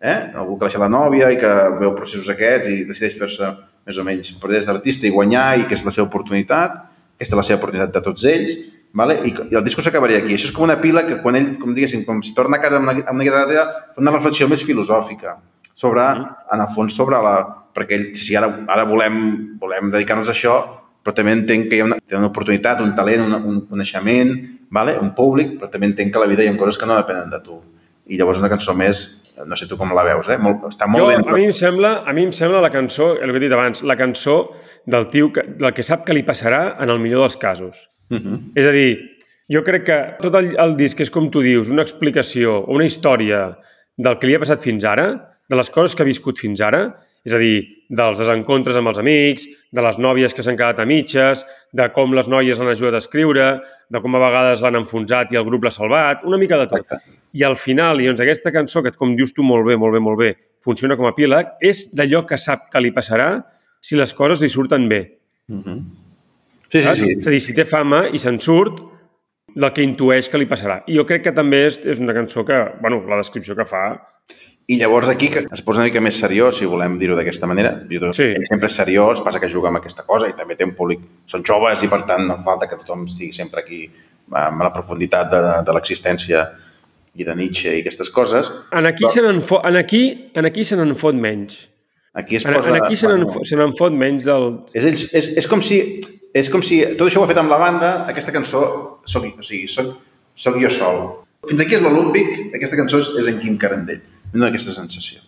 Eh? 0.01 0.17
Algú 0.37 0.57
que 0.57 0.67
deixa 0.67 0.81
la 0.81 0.89
nòvia 0.93 1.29
i 1.33 1.39
que 1.41 1.53
veu 1.81 1.93
processos 1.97 2.29
aquests 2.33 2.71
i 2.73 2.85
decideix 2.89 3.17
fer-se 3.21 3.51
més 3.87 3.99
o 4.01 4.05
menys 4.07 4.33
per 4.41 4.51
d'artista 4.55 5.07
i 5.07 5.12
guanyar 5.14 5.49
i 5.61 5.67
que 5.69 5.77
és 5.77 5.85
la 5.85 5.93
seva 5.95 6.09
oportunitat, 6.09 6.81
aquesta 7.17 7.37
és 7.37 7.41
la 7.41 7.45
seva 7.47 7.61
oportunitat 7.61 7.95
de 7.95 8.03
tots 8.05 8.25
ells, 8.29 8.57
vale? 8.97 9.19
I, 9.29 9.35
i 9.53 9.57
el 9.57 9.64
disco 9.64 9.85
s'acabaria 9.85 10.23
aquí. 10.23 10.35
Això 10.37 10.51
és 10.51 10.55
com 10.57 10.64
una 10.67 10.79
pila 10.81 11.05
que 11.07 11.21
quan 11.23 11.37
ell, 11.39 11.53
com 11.61 11.77
diguéssim, 11.77 12.05
com 12.09 12.23
si 12.25 12.35
torna 12.37 12.59
a 12.59 12.64
casa 12.64 12.81
amb 12.81 12.89
una, 12.89 13.05
amb 13.05 13.21
una 13.21 13.29
guitarra, 13.29 13.69
fa 13.95 14.03
una 14.03 14.17
reflexió 14.17 14.49
més 14.49 14.64
filosòfica 14.64 15.37
sobre, 15.77 16.09
en 16.53 16.64
el 16.64 16.73
fons, 16.75 16.97
sobre 16.97 17.21
la... 17.23 17.37
Perquè 17.77 17.93
ell, 17.99 18.07
si 18.17 18.33
ara, 18.37 18.49
ara 18.73 18.87
volem, 18.89 19.17
volem 19.61 19.91
dedicar-nos 19.93 20.31
a 20.31 20.33
això, 20.33 20.55
però 21.07 21.14
també 21.14 21.36
entenc 21.36 21.68
que 21.70 21.78
hi 21.78 21.84
ha 21.84 21.86
una, 21.86 22.00
una 22.18 22.26
oportunitat, 22.32 22.80
un 22.82 22.90
talent, 22.98 23.20
un, 23.22 23.34
un 23.46 23.61
coneixement, 23.70 24.32
vale? 24.74 24.96
un 24.98 25.12
públic, 25.14 25.52
però 25.61 25.70
també 25.70 25.86
entenc 25.92 26.11
que 26.11 26.18
a 26.18 26.24
la 26.24 26.26
vida 26.32 26.42
hi 26.42 26.50
ha 26.50 26.57
coses 26.59 26.80
que 26.80 26.88
no 26.90 26.96
depenen 26.98 27.30
de 27.30 27.38
tu. 27.44 27.61
I 28.11 28.18
llavors 28.18 28.40
una 28.42 28.50
cançó 28.50 28.74
més, 28.74 29.04
no 29.46 29.54
sé 29.59 29.68
tu 29.70 29.78
com 29.78 29.94
la 29.94 30.02
veus, 30.02 30.26
eh? 30.34 30.38
Molt, 30.42 30.64
està 30.72 30.88
molt 30.90 31.04
Jo, 31.04 31.12
ben... 31.12 31.22
a 31.22 31.36
mi 31.38 31.46
em 31.46 31.54
sembla, 31.54 31.92
a 32.02 32.14
mi 32.16 32.26
em 32.26 32.32
sembla 32.34 32.64
la 32.64 32.72
cançó, 32.74 33.12
el 33.22 33.30
que 33.30 33.38
he 33.38 33.44
dit 33.46 33.54
abans, 33.54 33.84
la 33.86 33.98
cançó 33.98 34.36
del 34.90 35.07
tio 35.14 35.30
que, 35.30 35.46
del 35.61 35.74
que 35.76 35.86
sap 35.86 36.02
que 36.09 36.16
li 36.16 36.26
passarà 36.26 36.64
en 36.82 36.90
el 36.90 36.98
millor 37.02 37.22
dels 37.22 37.38
casos. 37.38 37.86
Uh 38.11 38.18
-huh. 38.18 38.40
És 38.59 38.66
a 38.66 38.74
dir, 38.74 38.98
jo 39.46 39.62
crec 39.62 39.86
que 39.86 39.98
tot 40.18 40.34
el, 40.34 40.57
el 40.59 40.76
disc 40.76 41.00
és 41.00 41.11
com 41.11 41.30
tu 41.30 41.42
dius, 41.42 41.70
una 41.70 41.82
explicació, 41.86 42.64
una 42.66 42.84
història 42.84 43.59
del 43.96 44.18
que 44.18 44.26
li 44.26 44.34
ha 44.34 44.42
passat 44.42 44.61
fins 44.61 44.84
ara, 44.84 45.36
de 45.48 45.57
les 45.57 45.70
coses 45.70 45.94
que 45.94 46.02
ha 46.02 46.07
viscut 46.07 46.38
fins 46.38 46.61
ara, 46.61 46.96
és 47.27 47.35
a 47.35 47.41
dir, 47.43 47.57
dels 47.91 48.18
desencontres 48.18 48.77
amb 48.79 48.91
els 48.91 49.01
amics, 49.03 49.47
de 49.74 49.83
les 49.83 49.99
nòvies 50.03 50.35
que 50.35 50.45
s'han 50.47 50.59
quedat 50.59 50.81
a 50.83 50.87
mitges, 50.87 51.43
de 51.74 51.89
com 51.95 52.14
les 52.14 52.31
noies 52.31 52.59
l'han 52.59 52.70
ajudat 52.70 52.99
a 52.99 53.03
escriure, 53.03 53.49
de 53.91 54.03
com 54.03 54.14
a 54.14 54.22
vegades 54.22 54.62
l'han 54.62 54.81
enfonsat 54.81 55.35
i 55.35 55.41
el 55.41 55.47
grup 55.47 55.66
l'ha 55.66 55.74
salvat, 55.74 56.24
una 56.27 56.39
mica 56.39 56.59
de 56.61 56.68
tot. 56.70 56.87
Exacte. 56.87 57.18
I 57.37 57.45
al 57.47 57.59
final, 57.59 58.01
i 58.01 58.09
doncs 58.09 58.22
aquesta 58.22 58.55
cançó, 58.55 58.83
que 58.83 58.95
com 58.95 59.14
dius 59.18 59.35
tu 59.35 59.47
molt 59.47 59.66
bé, 59.66 59.77
molt 59.79 59.95
bé, 59.95 60.03
molt 60.03 60.22
bé, 60.22 60.33
funciona 60.62 60.97
com 60.99 61.07
a 61.07 61.14
epíleg, 61.14 61.57
és 61.61 61.89
d'allò 61.95 62.24
que 62.27 62.39
sap 62.39 62.70
que 62.72 62.83
li 62.83 62.95
passarà 62.95 63.31
si 63.83 63.99
les 63.99 64.14
coses 64.14 64.43
li 64.43 64.51
surten 64.51 64.89
bé. 64.91 65.03
Sí, 65.47 66.81
sí, 66.81 66.83
Saps? 66.83 66.99
sí. 66.99 67.12
És 67.20 67.27
a 67.27 67.35
dir, 67.35 67.43
si 67.43 67.55
té 67.55 67.66
fama 67.66 68.07
i 68.11 68.22
se'n 68.22 68.41
surt, 68.43 68.83
del 69.57 69.72
que 69.72 69.85
intueix 69.85 70.29
que 70.29 70.39
li 70.39 70.49
passarà. 70.49 70.83
I 70.87 70.99
jo 70.99 71.07
crec 71.09 71.24
que 71.24 71.33
també 71.35 71.64
és, 71.66 71.79
és 71.89 72.01
una 72.03 72.14
cançó 72.16 72.45
que, 72.45 72.59
bueno, 72.83 73.03
la 73.09 73.22
descripció 73.22 73.57
que 73.57 73.66
fa... 73.68 73.89
I 74.69 74.79
llavors 74.81 75.09
aquí 75.09 75.29
que 75.31 75.45
es 75.53 75.62
posa 75.62 75.79
una 75.79 75.87
mica 75.87 76.01
més 76.03 76.17
seriós, 76.19 76.57
si 76.59 76.67
volem 76.67 76.97
dir-ho 76.99 77.14
d'aquesta 77.14 77.47
manera. 77.47 77.71
Jo, 77.91 78.12
Sí. 78.12 78.25
Ell 78.35 78.47
sempre 78.49 78.67
és 78.67 78.75
seriós, 78.75 79.21
passa 79.23 79.39
que 79.39 79.49
juga 79.49 79.69
amb 79.71 79.79
aquesta 79.79 80.03
cosa 80.03 80.27
i 80.29 80.35
també 80.35 80.57
té 80.59 80.64
un 80.67 80.75
públic... 80.75 81.01
Són 81.27 81.45
joves 81.47 81.83
i, 81.85 81.89
per 81.89 82.03
tant, 82.09 82.27
no 82.27 82.41
falta 82.43 82.67
que 82.67 82.77
tothom 82.81 83.05
estigui 83.07 83.33
sempre 83.37 83.61
aquí 83.62 83.85
amb 84.33 84.62
la 84.64 84.73
profunditat 84.75 85.31
de, 85.31 85.41
de 85.69 85.73
l'existència 85.77 86.49
i 87.14 87.25
de 87.25 87.35
Nietzsche 87.39 87.77
i 87.77 87.81
aquestes 87.85 88.11
coses. 88.11 88.51
En 88.75 88.87
aquí, 88.91 89.05
Però- 89.07 89.12
se 89.14 89.23
n'en 89.23 89.39
fot, 89.41 89.62
en 89.71 89.77
aquí, 89.79 90.03
en 90.35 90.45
aquí 90.51 90.64
se 90.67 90.77
n'en 90.77 90.97
fot 90.99 91.14
menys. 91.14 91.69
Aquí 92.12 92.37
es 92.37 92.45
En, 92.45 92.55
posa... 92.55 92.71
en 92.75 92.83
aquí 92.83 92.97
se 92.97 93.07
n'en 93.07 93.23
fo- 93.29 93.77
fot 93.79 93.93
menys 93.95 94.25
del... 94.27 94.49
És, 94.75 94.85
és, 94.85 95.07
és, 95.14 95.29
és, 95.39 95.47
com 95.47 95.62
si, 95.62 95.79
és 96.35 96.51
com 96.51 96.61
si 96.64 96.81
tot 96.99 97.07
això 97.07 97.23
ho 97.23 97.25
ha 97.25 97.31
fet 97.31 97.39
amb 97.39 97.53
la 97.55 97.59
banda, 97.62 97.93
aquesta 98.11 98.33
cançó 98.35 98.64
soc, 99.07 99.31
o 99.39 99.43
sigui, 99.47 99.69
soc, 99.71 99.95
soc 100.35 100.59
jo 100.61 100.69
sol. 100.73 101.01
Fins 101.47 101.61
aquí 101.62 101.77
és 101.79 101.83
la 101.85 101.93
Ludwig, 101.95 102.49
aquesta 102.57 102.77
cançó 102.81 102.99
és, 102.99 103.12
és 103.23 103.29
en 103.31 103.39
Quim 103.39 103.55
Carandell. 103.61 104.01
No 104.35 104.47
aquesta 104.47 104.72
sensació. 104.74 105.20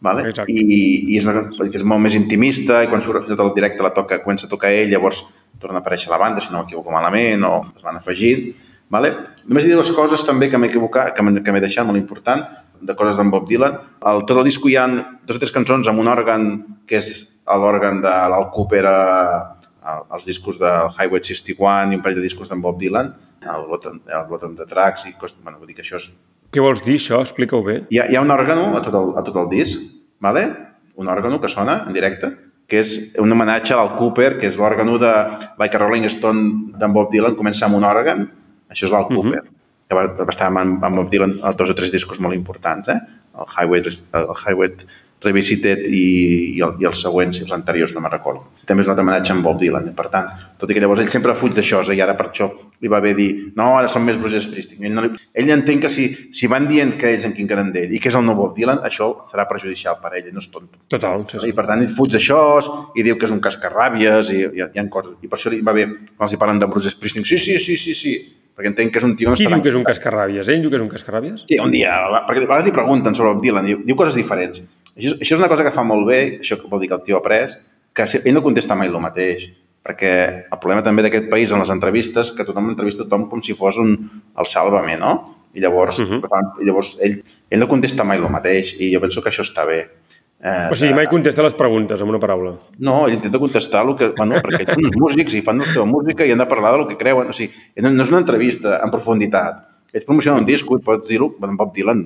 Vale? 0.00 0.26
Exacte. 0.28 0.52
I, 0.52 1.14
I 1.14 1.16
és 1.18 1.24
una 1.24 1.46
que 1.48 1.70
és 1.78 1.84
molt 1.88 2.02
més 2.04 2.14
intimista 2.14 2.82
i 2.84 2.88
quan 2.90 3.00
surt 3.00 3.26
tot 3.30 3.40
el 3.40 3.54
directe 3.56 3.82
la 3.82 3.94
toca, 3.96 4.18
comença 4.22 4.46
a 4.46 4.50
tocar 4.52 4.68
ell, 4.70 4.90
llavors 4.92 5.22
torna 5.58 5.78
a 5.80 5.82
aparèixer 5.82 6.10
la 6.12 6.18
banda, 6.20 6.42
si 6.44 6.52
no 6.52 6.60
m'equivoco 6.60 6.92
malament, 6.92 7.42
o 7.48 7.54
es 7.74 7.82
van 7.82 7.96
afegint. 7.96 8.50
Vale? 8.92 9.10
Només 9.48 9.64
diré 9.64 9.74
dues 9.74 9.90
coses 9.96 10.22
també 10.28 10.50
que 10.52 10.58
m'he 10.60 10.68
equivocat, 10.68 11.14
que 11.16 11.22
m'he 11.52 11.62
deixat 11.64 11.86
molt 11.88 11.98
important, 11.98 12.44
de 12.76 12.94
coses 12.94 13.16
d'en 13.16 13.30
Bob 13.32 13.48
Dylan. 13.48 13.78
Al 14.04 14.20
tot 14.28 14.36
el 14.36 14.44
disco 14.44 14.68
hi 14.68 14.76
ha 14.76 14.84
dos 14.86 15.38
o 15.38 15.40
tres 15.40 15.50
cançons 15.50 15.88
amb 15.88 15.98
un 16.04 16.12
òrgan 16.12 16.44
que 16.86 17.00
és 17.00 17.40
l'òrgan 17.48 18.02
de 18.04 18.12
l'Al 18.30 18.50
Cooper 18.52 18.84
a, 18.86 18.98
a, 19.80 19.96
als 20.12 20.26
discos 20.28 20.60
del 20.60 20.92
Highway 20.92 21.24
61 21.24 21.94
i 21.94 21.96
un 21.96 22.02
parell 22.04 22.20
de 22.20 22.26
discos 22.28 22.52
d'en 22.52 22.60
Bob 22.60 22.76
Dylan, 22.78 23.14
el 23.46 23.64
Bottom, 23.70 24.02
el 24.06 24.28
Bottom 24.28 24.54
de 24.60 24.66
Tracks, 24.68 25.06
i 25.08 25.14
cos- 25.18 25.34
bueno, 25.42 25.58
vull 25.58 25.72
dir 25.72 25.76
que 25.80 25.82
això 25.86 25.96
és 25.96 26.10
Què 26.54 26.62
vols 26.62 26.82
dir, 26.84 26.96
això? 27.00 27.20
Explica-ho 27.24 27.62
bé. 27.66 27.80
hi 27.90 28.00
ha, 28.00 28.06
hi 28.10 28.16
ha 28.16 28.22
un 28.24 28.32
òrgano 28.32 28.70
a 28.76 28.82
tot 28.84 28.94
el, 28.94 29.12
a 29.18 29.24
tot 29.26 29.36
el 29.42 29.50
disc, 29.52 29.82
vale? 30.22 30.46
un 30.96 31.10
òrgano 31.12 31.40
que 31.40 31.48
sona 31.52 31.82
en 31.86 31.92
directe, 31.92 32.30
que 32.66 32.80
és 32.80 32.94
un 33.22 33.32
homenatge 33.32 33.74
al 33.76 33.92
Cooper, 33.98 34.38
que 34.40 34.48
és 34.48 34.56
l'òrgano 34.56 34.96
de 34.98 35.12
Like 35.60 35.76
a 35.76 35.82
Rolling 35.82 36.08
Stone 36.10 36.72
d'en 36.80 36.94
Bob 36.94 37.12
Dylan, 37.12 37.36
comença 37.36 37.66
amb 37.66 37.76
un 37.78 37.84
òrgan, 37.84 38.24
això 38.72 38.88
és 38.88 38.94
l'Al 38.94 39.06
Cooper, 39.10 39.42
que 39.86 39.98
va, 39.98 40.06
va 40.18 40.32
estar 40.32 40.48
amb, 40.48 40.80
amb 40.80 41.02
Bob 41.02 41.10
Dylan 41.12 41.36
a 41.44 41.52
dos 41.54 41.70
o 41.70 41.76
tres 41.78 41.92
discos 41.94 42.18
molt 42.24 42.34
importants, 42.34 42.88
eh? 42.88 42.98
el 43.36 43.52
Highway, 43.52 43.84
el 44.16 44.32
Highway 44.34 44.72
Revisited 45.26 45.84
i, 45.90 46.04
i, 46.56 46.62
el, 46.64 46.76
i 46.80 46.88
els 46.88 47.02
següents, 47.02 47.40
i 47.40 47.44
els 47.46 47.52
anteriors, 47.56 47.94
no 47.96 48.02
me'n 48.04 48.14
recordo. 48.14 48.46
També 48.68 48.84
és 48.84 48.90
l'altre 48.90 49.04
homenatge 49.04 49.34
amb 49.34 49.44
Bob 49.46 49.60
Dylan, 49.60 49.90
per 49.98 50.08
tant, 50.12 50.30
tot 50.60 50.70
i 50.70 50.76
que 50.76 50.82
llavors 50.82 51.02
ell 51.02 51.10
sempre 51.12 51.34
fuig 51.36 51.56
d'això, 51.56 51.82
i 51.92 52.00
ara 52.02 52.16
per 52.18 52.30
això 52.30 52.48
li 52.80 52.90
va 52.92 53.00
bé 53.00 53.14
dir 53.16 53.28
no, 53.56 53.70
ara 53.78 53.88
som 53.88 54.04
més 54.04 54.18
Bruce 54.20 54.40
Springsteen. 54.44 54.84
Ell, 54.84 54.94
no 54.96 55.04
li... 55.06 55.12
ell 55.36 55.52
entén 55.54 55.80
que 55.82 55.90
si, 55.92 56.08
si 56.36 56.48
van 56.50 56.68
dient 56.68 56.94
que 57.00 57.12
ells 57.14 57.26
en 57.28 57.34
Quim 57.36 57.48
Carandell 57.50 57.92
i 57.92 58.00
que 58.02 58.10
és 58.12 58.18
el 58.18 58.24
nou 58.26 58.36
Bob 58.38 58.56
Dylan, 58.56 58.82
això 58.86 59.14
serà 59.24 59.46
perjudicial 59.50 59.98
per 60.02 60.14
ell, 60.18 60.32
no 60.34 60.44
és 60.44 60.48
tonto. 60.52 60.80
Total, 60.92 61.26
sí, 61.30 61.40
I 61.42 61.50
sí. 61.50 61.56
per 61.56 61.66
tant 61.68 61.84
ell 61.84 61.92
fuig 61.92 62.12
d'això 62.16 62.40
i 62.96 63.04
diu 63.06 63.18
que 63.18 63.28
és 63.28 63.34
un 63.34 63.42
cascarràbies 63.44 64.32
i 64.34 64.40
hi 64.44 64.64
ha, 64.64 64.70
hi 64.72 64.82
ha 64.82 64.88
coses. 64.92 65.16
I 65.22 65.30
per 65.32 65.40
això 65.40 65.52
li 65.52 65.62
va 65.64 65.76
bé 65.76 65.86
quan 65.88 66.28
els 66.28 66.36
hi 66.36 66.40
parlen 66.40 66.60
de 66.62 66.68
Bruce 66.70 66.92
Springsteen, 66.92 67.26
sí, 67.26 67.38
sí, 67.40 67.58
sí, 67.60 67.76
sí, 67.80 67.96
sí, 67.96 68.16
perquè 68.56 68.72
entenc 68.72 68.94
que 68.94 69.02
és 69.02 69.06
un 69.08 69.14
tio... 69.18 69.34
Qui 69.36 69.48
diu 69.48 69.62
que 69.64 69.72
és 69.72 69.78
un 69.78 69.84
cascarràbies? 69.86 70.48
Ell 70.52 70.64
diu 70.64 70.72
que 70.72 70.78
és 70.80 70.84
un 70.84 70.92
cascarràbies? 70.92 71.44
Sí, 71.48 71.60
un 71.62 71.72
dia, 71.74 71.96
perquè 72.28 72.40
a 72.42 72.46
vegades 72.46 72.68
li 72.70 72.74
pregunten 72.76 73.16
sobre 73.18 73.34
Bob 73.34 73.44
Dylan, 73.44 73.68
diu, 73.68 73.82
diu 73.84 73.98
coses 73.98 74.16
diferents. 74.16 74.62
Això, 74.96 75.12
és- 75.12 75.20
això 75.20 75.34
és 75.36 75.38
una 75.40 75.48
cosa 75.48 75.64
que 75.64 75.70
fa 75.74 75.84
molt 75.84 76.06
bé, 76.08 76.40
això 76.40 76.56
vol 76.68 76.80
dir 76.80 76.88
que 76.88 76.94
el 76.94 77.02
tio 77.02 77.16
ha 77.16 77.20
après, 77.20 77.46
que 77.92 78.04
ell 78.24 78.34
no 78.34 78.42
contesta 78.42 78.74
mai 78.74 78.88
el 78.88 79.00
mateix, 79.00 79.50
perquè 79.86 80.12
el 80.52 80.58
problema 80.58 80.82
també 80.82 81.02
d'aquest 81.02 81.28
país 81.30 81.52
en 81.52 81.60
les 81.60 81.70
entrevistes, 81.70 82.32
que 82.32 82.44
tothom 82.44 82.70
entrevista 82.70 83.04
tothom 83.04 83.28
com 83.30 83.42
si 83.42 83.54
fos 83.54 83.78
un, 83.78 83.92
el 84.36 84.44
sàlvame, 84.44 84.98
no? 84.98 85.36
I 85.54 85.60
llavors, 85.60 86.00
uh 86.00 86.04
-huh. 86.04 86.60
i 86.60 86.64
llavors 86.66 86.98
ell, 87.00 87.22
ell 87.50 87.60
no 87.60 87.68
contesta 87.68 88.04
mai 88.04 88.18
el 88.18 88.28
mateix, 88.28 88.74
i 88.80 88.92
jo 88.94 89.00
penso 89.00 89.22
que 89.22 89.30
això 89.30 89.42
està 89.42 89.64
bé. 89.66 89.88
Eh, 90.42 90.68
O 90.70 90.74
sigui, 90.76 90.92
mai 90.92 91.06
contesta 91.06 91.42
les 91.42 91.54
preguntes, 91.54 92.00
amb 92.02 92.10
una 92.10 92.18
paraula. 92.18 92.58
no, 92.78 93.06
ell 93.06 93.14
intenta 93.14 93.38
contestar 93.38 93.86
el 93.86 93.94
que... 93.96 94.12
Bueno, 94.16 94.34
perquè 94.34 94.66
són 94.74 94.84
uns 94.84 94.96
músics 94.98 95.34
i 95.34 95.40
fan 95.42 95.58
la 95.58 95.64
seva 95.64 95.86
música 95.86 96.26
i 96.26 96.30
han 96.32 96.38
de 96.38 96.46
parlar 96.46 96.72
del 96.76 96.86
que 96.88 96.96
creuen. 96.96 97.28
O 97.28 97.32
sigui, 97.32 97.52
no, 97.76 97.90
no 97.90 98.02
és 98.02 98.08
una 98.08 98.18
entrevista 98.18 98.80
en 98.84 98.90
profunditat. 98.90 99.64
Ells 99.94 100.04
promocionen 100.04 100.40
un 100.40 100.46
disc 100.46 100.66
i 100.66 100.82
pots 100.84 101.08
dir-ho, 101.08 101.34
Bob 101.38 101.72
Dylan 101.72 102.04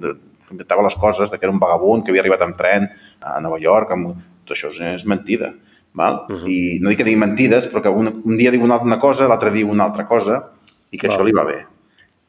inventava 0.53 0.85
les 0.87 0.97
coses, 0.97 1.31
de 1.31 1.39
que 1.39 1.47
era 1.47 1.55
un 1.55 1.61
vagabund, 1.63 2.05
que 2.05 2.13
havia 2.13 2.23
arribat 2.25 2.45
amb 2.47 2.57
tren 2.59 2.89
a 3.21 3.41
Nova 3.41 3.59
York, 3.63 3.93
amb... 3.97 4.15
tot 4.45 4.57
això 4.57 4.71
és, 4.73 4.81
és 4.97 5.07
mentida. 5.07 5.53
Val? 5.95 6.25
Uh 6.29 6.37
-huh. 6.37 6.49
I 6.51 6.79
no 6.81 6.89
dic 6.89 6.99
que 6.99 7.05
digui 7.05 7.19
mentides, 7.19 7.71
però 7.73 7.83
que 7.83 7.89
un, 7.89 8.23
un 8.25 8.37
dia 8.37 8.51
diu 8.51 8.63
una, 8.63 8.79
una 8.79 8.99
cosa, 8.99 9.29
l'altre 9.29 9.51
dia 9.51 9.67
una 9.67 9.85
altra 9.85 10.07
cosa, 10.07 10.51
i 10.91 10.99
que 10.99 11.09
Val. 11.09 11.17
això 11.17 11.25
li 11.25 11.33
va 11.33 11.45
bé. 11.45 11.67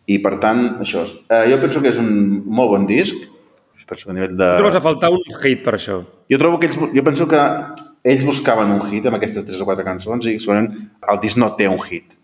I, 0.05 0.19
per 0.19 0.39
tant, 0.39 0.79
això 0.81 1.01
és. 1.01 1.13
Eh, 1.29 1.51
jo 1.51 1.59
penso 1.59 1.81
que 1.81 1.89
és 1.89 1.97
un 1.97 2.43
molt 2.45 2.69
bon 2.69 2.85
disc, 2.87 3.15
penso 3.85 4.05
que 4.05 4.11
a 4.11 4.13
nivell 4.13 4.37
de... 4.37 4.47
Trobes 4.57 4.75
a 4.75 4.81
faltar 4.81 5.11
un 5.11 5.21
hit 5.43 5.63
per 5.63 5.75
això. 5.75 6.01
Jo 6.29 6.39
trobo 6.39 6.59
que 6.59 6.69
ells, 6.69 6.77
jo 6.77 7.03
penso 7.03 7.27
que 7.27 7.41
ells 8.03 8.23
buscaven 8.25 8.71
un 8.71 8.81
hit 8.89 9.05
amb 9.07 9.17
aquestes 9.17 9.45
tres 9.45 9.61
o 9.61 9.67
quatre 9.67 9.85
cançons 9.85 10.27
i 10.29 10.37
segurament 10.39 10.71
el 11.11 11.21
disc 11.23 11.39
no 11.41 11.51
té 11.59 11.67
un 11.69 11.79
hit. 11.83 12.15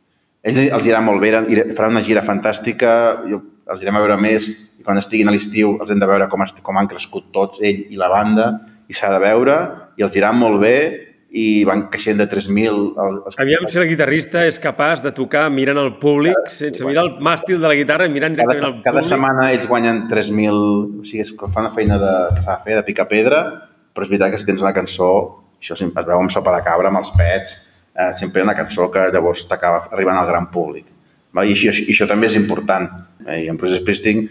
Ells 0.47 0.61
els 0.63 0.87
irà 0.87 1.01
molt 1.03 1.21
bé, 1.21 1.33
faran 1.75 1.97
una 1.97 2.05
gira 2.05 2.23
fantàstica, 2.23 2.91
jo, 3.27 3.41
els 3.67 3.83
irem 3.83 3.97
a 3.97 4.03
veure 4.03 4.19
més 4.21 4.47
quan 4.87 4.97
estiguin 5.01 5.27
a 5.27 5.33
l'estiu 5.35 5.73
els 5.83 5.91
hem 5.91 5.99
de 5.99 6.07
veure 6.07 6.29
com, 6.31 6.39
com 6.63 6.77
han 6.79 6.87
crescut 6.87 7.27
tots, 7.35 7.59
ell 7.59 7.83
i 7.91 7.99
la 7.99 8.07
banda, 8.07 8.53
i 8.87 8.95
s'ha 8.95 9.11
de 9.11 9.19
veure, 9.19 9.57
i 9.99 10.05
els 10.07 10.15
irà 10.15 10.31
molt 10.31 10.61
bé 10.63 10.77
i 11.37 11.65
van 11.67 11.81
creixent 11.91 12.15
de 12.21 12.25
3.000... 12.31 12.77
el- 13.03 13.17
els- 13.27 13.35
Aviam 13.43 13.65
si 13.67 13.77
el 13.81 13.89
guitarrista 13.89 14.45
és 14.47 14.61
capaç 14.63 15.01
de 15.03 15.11
tocar 15.11 15.49
mirant 15.51 15.77
el 15.81 15.89
públic, 15.99 16.37
sense 16.49 16.85
mirar 16.87 17.03
el 17.03 17.11
màstil 17.19 17.59
de 17.59 17.67
la 17.67 17.75
guitarra 17.75 18.07
i 18.07 18.13
mirant 18.13 18.31
directament 18.37 18.63
cada, 18.63 18.69
al 18.71 18.79
cada 18.85 19.01
públic. 19.01 19.09
setmana 19.11 19.49
ells 19.51 19.67
guanyen 19.67 20.05
3.000... 20.07 20.61
O 21.01 21.03
sigui, 21.03 21.25
és 21.25 21.33
com 21.35 21.51
fan 21.51 21.67
una 21.67 21.73
feina 21.75 21.99
de, 21.99 22.13
que 22.37 22.45
s'ha 22.47 22.55
de 22.55 22.63
fer, 22.69 22.77
de 22.79 22.85
picar 22.87 23.09
pedra, 23.11 23.41
però 23.91 24.07
és 24.07 24.13
veritat 24.13 24.31
que 24.31 24.39
si 24.39 24.47
tens 24.47 24.63
una 24.63 24.71
cançó, 24.73 25.09
això 25.59 25.75
sempre 25.75 26.05
es 26.05 26.07
veu 26.07 26.21
amb 26.23 26.31
sopa 26.31 26.55
de 26.55 26.63
cabra, 26.63 26.87
amb 26.93 27.01
els 27.03 27.11
pets, 27.19 27.57
eh, 27.91 28.13
sempre 28.15 28.47
una 28.47 28.55
cançó 28.55 28.87
que 28.93 29.09
llavors 29.11 29.43
t'acaba 29.51 29.83
arribant 29.91 30.21
al 30.23 30.31
gran 30.31 30.47
públic. 30.55 30.87
I, 31.37 31.51
això, 31.53 31.75
això 31.75 32.07
també 32.09 32.31
és 32.31 32.39
important. 32.39 32.87
Eh, 33.27 33.43
I 33.43 33.49
en 33.51 33.57
Bruce 33.59 33.81
Springsteen, 33.83 34.23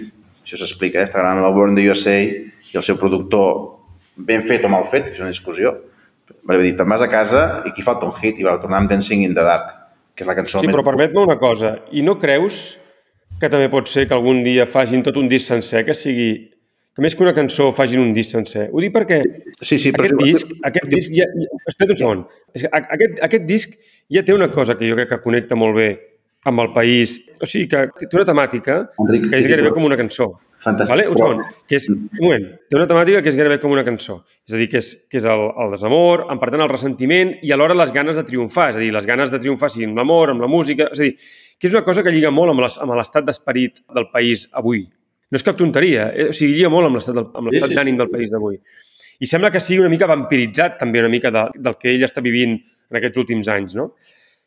això 0.46 0.60
s'explica, 0.62 1.00
eh? 1.00 1.08
està 1.08 1.18
gravant 1.20 1.42
el 1.42 1.54
Born 1.56 1.76
the 1.76 1.84
USA 1.90 2.16
i 2.22 2.78
el 2.78 2.84
seu 2.86 2.98
productor, 3.00 3.76
ben 4.16 4.46
fet 4.46 4.64
o 4.64 4.70
mal 4.72 4.86
fet, 4.88 5.10
que 5.10 5.18
és 5.18 5.22
una 5.22 5.32
discussió, 5.32 5.74
va 6.46 6.58
dir, 6.62 6.74
te'n 6.78 6.88
vas 6.88 7.02
a 7.02 7.10
casa 7.10 7.42
i 7.64 7.72
aquí 7.72 7.84
falta 7.84 8.06
un 8.06 8.14
hit, 8.20 8.38
i 8.40 8.46
va 8.46 8.56
tornar 8.62 8.80
amb 8.82 8.92
Dancing 8.92 9.24
in 9.26 9.34
the 9.36 9.44
Dark, 9.46 9.72
que 10.14 10.24
és 10.24 10.30
la 10.30 10.36
cançó 10.38 10.62
Sí, 10.62 10.68
més... 10.70 10.76
però 10.76 10.86
permet-me 10.86 11.24
una 11.26 11.38
cosa. 11.40 11.76
I 11.92 12.04
no 12.06 12.16
creus 12.22 12.78
que 13.40 13.50
també 13.52 13.68
pot 13.72 13.90
ser 13.90 14.06
que 14.08 14.14
algun 14.16 14.42
dia 14.46 14.68
fagin 14.70 15.02
tot 15.04 15.18
un 15.20 15.30
disc 15.32 15.50
sencer, 15.52 15.84
que 15.86 15.96
sigui... 15.96 16.30
Que 16.96 17.02
més 17.04 17.12
que 17.12 17.20
una 17.20 17.34
cançó 17.36 17.66
facin 17.76 18.00
un 18.00 18.14
disc 18.16 18.32
sencer. 18.32 18.70
Ho 18.72 18.80
dic 18.80 18.94
perquè 18.94 19.18
Sí, 19.60 19.76
sí, 19.76 19.90
però... 19.92 20.06
aquest 20.06 20.22
disc, 20.22 20.52
aquest 20.64 20.86
disc 20.88 21.12
ja, 21.12 21.26
ja, 21.28 21.58
espera't 21.68 21.92
un 21.92 21.98
segon. 22.00 22.22
Aquest, 22.78 23.18
aquest 23.26 23.44
disc 23.44 23.74
ja 24.08 24.22
té 24.24 24.32
una 24.32 24.48
cosa 24.54 24.78
que 24.78 24.88
jo 24.88 24.96
crec 24.96 25.10
que 25.10 25.18
connecta 25.20 25.58
molt 25.60 25.76
bé 25.76 25.90
amb 26.46 26.62
el 26.62 26.70
país. 26.74 27.18
O 27.42 27.46
sigui, 27.48 27.66
que 27.68 28.06
té 28.06 28.14
una 28.16 28.24
temàtica 28.28 28.82
Enric, 29.02 29.26
que 29.30 29.38
és 29.40 29.44
sí, 29.46 29.50
gairebé 29.50 29.72
com 29.74 29.84
una 29.88 29.96
cançó. 29.98 30.28
Fantàstic, 30.62 30.88
Vale? 30.94 31.04
Un 31.12 31.18
segon. 31.20 31.40
Que 31.68 31.76
és, 31.76 31.88
un 31.92 32.06
moment. 32.20 32.44
Té 32.70 32.78
una 32.78 32.86
temàtica 32.90 33.20
que 33.22 33.28
és 33.32 33.36
gairebé 33.38 33.58
com 33.62 33.74
una 33.74 33.84
cançó. 33.86 34.20
És 34.48 34.54
a 34.56 34.60
dir, 34.60 34.68
que 34.72 34.78
és, 34.80 34.88
que 35.10 35.18
és 35.20 35.26
el, 35.28 35.42
el 35.64 35.74
desamor, 35.74 36.24
en 36.32 36.40
per 36.42 36.48
tant 36.54 36.62
el 36.64 36.70
ressentiment 36.72 37.34
i 37.44 37.52
alhora 37.54 37.76
les 37.76 37.92
ganes 37.94 38.16
de 38.18 38.24
triomfar. 38.26 38.70
És 38.72 38.78
a 38.80 38.82
dir, 38.82 38.92
les 38.94 39.06
ganes 39.06 39.30
de 39.34 39.40
triomfar 39.42 39.68
siguin 39.74 39.92
amb 39.92 40.00
l'amor, 40.00 40.32
amb 40.32 40.46
la 40.46 40.48
música... 40.50 40.88
És 40.94 41.02
a 41.02 41.06
dir, 41.08 41.12
que 41.60 41.68
és 41.68 41.74
una 41.76 41.84
cosa 41.84 42.02
que 42.06 42.14
lliga 42.14 42.32
molt 42.34 42.54
amb 42.54 42.64
les- 42.64 42.78
amb 42.82 42.94
l'estat 42.96 43.26
d'esperit 43.28 43.82
del 43.94 44.08
país 44.14 44.46
avui. 44.52 44.86
No 45.30 45.36
és 45.40 45.42
cap 45.44 45.56
tonteria, 45.58 46.08
eh? 46.14 46.28
o 46.30 46.34
sigui, 46.36 46.54
lliga 46.60 46.70
molt 46.72 46.86
amb 46.88 46.98
l'estat 47.00 47.14
del- 47.18 47.28
amb 47.34 47.50
Sí, 47.52 47.60
sí, 47.62 47.74
d'ànim 47.74 47.96
sí. 47.98 48.00
del 48.04 48.10
país 48.12 48.32
d'avui. 48.32 48.58
I 49.20 49.26
sembla 49.26 49.50
que 49.50 49.60
sigui 49.64 49.80
una 49.82 49.88
mica 49.92 50.06
vampiritzat 50.08 50.78
també 50.78 51.00
una 51.02 51.08
mica 51.12 51.30
de, 51.34 51.46
del 51.58 51.76
que 51.80 51.92
ell 51.94 52.04
està 52.06 52.22
vivint 52.24 52.56
en 52.56 52.98
aquests 53.00 53.18
últims 53.22 53.48
anys, 53.50 53.74
no? 53.76 53.90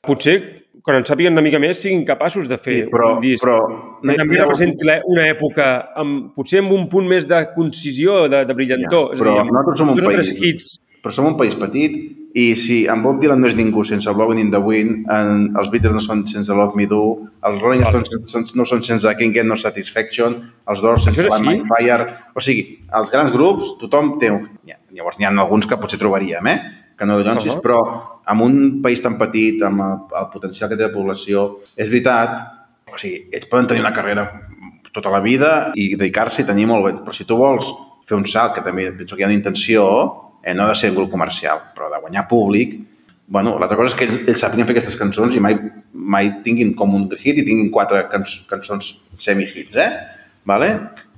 Potser, 0.06 0.38
quan 0.84 0.98
en 1.00 1.06
sàpiguen 1.08 1.34
una 1.36 1.42
mica 1.46 1.60
més, 1.60 1.82
siguin 1.82 2.06
capaços 2.08 2.48
de 2.50 2.58
fer 2.58 2.76
Sí, 2.78 2.84
però, 2.92 3.14
un 3.16 3.24
disc 3.24 3.44
però 3.44 3.58
que 4.02 4.16
també 4.18 4.38
representi 4.40 4.86
la- 4.88 5.02
una 5.06 5.26
època 5.30 5.90
amb, 5.96 6.30
potser 6.36 6.60
amb 6.64 6.72
un 6.76 6.88
punt 6.90 7.08
més 7.08 7.28
de 7.28 7.42
concisió, 7.56 8.28
de, 8.32 8.46
de 8.46 8.54
brillantor. 8.54 9.12
Ja, 9.16 9.20
però 9.24 9.36
nosaltres 9.44 9.78
som 9.84 9.90
un 9.96 10.00
país- 10.06 10.36
hits. 10.42 10.80
però 11.04 11.12
som 11.16 11.26
un 11.28 11.38
país 11.38 11.56
petit 11.56 12.16
I 12.36 12.56
si 12.56 12.86
en 12.86 13.02
Bob 13.02 13.18
Dylan 13.20 13.40
no 13.42 13.48
és 13.48 13.56
ningú 13.58 13.82
sense 13.84 14.06
Blowing 14.14 14.38
in 14.38 14.52
the 14.54 14.60
Wind, 14.62 15.08
en, 15.10 15.48
els 15.58 15.72
Beatles 15.74 15.96
no 15.96 16.00
són 16.00 16.28
sense 16.30 16.54
Love 16.54 16.76
Me 16.78 16.86
Do, 16.86 17.00
els 17.42 17.58
Rolling 17.60 17.82
Stones 17.88 18.30
són, 18.30 18.46
no 18.54 18.66
són 18.70 18.84
sense 18.86 19.10
Can't 19.18 19.34
Get 19.34 19.48
No 19.50 19.56
Satisfaction, 19.58 20.36
els 20.70 20.84
Doors 20.86 21.08
sense 21.08 21.24
és 21.24 21.28
Light 21.28 21.42
My? 21.48 21.64
Fire... 21.66 22.06
O 22.38 22.40
sigui, 22.40 22.84
els 22.94 23.10
grans 23.10 23.32
grups, 23.34 23.72
tothom 23.82 24.20
té 24.22 24.30
un... 24.30 24.46
Llavors 24.94 25.18
n'hi 25.18 25.26
ha 25.26 25.32
alguns 25.34 25.66
que 25.66 25.78
potser 25.82 25.98
trobaríem, 25.98 26.46
eh? 26.54 26.60
Que 27.00 27.08
no 27.08 27.20
Llonsis, 27.24 27.54
uh. 27.54 27.58
-huh. 27.58 27.64
però 27.64 27.80
amb 28.26 28.42
un 28.44 28.82
país 28.84 29.02
tan 29.02 29.18
petit, 29.18 29.62
amb 29.64 29.82
el, 29.82 29.98
el 30.20 30.30
potencial 30.34 30.70
que 30.70 30.76
té 30.76 30.84
la 30.84 30.94
població, 30.94 31.62
és 31.78 31.90
veritat, 31.90 32.42
o 32.92 32.98
sigui, 32.98 33.30
ells 33.32 33.48
poden 33.48 33.68
tenir 33.68 33.82
una 33.82 33.94
carrera 33.94 34.28
tota 34.92 35.10
la 35.10 35.22
vida 35.22 35.72
i 35.76 35.96
dedicar-s'hi 35.96 36.44
i 36.44 36.46
tenir 36.46 36.68
molt 36.68 36.86
bé. 36.86 36.94
Però 37.06 37.14
si 37.16 37.26
tu 37.26 37.38
vols 37.38 37.72
fer 38.06 38.18
un 38.18 38.26
salt, 38.26 38.56
que 38.56 38.62
també 38.66 38.92
penso 38.92 39.16
que 39.16 39.22
hi 39.22 39.26
ha 39.26 39.32
una 39.32 39.38
intenció, 39.38 39.86
eh, 40.44 40.54
no 40.54 40.66
ha 40.66 40.70
de 40.70 40.76
ser 40.76 40.92
un 40.92 40.98
grup 40.98 41.12
comercial, 41.12 41.60
però 41.76 41.90
de 41.90 42.02
guanyar 42.02 42.28
públic, 42.28 42.80
bueno, 43.30 43.58
l'altra 43.60 43.78
cosa 43.78 43.94
és 43.94 43.98
que 43.98 44.06
ells, 44.08 44.22
ells 44.28 44.42
sàpiguen 44.42 44.66
fer 44.66 44.74
aquestes 44.74 44.98
cançons 44.98 45.36
i 45.38 45.42
mai, 45.44 45.58
mai 45.94 46.32
tinguin 46.46 46.74
com 46.78 46.96
un 46.98 47.06
hit 47.14 47.38
i 47.38 47.46
tinguin 47.46 47.70
quatre 47.74 48.08
canç 48.10 48.40
cançons 48.50 48.88
semi-hits, 49.14 49.78
eh? 49.78 49.90
Vale? 50.50 50.70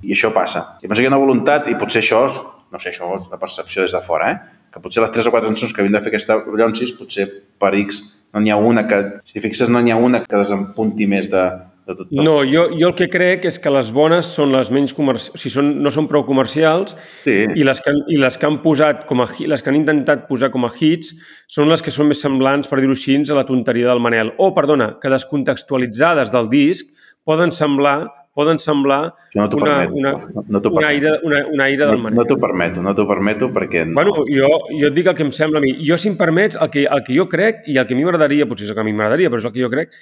I 0.04 0.12
això 0.12 0.32
passa. 0.34 0.76
I 0.82 0.88
penso 0.88 1.00
que 1.00 1.06
hi 1.06 1.08
ha 1.08 1.14
una 1.14 1.22
voluntat 1.22 1.70
i 1.72 1.78
potser 1.80 2.02
això 2.02 2.26
és, 2.28 2.36
no 2.72 2.80
sé, 2.82 2.92
això 2.92 3.08
és 3.16 3.30
la 3.32 3.40
percepció 3.40 3.86
des 3.86 3.96
de 3.96 4.02
fora, 4.04 4.28
eh? 4.28 4.60
Que 4.72 4.80
potser 4.80 5.04
les 5.04 5.12
tres 5.12 5.28
o 5.28 5.34
quatre 5.34 5.50
cançons 5.50 5.74
que 5.74 5.82
havien 5.82 5.98
de 5.98 6.00
fer 6.04 6.12
aquesta 6.14 6.40
Llonsis, 6.48 6.94
potser 6.96 7.28
per 7.60 7.74
X 7.82 8.02
no 8.32 8.40
n'hi 8.40 8.52
ha 8.52 8.56
una 8.56 8.86
que, 8.88 9.02
si 9.28 9.36
t'hi 9.36 9.44
fixes, 9.44 9.70
no 9.70 9.82
n'hi 9.82 9.92
ha 9.92 9.98
una 10.00 10.22
que 10.24 10.38
desempunti 10.40 11.06
més 11.10 11.28
de, 11.28 11.42
de 11.88 11.96
tot. 11.98 12.12
No, 12.16 12.38
jo, 12.48 12.64
jo 12.72 12.88
el 12.88 12.94
que 12.96 13.08
crec 13.12 13.44
és 13.50 13.58
que 13.60 13.72
les 13.74 13.90
bones 13.92 14.30
són 14.38 14.54
les 14.54 14.70
menys 14.72 14.94
comercials, 14.96 15.36
o 15.36 15.42
sigui, 15.42 15.52
són, 15.58 15.68
no 15.84 15.92
són 15.92 16.08
prou 16.08 16.24
comercials 16.28 16.96
Sí. 17.26 17.36
i, 17.44 17.66
les 17.68 17.82
que, 17.84 17.92
i 18.08 18.16
les 18.22 18.38
que 18.40 18.48
han 18.48 18.62
posat 18.64 19.04
com 19.08 19.20
a 19.24 19.28
les 19.28 19.62
que 19.62 19.72
han 19.72 19.78
intentat 19.82 20.24
posar 20.30 20.48
com 20.54 20.64
a 20.64 20.72
hits 20.72 21.12
són 21.52 21.68
les 21.68 21.84
que 21.84 21.92
són 21.92 22.08
més 22.08 22.24
semblants, 22.24 22.70
per 22.70 22.80
dir-ho 22.80 22.96
així, 22.96 23.18
a 23.20 23.36
la 23.36 23.46
tonteria 23.48 23.92
del 23.92 24.00
Manel. 24.00 24.32
O, 24.38 24.54
perdona, 24.56 24.94
que 25.02 25.12
descontextualitzades 25.12 26.32
del 26.32 26.48
disc 26.48 26.88
poden 27.28 27.52
semblar 27.52 28.08
poden 28.34 28.58
semblar 28.58 29.12
no 29.34 29.44
una, 29.44 29.50
permeto. 29.50 29.94
una, 29.94 30.12
No- 30.12 30.44
no 30.48 30.60
una, 30.70 30.86
aire, 30.88 31.18
una, 31.22 31.44
una 31.52 31.64
aire 31.64 31.84
del 31.86 31.96
No, 31.96 32.02
Manel. 32.04 32.16
no 32.18 32.24
t'ho 32.24 32.38
permeto, 32.40 32.80
no 32.82 32.94
t'ho 32.94 33.06
permeto 33.06 33.50
perquè... 33.52 33.84
No. 33.86 33.94
Bueno, 33.94 34.14
jo, 34.28 34.48
jo 34.80 34.86
et 34.88 34.94
dic 34.96 35.06
el 35.06 35.14
que 35.18 35.22
em 35.26 35.32
sembla 35.32 35.58
a 35.58 35.62
mi. 35.62 35.74
Jo, 35.84 35.98
si 35.98 36.08
em 36.08 36.16
permets, 36.16 36.56
el 36.56 36.70
que, 36.70 36.86
el 36.88 37.02
que 37.04 37.16
jo 37.18 37.28
crec, 37.28 37.62
i 37.68 37.76
el 37.78 37.86
que 37.86 37.94
a 37.94 37.96
mi 37.98 38.04
m'agradaria, 38.04 38.46
potser 38.48 38.64
és 38.66 38.70
el 38.72 38.78
que 38.78 38.84
a 38.84 38.88
mi 38.88 38.92
m'agradaria, 38.96 39.28
però 39.30 39.38
és 39.42 39.44
el 39.44 39.52
que 39.52 39.60
jo 39.62 39.70
crec, 39.72 39.92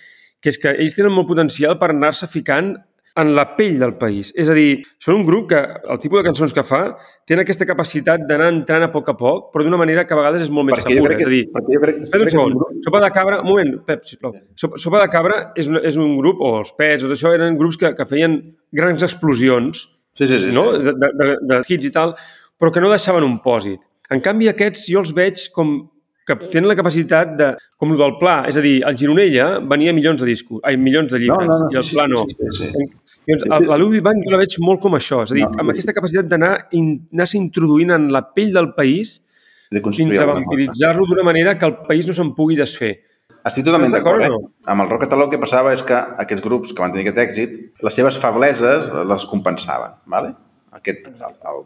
que 0.41 0.49
és 0.55 0.59
que 0.63 0.71
ells 0.79 0.95
tenen 0.97 1.13
molt 1.13 1.27
potencial 1.29 1.77
per 1.79 1.91
anar-se 1.91 2.27
ficant 2.31 2.77
en 3.17 3.35
la 3.35 3.57
pell 3.57 3.79
del 3.81 3.97
país. 3.99 4.31
És 4.39 4.49
a 4.49 4.55
dir, 4.55 4.83
són 5.03 5.17
un 5.19 5.25
grup 5.27 5.49
que, 5.51 5.59
el 5.91 5.99
tipus 5.99 6.21
de 6.21 6.25
cançons 6.29 6.53
que 6.55 6.63
fa, 6.63 6.97
tenen 7.27 7.43
aquesta 7.43 7.67
capacitat 7.67 8.23
d'anar 8.29 8.49
entrant 8.55 8.85
a 8.87 8.91
poc 8.93 9.09
a 9.11 9.17
poc, 9.19 9.49
però 9.53 9.65
d'una 9.67 9.77
manera 9.81 10.05
que 10.07 10.15
a 10.15 10.19
vegades 10.21 10.43
és 10.47 10.51
molt 10.51 10.69
més 10.71 10.79
perquè 10.79 10.95
segura. 10.95 11.17
que, 11.17 11.23
És 11.23 11.27
a 11.27 11.31
dir, 11.35 11.43
perquè 11.53 11.75
jo 11.75 11.81
crec, 11.83 12.03
Espera 12.07 12.23
un 12.25 12.31
segon. 12.31 12.55
grup- 12.55 12.85
Sopa 12.87 13.01
de 13.05 13.11
Cabra... 13.11 13.41
Un 13.43 13.49
moment, 13.51 13.73
Pep, 13.87 14.05
sisplau. 14.07 14.35
Sopa, 14.55 14.79
Sopa 14.79 15.01
de 15.03 15.09
Cabra 15.13 15.41
és 15.57 15.69
un, 15.69 15.81
és 15.83 15.97
un 16.01 16.17
grup, 16.19 16.41
o 16.41 16.59
els 16.61 16.73
Pets, 16.79 17.05
o 17.05 17.09
tot 17.11 17.17
això, 17.19 17.35
eren 17.35 17.59
grups 17.59 17.77
que, 17.81 17.95
que 17.99 18.07
feien 18.07 18.39
grans 18.73 19.03
explosions 19.03 19.89
Sí, 20.15 20.27
sí, 20.27 20.39
sí. 20.39 20.51
no? 20.53 20.69
sí. 20.77 20.83
de, 20.85 20.93
de, 20.99 21.09
de, 21.19 21.37
de 21.51 21.61
hits 21.69 21.87
i 21.87 21.93
tal, 21.95 22.15
però 22.59 22.73
que 22.75 22.81
no 22.83 22.89
deixaven 22.91 23.25
un 23.25 23.39
pòsit. 23.43 23.81
En 24.11 24.21
canvi, 24.21 24.49
aquests 24.51 24.89
jo 24.91 24.99
els 25.05 25.13
veig 25.15 25.49
com 25.55 25.77
que 26.31 26.37
tenen 26.55 26.69
la 26.71 26.77
capacitat 26.79 27.35
de, 27.39 27.51
com 27.81 27.93
el 27.95 27.99
del 28.01 28.15
Pla, 28.23 28.39
és 28.49 28.57
a 28.57 28.63
dir, 28.65 28.77
el 28.87 28.97
Gironella 28.99 29.51
venia 29.75 29.93
milions 29.97 30.23
de 30.23 30.29
discos, 30.31 30.63
ai, 30.65 30.79
milions 30.81 31.11
de 31.13 31.19
llibres, 31.23 31.67
i 31.75 31.77
el 31.83 31.87
sí, 31.87 31.97
Pla 31.99 32.07
no. 32.11 32.23
Sí, 32.31 32.37
sí, 32.57 32.71
sí. 32.71 32.89
Llavors, 33.31 33.45
el- 33.61 33.69
la 33.69 33.77
Ludwig 33.79 34.03
Band 34.03 34.23
jo 34.25 34.31
la 34.33 34.39
veig 34.41 34.55
molt 34.65 34.81
com 34.81 34.95
això, 34.97 35.21
és 35.27 35.33
a 35.33 35.37
dir, 35.37 35.45
No, 35.45 35.59
amb 35.61 35.71
aquesta 35.75 35.93
capacitat 35.93 36.27
d'anar 36.31 36.55
in- 36.73 37.09
introduint 37.35 37.91
en 37.99 38.09
la 38.13 38.23
pell 38.35 38.53
del 38.55 38.73
país 38.75 39.21
De 39.71 39.81
fins 39.81 40.19
a 40.19 40.25
vampiritzar-lo 40.27 41.05
d'una 41.07 41.23
manera 41.23 41.57
que 41.59 41.67
el 41.67 41.77
país 41.87 42.07
no 42.09 42.15
se'n 42.17 42.33
pugui 42.35 42.57
desfer. 42.57 42.95
Estic 43.45 43.65
totalment 43.65 43.93
d'acord, 43.93 44.21
eh? 44.21 44.29
d'acord 44.29 44.49
o 44.49 44.71
Amb 44.73 44.83
el 44.83 44.89
rock 44.91 45.05
català 45.05 45.25
el 45.25 45.31
que 45.31 45.39
passava 45.39 45.73
és 45.73 45.83
que 45.87 45.95
aquests 45.95 46.43
grups 46.43 46.73
que 46.75 46.83
van 46.83 46.91
tenir 46.93 47.07
aquest 47.09 47.21
èxit, 47.29 47.55
les 47.81 47.95
seves 47.95 48.19
febleses 48.19 48.91
les 49.13 49.27
compensaven, 49.31 49.93
¿vale? 50.07 50.35
Aquest, 50.73 51.09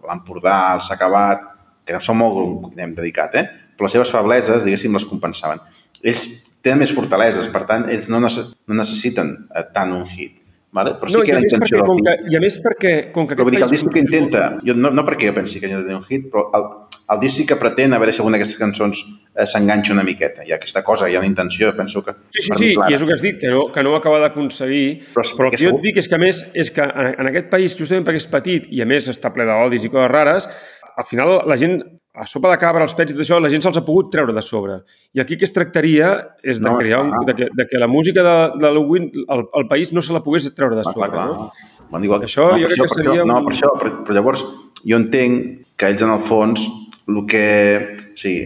l'Empordà, 0.08 0.74
el 0.74 0.80
S'ha 0.84 0.94
acabat, 0.94 1.42
que 1.84 1.92
no 1.96 2.00
són 2.00 2.16
molt 2.18 2.74
dedicat, 2.76 3.34
eh? 3.40 3.48
Però 3.74 3.88
les 3.88 3.96
seves 3.96 4.12
febleses, 4.14 4.64
diguéssim, 4.66 4.94
les 4.94 5.06
compensaven. 5.10 5.62
Ells 6.04 6.24
tenen 6.64 6.80
més 6.84 6.94
fortaleses, 6.96 7.50
per 7.52 7.66
tant, 7.68 7.88
ells 7.92 8.08
no, 8.12 8.22
necess 8.24 8.54
no 8.70 8.78
necessiten 8.78 9.34
eh, 9.50 9.66
tant 9.74 9.92
un 9.92 10.06
hit, 10.08 10.40
¿vale? 10.74 10.94
Però 11.00 11.12
sí 11.12 11.18
no, 11.18 11.24
que 11.26 11.32
i, 11.32 11.34
hi 11.34 11.36
a 11.36 11.38
ha 11.38 11.44
més 11.44 11.52
intenció 11.52 11.82
perquè, 11.82 11.90
del 11.90 12.00
que, 12.06 12.32
I 12.32 12.38
a 12.38 12.42
més 12.44 12.56
perquè, 12.64 12.94
com 13.12 13.28
que 13.28 13.36
Però 13.36 13.46
vull 13.46 13.56
dir 13.56 13.60
que 13.60 13.68
el 13.68 13.74
disc 13.74 13.90
que 13.92 14.02
intenta, 14.04 14.46
jo, 14.64 14.76
no, 14.78 14.92
no 14.94 15.04
perquè 15.06 15.28
jo 15.28 15.36
pensi 15.36 15.60
que 15.60 15.68
hagi 15.68 15.76
de 15.76 15.84
tenir 15.84 15.98
un 16.00 16.06
hit, 16.08 16.30
però 16.32 16.46
el, 16.56 16.66
el 17.12 17.20
disc 17.20 17.40
sí 17.40 17.46
que 17.48 17.58
pretén 17.60 17.92
a 17.92 18.00
veure 18.00 18.14
si 18.16 18.22
alguna 18.22 18.38
d'aquestes 18.38 18.60
cançons 18.62 19.02
eh, 19.04 19.44
s'enganxa 19.50 19.92
una 19.92 20.04
miqueta. 20.06 20.46
Hi 20.46 20.54
ha 20.54 20.58
aquesta 20.60 20.82
cosa, 20.86 21.10
hi 21.10 21.18
ha 21.18 21.20
una 21.20 21.28
intenció, 21.28 21.74
penso 21.76 22.04
que... 22.06 22.16
Sí, 22.30 22.46
sí, 22.46 22.52
sí, 22.56 22.70
clara. 22.78 22.88
i 22.88 22.96
és 22.96 23.04
el 23.04 23.10
que 23.10 23.16
has 23.18 23.24
dit, 23.26 23.40
que 23.42 23.52
no, 23.52 23.66
que 23.74 23.84
no 23.84 23.92
ho 23.92 23.98
acaba 23.98 24.22
d'aconseguir, 24.24 24.86
Però 25.12 25.26
però, 25.36 25.50
el 25.50 25.56
que 25.56 25.60
jo 25.66 25.74
et 25.74 25.84
dic 25.84 26.00
és 26.00 26.08
que, 26.08 26.16
a 26.16 26.22
més, 26.22 26.40
és 26.64 26.72
que 26.72 26.86
en, 26.86 27.12
en 27.12 27.32
aquest 27.32 27.52
país, 27.52 27.76
justament 27.76 28.08
perquè 28.08 28.24
és 28.24 28.30
petit 28.32 28.70
i, 28.70 28.80
a 28.80 28.88
més, 28.88 29.10
està 29.12 29.34
ple 29.34 29.44
d'odis 29.50 29.84
i 29.84 29.92
coses 29.92 30.10
rares, 30.14 30.48
al 30.96 31.06
final 31.10 31.36
la 31.50 31.58
gent, 31.60 31.76
a 32.14 32.26
sopa 32.30 32.50
de 32.52 32.58
cabra, 32.62 32.84
els 32.86 32.94
pets 32.94 33.10
i 33.12 33.16
tot 33.16 33.24
això, 33.24 33.40
la 33.42 33.48
gent 33.50 33.62
se'ls 33.64 33.76
ha 33.80 33.84
pogut 33.84 34.10
treure 34.12 34.32
de 34.32 34.42
sobre. 34.42 34.76
I 35.14 35.20
aquí 35.20 35.36
que 35.36 35.44
es 35.48 35.52
tractaria 35.52 36.12
és 36.42 36.60
de, 36.62 36.68
No, 36.68 36.76
crear 36.78 37.00
un, 37.02 37.10
de, 37.26 37.34
que, 37.34 37.48
de 37.52 37.66
que 37.66 37.78
la 37.82 37.88
música 37.90 38.22
de, 38.22 38.34
de 38.62 38.70
l'Owin, 38.72 39.10
el, 39.28 39.42
el 39.60 39.66
país 39.66 39.92
no 39.92 40.00
se 40.02 40.12
la 40.14 40.22
pogués 40.22 40.46
treure 40.54 40.76
de 40.78 40.82
Ah, 40.86 40.92
sobre. 40.92 41.10
clar, 41.10 41.10
clar. 41.10 41.26
No? 41.28 41.50
Bueno, 41.90 42.04
igual, 42.06 42.22
Això 42.22 42.46
no, 42.52 42.58
jo 42.62 42.68
crec 42.70 42.78
això, 42.78 42.86
que 42.86 42.94
seria 42.94 43.20
Això, 43.22 43.26
no, 43.26 43.38
un- 43.40 43.46
per 43.48 43.54
això, 43.56 43.72
però, 43.80 43.92
però 44.06 44.14
llavors 44.20 44.44
jo 44.86 44.96
entenc 44.96 45.66
que 45.76 45.86
ells 45.90 46.02
en 46.06 46.10
el 46.14 46.20
fons 46.20 46.68
el 47.08 47.18
que... 47.26 47.44
O 48.14 48.16
sigui, 48.16 48.44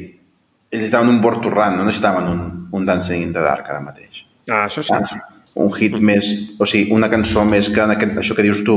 ells 0.70 0.84
estaven 0.88 1.08
un 1.12 1.20
bord 1.20 1.40
torrant, 1.44 1.76
no 1.76 1.84
necessitaven 1.84 2.26
un, 2.28 2.40
un 2.72 2.86
Dancing 2.88 3.22
in 3.22 3.32
the 3.36 3.40
Dark 3.44 3.68
ara 3.70 3.80
mateix. 3.84 4.24
Ah, 4.48 4.64
això 4.66 4.82
sí. 4.82 4.88
Saps? 4.92 5.14
Un 5.58 5.72
hit 5.74 5.96
més, 6.00 6.56
o 6.60 6.66
sigui, 6.68 6.90
una 6.94 7.08
cançó 7.10 7.44
més 7.44 7.68
que 7.72 7.80
en 7.84 7.90
aquest, 7.94 8.16
això 8.20 8.34
que 8.36 8.44
dius 8.46 8.60
tu, 8.64 8.76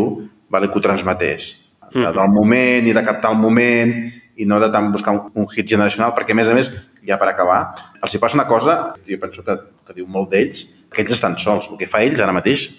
vale, 0.50 0.68
que 0.72 0.80
ho 0.80 0.82
transmetés. 0.84 1.50
Mm. 1.94 2.12
Del 2.16 2.30
moment 2.32 2.88
i 2.88 2.94
de 2.96 3.04
captar 3.04 3.34
el 3.36 3.42
moment 3.42 3.92
i 4.38 4.46
no 4.46 4.60
de 4.60 4.70
tant 4.72 4.92
buscar 4.92 5.14
un, 5.14 5.32
un 5.36 5.48
hit 5.50 5.68
generacional, 5.68 6.14
perquè 6.16 6.32
a 6.32 6.36
més 6.36 6.48
a 6.48 6.54
més, 6.54 6.72
ja 7.08 7.18
per 7.18 7.28
acabar, 7.30 7.74
els 8.02 8.14
hi 8.16 8.20
passa 8.20 8.36
una 8.40 8.48
cosa, 8.48 8.94
jo 9.08 9.18
penso 9.20 9.44
que, 9.44 9.58
que 9.88 9.94
diu 9.94 10.08
molt 10.08 10.30
d'ells, 10.32 10.64
que 10.92 11.02
ells 11.02 11.12
estan 11.12 11.38
sols. 11.38 11.70
El 11.72 11.78
que 11.78 11.88
fa 11.88 12.02
ells 12.04 12.20
ara 12.22 12.32
mateix 12.34 12.70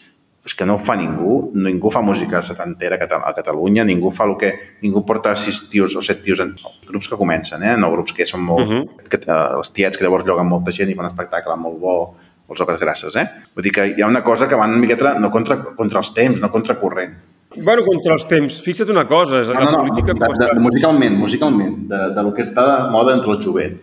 és 0.44 0.55
que 0.59 0.66
no 0.66 0.74
ho 0.74 0.78
fa 0.82 0.96
ningú, 0.98 1.53
ningú 1.55 1.90
fa 1.94 2.00
música 2.03 2.40
setantera 2.42 2.96
a 2.96 2.98
Cata- 2.98 3.20
a 3.24 3.32
Catalunya, 3.32 3.84
ningú 3.84 4.11
fa 4.11 4.24
el 4.26 4.36
que... 4.36 4.53
Ningú 4.82 5.05
porta 5.07 5.36
sis 5.36 5.68
tios 5.70 5.94
o 5.94 6.03
set 6.03 6.22
tios 6.24 6.40
en 6.42 6.57
grups 6.88 7.07
que 7.09 7.16
comencen, 7.16 7.62
eh? 7.62 7.76
no 7.78 7.92
grups 7.92 8.12
que 8.12 8.26
són 8.26 8.42
molt... 8.42 8.66
Uh 8.66 8.72
Mhm. 8.72 8.82
-huh. 8.82 9.09
que, 9.09 9.16
eh, 9.18 9.57
els 9.57 9.70
tiets 9.72 9.96
que 9.96 10.05
llavors 10.05 10.24
lloguen 10.26 10.46
molta 10.48 10.72
gent 10.72 10.90
i 10.90 10.94
fan 10.94 11.05
un 11.05 11.11
espectacle 11.12 11.57
molt 11.57 11.78
bo, 11.78 12.14
els 12.48 12.61
oques 12.61 12.78
grasses, 12.80 13.14
eh? 13.16 13.28
Vull 13.55 13.62
dir 13.62 13.72
que 13.72 13.86
hi 13.96 14.03
ha 14.03 14.07
una 14.09 14.22
cosa 14.24 14.48
que 14.48 14.57
van 14.57 14.70
una 14.70 14.80
miqueta 14.80 15.16
no 15.18 15.30
contra, 15.30 15.57
contra 15.62 15.98
els 16.00 16.12
temps, 16.12 16.40
no 16.40 16.50
contra 16.50 16.74
corrent. 16.78 17.14
Bueno, 17.57 17.84
contra 17.84 18.14
els 18.16 18.24
temps. 18.30 18.61
Fixa't 18.64 18.90
una 18.90 19.07
cosa, 19.07 19.40
és 19.42 19.48
No, 19.53 19.59
la 19.61 19.64
no, 19.66 19.70
no, 19.76 19.84
política 19.84 20.14
com 20.16 20.34
de, 20.38 20.48
de, 20.55 20.61
musicalment, 20.61 21.18
musicalment, 21.20 21.76
de, 21.90 22.03
de 22.16 22.22
lo 22.22 22.32
que 22.34 22.42
està 22.46 22.64
de 22.68 22.90
moda 22.92 23.14
entre 23.18 23.32
el 23.34 23.42
jovent. 23.42 23.78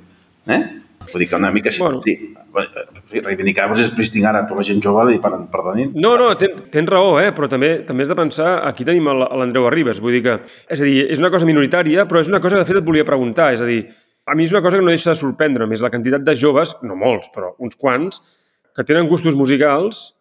Eh? 0.50 0.62
Vull 1.12 1.24
dir 1.24 1.28
que 1.30 1.36
una 1.40 1.50
mica 1.52 1.70
així, 1.70 1.82
Bueno. 1.82 2.02
sí, 2.06 2.14
sí, 3.10 3.22
reivindicar-vos 3.26 3.80
és 3.82 3.90
Springsteen 3.90 4.26
ara, 4.30 4.44
tota 4.46 4.60
la 4.60 4.66
gent 4.68 4.82
jove, 4.84 5.14
i 5.16 5.20
per, 5.22 5.32
perdonin, 5.50 5.94
No, 5.96 6.16
no, 6.18 6.28
ten, 6.38 6.58
tens 6.70 6.90
raó, 6.90 7.16
eh? 7.22 7.32
però 7.34 7.48
també 7.50 7.80
també 7.88 8.04
has 8.06 8.12
de 8.12 8.18
pensar, 8.20 8.52
aquí 8.68 8.86
tenim 8.86 9.08
l'Andreu 9.08 9.66
Arribas, 9.70 10.02
vull 10.02 10.14
dir 10.18 10.22
que, 10.26 10.36
és 10.70 10.82
a 10.82 10.86
dir, 10.86 11.08
és 11.10 11.20
una 11.24 11.32
cosa 11.34 11.48
minoritària, 11.50 12.06
però 12.06 12.22
és 12.22 12.30
una 12.30 12.40
cosa 12.44 12.58
que 12.60 12.62
de 12.62 12.70
fet 12.70 12.78
et 12.82 12.86
volia 12.86 13.06
preguntar, 13.08 13.54
és 13.54 13.62
a 13.62 13.66
dir, 13.66 13.88
a 14.30 14.36
mi 14.36 14.44
és 14.46 14.54
una 14.54 14.62
cosa 14.62 14.78
que 14.78 14.84
no 14.86 14.94
deixa 14.94 15.16
de 15.16 15.18
sorprendre'm, 15.18 15.72
és 15.74 15.82
la 15.82 15.90
quantitat 15.90 16.22
de 16.22 16.36
joves, 16.38 16.76
no 16.84 16.96
molts, 16.96 17.32
però 17.34 17.56
uns 17.58 17.76
quants, 17.76 18.22
que 18.76 18.84
tenen 18.86 19.08
gustos 19.10 19.34
musicals 19.36 20.14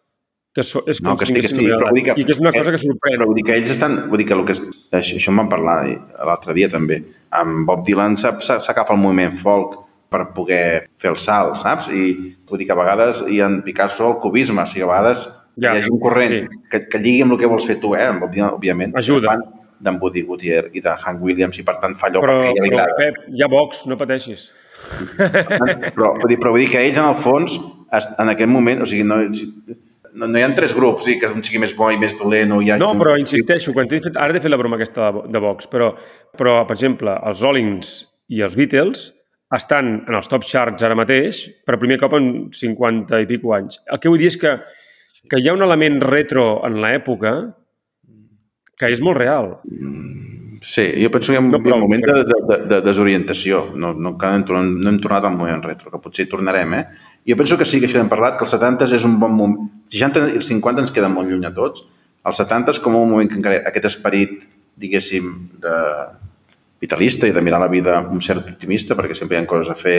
que 0.55 0.63
so, 0.65 0.81
és 0.89 1.01
No, 1.05 1.15
que 1.15 1.27
sí, 1.29 1.35
que 1.37 1.49
sí, 1.51 1.65
però 1.67 1.89
vull 1.89 1.99
dir 1.99 2.05
que... 2.07 2.15
i 2.17 2.25
que 2.25 2.33
és 2.33 2.39
una 2.41 2.53
cosa 2.55 2.73
que 2.73 2.79
sorprèn. 2.81 3.19
Però 3.19 3.27
vull 3.29 3.37
dir 3.37 3.45
que 3.47 3.57
ells 3.59 3.73
estan... 3.75 3.99
Vull 4.09 4.21
dir 4.21 4.25
que, 4.29 4.37
el 4.37 4.45
que 4.47 4.55
és, 4.57 4.63
això, 4.89 5.19
això 5.19 5.33
en 5.33 5.43
vam 5.43 5.51
parlar 5.51 5.77
l'altre 6.29 6.55
dia 6.57 6.69
també. 6.71 7.03
Amb 7.37 7.69
Bob 7.69 7.85
Dylan 7.87 8.17
s'agafa 8.17 8.95
el 8.95 9.01
moviment 9.01 9.37
folk 9.37 9.77
per 10.09 10.23
poder 10.33 10.89
fer 10.97 11.11
el 11.11 11.19
salt, 11.21 11.59
saps? 11.61 11.91
I 11.93 12.15
vull 12.49 12.61
dir 12.61 12.65
que 12.65 12.73
a 12.73 12.79
vegades 12.79 13.21
hi 13.29 13.43
ha 13.43 13.49
en 13.51 13.59
Picasso 13.65 14.07
el 14.09 14.17
cubisme, 14.23 14.65
o 14.65 14.69
sigui, 14.69 14.87
a 14.87 14.89
vegades 14.89 15.27
Ja, 15.59 15.75
hi 15.75 15.83
ha 15.83 15.91
un 15.91 15.99
corrent 16.01 16.33
sí. 16.33 16.59
que, 16.71 16.81
que 16.89 17.01
lligui 17.03 17.25
amb 17.25 17.35
el 17.35 17.41
que 17.41 17.49
vols 17.51 17.67
fer 17.67 17.77
tu, 17.83 17.93
eh? 17.97 18.05
Amb 18.09 18.23
Bob 18.23 18.33
Dylan, 18.33 18.55
òbviament. 18.57 18.95
Ajuda. 18.97 19.35
Fan 19.35 19.47
D'en 19.79 19.95
Woody 20.01 20.25
Gutiérrez 20.27 20.73
i 20.75 20.81
de 20.83 20.91
Hank 20.91 21.21
Williams 21.23 21.55
i 21.61 21.63
per 21.63 21.77
tant 21.79 21.93
fa 21.95 22.09
allò 22.09 22.19
Però, 22.23 22.33
perquè 22.41 22.49
a 22.49 22.55
ella 22.55 22.65
li 22.65 22.71
però 22.73 22.81
agrada. 22.83 22.97
Pep, 22.99 23.29
hi 23.31 23.43
ha 23.45 23.47
Vox, 23.51 23.85
no 23.87 23.95
pateixis. 23.99 24.49
Però, 25.15 26.09
vull 26.17 26.31
dir, 26.31 26.39
però 26.39 26.51
vull 26.51 26.63
dir 26.65 26.71
que 26.73 26.81
ells, 26.83 26.97
en 26.99 27.07
el 27.07 27.15
fons, 27.19 27.55
en 27.95 28.33
aquest 28.33 28.51
moment, 28.51 28.83
o 28.83 28.89
sigui, 28.89 29.05
no, 29.07 29.21
no, 30.13 30.27
no 30.27 30.39
hi 30.39 30.43
ha 30.45 30.49
tres 30.57 30.73
grups, 30.77 31.05
sí, 31.07 31.17
que 31.19 31.29
un 31.33 31.43
sigui 31.45 31.61
més 31.61 31.75
bo 31.77 31.89
i 31.93 31.99
més 32.01 32.15
dolent, 32.19 32.55
o 32.55 32.61
hi 32.63 32.73
ha... 32.73 32.79
No, 32.81 32.91
però 32.99 33.15
insisteixo, 33.19 33.73
quan 33.75 33.89
t'he 33.89 34.01
fet, 34.03 34.17
ara 34.17 34.35
he 34.35 34.41
fet 34.43 34.53
la 34.53 34.59
broma 34.61 34.79
aquesta 34.79 35.11
de, 35.15 35.23
de 35.33 35.41
Vox, 35.43 35.69
però, 35.71 35.91
però, 36.37 36.59
per 36.69 36.77
exemple, 36.77 37.15
els 37.29 37.43
Rollings 37.45 37.93
i 38.33 38.43
els 38.45 38.57
Beatles 38.59 39.09
estan 39.55 39.95
en 40.05 40.17
els 40.17 40.29
top 40.29 40.45
charts 40.45 40.85
ara 40.85 40.97
mateix 40.97 41.45
per 41.65 41.79
primer 41.81 41.97
cop 42.01 42.13
en 42.17 42.49
50 42.53 43.23
i 43.23 43.29
pico 43.29 43.55
anys. 43.57 43.79
El 43.89 44.01
que 44.01 44.11
vull 44.11 44.21
dir 44.21 44.29
és 44.29 44.37
que, 44.41 44.55
que 45.29 45.39
hi 45.41 45.49
ha 45.49 45.55
un 45.57 45.65
element 45.65 45.97
retro 46.05 46.59
en 46.67 46.77
l'època 46.83 47.33
que 48.79 48.89
és 48.93 49.01
molt 49.03 49.17
real. 49.19 49.57
Sí, 50.61 50.83
jo 50.99 51.07
penso 51.11 51.31
que 51.31 51.37
hi 51.37 51.39
ha 51.39 51.43
un, 51.43 51.51
No 51.51 51.59
no, 51.59 51.75
un 51.77 51.83
moment 51.85 52.03
de, 52.03 52.13
però- 52.13 52.23
de, 52.27 52.57
de, 52.57 52.57
de 52.73 52.79
desorientació. 52.83 53.61
No, 53.75 53.93
no, 53.93 54.15
no, 54.19 54.63
no 54.63 54.89
hem 54.91 54.99
tornat 54.99 55.27
al 55.27 55.37
moment 55.37 55.63
retro, 55.63 55.91
que 55.91 56.01
potser 56.03 56.25
hi 56.25 56.29
tornarem, 56.31 56.73
eh? 56.75 56.83
Jo 57.27 57.37
penso 57.39 57.57
que 57.57 57.67
sí, 57.67 57.79
que 57.79 57.87
això 57.87 57.99
hem 58.01 58.09
parlat, 58.11 58.35
que 58.35 58.43
els 58.47 58.51
70 58.55 58.89
és 58.95 59.05
un 59.07 59.17
bon 59.21 59.35
moment. 59.35 59.69
Els 59.87 59.95
60 59.95 60.25
i 60.33 60.39
els 60.41 60.49
50 60.51 60.83
ens 60.83 60.91
queden 60.95 61.15
molt 61.15 61.31
lluny 61.31 61.47
a 61.47 61.53
tots. 61.55 61.85
Els 62.27 62.41
70 62.43 62.75
és 62.75 62.81
com 62.83 62.95
un 62.99 63.07
moment 63.09 63.29
que 63.31 63.39
encara 63.39 63.61
aquest 63.69 63.87
esperit, 63.91 64.43
diguéssim, 64.79 65.29
de 65.63 65.75
vitalista 66.79 67.27
i 67.27 67.31
de 67.35 67.41
mirar 67.43 67.59
la 67.59 67.67
vida 67.71 67.97
amb 67.97 68.11
un 68.15 68.21
cert 68.23 68.47
optimista, 68.47 68.95
perquè 68.95 69.15
sempre 69.15 69.37
hi 69.37 69.41
ha 69.41 69.47
coses 69.47 69.71
a 69.71 69.75
fer 69.79 69.97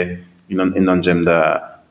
i 0.49 0.57
no, 0.57 0.69
i 0.73 0.81
no 0.81 0.95
ens 0.97 1.09
hem 1.09 1.25
de 1.25 1.37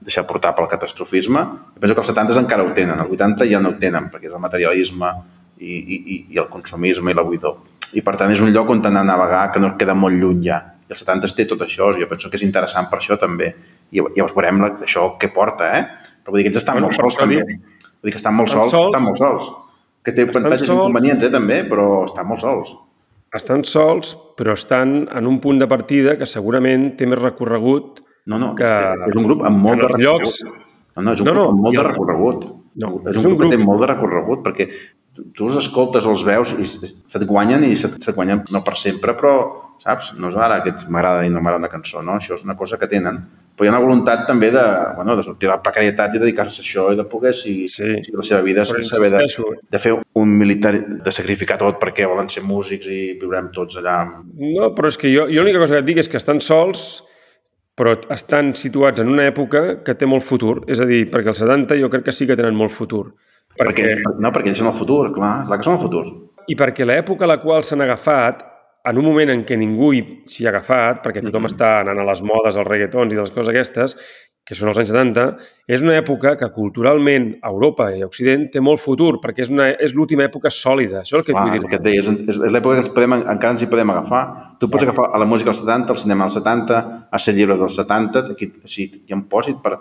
deixar 0.01 0.25
portar 0.27 0.55
pel 0.57 0.71
catastrofisme. 0.71 1.43
Jo 1.75 1.83
penso 1.83 1.95
que 1.95 2.03
els 2.03 2.11
70 2.15 2.39
encara 2.43 2.65
ho 2.67 2.73
tenen, 2.75 2.99
el 3.03 3.13
80 3.19 3.47
ja 3.51 3.61
no 3.63 3.75
ho 3.75 3.79
tenen, 3.83 4.09
perquè 4.11 4.31
és 4.31 4.35
el 4.35 4.43
materialisme 4.43 5.11
i, 5.61 5.77
i, 5.77 6.27
i- 6.33 6.39
el 6.41 6.49
consumisme 6.49 7.13
i 7.13 7.15
la 7.15 7.23
buidor. 7.23 7.57
I 7.95 8.03
per 8.07 8.17
tant 8.17 8.31
és 8.33 8.41
un 8.41 8.53
lloc 8.55 8.69
on 8.71 8.81
anar 8.87 9.01
a 9.03 9.05
navegar 9.05 9.51
que 9.53 9.61
no 9.61 9.77
queda 9.79 9.95
molt 9.95 10.15
lluny 10.17 10.43
ja. 10.45 10.59
I 10.89 10.93
els 10.93 11.01
70 11.05 11.35
té 11.37 11.45
tot 11.47 11.61
això, 11.63 11.93
jo 11.95 12.07
penso 12.11 12.31
que 12.31 12.37
és 12.37 12.43
interessant 12.43 12.89
per 12.91 12.99
això 12.99 13.17
també. 13.19 13.53
I 13.93 14.01
llavors 14.01 14.35
veurem 14.35 14.61
la, 14.61 14.69
això 14.87 15.17
què 15.19 15.33
porta, 15.35 15.71
eh? 15.79 15.85
Però 16.25 16.33
vull 16.35 16.41
dir 16.43 16.45
que 16.49 16.51
ells 16.55 16.63
estan 16.63 16.75
Bueno, 16.79 16.89
molt 16.89 16.97
sols 16.99 17.17
també. 17.17 17.37
Vull 17.45 18.09
dir 18.09 18.13
que 18.15 18.19
estan 18.23 18.35
molt 18.35 18.49
sols, 18.51 18.71
sols. 18.71 18.89
estan 18.91 19.03
molt 19.05 19.19
sols. 19.19 19.51
Que 20.03 20.13
té 20.17 20.23
avantatges 20.25 20.69
i 20.69 20.73
inconvenients, 20.73 21.25
eh, 21.25 21.31
també, 21.31 21.65
però 21.69 22.05
estan 22.07 22.27
molt 22.27 22.41
sols. 22.41 22.75
Estan 23.35 23.63
sols, 23.65 24.17
però 24.37 24.55
estan 24.59 25.09
en 25.15 25.27
un 25.27 25.39
punt 25.41 25.59
de 25.61 25.67
partida 25.71 26.17
que 26.19 26.27
segurament 26.27 26.97
té 26.99 27.07
més 27.07 27.19
recorregut 27.21 28.01
No, 28.27 28.39
no, 28.39 28.55
que- 28.55 28.65
és, 28.67 29.17
un 29.17 29.25
grup 29.29 29.43
amb 29.45 29.59
molt 29.59 29.79
de 29.81 29.87
els 29.87 29.95
llocs- 30.03 30.41
recorregut. 30.43 30.67
No, 30.97 31.03
no, 31.03 31.13
és 31.13 31.21
un 31.21 31.27
No, 31.27 31.33
grup 31.33 31.45
no, 31.45 31.51
amb 31.51 31.61
molt 31.61 31.77
de 31.77 31.81
el- 31.83 31.89
recorregut. 31.93 32.45
No, 32.77 33.01
és, 33.11 33.17
un 33.17 33.35
grup, 33.35 33.43
que 33.51 33.57
té 33.57 33.63
molt 33.63 33.81
de 33.83 33.87
recorregut, 33.91 34.45
perquè 34.45 34.69
tu- 35.35 35.47
els 35.49 35.57
escoltes 35.57 36.07
o 36.07 36.11
els 36.15 36.23
veus 36.25 36.53
i 36.55 36.65
se't 36.65 37.27
guanyen 37.27 37.65
i 37.65 37.75
se't, 37.77 37.99
se't 38.03 38.15
guanyen 38.15 38.45
no 38.51 38.63
per 38.65 38.77
sempre, 38.79 39.17
però, 39.19 39.35
saps, 39.83 40.15
no 40.19 40.29
és 40.29 40.37
ara 40.37 40.63
que 40.63 40.73
m'agrada 40.89 41.25
i 41.27 41.31
no 41.31 41.41
m'agrada 41.41 41.65
una 41.65 41.69
cançó, 41.73 42.03
no? 42.05 42.13
Això 42.21 42.35
és 42.37 42.45
una 42.45 42.57
cosa 42.57 42.79
que 42.79 42.87
tenen. 42.87 43.19
Però 43.57 43.67
hi 43.67 43.69
ha 43.69 43.73
una 43.77 43.83
voluntat 43.85 44.23
també 44.27 44.51
de, 44.51 44.63
bueno, 44.97 45.17
de 45.17 45.23
sortir 45.23 45.49
de 45.49 45.55
la 45.55 45.61
precarietat 45.63 46.15
i 46.15 46.19
dedicar-se 46.23 46.63
a 46.63 46.65
això 46.65 46.85
i 46.93 46.97
de 46.97 47.05
poder 47.05 47.35
seguir, 47.35 47.69
Sí. 47.69 47.83
seguir 47.85 48.17
la 48.17 48.23
seva 48.23 48.41
vida 48.43 48.65
sense 48.65 48.95
haver 48.97 49.11
de, 49.11 49.23
insisteixo. 49.25 49.51
de 49.71 49.79
fer 49.79 49.93
un 50.15 50.39
militar, 50.39 50.73
de 51.03 51.11
sacrificar 51.13 51.59
tot 51.59 51.79
perquè 51.81 52.07
volen 52.09 52.29
ser 52.31 52.43
músics 52.43 52.87
i 52.87 53.19
viurem 53.21 53.51
tots 53.53 53.77
allà 53.77 54.23
No, 54.39 54.71
però 54.75 54.87
és 54.89 54.97
que 54.97 55.13
jo, 55.13 55.27
jo 55.27 55.43
l'única 55.43 55.59
cosa 55.59 55.75
que 55.75 55.81
et 55.81 55.85
dic 55.91 55.99
és 55.99 56.09
que 56.09 56.17
estan 56.17 56.41
sols, 56.41 57.03
però 57.81 57.95
estan 58.13 58.53
situats 58.61 59.01
en 59.01 59.09
una 59.09 59.25
època 59.31 59.81
que 59.87 59.95
té 59.97 60.05
molt 60.09 60.27
futur. 60.27 60.59
És 60.69 60.83
a 60.85 60.87
dir, 60.89 61.07
perquè 61.13 61.33
els 61.33 61.41
70 61.41 61.79
jo 61.81 61.89
crec 61.93 62.05
que 62.11 62.13
sí 62.13 62.27
que 62.29 62.37
tenen 62.37 62.57
molt 62.59 62.75
futur. 62.77 63.07
Perquè, 63.57 63.95
no, 64.21 64.31
perquè 64.35 64.53
ells 64.53 64.61
són 64.61 64.69
el 64.71 64.77
futur, 64.77 65.07
clar, 65.17 65.47
clar 65.49 65.59
que 65.59 65.67
són 65.67 65.79
el 65.79 65.83
futur. 65.87 66.05
I 66.53 66.57
perquè 66.61 66.85
l'època 66.87 67.25
a 67.25 67.31
la 67.33 67.39
qual 67.43 67.65
s'han 67.65 67.81
agafat, 67.87 68.45
en 68.91 68.97
un 69.01 69.05
moment 69.05 69.33
en 69.33 69.43
què 69.45 69.57
ningú 69.61 69.91
hi- 69.93 70.23
s'hi 70.29 70.47
ha 70.47 70.53
agafat, 70.53 71.01
perquè 71.05 71.21
tothom 71.25 71.49
està 71.49 71.81
anant 71.83 71.99
a 72.01 72.07
les 72.09 72.23
modes, 72.25 72.57
als 72.57 72.69
reggaetons 72.69 73.13
i 73.13 73.17
de 73.19 73.25
les 73.25 73.33
coses 73.35 73.51
aquestes, 73.53 73.97
que 74.47 74.57
són 74.59 74.71
els 74.73 74.81
anys 74.83 74.91
70, 74.91 75.25
és 75.71 75.83
una 75.85 75.95
època 75.95 76.33
que 76.39 76.49
culturalment 76.51 77.29
Europa 77.47 77.91
i 77.95 78.03
Occident 78.03 78.49
té 78.51 78.63
molt 78.65 78.81
futur, 78.83 79.21
perquè 79.23 79.45
és, 79.45 79.53
una, 79.53 79.69
és 79.79 79.93
l'última 79.95 80.25
època 80.27 80.51
sòlida. 80.51 81.05
Això 81.05 81.19
és 81.19 81.21
el 81.21 81.27
que 81.29 81.37
Clar, 81.37 81.45
vull 81.47 81.59
el 81.59 81.63
dir. 81.63 81.71
que 81.71 81.79
et 81.79 81.85
deia, 81.85 82.01
és, 82.03 82.09
és, 82.09 82.41
és 82.49 82.55
l'època 82.57 82.79
que 82.81 82.85
ens 82.87 82.93
podem, 82.97 83.15
encara 83.21 83.55
ens 83.55 83.63
hi 83.63 83.69
podem 83.71 83.93
agafar. 83.95 84.23
Tu 84.59 84.69
pots 84.73 84.89
agafar 84.89 85.11
a 85.15 85.21
la 85.23 85.29
música 85.31 85.53
dels 85.53 85.63
70, 85.63 85.95
al 85.95 86.01
cinema 86.03 86.27
dels 86.27 86.39
70, 86.41 86.81
a 87.11 87.23
ser 87.23 87.37
llibres 87.37 87.63
dels 87.63 87.79
70, 87.79 88.25
aquí, 88.35 88.51
així, 88.65 88.89
hi 89.07 89.15
ha 89.15 89.19
un 89.21 89.27
pòsit 89.31 89.61
per, 89.63 89.77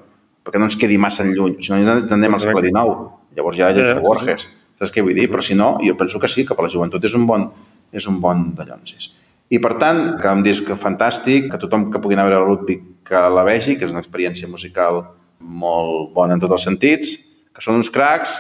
perquè 0.46 0.62
no 0.62 0.70
ens 0.70 0.78
quedi 0.78 1.00
massa 1.02 1.26
lluny. 1.26 1.58
Si 1.64 1.74
no, 1.74 1.80
anem 2.20 2.38
al 2.38 2.44
segle 2.44 2.62
XIX. 2.68 3.10
Llavors 3.40 3.58
ja 3.58 3.70
Ja, 3.70 3.74
llegeixo 3.74 3.96
sí, 3.98 4.06
Borges. 4.06 4.46
Saps 4.80 4.94
què 4.94 5.02
vull 5.04 5.18
dir? 5.18 5.26
Però 5.32 5.42
si 5.44 5.58
no, 5.58 5.78
jo 5.84 5.96
penso 5.98 6.20
que 6.22 6.30
sí, 6.32 6.46
que 6.46 6.56
per 6.56 6.68
la 6.68 6.72
joventut 6.72 7.04
és 7.04 7.16
un 7.18 7.26
bon, 7.28 7.50
és 7.92 8.06
un 8.08 8.22
bon 8.22 8.52
dallonsis. 8.56 9.12
I 9.50 9.58
per 9.64 9.74
tant, 9.82 10.02
que 10.22 10.36
un 10.36 10.44
disc 10.46 10.68
fantàstic, 10.78 11.48
que 11.50 11.58
tothom 11.62 11.88
que 11.90 12.02
pugui 12.02 12.18
anar 12.18 12.28
a 12.28 12.34
veure 12.34 12.52
Ludwig 12.52 12.84
que 13.10 13.22
la 13.34 13.46
vegi, 13.48 13.76
que 13.78 13.88
és 13.88 13.94
una 13.96 14.04
experiència 14.04 14.50
musical 14.50 15.02
molt 15.40 16.12
bona 16.14 16.36
en 16.38 16.44
tots 16.44 16.54
els 16.60 16.68
sentits, 16.68 17.16
que 17.56 17.64
són 17.66 17.80
uns 17.80 17.90
cracs, 17.94 18.38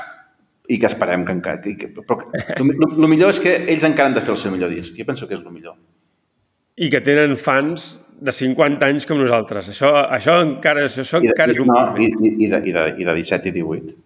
i 0.69 0.77
que 0.77 0.85
esperem 0.85 1.23
que 1.25 1.33
encara... 1.33 1.61
Que, 1.63 1.73
que, 1.79 1.89
però 1.89 2.19
el 2.61 3.07
millor 3.09 3.33
és 3.33 3.41
que 3.41 3.55
ells 3.63 3.87
encara 3.87 4.11
han 4.11 4.17
de 4.19 4.21
fer 4.21 4.35
el 4.35 4.37
seu 4.41 4.53
millor 4.53 4.69
disc. 4.69 4.93
Jo 4.93 5.07
penso 5.07 5.25
que 5.25 5.33
és 5.33 5.41
el 5.41 5.49
millor. 5.49 5.79
I 6.77 6.91
que 6.93 7.01
tenen 7.03 7.33
fans 7.41 7.95
de 8.21 8.35
50 8.35 8.85
anys 8.85 9.07
com 9.09 9.17
nosaltres. 9.17 9.71
Això, 9.73 9.89
això 10.13 10.37
encara, 10.43 10.85
això, 10.85 11.01
això 11.01 11.23
I 11.23 11.25
de, 11.25 11.33
encara 11.33 11.55
és 11.55 11.63
un... 11.63 11.71
no, 11.73 11.81
i, 11.97 12.11
i, 12.29 12.51
de, 12.51 12.61
i, 12.61 12.75
de, 12.75 12.85
I 13.01 13.09
de 13.09 13.17
17 13.17 13.49
i 13.49 13.55
18. 13.57 13.97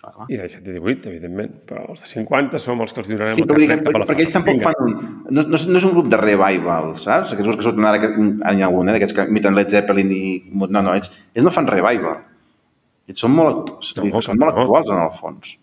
Clar, 0.00 0.12
clar. 0.16 0.26
I 0.32 0.36
de 0.38 0.46
17 0.48 0.70
i 0.70 0.74
18, 0.80 1.10
evidentment. 1.10 1.50
Però 1.68 1.82
els 1.92 2.00
de 2.00 2.08
50 2.08 2.58
som 2.62 2.80
els 2.80 2.92
que 2.96 3.02
els 3.02 3.10
donarem 3.12 3.34
Sí, 3.36 3.42
el 3.44 3.48
carnet 3.50 3.82
cap 3.84 3.96
a 3.96 4.00
la 4.00 4.06
perquè 4.08 4.24
ells 4.24 4.32
tampoc 4.32 4.54
Vinga. 4.56 4.70
fan. 4.72 5.24
No, 5.28 5.42
no, 5.42 5.54
és- 5.58 5.66
no 5.68 5.76
és 5.78 5.84
un 5.84 5.92
grup 5.92 6.08
de 6.08 6.16
revival, 6.16 6.94
saps? 6.96 7.34
Aquests 7.34 7.56
que 7.56 7.62
surten 7.66 7.84
ara, 7.84 8.00
que 8.00 8.08
hi 8.08 8.62
ha 8.62 8.66
algun, 8.66 8.88
eh, 8.88 8.92
d'aquests 8.96 9.12
que 9.18 9.26
imiten 9.28 9.54
Led 9.54 9.68
Zeppelin 9.68 10.10
i... 10.10 10.22
No, 10.54 10.68
no, 10.80 10.94
ells, 10.94 11.10
ells 11.34 11.44
no 11.44 11.50
fan 11.52 11.66
revival. 11.68 12.16
Ells 13.10 13.20
són 13.20 13.32
molt, 13.36 13.68
actuals, 13.82 13.96
No, 14.14 14.20
són 14.22 14.38
molt 14.38 14.54
no. 14.56 14.62
actuals, 14.62 14.90
en 14.90 15.02
el 15.02 15.10
fons. 15.18 15.58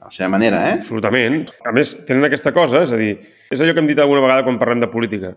A 0.00 0.04
la 0.04 0.10
seva 0.10 0.28
manera, 0.28 0.60
eh? 0.70 0.74
Absolutament. 0.78 1.50
A 1.66 1.72
més, 1.72 1.96
tenen 2.06 2.24
aquesta 2.26 2.52
cosa, 2.52 2.82
és 2.82 2.92
a 2.92 2.96
dir, 2.96 3.18
és 3.50 3.60
allò 3.60 3.72
que 3.74 3.80
hem 3.80 3.86
dit 3.90 3.98
alguna 3.98 4.20
vegada 4.20 4.44
quan 4.44 4.58
parlem 4.58 4.80
de 4.80 4.88
política. 4.88 5.34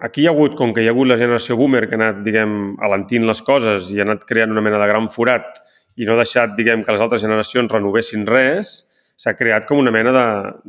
Aquí 0.00 0.22
hi 0.22 0.26
ha 0.26 0.30
hagut, 0.30 0.56
com 0.56 0.72
que 0.74 0.82
hi 0.82 0.88
ha 0.88 0.90
hagut 0.90 1.06
la 1.08 1.16
generació 1.16 1.56
boomer 1.56 1.86
que 1.88 1.94
ha 1.96 2.00
anat, 2.00 2.22
diguem, 2.24 2.76
alentint 2.80 3.24
les 3.26 3.40
coses 3.42 3.92
i 3.92 4.00
ha 4.00 4.02
anat 4.04 4.24
creant 4.24 4.50
una 4.52 4.60
mena 4.60 4.78
de 4.78 4.86
gran 4.88 5.08
forat 5.08 5.60
i 5.96 6.06
no 6.06 6.14
ha 6.14 6.22
deixat, 6.22 6.54
diguem, 6.58 6.82
que 6.84 6.94
les 6.94 7.02
altres 7.04 7.22
generacions 7.22 7.70
renovessin 7.70 8.26
res, 8.26 8.76
s'ha 9.16 9.34
creat 9.38 9.66
com 9.68 9.78
una 9.78 9.92
mena 9.94 10.12
de, 10.14 10.26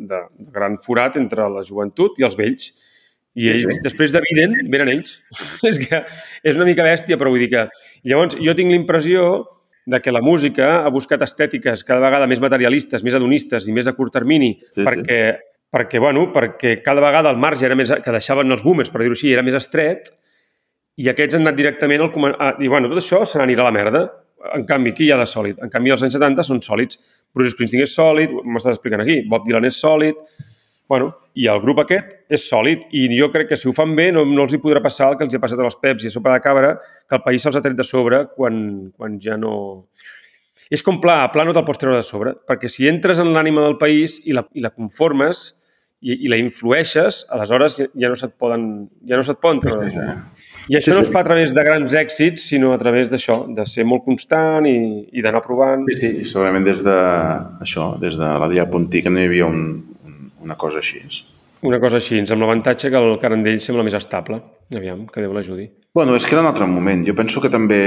de, 0.09 0.19
de 0.45 0.51
gran 0.53 0.77
forat 0.81 1.17
entre 1.17 1.47
la 1.49 1.63
joventut 1.65 2.19
i 2.21 2.27
els 2.27 2.37
vells. 2.37 2.69
I 3.35 3.49
ells, 3.51 3.65
sí. 3.75 3.83
després 3.83 4.13
de 4.15 4.21
Biden, 4.23 4.53
venen 4.71 4.93
ells. 4.93 5.17
és 5.69 5.79
que 5.81 6.03
és 6.45 6.59
una 6.59 6.67
mica 6.67 6.85
bèstia, 6.85 7.17
però 7.19 7.33
vull 7.33 7.43
dir 7.43 7.51
que... 7.51 7.65
Llavors, 8.07 8.37
jo 8.39 8.55
tinc 8.55 8.71
la 8.71 8.79
impressió 8.79 9.25
de 9.85 9.99
que 10.01 10.13
la 10.13 10.21
música 10.21 10.85
ha 10.85 10.93
buscat 10.93 11.21
estètiques 11.25 11.83
cada 11.85 12.01
vegada 12.01 12.29
més 12.29 12.41
materialistes, 12.41 13.03
més 13.05 13.17
hedonistes 13.17 13.67
i 13.69 13.75
més 13.75 13.89
a 13.89 13.93
curt 13.97 14.13
termini, 14.15 14.55
Sí, 14.61 14.69
sí. 14.77 14.85
perquè, 14.85 15.19
perquè, 15.73 16.01
bueno, 16.01 16.29
perquè 16.33 16.77
cada 16.85 17.03
vegada 17.03 17.33
el 17.33 17.41
marge 17.41 17.67
era 17.67 17.77
més, 17.77 17.91
que 18.01 18.13
deixaven 18.13 18.55
els 18.55 18.63
boomers, 18.65 18.93
per 18.93 19.03
dir-ho 19.03 19.17
així, 19.17 19.33
era 19.33 19.43
més 19.45 19.57
estret, 19.57 20.13
i 20.95 21.09
aquests 21.11 21.35
han 21.35 21.43
anat 21.43 21.57
directament 21.59 22.05
al 22.05 22.35
a 22.39 22.53
dir, 22.57 22.69
bueno, 22.71 22.89
tot 22.89 23.01
això 23.01 23.25
se 23.27 23.39
n'anirà 23.41 23.65
a 23.65 23.69
la 23.69 23.75
merda. 23.75 24.03
En 24.53 24.65
canvi, 24.69 24.93
qui 24.93 25.07
hi 25.07 25.13
ha 25.13 25.19
de 25.19 25.27
sòlid? 25.29 25.61
En 25.63 25.71
canvi, 25.73 25.93
els 25.95 26.03
anys 26.05 26.17
70 26.17 26.45
són 26.45 26.61
sòlids. 26.65 26.99
Bruce 27.35 27.55
Springsteen 27.55 27.85
és 27.85 27.95
sòlid, 27.95 28.35
m'estàs 28.45 28.77
explicant 28.77 29.03
aquí, 29.03 29.21
Bob 29.29 29.47
Dylan 29.47 29.65
és 29.67 29.79
sòlid, 29.81 30.19
bueno, 30.87 31.09
i 31.33 31.47
el 31.51 31.59
grup 31.63 31.81
aquest 31.81 32.13
és 32.31 32.45
sòlid 32.49 32.85
i 32.95 33.07
jo 33.17 33.29
crec 33.33 33.49
que 33.49 33.57
si 33.59 33.67
ho 33.67 33.73
fan 33.75 33.95
bé 33.97 34.11
no, 34.13 34.23
no 34.29 34.45
els 34.45 34.53
hi 34.53 34.61
podrà 34.61 34.81
passar 34.83 35.09
el 35.11 35.17
que 35.17 35.25
els 35.25 35.33
hi 35.33 35.39
ha 35.39 35.43
passat 35.43 35.61
a 35.61 35.65
les 35.65 35.77
Peps 35.81 36.05
i 36.05 36.11
a 36.11 36.13
Sopa 36.13 36.35
de 36.35 36.43
Cabra, 36.43 36.75
que 37.09 37.17
el 37.17 37.23
país 37.25 37.43
se'ls 37.43 37.57
ha 37.57 37.63
tret 37.65 37.77
de 37.77 37.85
sobre 37.87 38.25
quan, 38.35 38.61
quan 38.95 39.17
ja 39.21 39.37
no... 39.39 39.55
És 40.71 40.81
com 40.85 41.01
pla, 41.01 41.17
pla 41.33 41.43
no 41.45 41.53
te'l 41.53 41.65
pots 41.67 41.81
treure 41.81 41.99
de 41.99 42.05
sobre, 42.05 42.35
perquè 42.47 42.69
si 42.71 42.87
entres 42.89 43.19
en 43.21 43.33
l'ànima 43.35 43.65
del 43.65 43.79
país 43.81 44.19
i 44.25 44.37
la, 44.37 44.45
i 44.55 44.63
la 44.63 44.71
conformes 44.73 45.47
i, 46.01 46.15
i 46.15 46.31
la 46.31 46.39
influeixes, 46.41 47.25
aleshores 47.33 47.81
ja, 47.81 47.89
ja 48.05 48.13
no 48.13 48.17
se't 48.19 48.37
poden, 48.41 48.69
ja 49.09 49.19
no 49.19 49.25
se't 49.25 49.41
poden 49.41 49.61
treure 49.65 49.83
de 49.83 49.93
sobre. 49.97 50.17
I 50.69 50.79
això 50.79 50.91
Sí, 50.91 50.97
no 50.97 51.03
es 51.03 51.11
fa 51.13 51.21
a 51.21 51.27
través 51.27 51.53
de 51.53 51.63
grans 51.65 51.93
èxits, 51.93 52.47
sinó 52.49 52.71
a 52.73 52.79
través 52.81 53.11
d'això, 53.11 53.43
de 53.53 53.65
ser 53.69 53.85
molt 53.85 54.05
constant 54.07 54.65
i, 54.65 54.77
i 55.13 55.21
d'anar 55.25 55.43
provant. 55.45 55.85
Sí, 55.91 55.99
sí, 55.99 56.11
i 56.23 56.27
segurament 56.27 56.65
des 56.65 56.81
de, 56.85 56.97
això, 57.61 57.91
des 58.01 58.17
de 58.17 58.31
l'Adrià 58.41 58.65
Puntí, 58.71 59.03
que 59.05 59.13
no 59.13 59.21
hi 59.21 59.29
havia 59.29 59.49
un, 59.49 59.63
un, 60.07 60.15
una 60.45 60.57
cosa 60.57 60.81
així. 60.81 61.03
Una 61.65 61.79
cosa 61.81 62.01
així, 62.01 62.19
amb 62.21 62.41
l'avantatge 62.41 62.91
que 62.93 63.01
el 63.01 63.17
Carandell 63.21 63.61
sembla 63.61 63.85
més 63.85 63.97
estable. 63.97 64.41
Aviam, 64.75 65.05
que 65.09 65.21
Déu 65.21 65.33
l'ajudi. 65.33 65.69
Bueno, 65.95 66.17
és 66.17 66.25
que 66.25 66.35
era 66.35 66.43
un 66.43 66.49
altre 66.49 66.67
moment. 66.69 67.05
Jo 67.07 67.17
penso 67.17 67.41
que 67.41 67.53
també... 67.53 67.83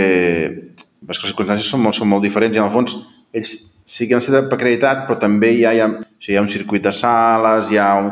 Les 1.08 1.18
circumstàncies 1.22 1.68
són 1.70 1.84
molt, 1.84 1.94
són 1.94 2.08
molt 2.10 2.24
diferents 2.26 2.56
i, 2.56 2.58
en 2.58 2.66
el 2.66 2.72
fons, 2.74 2.96
ells 3.30 3.52
sí 3.88 4.08
que 4.08 4.16
han 4.16 4.22
estat 4.22 4.50
acreditat, 4.52 5.04
però 5.06 5.14
també 5.20 5.52
hi 5.54 5.62
ha, 5.64 5.74
hi 5.76 5.82
ha, 5.84 5.86
o 5.94 6.18
sigui, 6.18 6.34
hi 6.34 6.38
ha 6.40 6.42
un 6.42 6.50
circuit 6.50 6.82
de 6.84 6.92
sales, 6.92 7.70
hi 7.72 7.78
ha 7.78 7.92
un... 8.02 8.10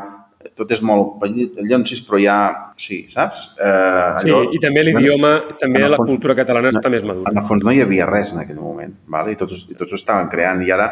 Tot 0.56 0.70
és 0.72 0.80
molt... 0.80 1.18
Allò 1.26 1.78
sé, 1.84 1.98
però 2.06 2.18
ha... 2.32 2.38
Sí, 2.80 3.02
saps? 3.12 3.42
Eh, 3.60 4.22
Sí, 4.24 4.32
i 4.56 4.60
també 4.62 4.82
l'idioma, 4.86 5.34
també 5.60 5.82
en 5.82 5.86
el 5.90 5.94
la 5.94 5.98
fons- 6.00 6.08
cultura 6.14 6.36
catalana 6.38 6.72
està 6.72 6.88
més 6.92 7.04
madura. 7.04 7.28
En 7.32 7.40
el 7.42 7.44
fons 7.44 7.64
no 7.64 7.72
hi 7.76 7.82
havia 7.84 8.06
res 8.08 8.32
en 8.32 8.40
aquell 8.44 8.60
moment, 8.60 8.94
vale? 9.12 9.34
I, 9.36 9.38
tots, 9.40 9.66
i 9.68 9.76
tots 9.76 9.92
ho 9.92 10.00
estaven 10.00 10.30
creant. 10.32 10.62
I 10.64 10.72
ara, 10.72 10.88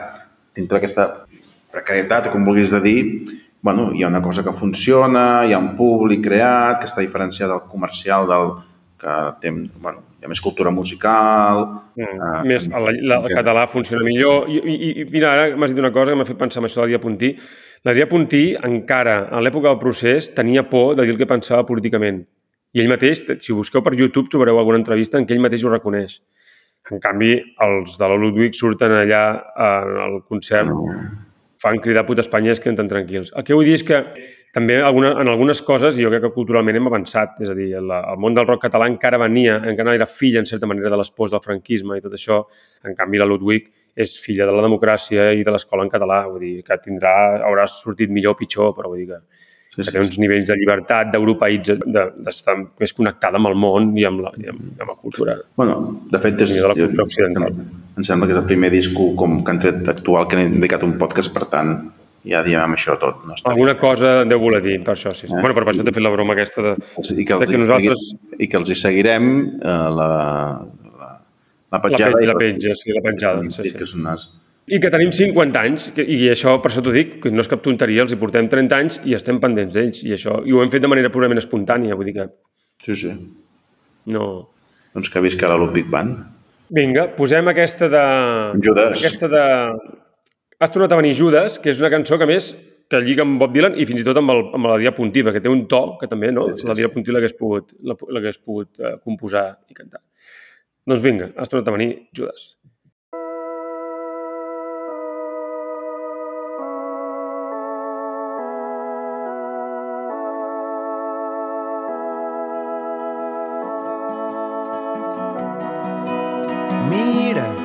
dintre 0.56 0.76
d'aquesta 0.78 1.08
precarietat, 1.72 2.28
o 2.28 2.34
com 2.34 2.44
vulguis 2.46 2.70
de 2.76 2.80
dir, 2.84 3.00
bueno, 3.64 3.88
hi 3.96 4.04
ha 4.04 4.08
una 4.12 4.20
cosa 4.22 4.44
que 4.44 4.52
funciona, 4.52 5.44
hi 5.48 5.52
ha 5.56 5.58
un 5.58 5.72
públic 5.76 6.22
creat, 6.28 6.78
que 6.82 6.88
està 6.90 7.00
diferenciat 7.00 7.48
del 7.48 7.64
comercial, 7.70 8.28
del, 8.28 8.52
que 9.00 9.14
té, 9.40 9.50
bueno, 9.80 10.04
hi 10.20 10.28
ha 10.28 10.32
més 10.32 10.40
cultura 10.44 10.70
musical... 10.72 11.64
Mm. 11.96 12.20
eh, 12.20 12.44
Més, 12.52 12.68
el, 12.68 12.88
el, 12.92 13.12
el 13.16 13.28
català 13.32 13.64
funciona 13.68 14.04
millor. 14.04 14.44
I, 14.52 14.60
i, 14.60 14.90
i 15.02 15.08
mira, 15.12 15.32
ara 15.34 15.48
m'has 15.56 15.72
dit 15.72 15.80
una 15.80 15.92
cosa 15.92 16.12
que 16.12 16.20
m'ha 16.20 16.28
fet 16.28 16.40
pensar 16.40 16.60
en 16.62 16.68
això 16.68 16.80
de 16.82 16.86
l'Adrià 16.86 17.00
Puntí. 17.02 17.32
L'Adrià 17.84 18.06
Puntí, 18.08 18.54
encara, 18.64 19.26
en 19.28 19.42
l'època 19.44 19.68
del 19.68 19.80
procés, 19.82 20.30
tenia 20.32 20.62
por 20.70 20.94
de 20.96 21.04
dir 21.04 21.12
el 21.12 21.18
que 21.20 21.28
pensava 21.28 21.66
políticament. 21.68 22.22
I 22.72 22.80
ell 22.80 22.88
mateix, 22.88 23.26
si 23.44 23.52
busqueu 23.52 23.84
per 23.84 23.92
YouTube, 23.92 24.30
trobareu 24.32 24.56
alguna 24.58 24.80
entrevista 24.80 25.20
en 25.20 25.26
què 25.28 25.36
ell 25.36 25.42
mateix 25.44 25.66
ho 25.66 25.72
reconeix. 25.74 26.14
En 26.90 27.00
canvi, 27.00 27.34
els 27.64 27.98
de 28.00 28.08
la 28.08 28.16
Ludwig 28.16 28.56
surten 28.56 28.96
allà 28.96 29.20
el 30.06 30.18
concert 30.24 30.72
fan 31.64 31.80
cridar 31.80 32.04
puta 32.04 32.20
Espanya 32.24 32.52
és 32.52 32.60
que 32.60 32.68
entren 32.72 32.88
tranquils. 32.90 33.30
El 33.36 33.44
que 33.44 33.56
vull 33.56 33.68
dir 33.68 33.76
és 33.78 33.84
que 33.88 34.00
també 34.52 34.76
alguna, 34.84 35.14
en 35.20 35.30
algunes 35.32 35.62
coses 35.64 35.96
jo 36.00 36.10
crec 36.12 36.26
que 36.26 36.32
culturalment 36.34 36.76
hem 36.76 36.90
avançat, 36.90 37.40
és 37.44 37.52
a 37.52 37.56
dir, 37.56 37.70
el, 37.78 37.88
el 37.94 38.20
món 38.20 38.36
del 38.36 38.46
rock 38.48 38.66
català 38.66 38.88
encara 38.90 39.20
venia, 39.22 39.56
encara 39.72 39.96
era 39.96 40.08
filla 40.08 40.42
en 40.42 40.48
certa 40.50 40.68
manera 40.68 40.92
de 40.92 41.00
les 41.00 41.12
pors 41.12 41.32
del 41.32 41.42
franquisme 41.44 41.96
i 41.96 42.04
tot 42.04 42.16
això, 42.16 42.42
en 42.84 42.96
canvi 42.98 43.20
la 43.20 43.28
Ludwig 43.28 43.70
és 43.94 44.18
filla 44.20 44.46
de 44.48 44.54
la 44.54 44.64
democràcia 44.64 45.30
i 45.38 45.44
de 45.46 45.54
l'escola 45.54 45.84
en 45.86 45.90
català, 45.92 46.24
vull 46.26 46.42
dir 46.42 46.54
que 46.66 46.78
tindrà, 46.82 47.14
haurà 47.46 47.66
sortit 47.70 48.10
millor 48.10 48.34
o 48.34 48.38
pitjor, 48.38 48.72
però 48.74 48.90
vull 48.90 49.04
dir 49.04 49.08
que, 49.12 49.20
sí, 49.70 49.78
sí, 49.78 49.86
que 49.86 49.94
té 49.94 50.02
uns 50.02 50.18
nivells 50.22 50.50
de 50.50 50.58
llibertat, 50.58 51.12
d'europeïtza, 51.14 51.78
d'estar 51.86 52.58
de, 52.58 52.68
més 52.82 52.94
connectada 52.96 53.38
amb 53.40 53.52
el 53.52 53.58
món 53.66 53.92
i 53.98 54.06
amb 54.10 54.26
la, 54.26 54.34
i 54.40 54.50
amb, 54.50 54.64
amb 54.80 54.94
la 54.94 54.98
cultura. 54.98 55.38
Bueno, 55.56 55.80
de 56.10 56.22
fet, 56.22 56.46
és, 56.46 56.56
de 56.58 56.70
la 56.70 56.78
cultura 56.78 57.06
occidental. 57.06 57.60
Em 57.94 58.06
sembla 58.06 58.26
que 58.26 58.34
és 58.34 58.40
el 58.42 58.48
primer 58.50 58.72
disc 58.74 58.96
com 59.18 59.42
que 59.44 59.54
han 59.54 59.62
tret 59.62 59.92
actual 59.94 60.26
que 60.26 60.40
han 60.40 60.58
dedicat 60.58 60.82
un 60.86 60.98
podcast, 60.98 61.30
per 61.34 61.46
tant, 61.52 61.76
ja 62.26 62.40
diem 62.42 62.62
amb 62.64 62.78
això 62.78 62.96
tot. 63.00 63.22
No 63.28 63.36
Alguna 63.50 63.76
cosa 63.78 64.22
deu 64.26 64.40
voler 64.42 64.62
dir, 64.64 64.78
per 64.82 64.96
això, 64.96 65.12
sí. 65.14 65.28
sí. 65.28 65.34
Eh? 65.34 65.40
Bueno, 65.40 65.54
per 65.54 65.68
això 65.68 65.84
t'he 65.84 65.94
fet 65.94 66.04
la 66.04 66.12
broma 66.14 66.34
aquesta 66.34 66.64
de, 66.64 66.74
I 66.74 67.26
que, 67.28 67.36
els, 67.36 67.44
de 67.44 67.50
que 67.52 67.60
nosaltres... 67.60 68.06
I 68.38 68.48
que 68.48 68.58
els 68.58 68.72
hi 68.72 68.78
seguirem 68.80 69.28
eh, 69.60 69.76
la, 69.98 70.08
la, 71.74 71.80
la 71.80 71.84
petjada. 71.84 72.16
La, 72.16 72.22
pe 72.22 72.30
la 72.32 72.38
penja, 72.40 72.74
sí, 72.78 72.94
la 72.94 73.02
penjada. 73.04 73.44
Sí, 73.50 73.68
sí. 73.68 73.76
Que 73.76 73.86
és 73.86 73.94
un 73.98 74.06
nas. 74.08 74.26
I 74.64 74.78
que 74.80 74.88
tenim 74.88 75.10
50 75.12 75.60
anys, 75.60 75.90
i 76.00 76.22
això 76.32 76.54
per 76.64 76.70
això 76.70 76.80
t'ho 76.84 76.92
dic, 76.94 77.18
que 77.20 77.32
no 77.34 77.42
és 77.44 77.50
cap 77.52 77.60
tonteria, 77.64 78.06
els 78.06 78.14
hi 78.14 78.18
portem 78.20 78.46
30 78.48 78.78
anys 78.78 78.96
i 79.04 79.12
estem 79.16 79.36
pendents 79.42 79.76
d'ells, 79.76 80.00
i 80.08 80.14
això, 80.16 80.38
i 80.48 80.54
ho 80.56 80.62
hem 80.64 80.72
fet 80.72 80.84
de 80.84 80.88
manera 80.88 81.10
purament 81.12 81.40
espontània, 81.42 81.98
vull 81.98 82.08
dir 82.08 82.14
que... 82.16 82.30
Sí, 82.86 82.96
sí. 82.96 83.12
No... 84.14 84.28
Doncs 84.94 85.10
que 85.12 85.20
visca 85.20 85.50
la 85.50 85.58
Ludwig 85.60 85.90
Band. 85.92 86.22
Vinga, 86.72 87.10
posem 87.18 87.50
aquesta 87.52 87.90
de... 87.92 88.04
Judas. 88.64 88.96
Aquesta 88.96 89.28
de... 89.28 89.42
Has 90.62 90.72
tornat 90.72 90.94
a 90.94 91.00
venir 91.02 91.12
Judas, 91.18 91.58
que 91.60 91.74
és 91.74 91.82
una 91.82 91.92
cançó 91.92 92.16
que 92.16 92.28
més 92.30 92.54
que 92.88 93.00
lliga 93.04 93.24
amb 93.24 93.40
Bob 93.40 93.52
Dylan 93.54 93.76
i 93.80 93.86
fins 93.88 94.02
i 94.02 94.06
tot 94.06 94.18
amb, 94.20 94.32
el, 94.32 94.42
amb 94.56 94.68
la 94.70 94.78
Dia 94.80 94.92
Puntí, 94.96 95.24
perquè 95.26 95.42
té 95.44 95.50
un 95.50 95.64
to 95.68 95.82
que 96.00 96.08
també, 96.10 96.30
no? 96.32 96.46
Sí, 96.52 96.62
sí, 96.62 96.68
la 96.70 96.76
Dia 96.78 96.90
Puntí 96.92 97.12
l'hagués 97.14 97.36
pogut, 97.36 97.72
l'hagués 97.84 98.40
pogut 98.40 98.80
uh, 98.80 98.96
composar 99.04 99.46
i 99.68 99.76
cantar. 99.76 100.02
Doncs 100.84 101.00
vinga, 101.00 101.32
has 101.36 101.48
tornat 101.48 101.68
a 101.68 101.78
venir 101.78 101.90
Judas. 102.12 102.54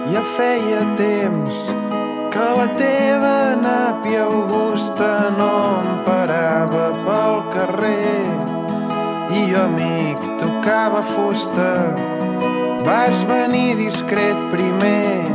Ja 0.10 0.22
feia 0.36 0.80
temps 0.98 1.58
que 2.34 2.46
la 2.58 2.66
teva 2.80 3.54
nàpia 3.62 4.24
augusta 4.24 5.30
no 5.38 5.52
em 5.84 6.02
parava 6.08 6.90
pel 7.06 7.38
carrer 7.54 8.26
i 9.30 9.46
jo, 9.52 9.64
amic, 9.64 10.26
tocava 10.42 11.04
fusta. 11.14 11.70
Vas 12.86 13.24
venir 13.28 13.76
discret 13.76 14.38
primer, 14.52 15.26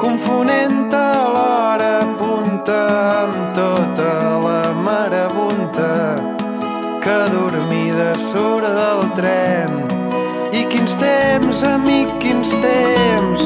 confonent 0.00 0.88
l'hora 1.34 2.00
punta 2.18 2.78
amb 3.22 3.54
tota 3.54 4.12
la 4.44 4.72
marabunta 4.72 6.16
que 7.04 7.18
dormida 7.34 8.14
surt 8.30 8.64
del 8.80 9.02
tren. 9.18 9.70
I 10.52 10.64
quins 10.72 10.96
temps, 10.96 11.62
amic, 11.62 12.08
quins 12.22 12.50
temps, 12.64 13.44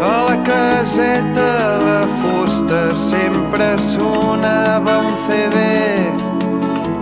a 0.00 0.14
la 0.28 0.36
caseta 0.48 1.52
de 1.84 2.00
fusta 2.20 2.82
sempre 3.10 3.76
sonava 3.92 4.98
un 5.04 5.14
CD 5.26 5.58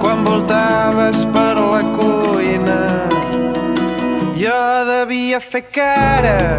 quan 0.01 0.25
voltaves 0.25 1.25
per 1.35 1.56
devia 5.07 5.41
fer 5.41 5.63
cara 5.63 6.59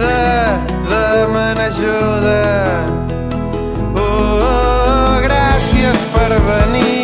de 0.00 0.20
demanar 0.88 1.66
ajuda. 1.66 2.40
Oh, 3.94 4.00
oh, 4.00 5.20
gràcies 5.20 5.98
per 6.14 6.30
venir 6.48 6.99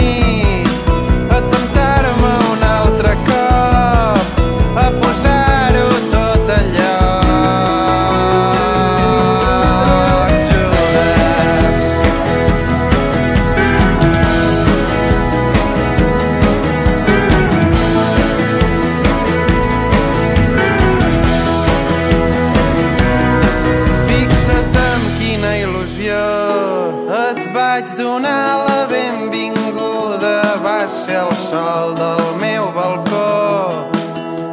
benvinguda. 28.97 30.57
Va 30.65 30.81
ser 30.89 31.21
el 31.25 31.33
sol 31.51 31.95
del 31.99 32.25
meu 32.41 32.71
balcó 32.77 33.89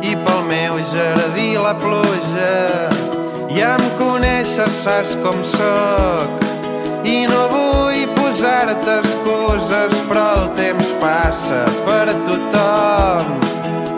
i 0.02 0.16
pel 0.26 0.42
meu 0.50 0.80
jardí 0.94 1.54
la 1.66 1.74
pluja. 1.84 2.56
Ja 3.54 3.76
em 3.78 3.86
coneixes, 4.00 4.82
saps 4.84 5.16
com 5.24 5.44
sóc 5.46 6.42
i 7.06 7.26
no 7.30 7.42
vull 7.52 8.06
posar-te 8.18 9.00
excuses, 9.02 9.96
però 10.10 10.28
el 10.40 10.48
temps 10.60 10.94
passa 11.04 11.64
per 11.88 12.08
tothom. 12.28 13.36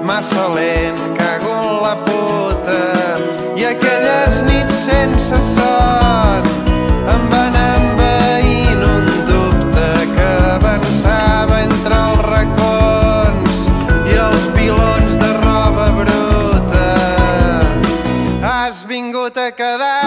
Massa 0.06 0.50
lent, 0.54 1.00
cago 1.18 1.54
en 1.62 1.70
la 1.86 1.96
puta 2.08 2.82
i 3.58 3.70
aquelles 3.74 4.44
nits 4.50 4.84
sense 4.90 5.46
son 5.56 6.05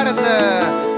quedar-te 0.08 0.97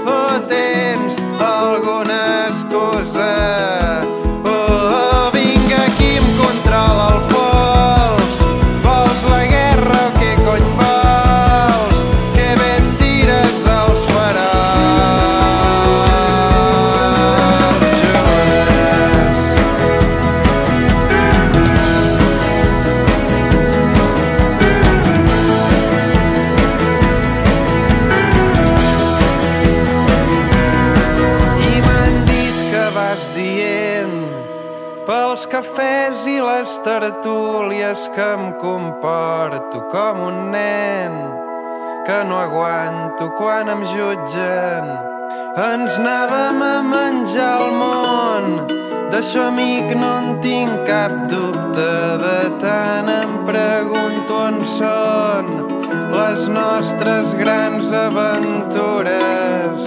tertúlies 37.91 38.07
que 38.09 38.21
em 38.21 38.51
comporto 38.53 39.81
com 39.89 40.27
un 40.27 40.51
nen 40.51 41.11
que 42.05 42.23
no 42.23 42.39
aguanto 42.39 43.29
quan 43.31 43.69
em 43.69 43.83
jutgen. 43.85 44.85
Ens 45.55 45.97
anàvem 45.99 46.61
a 46.63 46.81
menjar 46.81 47.61
el 47.61 47.71
món, 47.75 48.67
d'això 49.11 49.47
amic 49.49 49.91
no 49.95 50.11
en 50.19 50.39
tinc 50.41 50.87
cap 50.87 51.11
dubte, 51.27 51.91
de 52.23 52.41
tant 52.63 53.09
em 53.11 53.31
pregunto 53.45 54.39
on 54.39 54.65
són 54.77 55.45
les 56.15 56.47
nostres 56.47 57.35
grans 57.35 57.91
aventures. 57.91 59.79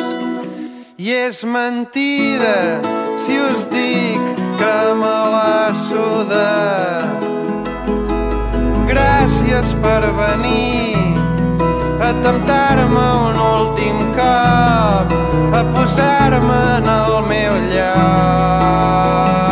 I 0.99 1.11
és 1.27 1.45
mentida 1.45 2.81
si 3.25 3.41
us 3.41 3.69
dic 3.73 4.21
que 4.61 4.79
me 5.01 5.19
la 5.37 5.73
suda 5.89 6.84
gràcies 8.95 9.75
per 9.83 10.03
venir 10.19 10.95
a 12.09 12.11
temptar-me 12.23 13.07
un 13.29 13.41
últim 13.47 14.03
cop, 14.19 15.17
a 15.61 15.63
posar-me 15.75 16.61
en 16.79 16.93
el 16.99 17.17
meu 17.31 17.57
lloc. 17.73 19.44